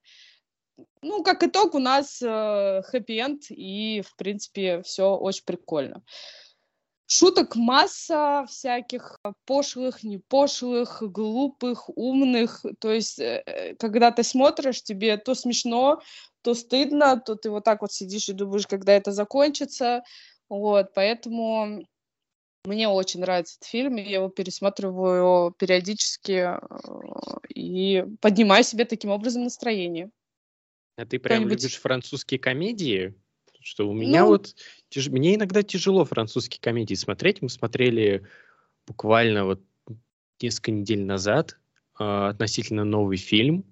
Ну, 1.03 1.23
как 1.23 1.43
итог, 1.45 1.75
у 1.75 1.79
нас 1.79 2.21
э, 2.21 2.83
хэппи-энд, 2.83 3.45
и, 3.51 4.03
в 4.03 4.17
принципе, 4.17 4.83
все 4.83 5.15
очень 5.15 5.45
прикольно. 5.45 6.03
Шуток 7.07 7.55
масса 7.55 8.47
всяких 8.49 9.19
пошлых, 9.45 10.03
не 10.03 10.19
пошлых, 10.19 11.03
глупых, 11.03 11.91
умных. 11.97 12.65
То 12.81 12.91
есть, 12.91 13.19
э, 13.21 13.43
э, 13.47 13.75
когда 13.77 14.11
ты 14.11 14.23
смотришь, 14.23 14.83
тебе 14.83 15.17
то 15.19 15.35
смешно, 15.35 16.01
то 16.43 16.55
стыдно, 16.55 17.21
то 17.21 17.35
ты 17.35 17.51
вот 17.51 17.65
так 17.65 17.83
вот 17.83 17.93
сидишь 17.93 18.29
и 18.31 18.33
думаешь, 18.33 18.67
когда 18.67 18.93
это 18.93 19.13
закончится. 19.13 20.03
Вот, 20.49 20.93
поэтому 20.95 21.85
мне 22.65 22.89
очень 22.89 23.21
нравится 23.21 23.57
этот 23.57 23.69
фильм, 23.69 23.97
я 23.97 24.17
его 24.17 24.29
пересматриваю 24.29 25.53
периодически 25.53 26.57
э, 26.57 26.59
и 27.55 28.05
поднимаю 28.21 28.65
себе 28.65 28.85
таким 28.85 29.11
образом 29.11 29.45
настроение. 29.45 30.11
А 30.97 31.05
ты 31.05 31.19
прям 31.19 31.47
любишь 31.49 31.77
французские 31.77 32.41
комедии? 32.41 33.15
Что 33.61 33.89
у 33.89 33.93
меня 33.93 34.23
ну... 34.23 34.29
вот... 34.29 34.55
Тяж... 34.89 35.09
Мне 35.09 35.35
иногда 35.35 35.63
тяжело 35.63 36.05
французские 36.05 36.61
комедии 36.61 36.95
смотреть. 36.95 37.43
Мы 37.43 37.49
смотрели 37.49 38.27
буквально 38.87 39.45
вот 39.45 39.61
несколько 40.41 40.71
недель 40.71 41.03
назад 41.05 41.59
э, 41.99 42.05
относительно 42.05 42.85
новый 42.85 43.17
фильм 43.17 43.65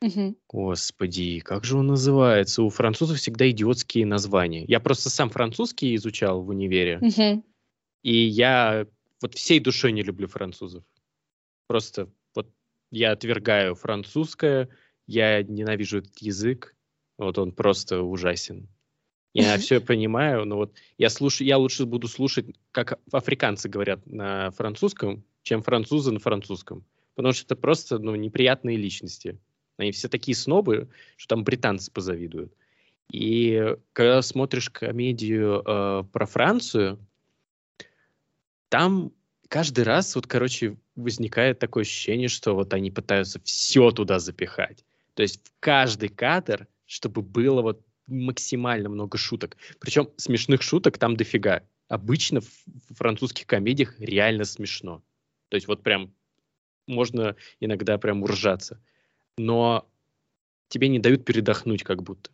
Мгм. 0.00 0.36
Господи, 0.48 1.40
как 1.40 1.64
же 1.64 1.76
он 1.76 1.88
называется? 1.88 2.62
У 2.62 2.70
французов 2.70 3.18
всегда 3.18 3.50
идиотские 3.50 4.06
названия. 4.06 4.64
Я 4.66 4.80
просто 4.80 5.10
сам 5.10 5.28
французский 5.28 5.94
изучал 5.96 6.42
в 6.42 6.48
универе, 6.48 7.00
Мгм. 7.00 7.44
и 8.02 8.14
я 8.14 8.86
вот 9.20 9.34
всей 9.34 9.60
душой 9.60 9.92
не 9.92 10.02
люблю 10.02 10.28
французов. 10.28 10.84
Просто 11.66 12.10
вот 12.34 12.48
я 12.90 13.12
отвергаю 13.12 13.74
французское, 13.74 14.68
я 15.06 15.42
ненавижу 15.42 15.98
этот 15.98 16.16
язык, 16.18 16.76
вот 17.18 17.38
он 17.38 17.52
просто 17.52 18.02
ужасен. 18.02 18.68
Я 19.34 19.58
все 19.58 19.80
понимаю, 19.80 20.46
но 20.46 20.56
вот 20.56 20.74
я 20.96 21.10
слушаю, 21.10 21.46
я 21.46 21.58
лучше 21.58 21.84
буду 21.84 22.08
слушать, 22.08 22.46
как 22.72 22.98
африканцы 23.12 23.68
говорят 23.68 24.06
на 24.06 24.50
французском, 24.52 25.24
чем 25.42 25.62
французы 25.62 26.12
на 26.12 26.18
французском, 26.18 26.84
потому 27.14 27.32
что 27.32 27.44
это 27.44 27.56
просто 27.56 27.98
ну, 27.98 28.14
неприятные 28.14 28.76
личности. 28.76 29.38
Они 29.78 29.92
все 29.92 30.08
такие 30.08 30.34
снобы, 30.34 30.88
что 31.16 31.36
там 31.36 31.44
британцы 31.44 31.90
позавидуют. 31.90 32.52
И 33.10 33.76
когда 33.94 34.20
смотришь 34.20 34.68
комедию 34.68 35.62
э, 35.64 36.04
про 36.12 36.26
Францию, 36.26 36.98
там 38.68 39.12
каждый 39.48 39.84
раз 39.84 40.14
вот, 40.14 40.26
короче, 40.26 40.76
возникает 40.96 41.58
такое 41.58 41.82
ощущение, 41.82 42.28
что 42.28 42.54
вот 42.54 42.74
они 42.74 42.90
пытаются 42.90 43.40
все 43.44 43.90
туда 43.92 44.18
запихать. 44.18 44.84
То 45.14 45.22
есть 45.22 45.40
в 45.46 45.52
каждый 45.60 46.10
кадр, 46.10 46.66
чтобы 46.84 47.22
было 47.22 47.62
вот 47.62 47.82
максимально 48.08 48.88
много 48.88 49.16
шуток. 49.16 49.56
Причем 49.78 50.10
смешных 50.16 50.60
шуток 50.62 50.98
там 50.98 51.16
дофига. 51.16 51.62
Обычно 51.88 52.40
в 52.40 52.94
французских 52.94 53.46
комедиях 53.46 53.98
реально 54.00 54.44
смешно. 54.44 55.02
То 55.48 55.54
есть 55.54 55.68
вот 55.68 55.82
прям 55.82 56.12
можно 56.86 57.36
иногда 57.60 57.96
прям 57.96 58.22
уржаться 58.22 58.80
но 59.38 59.88
тебе 60.68 60.88
не 60.88 60.98
дают 60.98 61.24
передохнуть 61.24 61.82
как 61.82 62.02
будто. 62.02 62.30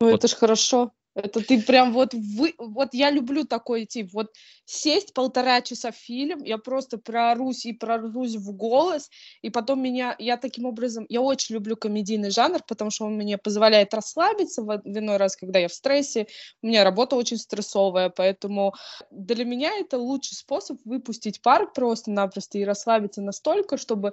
Ну, 0.00 0.10
вот. 0.10 0.16
это 0.16 0.28
ж 0.28 0.34
хорошо. 0.34 0.92
Это 1.14 1.40
ты 1.40 1.60
прям 1.60 1.92
вот 1.92 2.14
вы, 2.14 2.54
вот 2.58 2.94
я 2.94 3.10
люблю 3.10 3.44
такой 3.44 3.86
тип, 3.86 4.10
вот 4.12 4.28
сесть 4.66 5.14
полтора 5.14 5.62
часа 5.62 5.90
фильм, 5.90 6.44
я 6.44 6.58
просто 6.58 6.96
прорусь 6.96 7.66
и 7.66 7.72
прорусь 7.72 8.36
в 8.36 8.52
голос, 8.52 9.10
и 9.42 9.50
потом 9.50 9.82
меня, 9.82 10.14
я 10.20 10.36
таким 10.36 10.66
образом, 10.66 11.06
я 11.08 11.20
очень 11.20 11.56
люблю 11.56 11.76
комедийный 11.76 12.30
жанр, 12.30 12.62
потому 12.68 12.92
что 12.92 13.06
он 13.06 13.14
мне 13.14 13.36
позволяет 13.36 13.94
расслабиться 13.94 14.62
в 14.62 14.80
иной 14.84 15.16
раз, 15.16 15.34
когда 15.34 15.58
я 15.58 15.66
в 15.66 15.74
стрессе, 15.74 16.28
у 16.62 16.68
меня 16.68 16.84
работа 16.84 17.16
очень 17.16 17.38
стрессовая, 17.38 18.10
поэтому 18.10 18.74
для 19.10 19.44
меня 19.44 19.72
это 19.76 19.98
лучший 19.98 20.36
способ 20.36 20.78
выпустить 20.84 21.42
пар 21.42 21.72
просто-напросто 21.72 22.58
и 22.58 22.64
расслабиться 22.64 23.22
настолько, 23.22 23.76
чтобы 23.76 24.12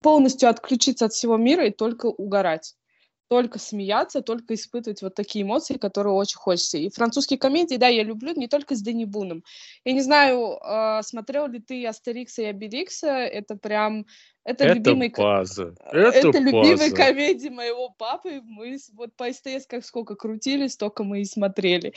полностью 0.00 0.48
отключиться 0.48 1.06
от 1.06 1.12
всего 1.12 1.36
мира 1.36 1.66
и 1.66 1.70
только 1.70 2.06
угорать 2.06 2.74
только 3.32 3.58
смеяться, 3.58 4.20
только 4.20 4.52
испытывать 4.52 5.00
вот 5.00 5.14
такие 5.14 5.42
эмоции, 5.42 5.78
которые 5.78 6.12
очень 6.12 6.36
хочется. 6.36 6.76
И 6.76 6.90
французские 6.90 7.38
комедии, 7.38 7.76
да, 7.76 7.88
я 7.88 8.02
люблю 8.02 8.34
не 8.34 8.46
только 8.46 8.74
с 8.74 8.82
Дэнни 8.82 9.06
Буном. 9.06 9.42
Я 9.86 9.94
не 9.94 10.02
знаю, 10.02 10.58
э, 10.62 11.00
смотрел 11.02 11.46
ли 11.46 11.58
ты 11.58 11.86
Астерикса 11.86 12.42
и 12.42 12.44
Обеликса, 12.44 13.08
это 13.08 13.56
прям... 13.56 14.04
Это, 14.44 14.64
это 14.64 14.74
любимый... 14.74 15.08
База. 15.16 15.74
Это, 15.92 16.28
это 16.28 16.38
любимые 16.38 16.90
комедии 16.90 17.48
моего 17.48 17.90
папы. 17.90 18.40
Мы 18.42 18.76
вот 18.94 19.14
по 19.14 19.32
СТС 19.32 19.66
как 19.68 19.84
сколько 19.84 20.16
крутили, 20.16 20.66
столько 20.66 21.04
мы 21.04 21.20
и 21.20 21.24
смотрели. 21.24 21.94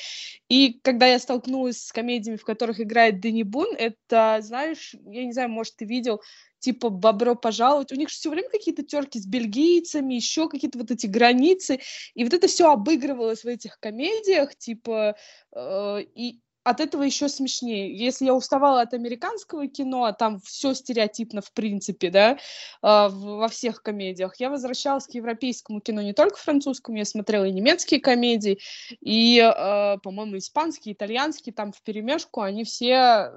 И 0.47 0.79
когда 0.83 1.07
я 1.07 1.17
столкнулась 1.17 1.81
с 1.81 1.91
комедиями, 1.91 2.37
в 2.37 2.45
которых 2.45 2.79
играет 2.79 3.19
Дэнни 3.19 3.43
Бун, 3.43 3.73
это, 3.75 4.39
знаешь, 4.41 4.95
я 5.05 5.25
не 5.25 5.33
знаю, 5.33 5.49
может, 5.49 5.75
ты 5.77 5.85
видел 5.85 6.21
типа 6.59 6.89
«Бобро 6.89 7.35
пожаловать». 7.35 7.91
У 7.91 7.95
них 7.95 8.09
же 8.09 8.15
все 8.15 8.29
время 8.29 8.49
какие-то 8.49 8.83
терки 8.83 9.19
с 9.19 9.25
бельгийцами, 9.25 10.15
еще 10.15 10.49
какие-то 10.49 10.79
вот 10.79 10.91
эти 10.91 11.05
границы. 11.05 11.79
И 12.15 12.23
вот 12.23 12.33
это 12.33 12.47
все 12.47 12.71
обыгрывалось 12.71 13.43
в 13.43 13.47
этих 13.47 13.79
комедиях, 13.79 14.55
типа, 14.55 15.15
э, 15.51 16.01
и 16.15 16.39
от 16.65 16.79
этого 16.79 17.03
еще 17.03 17.29
смешнее. 17.29 17.95
Если 17.95 18.25
я 18.25 18.33
уставала 18.33 18.81
от 18.81 18.95
американского 18.95 19.67
кино, 19.67 20.05
а 20.05 20.13
там 20.13 20.39
все 20.39 20.73
стереотипно 20.73 21.41
в 21.41 21.51
принципе, 21.51 22.09
да, 22.09 22.31
э, 22.33 22.37
во 22.81 23.47
всех 23.47 23.83
комедиях, 23.83 24.35
я 24.39 24.49
возвращалась 24.49 25.05
к 25.05 25.11
европейскому 25.11 25.79
кино, 25.79 26.01
не 26.01 26.13
только 26.13 26.37
французскому, 26.37 26.97
я 26.97 27.05
смотрела 27.05 27.45
и 27.45 27.51
немецкие 27.51 27.99
комедии, 27.99 28.57
и, 28.99 29.37
э, 29.37 29.97
по-моему, 29.99 30.39
испанские, 30.39 30.95
итальянские, 30.95 31.53
там 31.53 31.71
в 31.71 31.83
перемешку, 31.83 32.41
они 32.41 32.63
все 32.63 33.31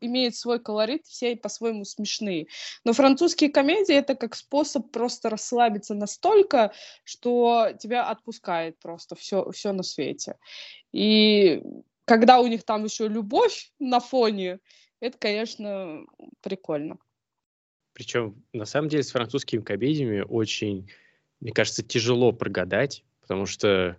имеет 0.00 0.34
свой 0.34 0.58
колорит, 0.58 1.06
все 1.06 1.36
по-своему 1.36 1.84
смешные. 1.84 2.48
Но 2.82 2.92
французские 2.92 3.50
комедии 3.50 3.94
это 3.94 4.16
как 4.16 4.34
способ 4.34 4.90
просто 4.90 5.30
расслабиться 5.30 5.94
настолько, 5.94 6.72
что 7.04 7.68
тебя 7.78 8.08
отпускает 8.08 8.80
просто 8.80 9.14
все, 9.14 9.48
все 9.52 9.70
на 9.70 9.84
свете. 9.84 10.36
И 10.92 11.62
когда 12.04 12.40
у 12.40 12.46
них 12.46 12.64
там 12.64 12.84
еще 12.84 13.08
любовь 13.08 13.72
на 13.78 14.00
фоне, 14.00 14.60
это, 15.00 15.18
конечно, 15.18 16.04
прикольно. 16.40 16.98
Причем, 17.92 18.42
на 18.52 18.64
самом 18.64 18.88
деле, 18.88 19.02
с 19.02 19.12
французскими 19.12 19.62
комедиями 19.62 20.20
очень, 20.20 20.90
мне 21.40 21.52
кажется, 21.52 21.82
тяжело 21.82 22.32
прогадать, 22.32 23.04
потому 23.20 23.46
что 23.46 23.98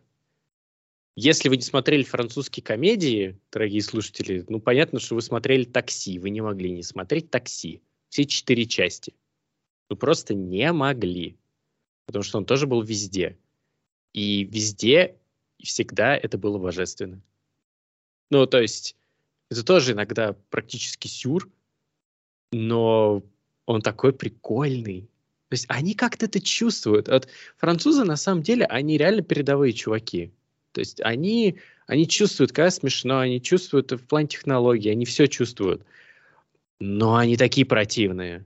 если 1.15 1.47
вы 1.47 1.55
не 1.55 1.63
смотрели 1.63 2.03
французские 2.03 2.63
комедии, 2.63 3.39
дорогие 3.51 3.81
слушатели, 3.81 4.43
ну, 4.49 4.59
понятно, 4.59 4.99
что 4.99 5.15
вы 5.15 5.21
смотрели 5.21 5.63
«Такси». 5.63 6.19
Вы 6.19 6.29
не 6.29 6.41
могли 6.41 6.71
не 6.71 6.83
смотреть 6.83 7.31
«Такси». 7.31 7.81
Все 8.09 8.25
четыре 8.25 8.65
части. 8.65 9.13
Вы 9.89 9.95
просто 9.95 10.33
не 10.33 10.71
могли. 10.73 11.37
Потому 12.05 12.23
что 12.23 12.37
он 12.37 12.45
тоже 12.45 12.67
был 12.67 12.81
везде. 12.81 13.37
И 14.11 14.43
везде 14.43 15.15
и 15.57 15.65
всегда 15.65 16.17
это 16.17 16.37
было 16.37 16.57
божественно. 16.57 17.21
Ну, 18.31 18.45
то 18.45 18.61
есть, 18.61 18.95
это 19.49 19.63
тоже 19.63 19.93
иногда 19.93 20.35
практически 20.49 21.07
сюр, 21.07 21.49
но 22.51 23.23
он 23.65 23.81
такой 23.81 24.13
прикольный. 24.13 25.09
То 25.49 25.53
есть 25.53 25.65
они 25.69 25.93
как-то 25.93 26.25
это 26.25 26.41
чувствуют. 26.41 27.07
Вот 27.07 27.27
французы, 27.57 28.03
на 28.03 28.15
самом 28.15 28.41
деле, 28.41 28.65
они 28.65 28.97
реально 28.97 29.21
передовые 29.21 29.73
чуваки. 29.73 30.31
То 30.71 30.79
есть 30.79 30.99
они, 31.01 31.59
они 31.87 32.07
чувствуют, 32.07 32.51
когда 32.51 32.71
смешно, 32.71 33.19
они 33.19 33.41
чувствуют 33.41 33.91
в 33.91 34.05
плане 34.05 34.27
технологий, 34.27 34.89
они 34.89 35.05
все 35.05 35.27
чувствуют. 35.27 35.85
Но 36.79 37.15
они 37.15 37.37
такие 37.37 37.65
противные. 37.65 38.45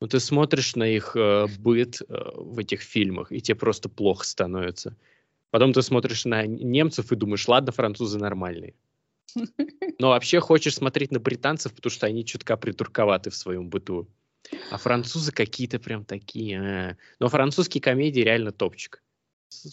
Ну, 0.00 0.06
ты 0.06 0.20
смотришь 0.20 0.76
на 0.76 0.88
их 0.88 1.16
э, 1.16 1.46
быт 1.58 2.02
э, 2.02 2.30
в 2.34 2.58
этих 2.58 2.82
фильмах, 2.82 3.32
и 3.32 3.40
тебе 3.40 3.56
просто 3.56 3.88
плохо 3.88 4.24
становится. 4.24 4.96
Потом 5.50 5.72
ты 5.72 5.82
смотришь 5.82 6.24
на 6.24 6.46
немцев 6.46 7.10
и 7.12 7.16
думаешь, 7.16 7.46
ладно, 7.48 7.72
французы 7.72 8.18
нормальные. 8.18 8.74
Но 9.98 10.08
вообще 10.10 10.40
хочешь 10.40 10.74
смотреть 10.74 11.12
на 11.12 11.20
британцев, 11.20 11.74
потому 11.74 11.90
что 11.90 12.06
они 12.06 12.24
чутка 12.24 12.56
придурковаты 12.56 13.30
в 13.30 13.36
своем 13.36 13.68
быту. 13.68 14.08
А 14.70 14.78
французы 14.78 15.32
какие-то 15.32 15.78
прям 15.78 16.04
такие. 16.04 16.60
А. 16.60 16.96
Но 17.18 17.28
французские 17.28 17.82
комедии 17.82 18.20
реально 18.20 18.52
топчик. 18.52 19.02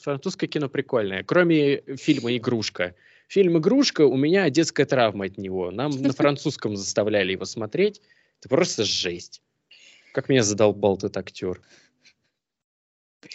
Французское 0.01 0.47
кино 0.47 0.69
прикольное, 0.69 1.23
кроме 1.23 1.81
фильма 1.97 2.35
«Игрушка». 2.35 2.95
Фильм 3.27 3.57
«Игрушка» 3.57 4.01
у 4.01 4.15
меня 4.15 4.49
детская 4.49 4.85
травма 4.85 5.25
от 5.25 5.37
него. 5.37 5.71
Нам 5.71 5.91
на 5.91 6.13
французском 6.13 6.75
заставляли 6.75 7.33
его 7.33 7.45
смотреть. 7.45 8.01
Это 8.39 8.49
просто 8.49 8.83
жесть. 8.83 9.41
Как 10.13 10.29
меня 10.29 10.43
задолбал 10.43 10.97
этот 10.97 11.17
актер. 11.17 11.61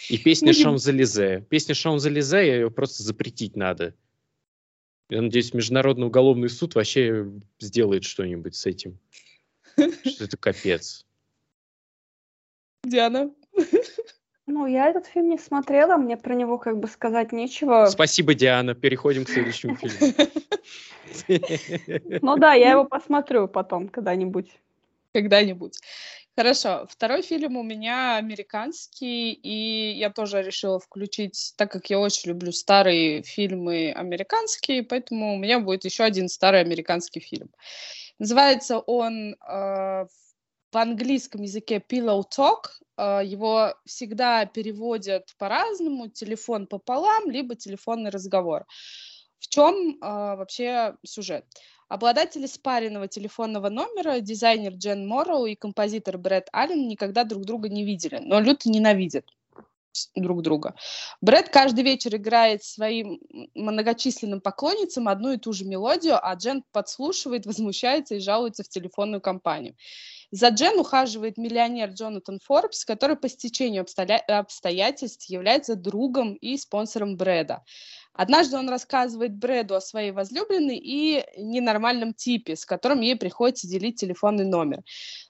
И 0.09 0.17
песня 0.17 0.53
Шон 0.53 0.77
Зализе. 0.77 1.45
Песня 1.49 1.75
Шон 1.75 1.99
Зализе, 1.99 2.47
ее 2.47 2.71
просто 2.71 3.03
запретить 3.03 3.55
надо. 3.55 3.93
Я 5.11 5.21
надеюсь, 5.21 5.53
Международный 5.53 6.07
уголовный 6.07 6.49
суд 6.49 6.73
вообще 6.75 7.29
сделает 7.59 8.05
что-нибудь 8.05 8.55
с 8.55 8.65
этим. 8.65 8.97
Что 9.75 10.23
это 10.23 10.37
капец. 10.37 11.05
Диана? 12.85 13.29
Ну, 14.47 14.65
я 14.67 14.87
этот 14.87 15.07
фильм 15.07 15.27
не 15.27 15.37
смотрела, 15.37 15.97
мне 15.97 16.15
про 16.15 16.33
него 16.33 16.57
как 16.57 16.79
бы 16.79 16.87
сказать 16.87 17.33
нечего. 17.33 17.87
Спасибо, 17.87 18.33
Диана. 18.33 18.73
Переходим 18.73 19.25
к 19.25 19.29
следующему 19.29 19.75
фильму. 19.75 20.13
Ну 22.21 22.37
да, 22.37 22.53
я 22.53 22.71
его 22.71 22.85
посмотрю 22.85 23.49
потом 23.49 23.89
когда-нибудь. 23.89 24.49
Когда-нибудь. 25.13 25.77
Хорошо. 26.37 26.87
Второй 26.89 27.23
фильм 27.23 27.57
у 27.57 27.63
меня 27.63 28.15
американский, 28.15 29.33
и 29.33 29.91
я 29.97 30.09
тоже 30.09 30.41
решила 30.41 30.79
включить, 30.79 31.53
так 31.57 31.71
как 31.71 31.89
я 31.89 31.99
очень 31.99 32.29
люблю 32.29 32.53
старые 32.53 33.21
фильмы 33.21 33.91
американские, 33.91 34.83
поэтому 34.83 35.35
у 35.35 35.37
меня 35.37 35.59
будет 35.59 35.83
еще 35.83 36.03
один 36.03 36.29
старый 36.29 36.61
американский 36.61 37.19
фильм. 37.19 37.49
Называется 38.17 38.79
он 38.79 39.33
э, 39.33 39.35
в 40.71 40.77
английском 40.77 41.41
языке 41.41 41.83
Pillow 41.85 42.23
Talk. 42.23 42.69
Э, 42.97 43.21
его 43.25 43.73
всегда 43.85 44.45
переводят 44.45 45.33
по-разному, 45.37 46.07
телефон 46.07 46.65
пополам, 46.65 47.29
либо 47.29 47.55
телефонный 47.55 48.09
разговор. 48.09 48.65
В 49.39 49.49
чем 49.49 49.95
э, 49.95 49.97
вообще 50.01 50.95
сюжет? 51.03 51.45
Обладатели 51.91 52.45
спаренного 52.45 53.09
телефонного 53.09 53.67
номера, 53.67 54.21
дизайнер 54.21 54.75
Джен 54.75 55.05
Морроу 55.05 55.45
и 55.45 55.55
композитор 55.55 56.17
Брэд 56.17 56.47
Аллен 56.53 56.87
никогда 56.87 57.25
друг 57.25 57.43
друга 57.43 57.67
не 57.67 57.83
видели, 57.83 58.17
но 58.23 58.39
люто 58.39 58.69
ненавидят 58.69 59.25
друг 60.15 60.41
друга. 60.41 60.73
Брэд 61.19 61.49
каждый 61.49 61.83
вечер 61.83 62.15
играет 62.15 62.63
своим 62.63 63.19
многочисленным 63.55 64.39
поклонницам 64.39 65.09
одну 65.09 65.33
и 65.33 65.37
ту 65.37 65.51
же 65.51 65.65
мелодию, 65.65 66.17
а 66.25 66.33
Джен 66.35 66.63
подслушивает, 66.71 67.45
возмущается 67.45 68.15
и 68.15 68.19
жалуется 68.19 68.63
в 68.63 68.69
телефонную 68.69 69.19
компанию. 69.19 69.75
За 70.31 70.47
Джен 70.47 70.79
ухаживает 70.79 71.37
миллионер 71.37 71.89
Джонатан 71.89 72.39
Форбс, 72.41 72.85
который 72.85 73.17
по 73.17 73.27
стечению 73.27 73.85
обстоятельств 74.29 75.29
является 75.29 75.75
другом 75.75 76.35
и 76.35 76.55
спонсором 76.55 77.17
Брэда. 77.17 77.65
Однажды 78.13 78.57
он 78.57 78.69
рассказывает 78.69 79.37
Брэду 79.37 79.75
о 79.75 79.81
своей 79.81 80.11
возлюбленной 80.11 80.77
и 80.77 81.23
ненормальном 81.37 82.13
типе, 82.13 82.55
с 82.55 82.65
которым 82.65 83.01
ей 83.01 83.15
приходится 83.15 83.67
делить 83.67 83.99
телефонный 83.99 84.45
номер. 84.45 84.81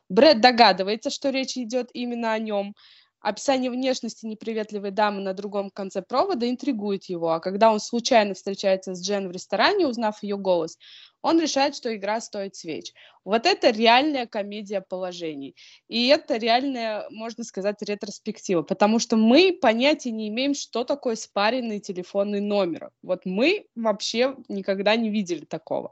Брэд 0.09 0.41
догадывается, 0.41 1.09
что 1.09 1.29
речь 1.29 1.57
идет 1.57 1.89
именно 1.93 2.33
о 2.33 2.39
нем. 2.39 2.75
Описание 3.19 3.69
внешности 3.69 4.25
неприветливой 4.25 4.89
дамы 4.89 5.21
на 5.21 5.33
другом 5.35 5.69
конце 5.69 6.01
провода 6.01 6.49
интригует 6.49 7.05
его, 7.05 7.29
а 7.29 7.39
когда 7.39 7.71
он 7.71 7.79
случайно 7.79 8.33
встречается 8.33 8.95
с 8.95 9.05
Джен 9.07 9.27
в 9.27 9.31
ресторане, 9.31 9.85
узнав 9.85 10.23
ее 10.23 10.37
голос, 10.37 10.79
он 11.21 11.39
решает, 11.39 11.75
что 11.75 11.95
игра 11.95 12.19
стоит 12.21 12.55
свеч. 12.55 12.93
Вот 13.23 13.45
это 13.45 13.69
реальная 13.69 14.25
комедия 14.25 14.81
положений. 14.81 15.55
И 15.87 16.07
это 16.07 16.37
реальная, 16.37 17.07
можно 17.11 17.43
сказать, 17.43 17.81
ретроспектива, 17.81 18.63
потому 18.63 18.99
что 18.99 19.15
мы 19.15 19.57
понятия 19.61 20.11
не 20.11 20.29
имеем, 20.29 20.55
что 20.55 20.83
такое 20.83 21.15
спаренный 21.15 21.79
телефонный 21.79 22.41
номер. 22.41 22.89
Вот 23.03 23.25
мы 23.25 23.67
вообще 23.75 24.35
никогда 24.47 24.95
не 24.95 25.09
видели 25.09 25.45
такого. 25.45 25.91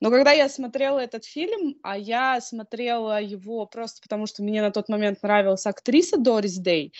Но 0.00 0.10
когда 0.10 0.32
я 0.32 0.48
смотрела 0.48 0.98
этот 0.98 1.24
фильм, 1.24 1.76
а 1.82 1.96
я 1.96 2.40
смотрела 2.40 3.22
его 3.22 3.66
просто 3.66 4.02
потому, 4.02 4.26
что 4.26 4.42
мне 4.42 4.60
на 4.60 4.70
тот 4.70 4.88
момент 4.88 5.22
нравилась 5.22 5.66
актриса 5.66 6.16
Дорис 6.16 6.56
Дэй, 6.58 6.92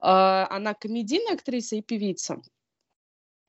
а, 0.00 0.48
она 0.50 0.74
комедийная 0.74 1.34
актриса 1.34 1.76
и 1.76 1.82
певица, 1.82 2.42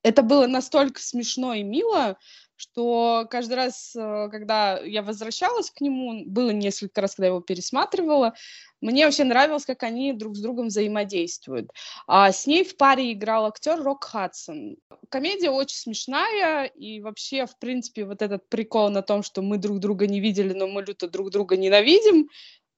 это 0.02 0.22
было 0.22 0.46
настолько 0.46 1.00
смешно 1.00 1.54
и 1.54 1.62
мило, 1.62 2.18
что 2.56 3.26
каждый 3.28 3.54
раз, 3.54 3.94
э, 3.96 4.28
когда 4.30 4.78
я 4.78 5.02
возвращалась 5.02 5.70
к 5.70 5.80
нему, 5.80 6.24
было 6.26 6.50
несколько 6.50 7.00
раз, 7.00 7.14
когда 7.16 7.26
я 7.26 7.32
его 7.32 7.40
пересматривала, 7.40 8.34
мне 8.80 9.04
вообще 9.04 9.24
нравилось, 9.24 9.64
как 9.64 9.82
они 9.82 10.12
друг 10.12 10.36
с 10.36 10.40
другом 10.40 10.68
взаимодействуют. 10.68 11.70
А 12.06 12.30
с 12.30 12.46
ней 12.46 12.64
в 12.64 12.76
паре 12.76 13.12
играл 13.12 13.46
актер 13.46 13.80
Рок 13.80 14.04
Хадсон. 14.04 14.76
Комедия 15.08 15.50
очень 15.50 15.76
смешная, 15.76 16.66
и 16.66 17.00
вообще, 17.00 17.46
в 17.46 17.58
принципе, 17.58 18.04
вот 18.04 18.22
этот 18.22 18.48
прикол 18.48 18.90
на 18.90 19.02
том, 19.02 19.22
что 19.22 19.42
мы 19.42 19.58
друг 19.58 19.78
друга 19.78 20.06
не 20.06 20.20
видели, 20.20 20.52
но 20.52 20.66
мы 20.66 20.82
люто 20.82 21.08
друг 21.08 21.30
друга 21.30 21.56
ненавидим, 21.56 22.28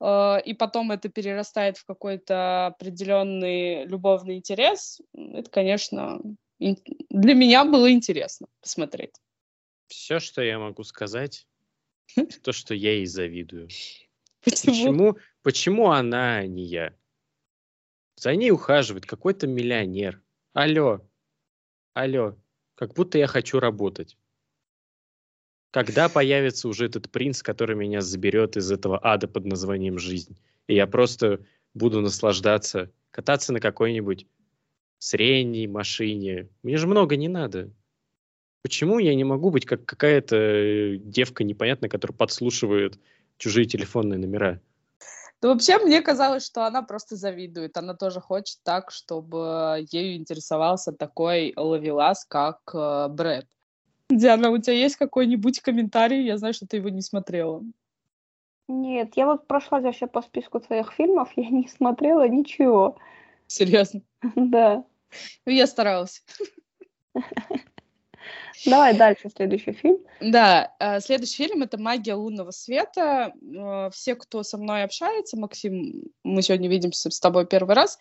э, 0.00 0.40
и 0.44 0.54
потом 0.54 0.92
это 0.92 1.08
перерастает 1.08 1.76
в 1.78 1.84
какой-то 1.84 2.66
определенный 2.66 3.84
любовный 3.84 4.36
интерес, 4.36 5.00
это, 5.14 5.50
конечно, 5.50 6.20
для 6.58 7.34
меня 7.34 7.64
было 7.64 7.90
интересно 7.90 8.46
посмотреть. 8.60 9.14
Все, 9.88 10.18
что 10.18 10.42
я 10.42 10.58
могу 10.58 10.84
сказать, 10.84 11.46
то, 12.42 12.52
что 12.52 12.74
я 12.74 12.92
ей 12.92 13.06
завидую. 13.06 13.68
Почему? 14.42 14.74
Почему, 14.74 15.18
почему 15.42 15.90
она, 15.90 16.36
а 16.38 16.46
не 16.46 16.64
я? 16.64 16.94
За 18.16 18.34
ней 18.34 18.50
ухаживает 18.50 19.06
какой-то 19.06 19.46
миллионер. 19.46 20.22
Алло, 20.52 21.00
алло, 21.94 22.36
как 22.74 22.94
будто 22.94 23.18
я 23.18 23.26
хочу 23.26 23.58
работать. 23.58 24.16
Когда 25.70 26.08
появится 26.08 26.68
уже 26.68 26.86
этот 26.86 27.10
принц, 27.10 27.42
который 27.42 27.74
меня 27.74 28.00
заберет 28.00 28.56
из 28.56 28.70
этого 28.70 29.00
ада 29.02 29.26
под 29.26 29.44
названием 29.44 29.98
жизнь? 29.98 30.38
И 30.68 30.74
я 30.74 30.86
просто 30.86 31.44
буду 31.74 32.00
наслаждаться, 32.00 32.92
кататься 33.10 33.52
на 33.52 33.58
какой-нибудь 33.58 34.26
средней 35.04 35.66
машине. 35.66 36.48
Мне 36.62 36.78
же 36.78 36.86
много 36.86 37.16
не 37.16 37.28
надо. 37.28 37.70
Почему 38.62 38.98
я 38.98 39.14
не 39.14 39.24
могу 39.24 39.50
быть 39.50 39.66
как 39.66 39.84
какая-то 39.84 40.96
девка 40.96 41.44
непонятная, 41.44 41.90
которая 41.90 42.16
подслушивает 42.16 42.98
чужие 43.36 43.66
телефонные 43.66 44.18
номера? 44.18 44.60
Ну, 45.42 45.50
вообще, 45.52 45.78
мне 45.78 46.00
казалось, 46.00 46.46
что 46.46 46.64
она 46.64 46.80
просто 46.80 47.16
завидует. 47.16 47.76
Она 47.76 47.92
тоже 47.92 48.20
хочет 48.20 48.60
так, 48.62 48.90
чтобы 48.90 49.84
ею 49.90 50.16
интересовался 50.16 50.92
такой 50.92 51.52
ловелас, 51.54 52.24
как 52.24 52.60
э, 52.72 53.08
Брэд. 53.10 53.46
Диана, 54.08 54.48
у 54.48 54.56
тебя 54.56 54.72
есть 54.72 54.96
какой-нибудь 54.96 55.60
комментарий? 55.60 56.24
Я 56.24 56.38
знаю, 56.38 56.54
что 56.54 56.66
ты 56.66 56.78
его 56.78 56.88
не 56.88 57.02
смотрела. 57.02 57.62
Нет, 58.68 59.12
я 59.16 59.26
вот 59.26 59.46
прошла 59.46 59.80
вообще 59.80 60.06
по 60.06 60.22
списку 60.22 60.60
твоих 60.60 60.92
фильмов, 60.92 61.30
я 61.36 61.50
не 61.50 61.68
смотрела 61.68 62.26
ничего. 62.26 62.96
Серьезно? 63.46 64.00
Да. 64.34 64.86
Я 65.46 65.66
старалась. 65.66 66.22
Давай 68.66 68.96
дальше, 68.96 69.30
следующий 69.34 69.72
фильм. 69.72 69.98
Да, 70.20 70.72
э, 70.78 71.00
следующий 71.00 71.46
фильм— 71.46 71.62
это 71.64 71.78
«Магия 71.78 72.14
лунного 72.14 72.50
света». 72.50 73.32
Э, 73.42 73.90
все, 73.92 74.14
кто 74.14 74.42
со 74.42 74.56
мной 74.56 74.84
общается, 74.84 75.36
Максим, 75.36 76.04
мы 76.22 76.40
сегодня 76.40 76.68
видимся 76.68 77.10
с 77.10 77.20
тобой 77.20 77.46
первый 77.46 77.74
раз, 77.74 77.98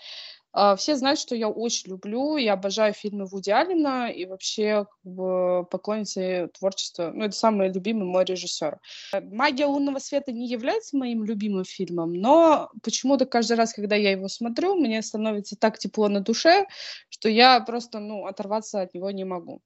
э, 0.56 0.76
все 0.78 0.96
знают, 0.96 1.20
что 1.20 1.36
я 1.36 1.50
очень 1.50 1.90
люблю 1.90 2.38
и 2.38 2.48
обожаю 2.48 2.94
фильмы 2.94 3.26
Вуди 3.26 3.50
Аллена 3.50 4.10
и 4.10 4.26
вообще 4.26 4.86
как 4.86 5.12
бы, 5.12 5.66
поклонница 5.66 6.50
творчества. 6.58 7.12
Ну, 7.14 7.26
это 7.26 7.36
самый 7.36 7.70
любимый 7.74 8.06
мой 8.06 8.24
режиссер. 8.24 8.78
«Магия 9.24 9.66
лунного 9.66 10.00
света» 10.00 10.32
не 10.32 10.48
является 10.48 10.96
моим 10.96 11.26
любимым 11.26 11.66
фильмом, 11.66 12.14
но 12.14 12.70
почему-то 12.84 13.26
каждый 13.26 13.58
раз, 13.58 13.74
когда 13.74 13.96
я 13.96 14.12
его 14.12 14.30
смотрю, 14.30 14.76
мне 14.76 15.02
становится 15.02 15.58
так 15.58 15.78
тепло 15.78 16.08
на 16.08 16.22
душе, 16.22 16.68
что 17.10 17.28
я 17.28 17.60
просто, 17.60 18.00
ну, 18.00 18.28
оторваться 18.28 18.82
от 18.82 18.94
него 18.94 19.12
не 19.12 19.26
могу. 19.26 19.62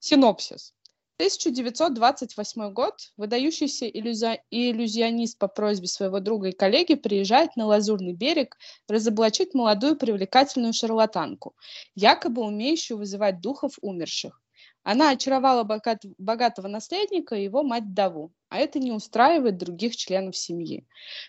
Синопсис. 0.00 0.72
1928 1.18 2.72
год. 2.72 2.94
Выдающийся 3.18 3.86
иллюзи... 3.86 4.42
иллюзионист 4.50 5.38
по 5.38 5.46
просьбе 5.46 5.88
своего 5.88 6.20
друга 6.20 6.48
и 6.48 6.52
коллеги 6.52 6.94
приезжает 6.94 7.54
на 7.56 7.66
Лазурный 7.66 8.14
берег 8.14 8.56
разоблачить 8.88 9.52
молодую 9.52 9.96
привлекательную 9.96 10.72
шарлатанку, 10.72 11.54
якобы 11.94 12.40
умеющую 12.42 12.96
вызывать 12.96 13.42
духов 13.42 13.74
умерших. 13.82 14.40
Она 14.82 15.10
очаровала 15.10 15.64
богат... 15.64 16.02
богатого 16.16 16.68
наследника 16.68 17.34
и 17.34 17.44
его 17.44 17.62
мать-даву, 17.62 18.32
а 18.48 18.58
это 18.58 18.78
не 18.78 18.92
устраивает 18.92 19.58
других 19.58 19.94
членов 19.94 20.34
семьи. 20.34 20.86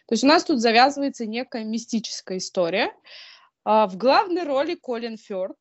То 0.08 0.14
есть 0.14 0.24
у 0.24 0.28
нас 0.28 0.46
тут 0.46 0.62
завязывается 0.62 1.26
некая 1.26 1.66
мистическая 1.66 2.38
история. 2.38 2.94
А, 3.66 3.88
в 3.88 3.98
главной 3.98 4.44
роли 4.44 4.76
Колин 4.76 5.18
Фёрд, 5.18 5.58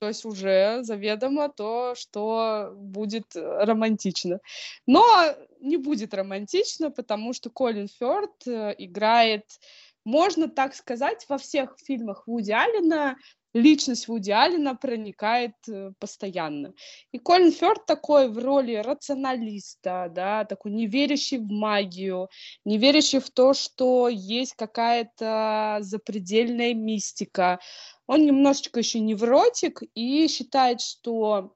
то 0.00 0.08
есть 0.08 0.24
уже 0.24 0.78
заведомо 0.82 1.50
то, 1.50 1.94
что 1.94 2.72
будет 2.74 3.36
э, 3.36 3.64
романтично. 3.64 4.40
Но 4.86 5.04
не 5.60 5.76
будет 5.76 6.14
романтично, 6.14 6.90
потому 6.90 7.34
что 7.34 7.50
Колин 7.50 7.86
Фёрд 7.86 8.46
э, 8.46 8.74
играет, 8.78 9.44
можно 10.04 10.48
так 10.48 10.74
сказать, 10.74 11.26
во 11.28 11.36
всех 11.36 11.76
фильмах 11.78 12.26
Вуди 12.26 12.50
Аллена 12.50 13.16
личность 13.54 14.08
Вуди 14.08 14.30
Аллена 14.30 14.74
проникает 14.74 15.54
э, 15.68 15.92
постоянно. 15.98 16.72
И 17.12 17.18
Колин 17.18 17.52
Фёрд 17.52 17.86
такой 17.86 18.28
в 18.28 18.38
роли 18.38 18.76
рационалиста, 18.76 20.10
да, 20.14 20.44
такой 20.44 20.72
не 20.72 20.86
верящий 20.86 21.38
в 21.38 21.50
магию, 21.50 22.28
не 22.64 22.78
верящий 22.78 23.18
в 23.20 23.30
то, 23.30 23.54
что 23.54 24.08
есть 24.08 24.54
какая-то 24.54 25.78
запредельная 25.80 26.74
мистика, 26.74 27.58
он 28.10 28.26
немножечко 28.26 28.80
еще 28.80 28.98
невротик 28.98 29.82
и 29.94 30.26
считает, 30.26 30.80
что 30.80 31.54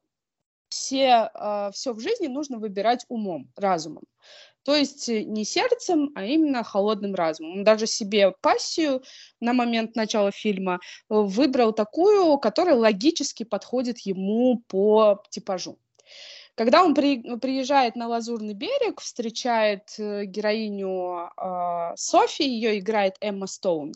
все, 0.69 1.29
э, 1.35 1.71
все 1.73 1.93
в 1.93 1.99
жизни 1.99 2.29
нужно 2.29 2.59
выбирать 2.59 3.05
умом, 3.09 3.51
разумом. 3.57 4.05
То 4.63 4.77
есть 4.77 5.09
э, 5.09 5.25
не 5.25 5.45
сердцем, 5.45 6.13
а 6.15 6.25
именно 6.25 6.63
холодным 6.63 7.17
разумом. 7.17 7.59
Он 7.59 7.65
даже 7.65 7.89
себе 7.89 8.31
пассию 8.41 9.03
на 9.41 9.53
момент 9.53 9.97
начала 9.97 10.31
фильма 10.31 10.75
э, 10.75 10.79
выбрал 11.09 11.73
такую, 11.73 12.39
которая 12.39 12.77
логически 12.77 13.43
подходит 13.43 13.99
ему 14.07 14.63
по 14.69 15.25
типажу. 15.31 15.77
Когда 16.55 16.85
он 16.85 16.95
при, 16.95 17.37
приезжает 17.39 17.97
на 17.97 18.07
Лазурный 18.07 18.55
берег, 18.55 19.01
встречает 19.01 19.93
э, 19.99 20.25
героиню 20.25 21.31
э, 21.37 21.97
Софи, 21.97 22.45
ее 22.45 22.79
играет 22.79 23.17
Эмма 23.21 23.49
Стоун, 23.49 23.93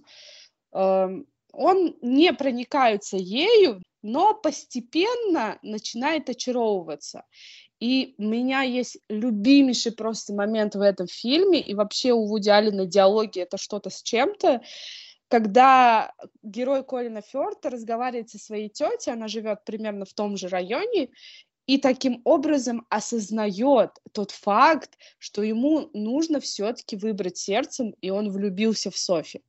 э, 0.72 1.08
он 1.52 1.96
не 2.02 2.32
проникается 2.32 3.16
ею, 3.16 3.82
но 4.02 4.34
постепенно 4.34 5.58
начинает 5.62 6.28
очаровываться. 6.28 7.24
И 7.80 8.14
у 8.18 8.24
меня 8.24 8.62
есть 8.62 8.98
любимейший 9.08 9.92
просто 9.92 10.34
момент 10.34 10.74
в 10.74 10.80
этом 10.80 11.06
фильме, 11.06 11.60
и 11.60 11.74
вообще 11.74 12.12
у 12.12 12.26
Вуди 12.26 12.48
Аллена 12.48 12.86
диалоги 12.86 13.40
это 13.40 13.56
что-то 13.56 13.90
с 13.90 14.02
чем-то, 14.02 14.62
когда 15.28 16.12
герой 16.42 16.82
Колина 16.82 17.20
Фёрта 17.20 17.70
разговаривает 17.70 18.30
со 18.30 18.38
своей 18.38 18.68
тетей, 18.68 19.12
она 19.12 19.28
живет 19.28 19.64
примерно 19.64 20.06
в 20.06 20.14
том 20.14 20.36
же 20.36 20.48
районе, 20.48 21.10
и 21.66 21.76
таким 21.76 22.22
образом 22.24 22.86
осознает 22.88 23.90
тот 24.12 24.30
факт, 24.30 24.96
что 25.18 25.42
ему 25.42 25.90
нужно 25.92 26.40
все-таки 26.40 26.96
выбрать 26.96 27.36
сердцем, 27.36 27.94
и 28.00 28.08
он 28.08 28.30
влюбился 28.30 28.90
в 28.90 28.96
Софи. 28.96 29.42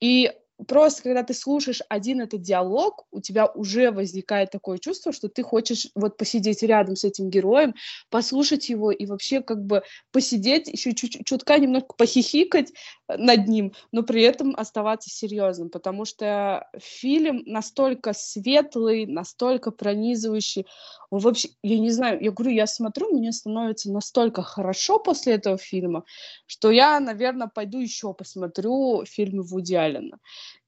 И 0.00 0.32
просто 0.68 1.02
когда 1.02 1.22
ты 1.22 1.34
слушаешь 1.34 1.82
один 1.88 2.20
этот 2.20 2.42
диалог, 2.42 3.06
у 3.10 3.20
тебя 3.20 3.46
уже 3.46 3.90
возникает 3.90 4.50
такое 4.50 4.78
чувство, 4.78 5.12
что 5.12 5.28
ты 5.28 5.42
хочешь 5.42 5.88
вот 5.94 6.16
посидеть 6.16 6.62
рядом 6.62 6.96
с 6.96 7.04
этим 7.04 7.28
героем, 7.28 7.74
послушать 8.08 8.68
его 8.68 8.90
и 8.90 9.06
вообще 9.06 9.40
как 9.40 9.64
бы 9.64 9.82
посидеть, 10.12 10.68
еще 10.68 10.94
чуть 10.94 11.24
чутка 11.24 11.58
немножко 11.58 11.94
похихикать 11.96 12.72
над 13.08 13.48
ним, 13.48 13.72
но 13.92 14.02
при 14.02 14.22
этом 14.22 14.54
оставаться 14.56 15.10
серьезным, 15.10 15.70
потому 15.70 16.04
что 16.04 16.68
фильм 16.78 17.42
настолько 17.46 18.12
светлый, 18.12 19.06
настолько 19.06 19.70
пронизывающий, 19.70 20.66
он 21.10 21.20
вообще, 21.20 21.48
я 21.62 21.78
не 21.78 21.90
знаю, 21.90 22.22
я 22.22 22.30
говорю, 22.30 22.52
я 22.52 22.66
смотрю, 22.66 23.10
мне 23.10 23.32
становится 23.32 23.90
настолько 23.90 24.42
хорошо 24.42 24.98
после 24.98 25.34
этого 25.34 25.58
фильма, 25.58 26.04
что 26.46 26.70
я, 26.70 27.00
наверное, 27.00 27.48
пойду 27.52 27.78
еще 27.78 28.14
посмотрю 28.14 29.04
фильмы 29.04 29.42
Вуди 29.42 29.74
Аллена 29.74 30.18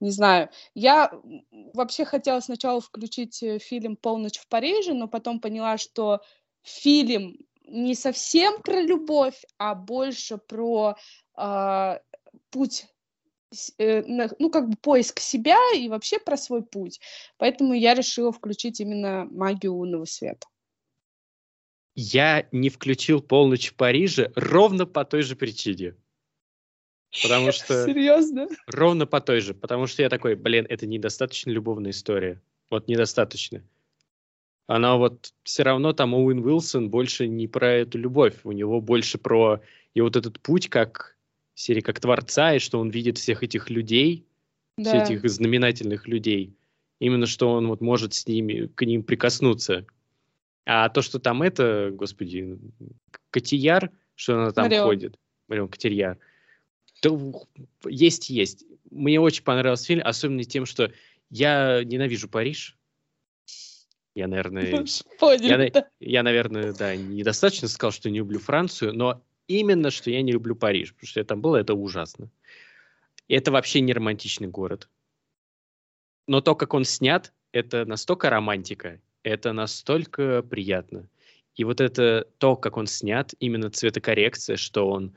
не 0.00 0.10
знаю. 0.10 0.48
Я 0.74 1.12
вообще 1.74 2.04
хотела 2.04 2.40
сначала 2.40 2.80
включить 2.80 3.42
э, 3.42 3.58
фильм 3.58 3.96
«Полночь 3.96 4.38
в 4.38 4.48
Париже», 4.48 4.94
но 4.94 5.08
потом 5.08 5.40
поняла, 5.40 5.78
что 5.78 6.20
фильм 6.62 7.38
не 7.66 7.94
совсем 7.94 8.62
про 8.62 8.80
любовь, 8.80 9.44
а 9.58 9.74
больше 9.74 10.38
про 10.38 10.96
э, 11.36 11.98
путь 12.50 12.86
ну, 13.78 14.50
как 14.50 14.68
бы 14.68 14.76
поиск 14.76 15.20
себя 15.20 15.56
и 15.74 15.88
вообще 15.88 16.18
про 16.18 16.36
свой 16.36 16.62
путь. 16.62 17.00
Поэтому 17.38 17.74
я 17.74 17.94
решила 17.94 18.32
включить 18.32 18.80
именно 18.80 19.26
магию 19.30 19.74
лунного 19.74 20.04
света. 20.04 20.46
Я 21.94 22.46
не 22.52 22.68
включил 22.68 23.22
«Полночь 23.22 23.70
в 23.70 23.74
Париже» 23.74 24.30
ровно 24.36 24.84
по 24.84 25.04
той 25.04 25.22
же 25.22 25.34
причине. 25.34 25.94
Потому 27.22 27.52
что... 27.52 27.84
Серьезно? 27.84 28.48
Ровно 28.66 29.06
по 29.06 29.20
той 29.20 29.40
же. 29.40 29.55
Потому 29.55 29.86
что 29.86 30.02
я 30.02 30.09
такой, 30.09 30.34
блин, 30.34 30.66
это 30.68 30.86
недостаточно 30.86 31.51
любовная 31.51 31.90
история. 31.90 32.40
Вот 32.70 32.88
недостаточно. 32.88 33.62
Она 34.66 34.97
вот 34.97 35.32
все 35.44 35.62
равно 35.62 35.93
там 35.93 36.14
Оуэн 36.14 36.44
Уилсон 36.44 36.90
больше 36.90 37.28
не 37.28 37.47
про 37.47 37.72
эту 37.72 37.98
любовь. 37.98 38.34
У 38.43 38.52
него 38.52 38.80
больше 38.80 39.18
про 39.18 39.60
и 39.94 40.01
вот 40.01 40.16
этот 40.16 40.40
путь 40.40 40.68
как 40.68 41.16
серии 41.55 41.80
как 41.80 42.01
творца, 42.01 42.55
и 42.55 42.59
что 42.59 42.78
он 42.78 42.90
видит 42.90 43.16
всех 43.16 43.43
этих 43.43 43.70
людей, 43.70 44.26
да. 44.76 44.90
всех 44.90 45.18
этих 45.20 45.30
знаменательных 45.30 46.06
людей. 46.06 46.55
Именно 46.98 47.26
что 47.26 47.51
он 47.52 47.68
вот 47.68 47.80
может 47.80 48.14
с 48.14 48.26
ними, 48.26 48.66
к 48.74 48.84
ним 48.84 49.02
прикоснуться. 49.02 49.86
А 50.64 50.88
то, 50.88 51.01
что 51.01 51.18
там 51.18 51.43
это, 51.43 51.90
господи, 51.93 52.59
Котияр, 53.30 53.90
что 54.16 54.34
она 54.34 54.51
там 54.51 54.64
Марион. 54.64 54.86
ходит, 54.86 55.18
Марион 55.48 55.68
Котияр, 55.68 56.18
есть, 57.85 58.31
есть. 58.31 58.65
Мне 58.91 59.20
очень 59.20 59.43
понравился 59.43 59.87
фильм, 59.87 60.03
особенно 60.05 60.45
тем, 60.45 60.66
что 60.66 60.93
я 61.31 61.83
ненавижу 61.85 62.28
Париж. 62.28 62.77
Я, 64.15 64.28
наверное, 64.28 64.87
Понял, 65.19 65.43
я, 65.43 65.70
да. 65.70 65.89
я, 66.01 66.23
наверное, 66.23 66.73
да, 66.73 66.97
недостаточно 66.97 67.69
сказал, 67.69 67.93
что 67.93 68.09
не 68.09 68.19
люблю 68.19 68.39
Францию, 68.39 68.95
но 68.95 69.23
именно, 69.47 69.91
что 69.91 70.11
я 70.11 70.23
не 70.23 70.33
люблю 70.33 70.57
Париж, 70.57 70.95
потому 70.95 71.09
что 71.09 71.20
я 71.20 71.24
там 71.24 71.43
был, 71.43 71.55
это 71.55 71.74
ужасно. 71.74 72.31
И 73.28 73.35
это 73.35 73.53
вообще 73.53 73.81
не 73.81 73.93
романтичный 73.93 74.49
город. 74.49 74.89
Но 76.27 76.41
то, 76.41 76.55
как 76.55 76.74
он 76.74 76.85
снят, 76.85 77.33
это 77.53 77.85
настолько 77.85 78.31
романтика, 78.31 79.01
это 79.23 79.53
настолько 79.53 80.43
приятно. 80.43 81.09
И 81.55 81.65
вот 81.65 81.81
это 81.81 82.27
то, 82.39 82.57
как 82.57 82.77
он 82.77 82.87
снят, 82.87 83.35
именно 83.39 83.70
цветокоррекция, 83.70 84.57
что 84.57 84.89
он 84.89 85.15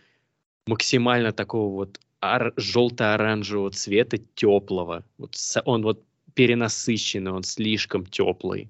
максимально 0.69 1.31
такого 1.31 1.73
вот 1.73 1.99
ор- 2.21 2.53
желто-оранжевого 2.55 3.71
цвета, 3.71 4.17
теплого. 4.35 5.03
Вот 5.17 5.35
он 5.65 5.83
вот 5.83 6.03
перенасыщенный, 6.35 7.31
он 7.31 7.43
слишком 7.43 8.05
теплый. 8.05 8.69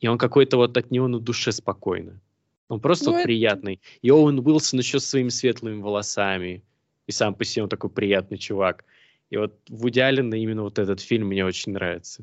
И 0.00 0.08
он 0.08 0.18
какой-то 0.18 0.56
вот 0.56 0.76
от 0.76 0.90
него 0.90 1.08
на 1.08 1.18
душе 1.18 1.52
спокойно. 1.52 2.20
Он 2.68 2.80
просто 2.80 3.06
ну, 3.06 3.12
вот 3.12 3.22
приятный. 3.24 3.80
И 4.02 4.10
Оуэн 4.10 4.38
Уилсон 4.38 4.80
еще 4.80 4.98
с 4.98 5.06
своими 5.06 5.30
светлыми 5.30 5.82
волосами. 5.82 6.62
И 7.08 7.12
сам 7.12 7.34
по 7.34 7.44
себе 7.44 7.64
он 7.64 7.68
такой 7.68 7.90
приятный 7.90 8.38
чувак. 8.38 8.84
И 9.30 9.36
вот 9.36 9.52
в 9.68 9.88
идеале 9.88 10.22
именно 10.42 10.62
вот 10.62 10.78
этот 10.78 11.00
фильм 11.00 11.28
мне 11.28 11.44
очень 11.44 11.72
нравится. 11.72 12.22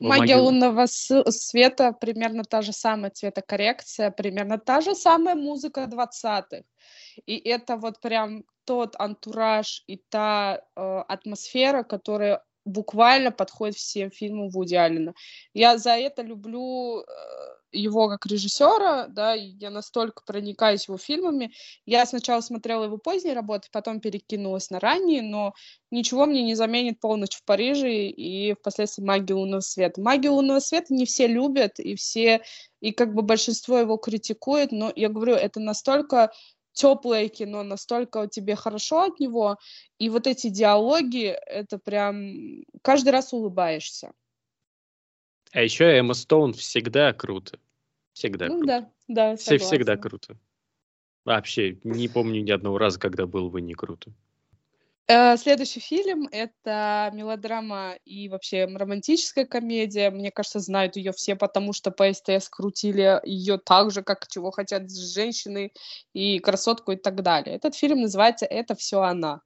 Магия 0.00 0.36
лунного 0.36 0.86
света, 0.86 1.92
примерно 1.92 2.42
та 2.42 2.62
же 2.62 2.72
самая 2.72 3.10
цветокоррекция, 3.10 4.10
примерно 4.10 4.58
та 4.58 4.80
же 4.80 4.94
самая 4.94 5.36
музыка 5.36 5.88
20-х. 5.90 6.62
И 7.26 7.36
это 7.36 7.76
вот 7.76 8.00
прям 8.00 8.44
тот 8.64 8.94
антураж 8.98 9.84
и 9.86 9.96
та 9.96 10.60
э, 10.76 11.04
атмосфера, 11.08 11.82
которая 11.82 12.42
буквально 12.64 13.32
подходит 13.32 13.76
всем 13.76 14.10
фильмам 14.10 14.48
Вуди 14.48 14.74
Аллена. 14.74 15.14
Я 15.52 15.78
за 15.78 15.96
это 15.96 16.22
люблю 16.22 17.00
э, 17.00 17.04
его 17.72 18.08
как 18.08 18.26
режиссера, 18.26 19.08
да, 19.08 19.34
я 19.34 19.70
настолько 19.70 20.22
проникаюсь 20.24 20.86
его 20.86 20.98
фильмами. 20.98 21.52
Я 21.86 22.06
сначала 22.06 22.40
смотрела 22.40 22.84
его 22.84 22.98
поздние 22.98 23.34
работы, 23.34 23.68
потом 23.72 24.00
перекинулась 24.00 24.70
на 24.70 24.78
ранние, 24.78 25.22
но 25.22 25.54
ничего 25.90 26.26
мне 26.26 26.42
не 26.42 26.54
заменит 26.54 27.00
«Полночь 27.00 27.36
в 27.36 27.44
Париже» 27.44 27.90
и 27.90 28.54
впоследствии 28.54 29.02
«Магию 29.02 29.38
лунного 29.38 29.60
света». 29.60 30.00
«Магию 30.00 30.34
лунного 30.34 30.60
света» 30.60 30.94
не 30.94 31.06
все 31.06 31.26
любят, 31.26 31.80
и 31.80 31.96
все, 31.96 32.42
и 32.80 32.92
как 32.92 33.14
бы 33.14 33.22
большинство 33.22 33.78
его 33.78 33.96
критикует, 33.96 34.70
но 34.70 34.92
я 34.94 35.08
говорю, 35.08 35.34
это 35.34 35.58
настолько 35.58 36.30
теплое 36.72 37.28
кино, 37.28 37.62
настолько 37.62 38.26
тебе 38.28 38.56
хорошо 38.56 39.04
от 39.04 39.20
него, 39.20 39.58
и 39.98 40.08
вот 40.08 40.26
эти 40.26 40.48
диалоги, 40.48 41.26
это 41.26 41.78
прям 41.78 42.64
каждый 42.82 43.10
раз 43.10 43.32
улыбаешься. 43.32 44.12
А 45.52 45.60
еще 45.62 45.84
Эмма 45.84 46.14
Стоун 46.14 46.54
всегда 46.54 47.12
круто. 47.12 47.58
Всегда 48.14 48.48
ну, 48.48 48.58
круто. 48.58 48.66
Да, 48.66 49.30
да, 49.30 49.36
Все 49.36 49.58
всегда 49.58 49.96
круто. 49.96 50.38
Вообще, 51.24 51.78
не 51.84 52.08
помню 52.08 52.42
ни 52.42 52.50
одного 52.50 52.78
раза, 52.78 52.98
когда 52.98 53.26
было 53.26 53.48
бы 53.48 53.60
не 53.60 53.74
круто. 53.74 54.12
Э, 55.08 55.36
следующий 55.36 55.80
фильм— 55.80 56.28
это 56.32 57.10
мелодрама 57.12 57.96
и 58.04 58.28
вообще 58.28 58.66
романтическая 58.66 59.44
комедия. 59.44 60.10
Мне 60.10 60.30
кажется, 60.30 60.60
знают 60.60 60.96
ее 60.96 61.12
все, 61.12 61.34
потому 61.34 61.72
что 61.72 61.90
по 61.90 62.12
СТС 62.12 62.48
крутили 62.48 63.20
ее 63.24 63.58
так 63.58 63.90
же, 63.90 64.02
как 64.02 64.28
«Чего 64.28 64.50
хотят 64.52 64.90
женщины» 64.90 65.72
и 66.12 66.38
«Красотку» 66.38 66.92
и 66.92 66.96
так 66.96 67.22
далее. 67.22 67.56
Этот 67.56 67.74
фильм 67.74 68.00
называется 68.02 68.46
«Это 68.46 68.74
все 68.76 69.00
она». 69.00 69.40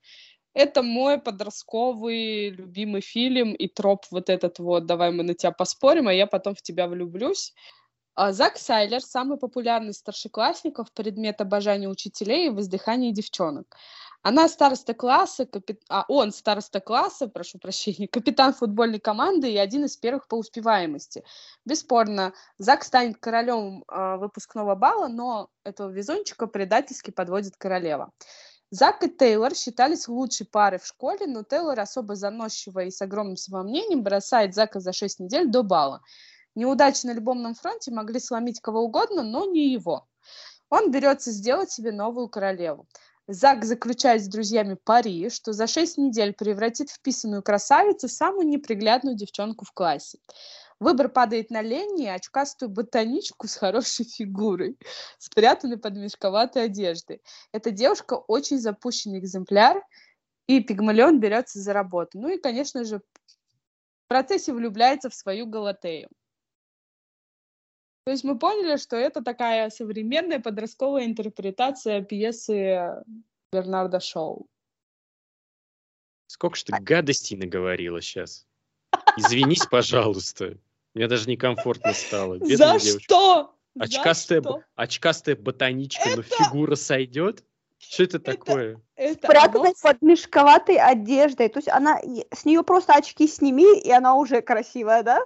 Это 0.55 0.83
мой 0.83 1.19
подростковый 1.21 2.51
любимый 2.51 3.03
фильм 3.03 3.53
и 3.53 3.69
троп 3.69 4.07
вот 4.11 4.31
этот 4.31 4.59
вот 4.59 4.87
«давай 4.87 5.11
мы 5.11 5.23
на 5.23 5.35
тебя 5.35 5.53
поспорим, 5.53 6.09
а 6.09 6.15
я 6.15 6.27
потом 6.27 6.55
в 6.55 6.63
тебя 6.63 6.87
влюблюсь». 6.87 7.55
А, 8.15 8.33
Зак 8.33 8.57
Сайлер– 8.57 9.01
самый 9.03 9.37
популярный 9.37 9.93
старшеклассников 9.93 10.91
предмет 10.93 11.43
обожания 11.43 11.89
учителей 11.89 12.47
и 12.47 12.51
воздыхания 12.51 13.13
девчонок. 13.13 13.77
Она 14.29 14.49
староста 14.49 14.93
класса, 14.93 15.47
капит... 15.47 15.85
а 15.89 16.05
он 16.09 16.33
староста 16.33 16.81
класса, 16.81 17.29
прошу 17.29 17.61
прощения, 17.61 18.09
капитан 18.13 18.53
футбольной 18.53 18.99
команды 18.99 19.53
и 19.53 19.57
один 19.57 19.85
из 19.85 19.97
первых 19.97 20.27
по 20.27 20.35
успеваемости. 20.35 21.23
Бесспорно, 21.65 22.33
Зак 22.59 22.83
станет 22.83 23.19
королем 23.19 23.85
э, 23.87 24.17
выпускного 24.17 24.75
бала, 24.75 25.07
но 25.07 25.49
этого 25.63 25.91
везунчика 25.91 26.49
предательски 26.49 27.13
подводит 27.13 27.57
королева. 27.57 28.11
Зак 28.71 29.05
и 29.05 29.09
Тейлор 29.09 29.55
считались 29.55 30.09
лучшей 30.09 30.45
парой 30.45 30.81
в 30.81 30.87
школе, 30.87 31.29
но 31.29 31.45
Тейлор 31.45 31.79
особо 31.79 32.17
заносчиво 32.17 32.81
и 32.81 32.91
с 32.91 33.01
огромным 33.01 33.37
самомнением 33.37 34.03
бросает 34.03 34.57
Зака 34.57 34.81
за 34.81 34.93
6 34.93 35.21
недель 35.21 35.49
до 35.49 35.63
бала. 35.63 36.03
Неудачи 36.57 37.07
на 37.07 37.13
любовном 37.13 37.55
фронте 37.55 37.93
могли 37.93 38.19
сломить 38.19 38.61
кого 38.61 38.81
угодно, 38.81 39.23
но 39.23 39.45
не 39.45 39.73
его. 39.73 40.09
Он 40.69 40.91
берется 40.91 41.31
сделать 41.31 41.71
себе 41.71 41.93
новую 41.93 42.29
королеву. 42.29 42.89
Зак 43.29 43.65
заключает 43.65 44.23
с 44.23 44.29
друзьями 44.29 44.75
пари, 44.75 45.31
что 45.31 45.53
за 45.53 45.67
шесть 45.67 45.99
недель 45.99 46.33
превратит 46.33 46.91
вписанную 46.91 47.43
красавицу 47.43 48.07
в 48.07 48.13
самую 48.13 48.47
неприглядную 48.47 49.17
девчонку 49.17 49.65
в 49.65 49.73
классе. 49.73 50.19
Выбор 50.79 51.09
падает 51.09 51.51
на 51.51 51.61
Ленни, 51.61 52.07
очкастую 52.07 52.69
ботаничку 52.69 53.49
с 53.49 53.57
хорошей 53.57 54.05
фигурой, 54.05 54.79
спрятанной 55.19 55.79
под 55.79 55.95
мешковатой 55.95 56.67
одеждой. 56.67 57.21
Эта 57.51 57.73
девушка 57.73 58.15
очень 58.15 58.59
запущенный 58.59 59.19
экземпляр, 59.19 59.83
и 60.47 60.61
Пигмалион 60.61 61.19
берется 61.19 61.59
за 61.59 61.73
работу. 61.73 62.21
Ну 62.21 62.29
и, 62.29 62.39
конечно 62.39 62.85
же, 62.85 62.99
в 62.99 64.09
процессе 64.09 64.53
влюбляется 64.53 65.11
в 65.11 65.15
свою 65.15 65.47
Галатею. 65.47 66.09
То 68.07 68.13
есть 68.13 68.23
мы 68.23 68.39
поняли, 68.39 68.77
что 68.77 68.95
это 68.95 69.21
такая 69.21 69.69
современная 69.69 70.39
подростковая 70.39 71.07
интерпретация 71.07 72.03
пьесы 72.03 73.03
Бернарда 73.53 73.99
Шоу. 73.99 74.47
Сколько 76.29 76.55
ж 76.55 76.63
ты 76.63 76.77
а 76.77 76.81
гадостей 76.81 77.37
наговорила 77.37 78.01
сейчас. 78.01 78.47
Извинись, 79.17 79.67
пожалуйста. 79.67 80.57
Мне 80.95 81.09
даже 81.09 81.29
некомфортно 81.29 81.93
стало. 81.95 82.39
Бедная 82.39 82.79
За 82.79 82.79
девочка. 82.79 83.01
что? 83.03 83.55
Очкастая, 83.77 84.41
За 84.41 84.51
что? 84.51 84.63
очкастая 84.77 85.35
ботаничка, 85.35 86.09
это... 86.09 86.19
но 86.19 86.23
фигура 86.23 86.77
сойдет? 86.77 87.43
Что 87.79 88.05
это, 88.05 88.19
это 88.19 88.33
такое? 88.33 88.81
Это 88.95 89.27
Спрятанной 89.27 89.71
анонс... 89.71 89.81
под 89.81 90.01
мешковатой 90.03 90.79
одеждой. 90.79 91.49
То 91.49 91.59
есть 91.59 91.69
она 91.69 92.01
с 92.33 92.45
нее 92.45 92.63
просто 92.63 92.95
очки 92.95 93.27
сними, 93.27 93.81
и 93.81 93.91
она 93.91 94.15
уже 94.15 94.43
красивая, 94.43 95.03
да? 95.03 95.19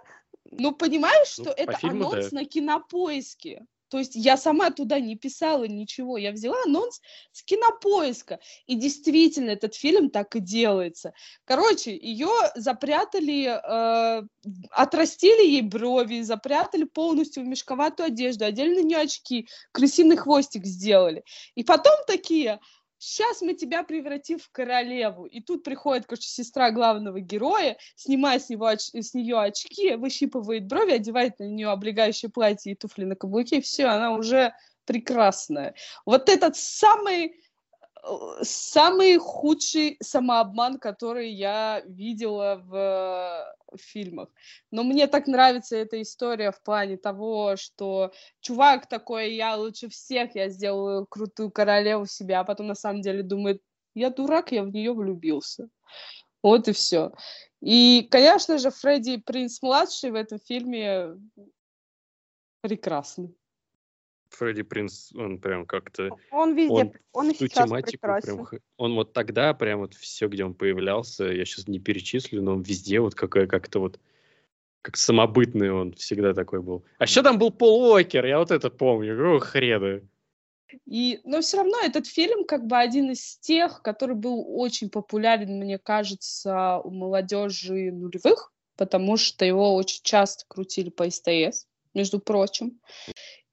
Ну, 0.51 0.72
понимаешь, 0.72 1.39
ну, 1.39 1.44
что 1.44 1.52
это 1.52 1.77
фильму, 1.78 2.10
анонс 2.10 2.31
да. 2.31 2.40
на 2.40 2.44
кинопоиске. 2.44 3.66
То 3.90 3.98
есть 3.98 4.12
я 4.14 4.36
сама 4.36 4.70
туда 4.70 5.01
не 5.01 5.16
писала 5.16 5.64
ничего, 5.64 6.16
я 6.16 6.31
взяла 6.31 6.56
анонс 6.64 7.01
с 7.32 7.43
кинопоиска. 7.43 8.39
И 8.66 8.77
действительно, 8.77 9.51
этот 9.51 9.74
фильм 9.74 10.10
так 10.10 10.36
и 10.36 10.40
делается. 10.40 11.12
Короче, 11.44 11.97
ее 11.97 12.31
запрятали, 12.55 13.47
э, 13.47 14.22
отрастили 14.70 15.44
ей 15.44 15.62
брови, 15.62 16.22
запрятали 16.22 16.85
полностью 16.85 17.43
в 17.43 17.48
мешковатую 17.48 18.06
одежду, 18.06 18.44
одели 18.44 18.77
на 18.77 18.85
нее 18.85 18.98
очки, 18.98 19.48
крысиный 19.72 20.16
хвостик 20.16 20.64
сделали. 20.66 21.24
И 21.56 21.64
потом 21.64 21.94
такие, 22.06 22.60
сейчас 23.01 23.40
мы 23.43 23.55
тебя 23.55 23.82
превратим 23.82 24.39
в 24.39 24.48
королеву. 24.51 25.24
И 25.24 25.40
тут 25.40 25.64
приходит, 25.64 26.06
короче, 26.06 26.28
сестра 26.28 26.70
главного 26.70 27.20
героя, 27.20 27.77
снимает 27.97 28.44
с, 28.44 28.51
него 28.51 28.70
оч- 28.70 29.01
с 29.01 29.14
нее 29.14 29.40
очки, 29.40 29.97
выщипывает 29.97 30.66
брови, 30.66 30.93
одевает 30.93 31.39
на 31.39 31.44
нее 31.44 31.70
облегающее 31.70 32.31
платье 32.31 32.72
и 32.72 32.77
туфли 32.77 33.05
на 33.05 33.16
каблуке, 33.16 33.59
и 33.59 33.60
все, 33.62 33.86
она 33.86 34.12
уже 34.12 34.52
прекрасная. 34.85 35.74
Вот 36.05 36.28
этот 36.28 36.56
самый 36.56 37.40
самый 38.43 39.18
худший 39.18 39.97
самообман, 40.02 40.78
который 40.78 41.31
я 41.31 41.82
видела 41.86 42.62
в, 42.64 43.56
в 43.72 43.78
фильмах. 43.78 44.28
Но 44.70 44.82
мне 44.82 45.06
так 45.06 45.27
нравится 45.27 45.77
эта 45.77 46.01
история 46.01 46.51
в 46.51 46.62
плане 46.62 46.97
того, 46.97 47.56
что 47.56 48.12
чувак 48.40 48.89
такой, 48.89 49.35
я 49.35 49.56
лучше 49.56 49.89
всех, 49.89 50.35
я 50.35 50.48
сделаю 50.48 51.06
крутую 51.06 51.51
королеву 51.51 52.06
себе, 52.06 52.36
а 52.36 52.44
потом 52.44 52.68
на 52.68 52.74
самом 52.74 53.02
деле 53.02 53.22
думает, 53.22 53.62
я 53.94 54.10
дурак, 54.10 54.52
я 54.52 54.62
в 54.62 54.70
нее 54.70 54.93
влюбился. 54.93 55.68
Вот 56.43 56.68
и 56.68 56.72
все. 56.72 57.12
И, 57.60 58.09
конечно 58.10 58.59
же, 58.59 58.70
Фредди 58.70 59.18
Принц 59.18 59.60
младший 59.60 60.10
в 60.10 60.14
этом 60.14 60.39
фильме 60.39 61.10
прекрасный. 62.62 63.35
Фредди 64.31 64.62
Принц, 64.62 65.12
он 65.15 65.39
прям 65.39 65.66
как-то... 65.66 66.11
Он 66.31 66.55
везде, 66.55 66.73
он, 66.73 66.93
он 67.12 67.31
и 67.31 67.35
сейчас 67.35 67.66
тематику 67.66 67.90
прекрасен. 67.90 68.47
Прям, 68.47 68.61
он 68.77 68.94
вот 68.94 69.12
тогда 69.12 69.52
прям 69.55 69.81
вот 69.81 69.94
все, 69.94 70.28
где 70.28 70.44
он 70.44 70.55
появлялся, 70.55 71.24
я 71.24 71.44
сейчас 71.44 71.69
не 71.69 71.78
перечислю, 71.78 72.43
но 72.43 72.52
он 72.52 72.62
везде 72.62 73.01
вот 73.01 73.15
какая 73.15 73.47
как-то 73.47 73.81
вот 73.81 74.01
как 74.82 74.97
самобытный 74.97 75.70
он 75.70 75.93
всегда 75.93 76.32
такой 76.32 76.62
был. 76.62 76.85
А 76.98 77.05
еще 77.05 77.23
там 77.23 77.39
был 77.39 77.51
Пол 77.51 77.93
Уокер, 77.93 78.24
я 78.24 78.39
вот 78.39 78.51
это 78.51 78.70
помню, 78.70 79.16
какого 79.16 79.40
хрена. 79.40 80.01
И, 80.86 81.20
но 81.24 81.40
все 81.40 81.59
равно 81.59 81.78
этот 81.82 82.07
фильм 82.07 82.44
как 82.44 82.66
бы 82.66 82.77
один 82.78 83.11
из 83.11 83.39
тех, 83.39 83.82
который 83.82 84.15
был 84.15 84.44
очень 84.59 84.89
популярен, 84.89 85.59
мне 85.59 85.78
кажется, 85.78 86.78
у 86.78 86.90
молодежи 86.90 87.90
нулевых, 87.93 88.52
потому 88.77 89.16
что 89.16 89.44
его 89.44 89.74
очень 89.74 90.01
часто 90.02 90.44
крутили 90.48 90.90
по 90.90 91.11
СТС, 91.11 91.66
между 91.93 92.20
прочим. 92.20 92.81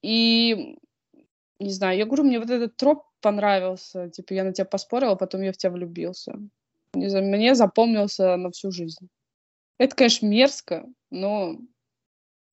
И, 0.07 0.77
не 1.59 1.69
знаю, 1.69 1.97
я 1.97 2.05
говорю, 2.05 2.23
мне 2.23 2.39
вот 2.39 2.49
этот 2.49 2.77
троп 2.77 3.03
понравился. 3.19 4.09
Типа, 4.09 4.33
я 4.33 4.45
на 4.45 4.53
тебя 4.53 4.63
поспорила, 4.63 5.15
потом 5.15 5.41
я 5.41 5.51
в 5.51 5.57
тебя 5.57 5.71
влюбился. 5.71 6.39
Не 6.93 7.09
знаю, 7.09 7.25
мне 7.25 7.55
запомнился 7.55 8.37
на 8.37 8.51
всю 8.51 8.71
жизнь. 8.71 9.09
Это, 9.77 9.97
конечно, 9.97 10.27
мерзко, 10.27 10.85
но 11.09 11.57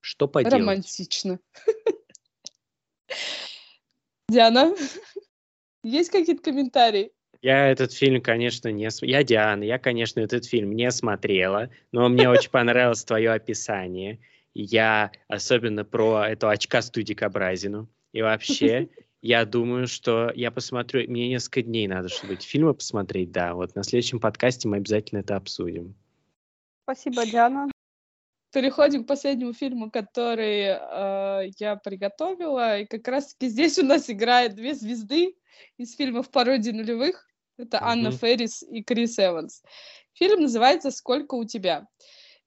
что 0.01 0.27
поделать? 0.27 0.55
романтично. 0.55 1.39
Диана, 4.29 4.75
есть 5.85 6.11
какие-то 6.11 6.43
комментарии? 6.43 7.13
Я 7.41 7.69
этот 7.69 7.93
фильм, 7.93 8.21
конечно, 8.21 8.67
не... 8.73 8.89
Я 9.07 9.23
Диана, 9.23 9.63
я, 9.63 9.79
конечно, 9.79 10.19
этот 10.19 10.45
фильм 10.45 10.73
не 10.73 10.91
смотрела, 10.91 11.71
но 11.93 12.09
мне 12.09 12.29
очень 12.29 12.51
понравилось 12.51 13.05
твое 13.05 13.31
описание. 13.31 14.19
Я 14.55 15.11
особенно 15.29 15.85
про 15.85 16.29
эту 16.29 16.49
очкастую 16.49 17.05
дикобразину. 17.05 17.89
И 18.13 18.23
вообще, 18.23 18.89
я 19.23 19.45
думаю, 19.45 19.89
что 19.89 20.31
я 20.35 20.51
посмотрю... 20.51 21.11
Мне 21.11 21.29
несколько 21.29 21.63
дней 21.63 21.89
надо, 21.89 22.09
чтобы 22.09 22.35
эти 22.35 22.47
фильмы 22.47 22.73
посмотреть, 22.73 23.33
да. 23.33 23.55
Вот 23.55 23.75
на 23.75 23.83
следующем 23.83 24.21
подкасте 24.21 24.69
мы 24.69 24.77
обязательно 24.77 25.19
это 25.21 25.37
обсудим. 25.37 25.95
Спасибо, 26.85 27.27
Диана. 27.27 27.69
Переходим 28.53 29.03
к 29.03 29.09
последнему 29.09 29.53
фильму, 29.53 29.91
который 29.91 30.67
э, 30.67 31.51
я 31.59 31.75
приготовила. 31.75 32.79
И 32.79 32.87
как 32.87 33.09
раз-таки 33.09 33.49
здесь 33.49 33.79
у 33.81 33.85
нас 33.85 34.09
играют 34.09 34.55
две 34.55 34.75
звезды 34.75 35.35
из 35.77 35.97
фильмов 35.97 36.31
пародии 36.31 36.71
нулевых. 36.71 37.29
Это 37.57 37.79
mm-hmm. 37.79 37.83
Анна 37.83 38.11
Феррис 38.13 38.63
и 38.63 38.85
Крис 38.85 39.19
Эванс. 39.19 39.63
Фильм 40.13 40.43
называется 40.43 40.93
«Сколько 40.93 41.35
у 41.35 41.45
тебя?». 41.45 41.89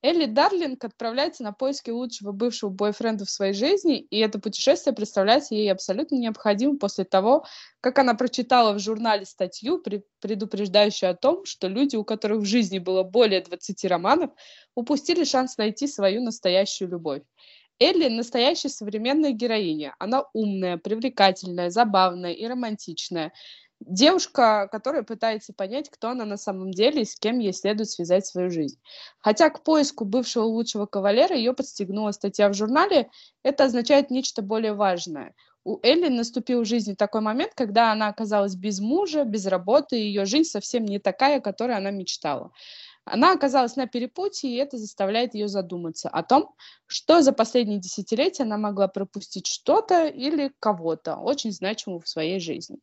Элли 0.03 0.25
Дарлинг 0.25 0.83
отправляется 0.83 1.43
на 1.43 1.53
поиски 1.53 1.89
лучшего 1.89 2.31
бывшего 2.31 2.69
бойфренда 2.69 3.25
в 3.25 3.31
своей 3.31 3.53
жизни, 3.53 3.99
и 3.99 4.19
это 4.19 4.39
путешествие 4.39 4.93
представляется 4.93 5.55
ей 5.55 5.71
абсолютно 5.71 6.15
необходимым 6.15 6.77
после 6.77 7.03
того, 7.03 7.45
как 7.81 7.97
она 7.97 8.13
прочитала 8.13 8.73
в 8.73 8.79
журнале 8.79 9.25
статью, 9.25 9.83
предупреждающую 10.19 11.09
о 11.09 11.15
том, 11.15 11.45
что 11.45 11.67
люди, 11.67 11.95
у 11.95 12.03
которых 12.03 12.41
в 12.41 12.45
жизни 12.45 12.77
было 12.77 13.01
более 13.01 13.41
20 13.41 13.85
романов, 13.85 14.31
упустили 14.75 15.23
шанс 15.23 15.57
найти 15.57 15.87
свою 15.87 16.23
настоящую 16.23 16.91
любовь. 16.91 17.23
Элли– 17.79 18.07
настоящая 18.09 18.69
современная 18.69 19.31
героиня. 19.31 19.95
Она 19.99 20.23
умная, 20.33 20.77
привлекательная, 20.77 21.69
забавная 21.69 22.33
и 22.33 22.45
романтичная. 22.45 23.33
Девушка, 23.79 24.67
которая 24.71 25.03
пытается 25.03 25.53
понять, 25.53 25.89
кто 25.89 26.09
она 26.09 26.25
на 26.25 26.37
самом 26.37 26.71
деле 26.71 27.03
и 27.03 27.05
с 27.05 27.15
кем 27.15 27.37
ей 27.37 27.53
следует 27.53 27.89
связать 27.89 28.25
свою 28.25 28.49
жизнь. 28.49 28.79
Хотя 29.19 29.49
к 29.49 29.63
поиску 29.63 30.03
бывшего 30.03 30.43
лучшего 30.45 30.87
кавалера 30.87 31.35
ее 31.35 31.53
подстегнула 31.53 32.11
статья 32.11 32.49
в 32.49 32.53
журнале, 32.55 33.09
это 33.43 33.65
означает 33.65 34.09
нечто 34.09 34.41
более 34.41 34.73
важное. 34.73 35.35
У 35.63 35.79
Элли 35.83 36.07
наступил 36.07 36.61
в 36.61 36.65
жизни 36.65 36.95
такой 36.95 37.21
момент, 37.21 37.51
когда 37.55 37.91
она 37.91 38.07
оказалась 38.07 38.55
без 38.55 38.79
мужа, 38.79 39.25
без 39.25 39.45
работы, 39.45 39.99
и 39.99 40.05
ее 40.05 40.25
жизнь 40.25 40.49
совсем 40.49 40.85
не 40.85 40.97
такая, 40.97 41.37
о 41.37 41.41
которой 41.41 41.75
она 41.77 41.91
мечтала. 41.91 42.51
Она 43.05 43.31
оказалась 43.33 43.75
на 43.75 43.87
перепутье, 43.87 44.49
и 44.51 44.55
это 44.55 44.77
заставляет 44.77 45.33
ее 45.35 45.47
задуматься 45.47 46.09
о 46.09 46.23
том, 46.23 46.55
что 46.87 47.21
за 47.21 47.31
последние 47.31 47.79
десятилетия 47.79 48.43
она 48.43 48.57
могла 48.57 48.87
пропустить 48.87 49.47
что-то 49.47 50.07
или 50.07 50.51
кого-то 50.59 51.17
очень 51.17 51.51
значимого 51.51 52.01
в 52.01 52.09
своей 52.09 52.39
жизни. 52.39 52.79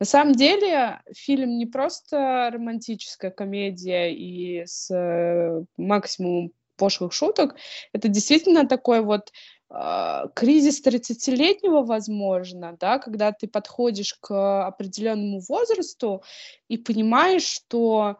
На 0.00 0.06
самом 0.06 0.34
деле 0.34 1.02
фильм 1.12 1.58
не 1.58 1.66
просто 1.66 2.50
романтическая 2.50 3.30
комедия 3.30 4.14
и 4.14 4.64
с 4.64 4.90
э, 4.90 5.62
максимумом 5.76 6.52
пошлых 6.76 7.12
шуток, 7.12 7.56
это 7.92 8.08
действительно 8.08 8.66
такой 8.66 9.02
вот 9.02 9.30
э, 9.68 10.24
кризис 10.34 10.82
30-летнего, 10.82 11.82
возможно, 11.82 12.78
да, 12.80 12.98
когда 12.98 13.32
ты 13.32 13.46
подходишь 13.46 14.14
к 14.14 14.66
определенному 14.66 15.42
возрасту 15.46 16.22
и 16.68 16.78
понимаешь, 16.78 17.44
что 17.44 18.16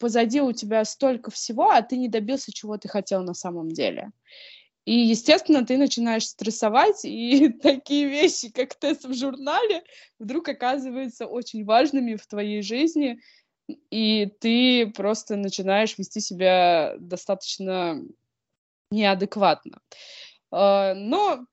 позади 0.00 0.40
у 0.40 0.52
тебя 0.52 0.84
столько 0.84 1.30
всего, 1.30 1.70
а 1.70 1.82
ты 1.82 1.96
не 1.96 2.08
добился, 2.08 2.52
чего 2.52 2.76
ты 2.76 2.88
хотел 2.88 3.22
на 3.22 3.34
самом 3.34 3.68
деле. 3.68 4.10
И, 4.88 5.00
естественно, 5.00 5.66
ты 5.66 5.76
начинаешь 5.76 6.26
стрессовать, 6.26 7.04
и 7.04 7.50
такие 7.62 8.08
вещи, 8.08 8.50
как 8.50 8.74
тест 8.74 9.04
в 9.04 9.12
журнале, 9.12 9.84
вдруг 10.18 10.48
оказываются 10.48 11.26
очень 11.26 11.66
важными 11.66 12.16
в 12.16 12.26
твоей 12.26 12.62
жизни, 12.62 13.20
и 13.90 14.32
ты 14.40 14.90
просто 14.90 15.36
начинаешь 15.36 15.98
вести 15.98 16.20
себя 16.20 16.94
достаточно 17.00 18.02
неадекватно. 18.90 19.82
А, 20.50 20.94
но 20.94 21.44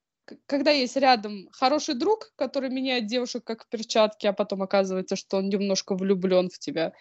когда 0.45 0.71
есть 0.71 0.95
рядом 0.95 1.49
хороший 1.51 1.95
друг, 1.95 2.31
который 2.37 2.69
меняет 2.69 3.05
девушек 3.05 3.43
как 3.43 3.67
перчатки, 3.67 4.27
а 4.27 4.31
потом 4.31 4.61
оказывается, 4.63 5.17
что 5.17 5.39
он 5.39 5.49
немножко 5.49 5.93
влюблен 5.95 6.49
в 6.49 6.57
тебя, 6.57 6.93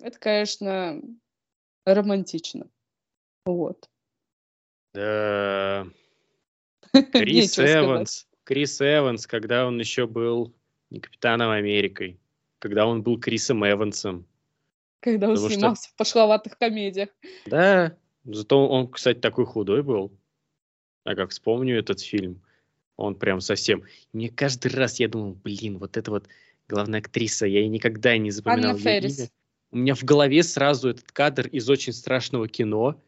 это, 0.00 0.18
конечно, 0.18 1.00
романтично. 1.86 2.68
Вот. 3.46 3.88
Да. 6.92 7.02
Крис 7.12 7.58
Эванс. 7.58 8.26
Крис 8.44 8.80
Эванс, 8.80 9.26
когда 9.26 9.66
он 9.66 9.78
еще 9.78 10.06
был 10.06 10.54
не 10.90 11.00
капитаном 11.00 11.50
Америкой, 11.50 12.18
когда 12.58 12.86
он 12.86 13.02
был 13.02 13.20
Крисом 13.20 13.64
Эвансом. 13.64 14.26
Когда 15.00 15.28
он 15.28 15.34
Потому 15.34 15.52
снимался 15.52 15.84
что... 15.84 15.92
в 15.92 15.96
пошловатых 15.96 16.58
комедиях. 16.58 17.10
Да, 17.46 17.96
зато 18.24 18.68
он, 18.68 18.88
кстати, 18.88 19.18
такой 19.18 19.46
худой 19.46 19.82
был. 19.82 20.12
А 21.04 21.14
как 21.14 21.30
вспомню 21.30 21.78
этот 21.78 22.00
фильм, 22.00 22.42
он 22.96 23.14
прям 23.14 23.40
совсем... 23.40 23.84
Мне 24.12 24.28
каждый 24.30 24.72
раз 24.72 24.98
я 24.98 25.08
думал, 25.08 25.34
блин, 25.34 25.78
вот 25.78 25.96
это 25.96 26.10
вот 26.10 26.26
главная 26.68 27.00
актриса, 27.00 27.46
я 27.46 27.60
ей 27.60 27.68
никогда 27.68 28.16
не 28.18 28.30
запоминал 28.30 28.72
Анна 28.72 28.80
Феррис. 28.80 29.18
имя. 29.18 29.28
У 29.70 29.76
меня 29.76 29.94
в 29.94 30.04
голове 30.04 30.42
сразу 30.42 30.88
этот 30.88 31.12
кадр 31.12 31.46
из 31.46 31.68
очень 31.70 31.92
страшного 31.92 32.48
кино, 32.48 33.00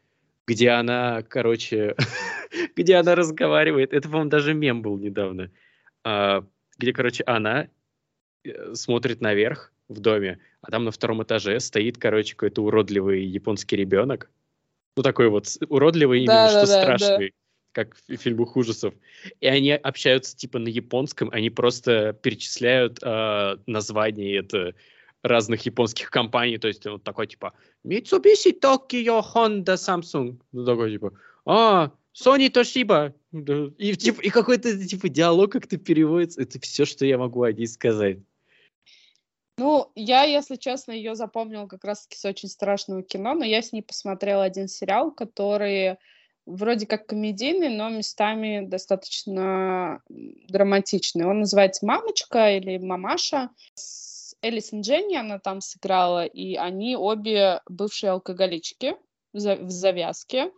где 0.47 0.71
она, 0.71 1.23
короче, 1.23 1.97
где 2.77 2.97
она 2.97 3.15
разговаривает. 3.15 3.93
Это, 3.93 4.09
по-моему, 4.09 4.31
даже 4.31 4.55
мем 4.55 4.83
был 4.83 4.99
недавно. 4.99 5.51
А, 6.05 6.45
где, 6.79 6.93
короче, 6.93 7.23
она 7.27 7.69
э, 8.45 8.75
смотрит 8.75 9.21
наверх 9.21 9.73
в 9.89 10.01
доме, 10.01 10.39
а 10.63 10.71
там 10.71 10.85
на 10.85 10.91
втором 10.91 11.23
этаже 11.23 11.61
стоит, 11.61 11.99
короче, 11.99 12.35
какой-то 12.35 12.63
уродливый 12.63 13.25
японский 13.25 13.77
ребенок. 13.77 14.31
Ну, 14.97 15.03
такой 15.03 15.29
вот 15.29 15.47
уродливый 15.69 16.21
именно, 16.21 16.49
да, 16.49 16.49
что 16.49 16.67
да, 16.67 16.83
страшный. 16.83 17.31
Да 17.31 17.35
как 17.73 17.97
в 18.09 18.17
фильмах 18.17 18.57
ужасов. 18.57 18.95
И 19.41 19.47
они 19.47 19.73
общаются 19.73 20.37
типа 20.37 20.59
на 20.59 20.69
японском, 20.69 21.31
они 21.33 21.51
просто 21.51 22.13
перечисляют 22.13 22.99
э, 23.03 23.57
названия 23.67 24.39
это 24.39 24.75
разных 25.23 25.67
японских 25.67 26.11
компаний, 26.11 26.59
то 26.59 26.69
есть 26.69 26.87
вот 26.87 27.05
такой 27.05 27.27
типа 27.27 27.53
Mitsubishi, 27.87 28.59
Tokyo, 28.61 29.23
Honda, 29.23 29.77
Samsung, 29.77 30.39
ну 30.53 30.65
такой 30.65 30.93
типа, 30.93 31.13
а, 31.45 31.93
Sony, 32.15 32.51
Toshiba, 32.51 33.13
и, 33.79 33.95
типа, 33.97 34.21
и 34.21 34.31
какой-то 34.31 34.87
типа 34.87 35.09
диалог 35.09 35.53
как-то 35.53 35.77
переводится, 35.77 36.43
это 36.43 36.59
все, 36.61 36.85
что 36.85 37.07
я 37.07 37.19
могу 37.19 37.43
о 37.43 37.53
ней 37.53 37.67
сказать. 37.67 38.19
Ну, 39.59 39.93
я, 39.95 40.23
если 40.23 40.57
честно, 40.57 40.93
ее 40.93 41.15
запомнила 41.15 41.67
как 41.67 41.85
раз-таки 41.85 42.17
с 42.17 42.25
очень 42.25 42.49
страшного 42.49 43.03
кино, 43.03 43.35
но 43.35 43.45
я 43.45 43.61
с 43.61 43.73
ней 43.73 43.83
посмотрела 43.83 44.43
один 44.43 44.69
сериал, 44.69 45.11
который 45.11 45.99
вроде 46.47 46.87
как 46.87 47.07
комедийный, 47.07 47.69
но 47.69 47.91
местами 47.91 48.65
достаточно 48.67 50.01
драматичный. 50.09 51.27
Он 51.27 51.41
называется 51.41 51.85
«Мамочка» 51.85 52.57
или 52.57 52.79
«Мамаша». 52.79 53.51
С 53.75 54.10
Элисон 54.43 54.81
Дженни 54.81 55.17
она 55.17 55.39
там 55.39 55.61
сыграла, 55.61 56.25
и 56.25 56.55
они 56.55 56.97
обе 56.97 57.61
бывшие 57.69 58.11
алкоголички 58.11 58.97
в 59.33 59.39
завязке 59.71 60.51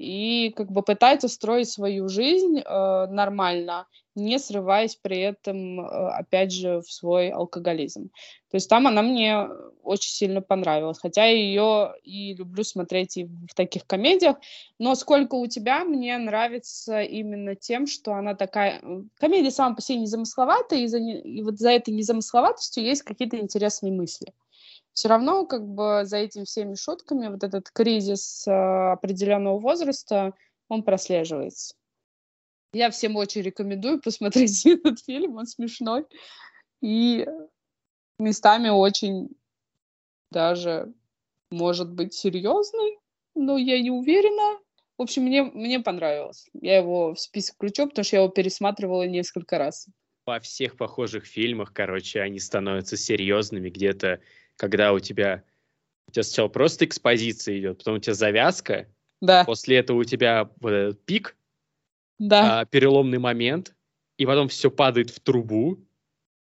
и 0.00 0.50
как 0.56 0.72
бы 0.72 0.82
пытаются 0.82 1.28
строить 1.28 1.68
свою 1.68 2.08
жизнь 2.08 2.58
э, 2.58 3.06
нормально, 3.10 3.86
не 4.14 4.38
срываясь 4.38 4.96
при 4.96 5.20
этом, 5.20 5.80
э, 5.80 5.84
опять 5.84 6.52
же, 6.52 6.80
в 6.80 6.90
свой 6.90 7.28
алкоголизм. 7.28 8.08
То 8.50 8.56
есть 8.56 8.70
там 8.70 8.86
она 8.86 9.02
мне 9.02 9.46
очень 9.82 10.10
сильно 10.10 10.40
понравилась, 10.40 10.98
хотя 10.98 11.26
я 11.26 11.32
ее 11.32 11.92
и 12.02 12.32
люблю 12.32 12.64
смотреть 12.64 13.18
и 13.18 13.24
в 13.24 13.54
таких 13.54 13.86
комедиях, 13.86 14.36
но 14.78 14.94
сколько 14.94 15.34
у 15.34 15.46
тебя 15.46 15.84
мне 15.84 16.16
нравится 16.16 17.02
именно 17.02 17.54
тем, 17.54 17.86
что 17.86 18.14
она 18.14 18.34
такая... 18.34 18.80
Комедия 19.18 19.50
сама 19.50 19.76
по 19.76 19.82
себе 19.82 19.98
незамысловатая, 19.98 20.78
и, 20.78 20.86
за... 20.86 20.98
и 20.98 21.42
вот 21.42 21.58
за 21.58 21.72
этой 21.72 21.92
незамысловатостью 21.92 22.84
есть 22.84 23.02
какие-то 23.02 23.36
интересные 23.36 23.92
мысли 23.92 24.32
все 24.94 25.08
равно 25.08 25.46
как 25.46 25.66
бы 25.66 26.02
за 26.04 26.18
этими 26.18 26.44
всеми 26.44 26.74
шутками 26.74 27.28
вот 27.28 27.42
этот 27.42 27.70
кризис 27.70 28.46
э, 28.46 28.50
определенного 28.50 29.58
возраста, 29.58 30.34
он 30.68 30.82
прослеживается. 30.82 31.74
Я 32.72 32.90
всем 32.90 33.16
очень 33.16 33.42
рекомендую 33.42 34.00
посмотреть 34.02 34.66
этот 34.66 35.00
фильм, 35.00 35.36
он 35.36 35.46
смешной 35.46 36.06
и 36.80 37.26
местами 38.18 38.68
очень 38.68 39.30
даже 40.30 40.92
может 41.50 41.92
быть 41.92 42.14
серьезный, 42.14 42.98
но 43.34 43.58
я 43.58 43.80
не 43.80 43.90
уверена. 43.90 44.58
В 44.96 45.02
общем, 45.02 45.22
мне, 45.22 45.42
мне 45.42 45.80
понравилось. 45.80 46.48
Я 46.52 46.78
его 46.78 47.14
в 47.14 47.20
список 47.20 47.56
включу, 47.56 47.88
потому 47.88 48.04
что 48.04 48.16
я 48.16 48.22
его 48.22 48.30
пересматривала 48.30 49.06
несколько 49.06 49.58
раз. 49.58 49.88
Во 50.26 50.38
всех 50.40 50.76
похожих 50.76 51.24
фильмах, 51.24 51.72
короче, 51.72 52.20
они 52.20 52.38
становятся 52.38 52.96
серьезными 52.96 53.70
где-то 53.70 54.20
когда 54.60 54.92
у 54.92 54.98
тебя, 54.98 55.42
у 56.06 56.12
тебя 56.12 56.22
сначала 56.22 56.48
просто 56.48 56.84
экспозиция 56.84 57.58
идет, 57.58 57.78
потом 57.78 57.94
у 57.94 57.98
тебя 57.98 58.12
завязка, 58.12 58.86
да. 59.22 59.44
после 59.44 59.78
этого 59.78 59.96
у 59.96 60.04
тебя 60.04 60.50
вот 60.60 60.70
этот 60.70 61.02
пик, 61.06 61.34
да. 62.18 62.60
а, 62.60 62.64
переломный 62.66 63.18
момент, 63.18 63.74
и 64.18 64.26
потом 64.26 64.48
все 64.48 64.70
падает 64.70 65.08
в 65.08 65.18
трубу, 65.20 65.82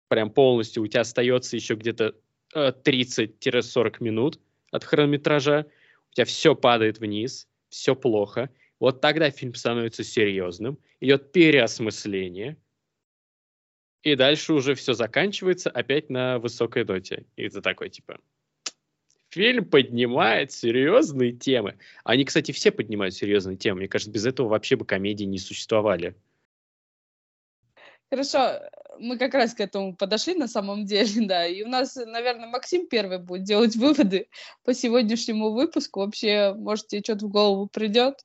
прям 0.06 0.30
полностью, 0.30 0.84
у 0.84 0.86
тебя 0.86 1.00
остается 1.00 1.56
еще 1.56 1.74
где-то 1.74 2.14
э, 2.54 2.72
30-40 2.84 3.96
минут 3.98 4.38
от 4.70 4.84
хронометража, 4.84 5.66
у 6.12 6.14
тебя 6.14 6.26
все 6.26 6.54
падает 6.54 7.00
вниз, 7.00 7.48
все 7.70 7.96
плохо. 7.96 8.50
Вот 8.78 9.00
тогда 9.00 9.30
фильм 9.30 9.52
становится 9.56 10.04
серьезным, 10.04 10.78
идет 11.00 11.32
переосмысление, 11.32 12.56
и 14.06 14.14
дальше 14.14 14.52
уже 14.52 14.76
все 14.76 14.92
заканчивается 14.92 15.68
опять 15.68 16.10
на 16.10 16.38
высокой 16.38 16.84
доте. 16.84 17.24
И 17.34 17.42
это 17.42 17.60
такой, 17.60 17.90
типа, 17.90 18.20
фильм 19.30 19.64
поднимает 19.64 20.52
серьезные 20.52 21.32
темы. 21.32 21.76
Они, 22.04 22.24
кстати, 22.24 22.52
все 22.52 22.70
поднимают 22.70 23.16
серьезные 23.16 23.56
темы. 23.56 23.80
Мне 23.80 23.88
кажется, 23.88 24.12
без 24.12 24.24
этого 24.24 24.46
вообще 24.46 24.76
бы 24.76 24.84
комедии 24.84 25.24
не 25.24 25.38
существовали. 25.38 26.14
Хорошо, 28.08 28.60
мы 29.00 29.18
как 29.18 29.34
раз 29.34 29.54
к 29.54 29.60
этому 29.60 29.96
подошли 29.96 30.36
на 30.36 30.46
самом 30.46 30.84
деле, 30.84 31.10
да. 31.26 31.44
И 31.44 31.64
у 31.64 31.68
нас, 31.68 31.96
наверное, 31.96 32.46
Максим 32.46 32.86
первый 32.86 33.18
будет 33.18 33.42
делать 33.42 33.74
выводы 33.74 34.28
по 34.62 34.72
сегодняшнему 34.72 35.50
выпуску. 35.50 35.98
Вообще, 35.98 36.54
может, 36.54 36.86
тебе 36.86 37.02
что-то 37.02 37.26
в 37.26 37.30
голову 37.30 37.66
придет? 37.66 38.24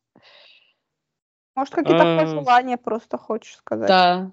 Может, 1.56 1.74
какие-то 1.74 2.20
а... 2.20 2.24
пожелания 2.24 2.78
просто 2.78 3.18
хочешь 3.18 3.56
сказать? 3.56 3.88
Да. 3.88 4.32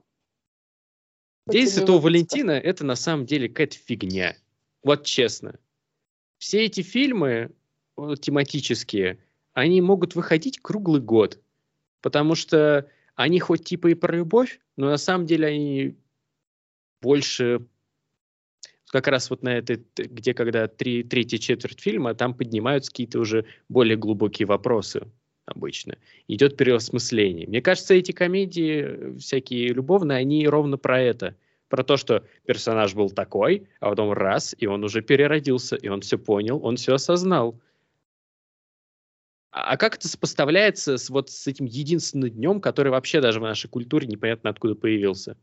День 1.48 1.66
Святого 1.66 2.00
Валентина— 2.00 2.50
это 2.52 2.84
на 2.84 2.94
самом 2.94 3.26
деле 3.26 3.48
какая-то 3.48 3.76
фигня. 3.76 4.36
Вот 4.82 5.04
честно. 5.04 5.58
Все 6.38 6.64
эти 6.64 6.82
фильмы 6.82 7.50
тематические, 8.20 9.18
они 9.54 9.80
могут 9.80 10.14
выходить 10.14 10.60
круглый 10.60 11.00
год. 11.00 11.40
Потому 12.00 12.34
что 12.34 12.88
они 13.16 13.40
хоть 13.40 13.64
типа 13.64 13.88
и 13.88 13.94
про 13.94 14.16
любовь, 14.16 14.60
но 14.76 14.86
на 14.86 14.98
самом 14.98 15.26
деле 15.26 15.48
они 15.48 15.96
больше 17.00 17.66
как 18.86 19.08
раз 19.08 19.30
вот 19.30 19.42
на 19.42 19.56
этой, 19.56 19.84
где 19.96 20.34
когда 20.34 20.68
три, 20.68 21.02
третья 21.02 21.38
четверть 21.38 21.80
фильма, 21.80 22.14
там 22.14 22.34
поднимаются 22.34 22.90
какие-то 22.90 23.18
уже 23.18 23.46
более 23.68 23.96
глубокие 23.96 24.46
вопросы 24.46 25.08
обычно. 25.48 25.98
Идет 26.28 26.56
переосмысление. 26.56 27.46
Мне 27.46 27.62
кажется, 27.62 27.94
эти 27.94 28.12
комедии 28.12 28.82
э, 28.82 29.18
всякие 29.18 29.68
любовные, 29.68 30.18
они 30.18 30.46
ровно 30.46 30.78
про 30.78 31.00
это. 31.00 31.36
Про 31.68 31.84
то, 31.84 31.96
что 31.96 32.24
персонаж 32.46 32.94
был 32.94 33.10
такой, 33.10 33.68
а 33.80 33.90
потом 33.90 34.12
раз, 34.12 34.54
и 34.58 34.66
он 34.66 34.84
уже 34.84 35.02
переродился, 35.02 35.76
и 35.76 35.88
он 35.88 36.00
все 36.00 36.18
понял, 36.18 36.64
он 36.64 36.76
все 36.76 36.94
осознал. 36.94 37.60
А, 39.50 39.72
а 39.72 39.76
как 39.76 39.96
это 39.96 40.08
сопоставляется 40.08 40.96
с 40.96 41.10
вот 41.10 41.30
с 41.30 41.46
этим 41.46 41.66
единственным 41.66 42.30
днем, 42.30 42.60
который 42.60 42.90
вообще 42.90 43.20
даже 43.20 43.40
в 43.40 43.42
нашей 43.42 43.68
культуре 43.68 44.06
непонятно 44.06 44.50
откуда 44.50 44.74
появился? 44.74 45.36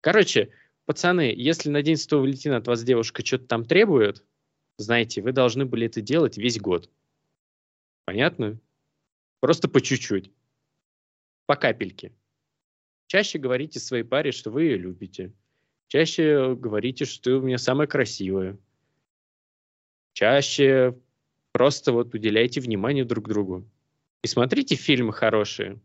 Короче, 0.00 0.50
пацаны, 0.86 1.32
если 1.36 1.68
на 1.70 1.82
День 1.82 1.96
Святого 1.96 2.22
Валентина 2.22 2.58
от 2.58 2.66
вас 2.66 2.82
девушка 2.82 3.24
что-то 3.24 3.46
там 3.46 3.64
требует, 3.64 4.24
знаете, 4.78 5.20
вы 5.22 5.32
должны 5.32 5.64
были 5.66 5.86
это 5.86 6.00
делать 6.00 6.38
весь 6.38 6.60
год. 6.60 6.88
Понятно? 8.04 8.58
Просто 9.40 9.68
по 9.68 9.80
чуть-чуть. 9.80 10.32
По 11.46 11.56
капельке. 11.56 12.12
Чаще 13.06 13.38
говорите 13.38 13.80
своей 13.80 14.04
паре, 14.04 14.32
что 14.32 14.50
вы 14.50 14.64
ее 14.64 14.76
любите. 14.76 15.32
Чаще 15.86 16.54
говорите, 16.54 17.04
что 17.04 17.22
ты 17.22 17.32
у 17.36 17.40
меня 17.40 17.58
самая 17.58 17.86
красивая. 17.86 18.58
Чаще 20.12 20.98
просто 21.52 21.92
вот 21.92 22.14
уделяйте 22.14 22.60
внимание 22.60 23.04
друг 23.04 23.28
другу. 23.28 23.64
И 24.22 24.26
смотрите 24.26 24.74
фильмы 24.74 25.12
хорошие. 25.12 25.80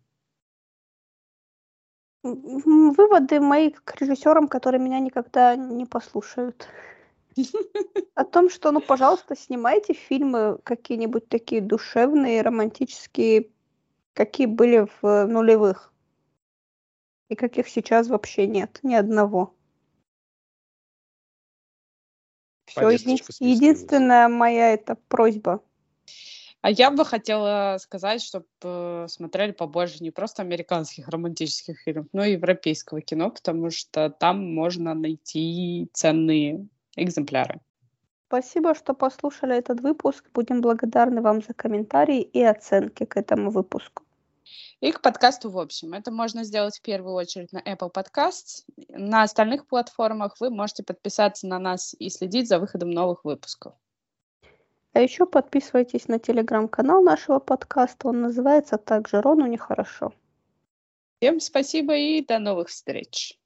Выводы 2.24 3.40
мои 3.40 3.70
к 3.70 4.02
режиссерам, 4.02 4.48
которые 4.48 4.82
меня 4.82 5.00
никогда 5.00 5.56
не 5.56 5.86
послушают. 5.86 6.68
О 8.16 8.24
том, 8.26 8.50
что, 8.50 8.72
ну, 8.72 8.82
пожалуйста, 8.82 9.36
снимайте 9.36 9.94
фильмы 9.94 10.60
какие-нибудь 10.64 11.28
такие 11.30 11.62
душевные, 11.62 12.42
романтические, 12.42 13.50
какие 14.14 14.48
были 14.48 14.88
в 15.02 15.26
нулевых. 15.26 15.94
И 17.30 17.36
каких 17.36 17.68
сейчас 17.68 18.08
вообще 18.10 18.48
нет, 18.48 18.80
ни 18.84 18.94
одного. 18.94 19.56
Все, 22.66 22.90
листьями. 22.90 23.20
единственная 23.40 24.28
моя 24.28 24.74
это 24.74 24.96
просьба. 25.08 25.64
А 26.62 26.72
я 26.72 26.92
бы 26.92 27.04
хотела 27.04 27.78
сказать, 27.78 28.22
чтобы 28.22 29.06
смотрели 29.10 29.52
побольше 29.52 30.02
не 30.02 30.12
просто 30.12 30.44
американских 30.44 31.10
романтических 31.10 31.78
фильмов, 31.80 32.08
но 32.14 32.24
и 32.24 32.34
европейского 32.34 33.02
кино, 33.02 33.32
потому 33.32 33.70
что 33.70 34.10
там 34.10 34.54
можно 34.54 34.94
найти 34.94 35.90
ценные 35.92 36.68
экземпляры. 36.96 37.60
Спасибо, 38.28 38.74
что 38.74 38.94
послушали 38.94 39.56
этот 39.56 39.82
выпуск. 39.82 40.26
Будем 40.34 40.62
благодарны 40.62 41.22
вам 41.22 41.42
за 41.42 41.54
комментарии 41.54 42.22
и 42.22 42.42
оценки 42.42 43.06
к 43.06 43.16
этому 43.16 43.52
выпуску. 43.52 44.04
И 44.80 44.92
к 44.92 45.02
подкасту 45.02 45.50
в 45.50 45.60
общем. 45.60 45.94
Это 45.94 46.12
можно 46.12 46.44
сделать 46.44 46.78
в 46.78 46.82
первую 46.82 47.14
очередь 47.14 47.54
на 47.54 47.60
Apple 47.60 47.94
Podcasts. 47.94 48.64
На 48.90 49.24
остальных 49.24 49.68
платформах 49.68 50.36
вы 50.40 50.50
можете 50.50 50.84
подписаться 50.84 51.48
на 51.48 51.60
нас 51.60 51.96
и 52.00 52.10
следить 52.10 52.48
за 52.48 52.60
выходом 52.60 52.90
новых 52.90 53.24
выпусков. 53.24 53.76
А 54.94 55.00
еще 55.00 55.26
подписывайтесь 55.26 56.08
на 56.08 56.20
телеграм-канал 56.20 57.02
нашего 57.02 57.40
подкаста. 57.40 58.10
Он 58.10 58.22
называется 58.22 58.78
также 58.78 59.22
«Рону 59.22 59.46
нехорошо». 59.46 60.14
Всем 61.18 61.40
спасибо 61.40 61.96
и 61.96 62.26
до 62.26 62.38
новых 62.38 62.68
встреч. 62.68 63.40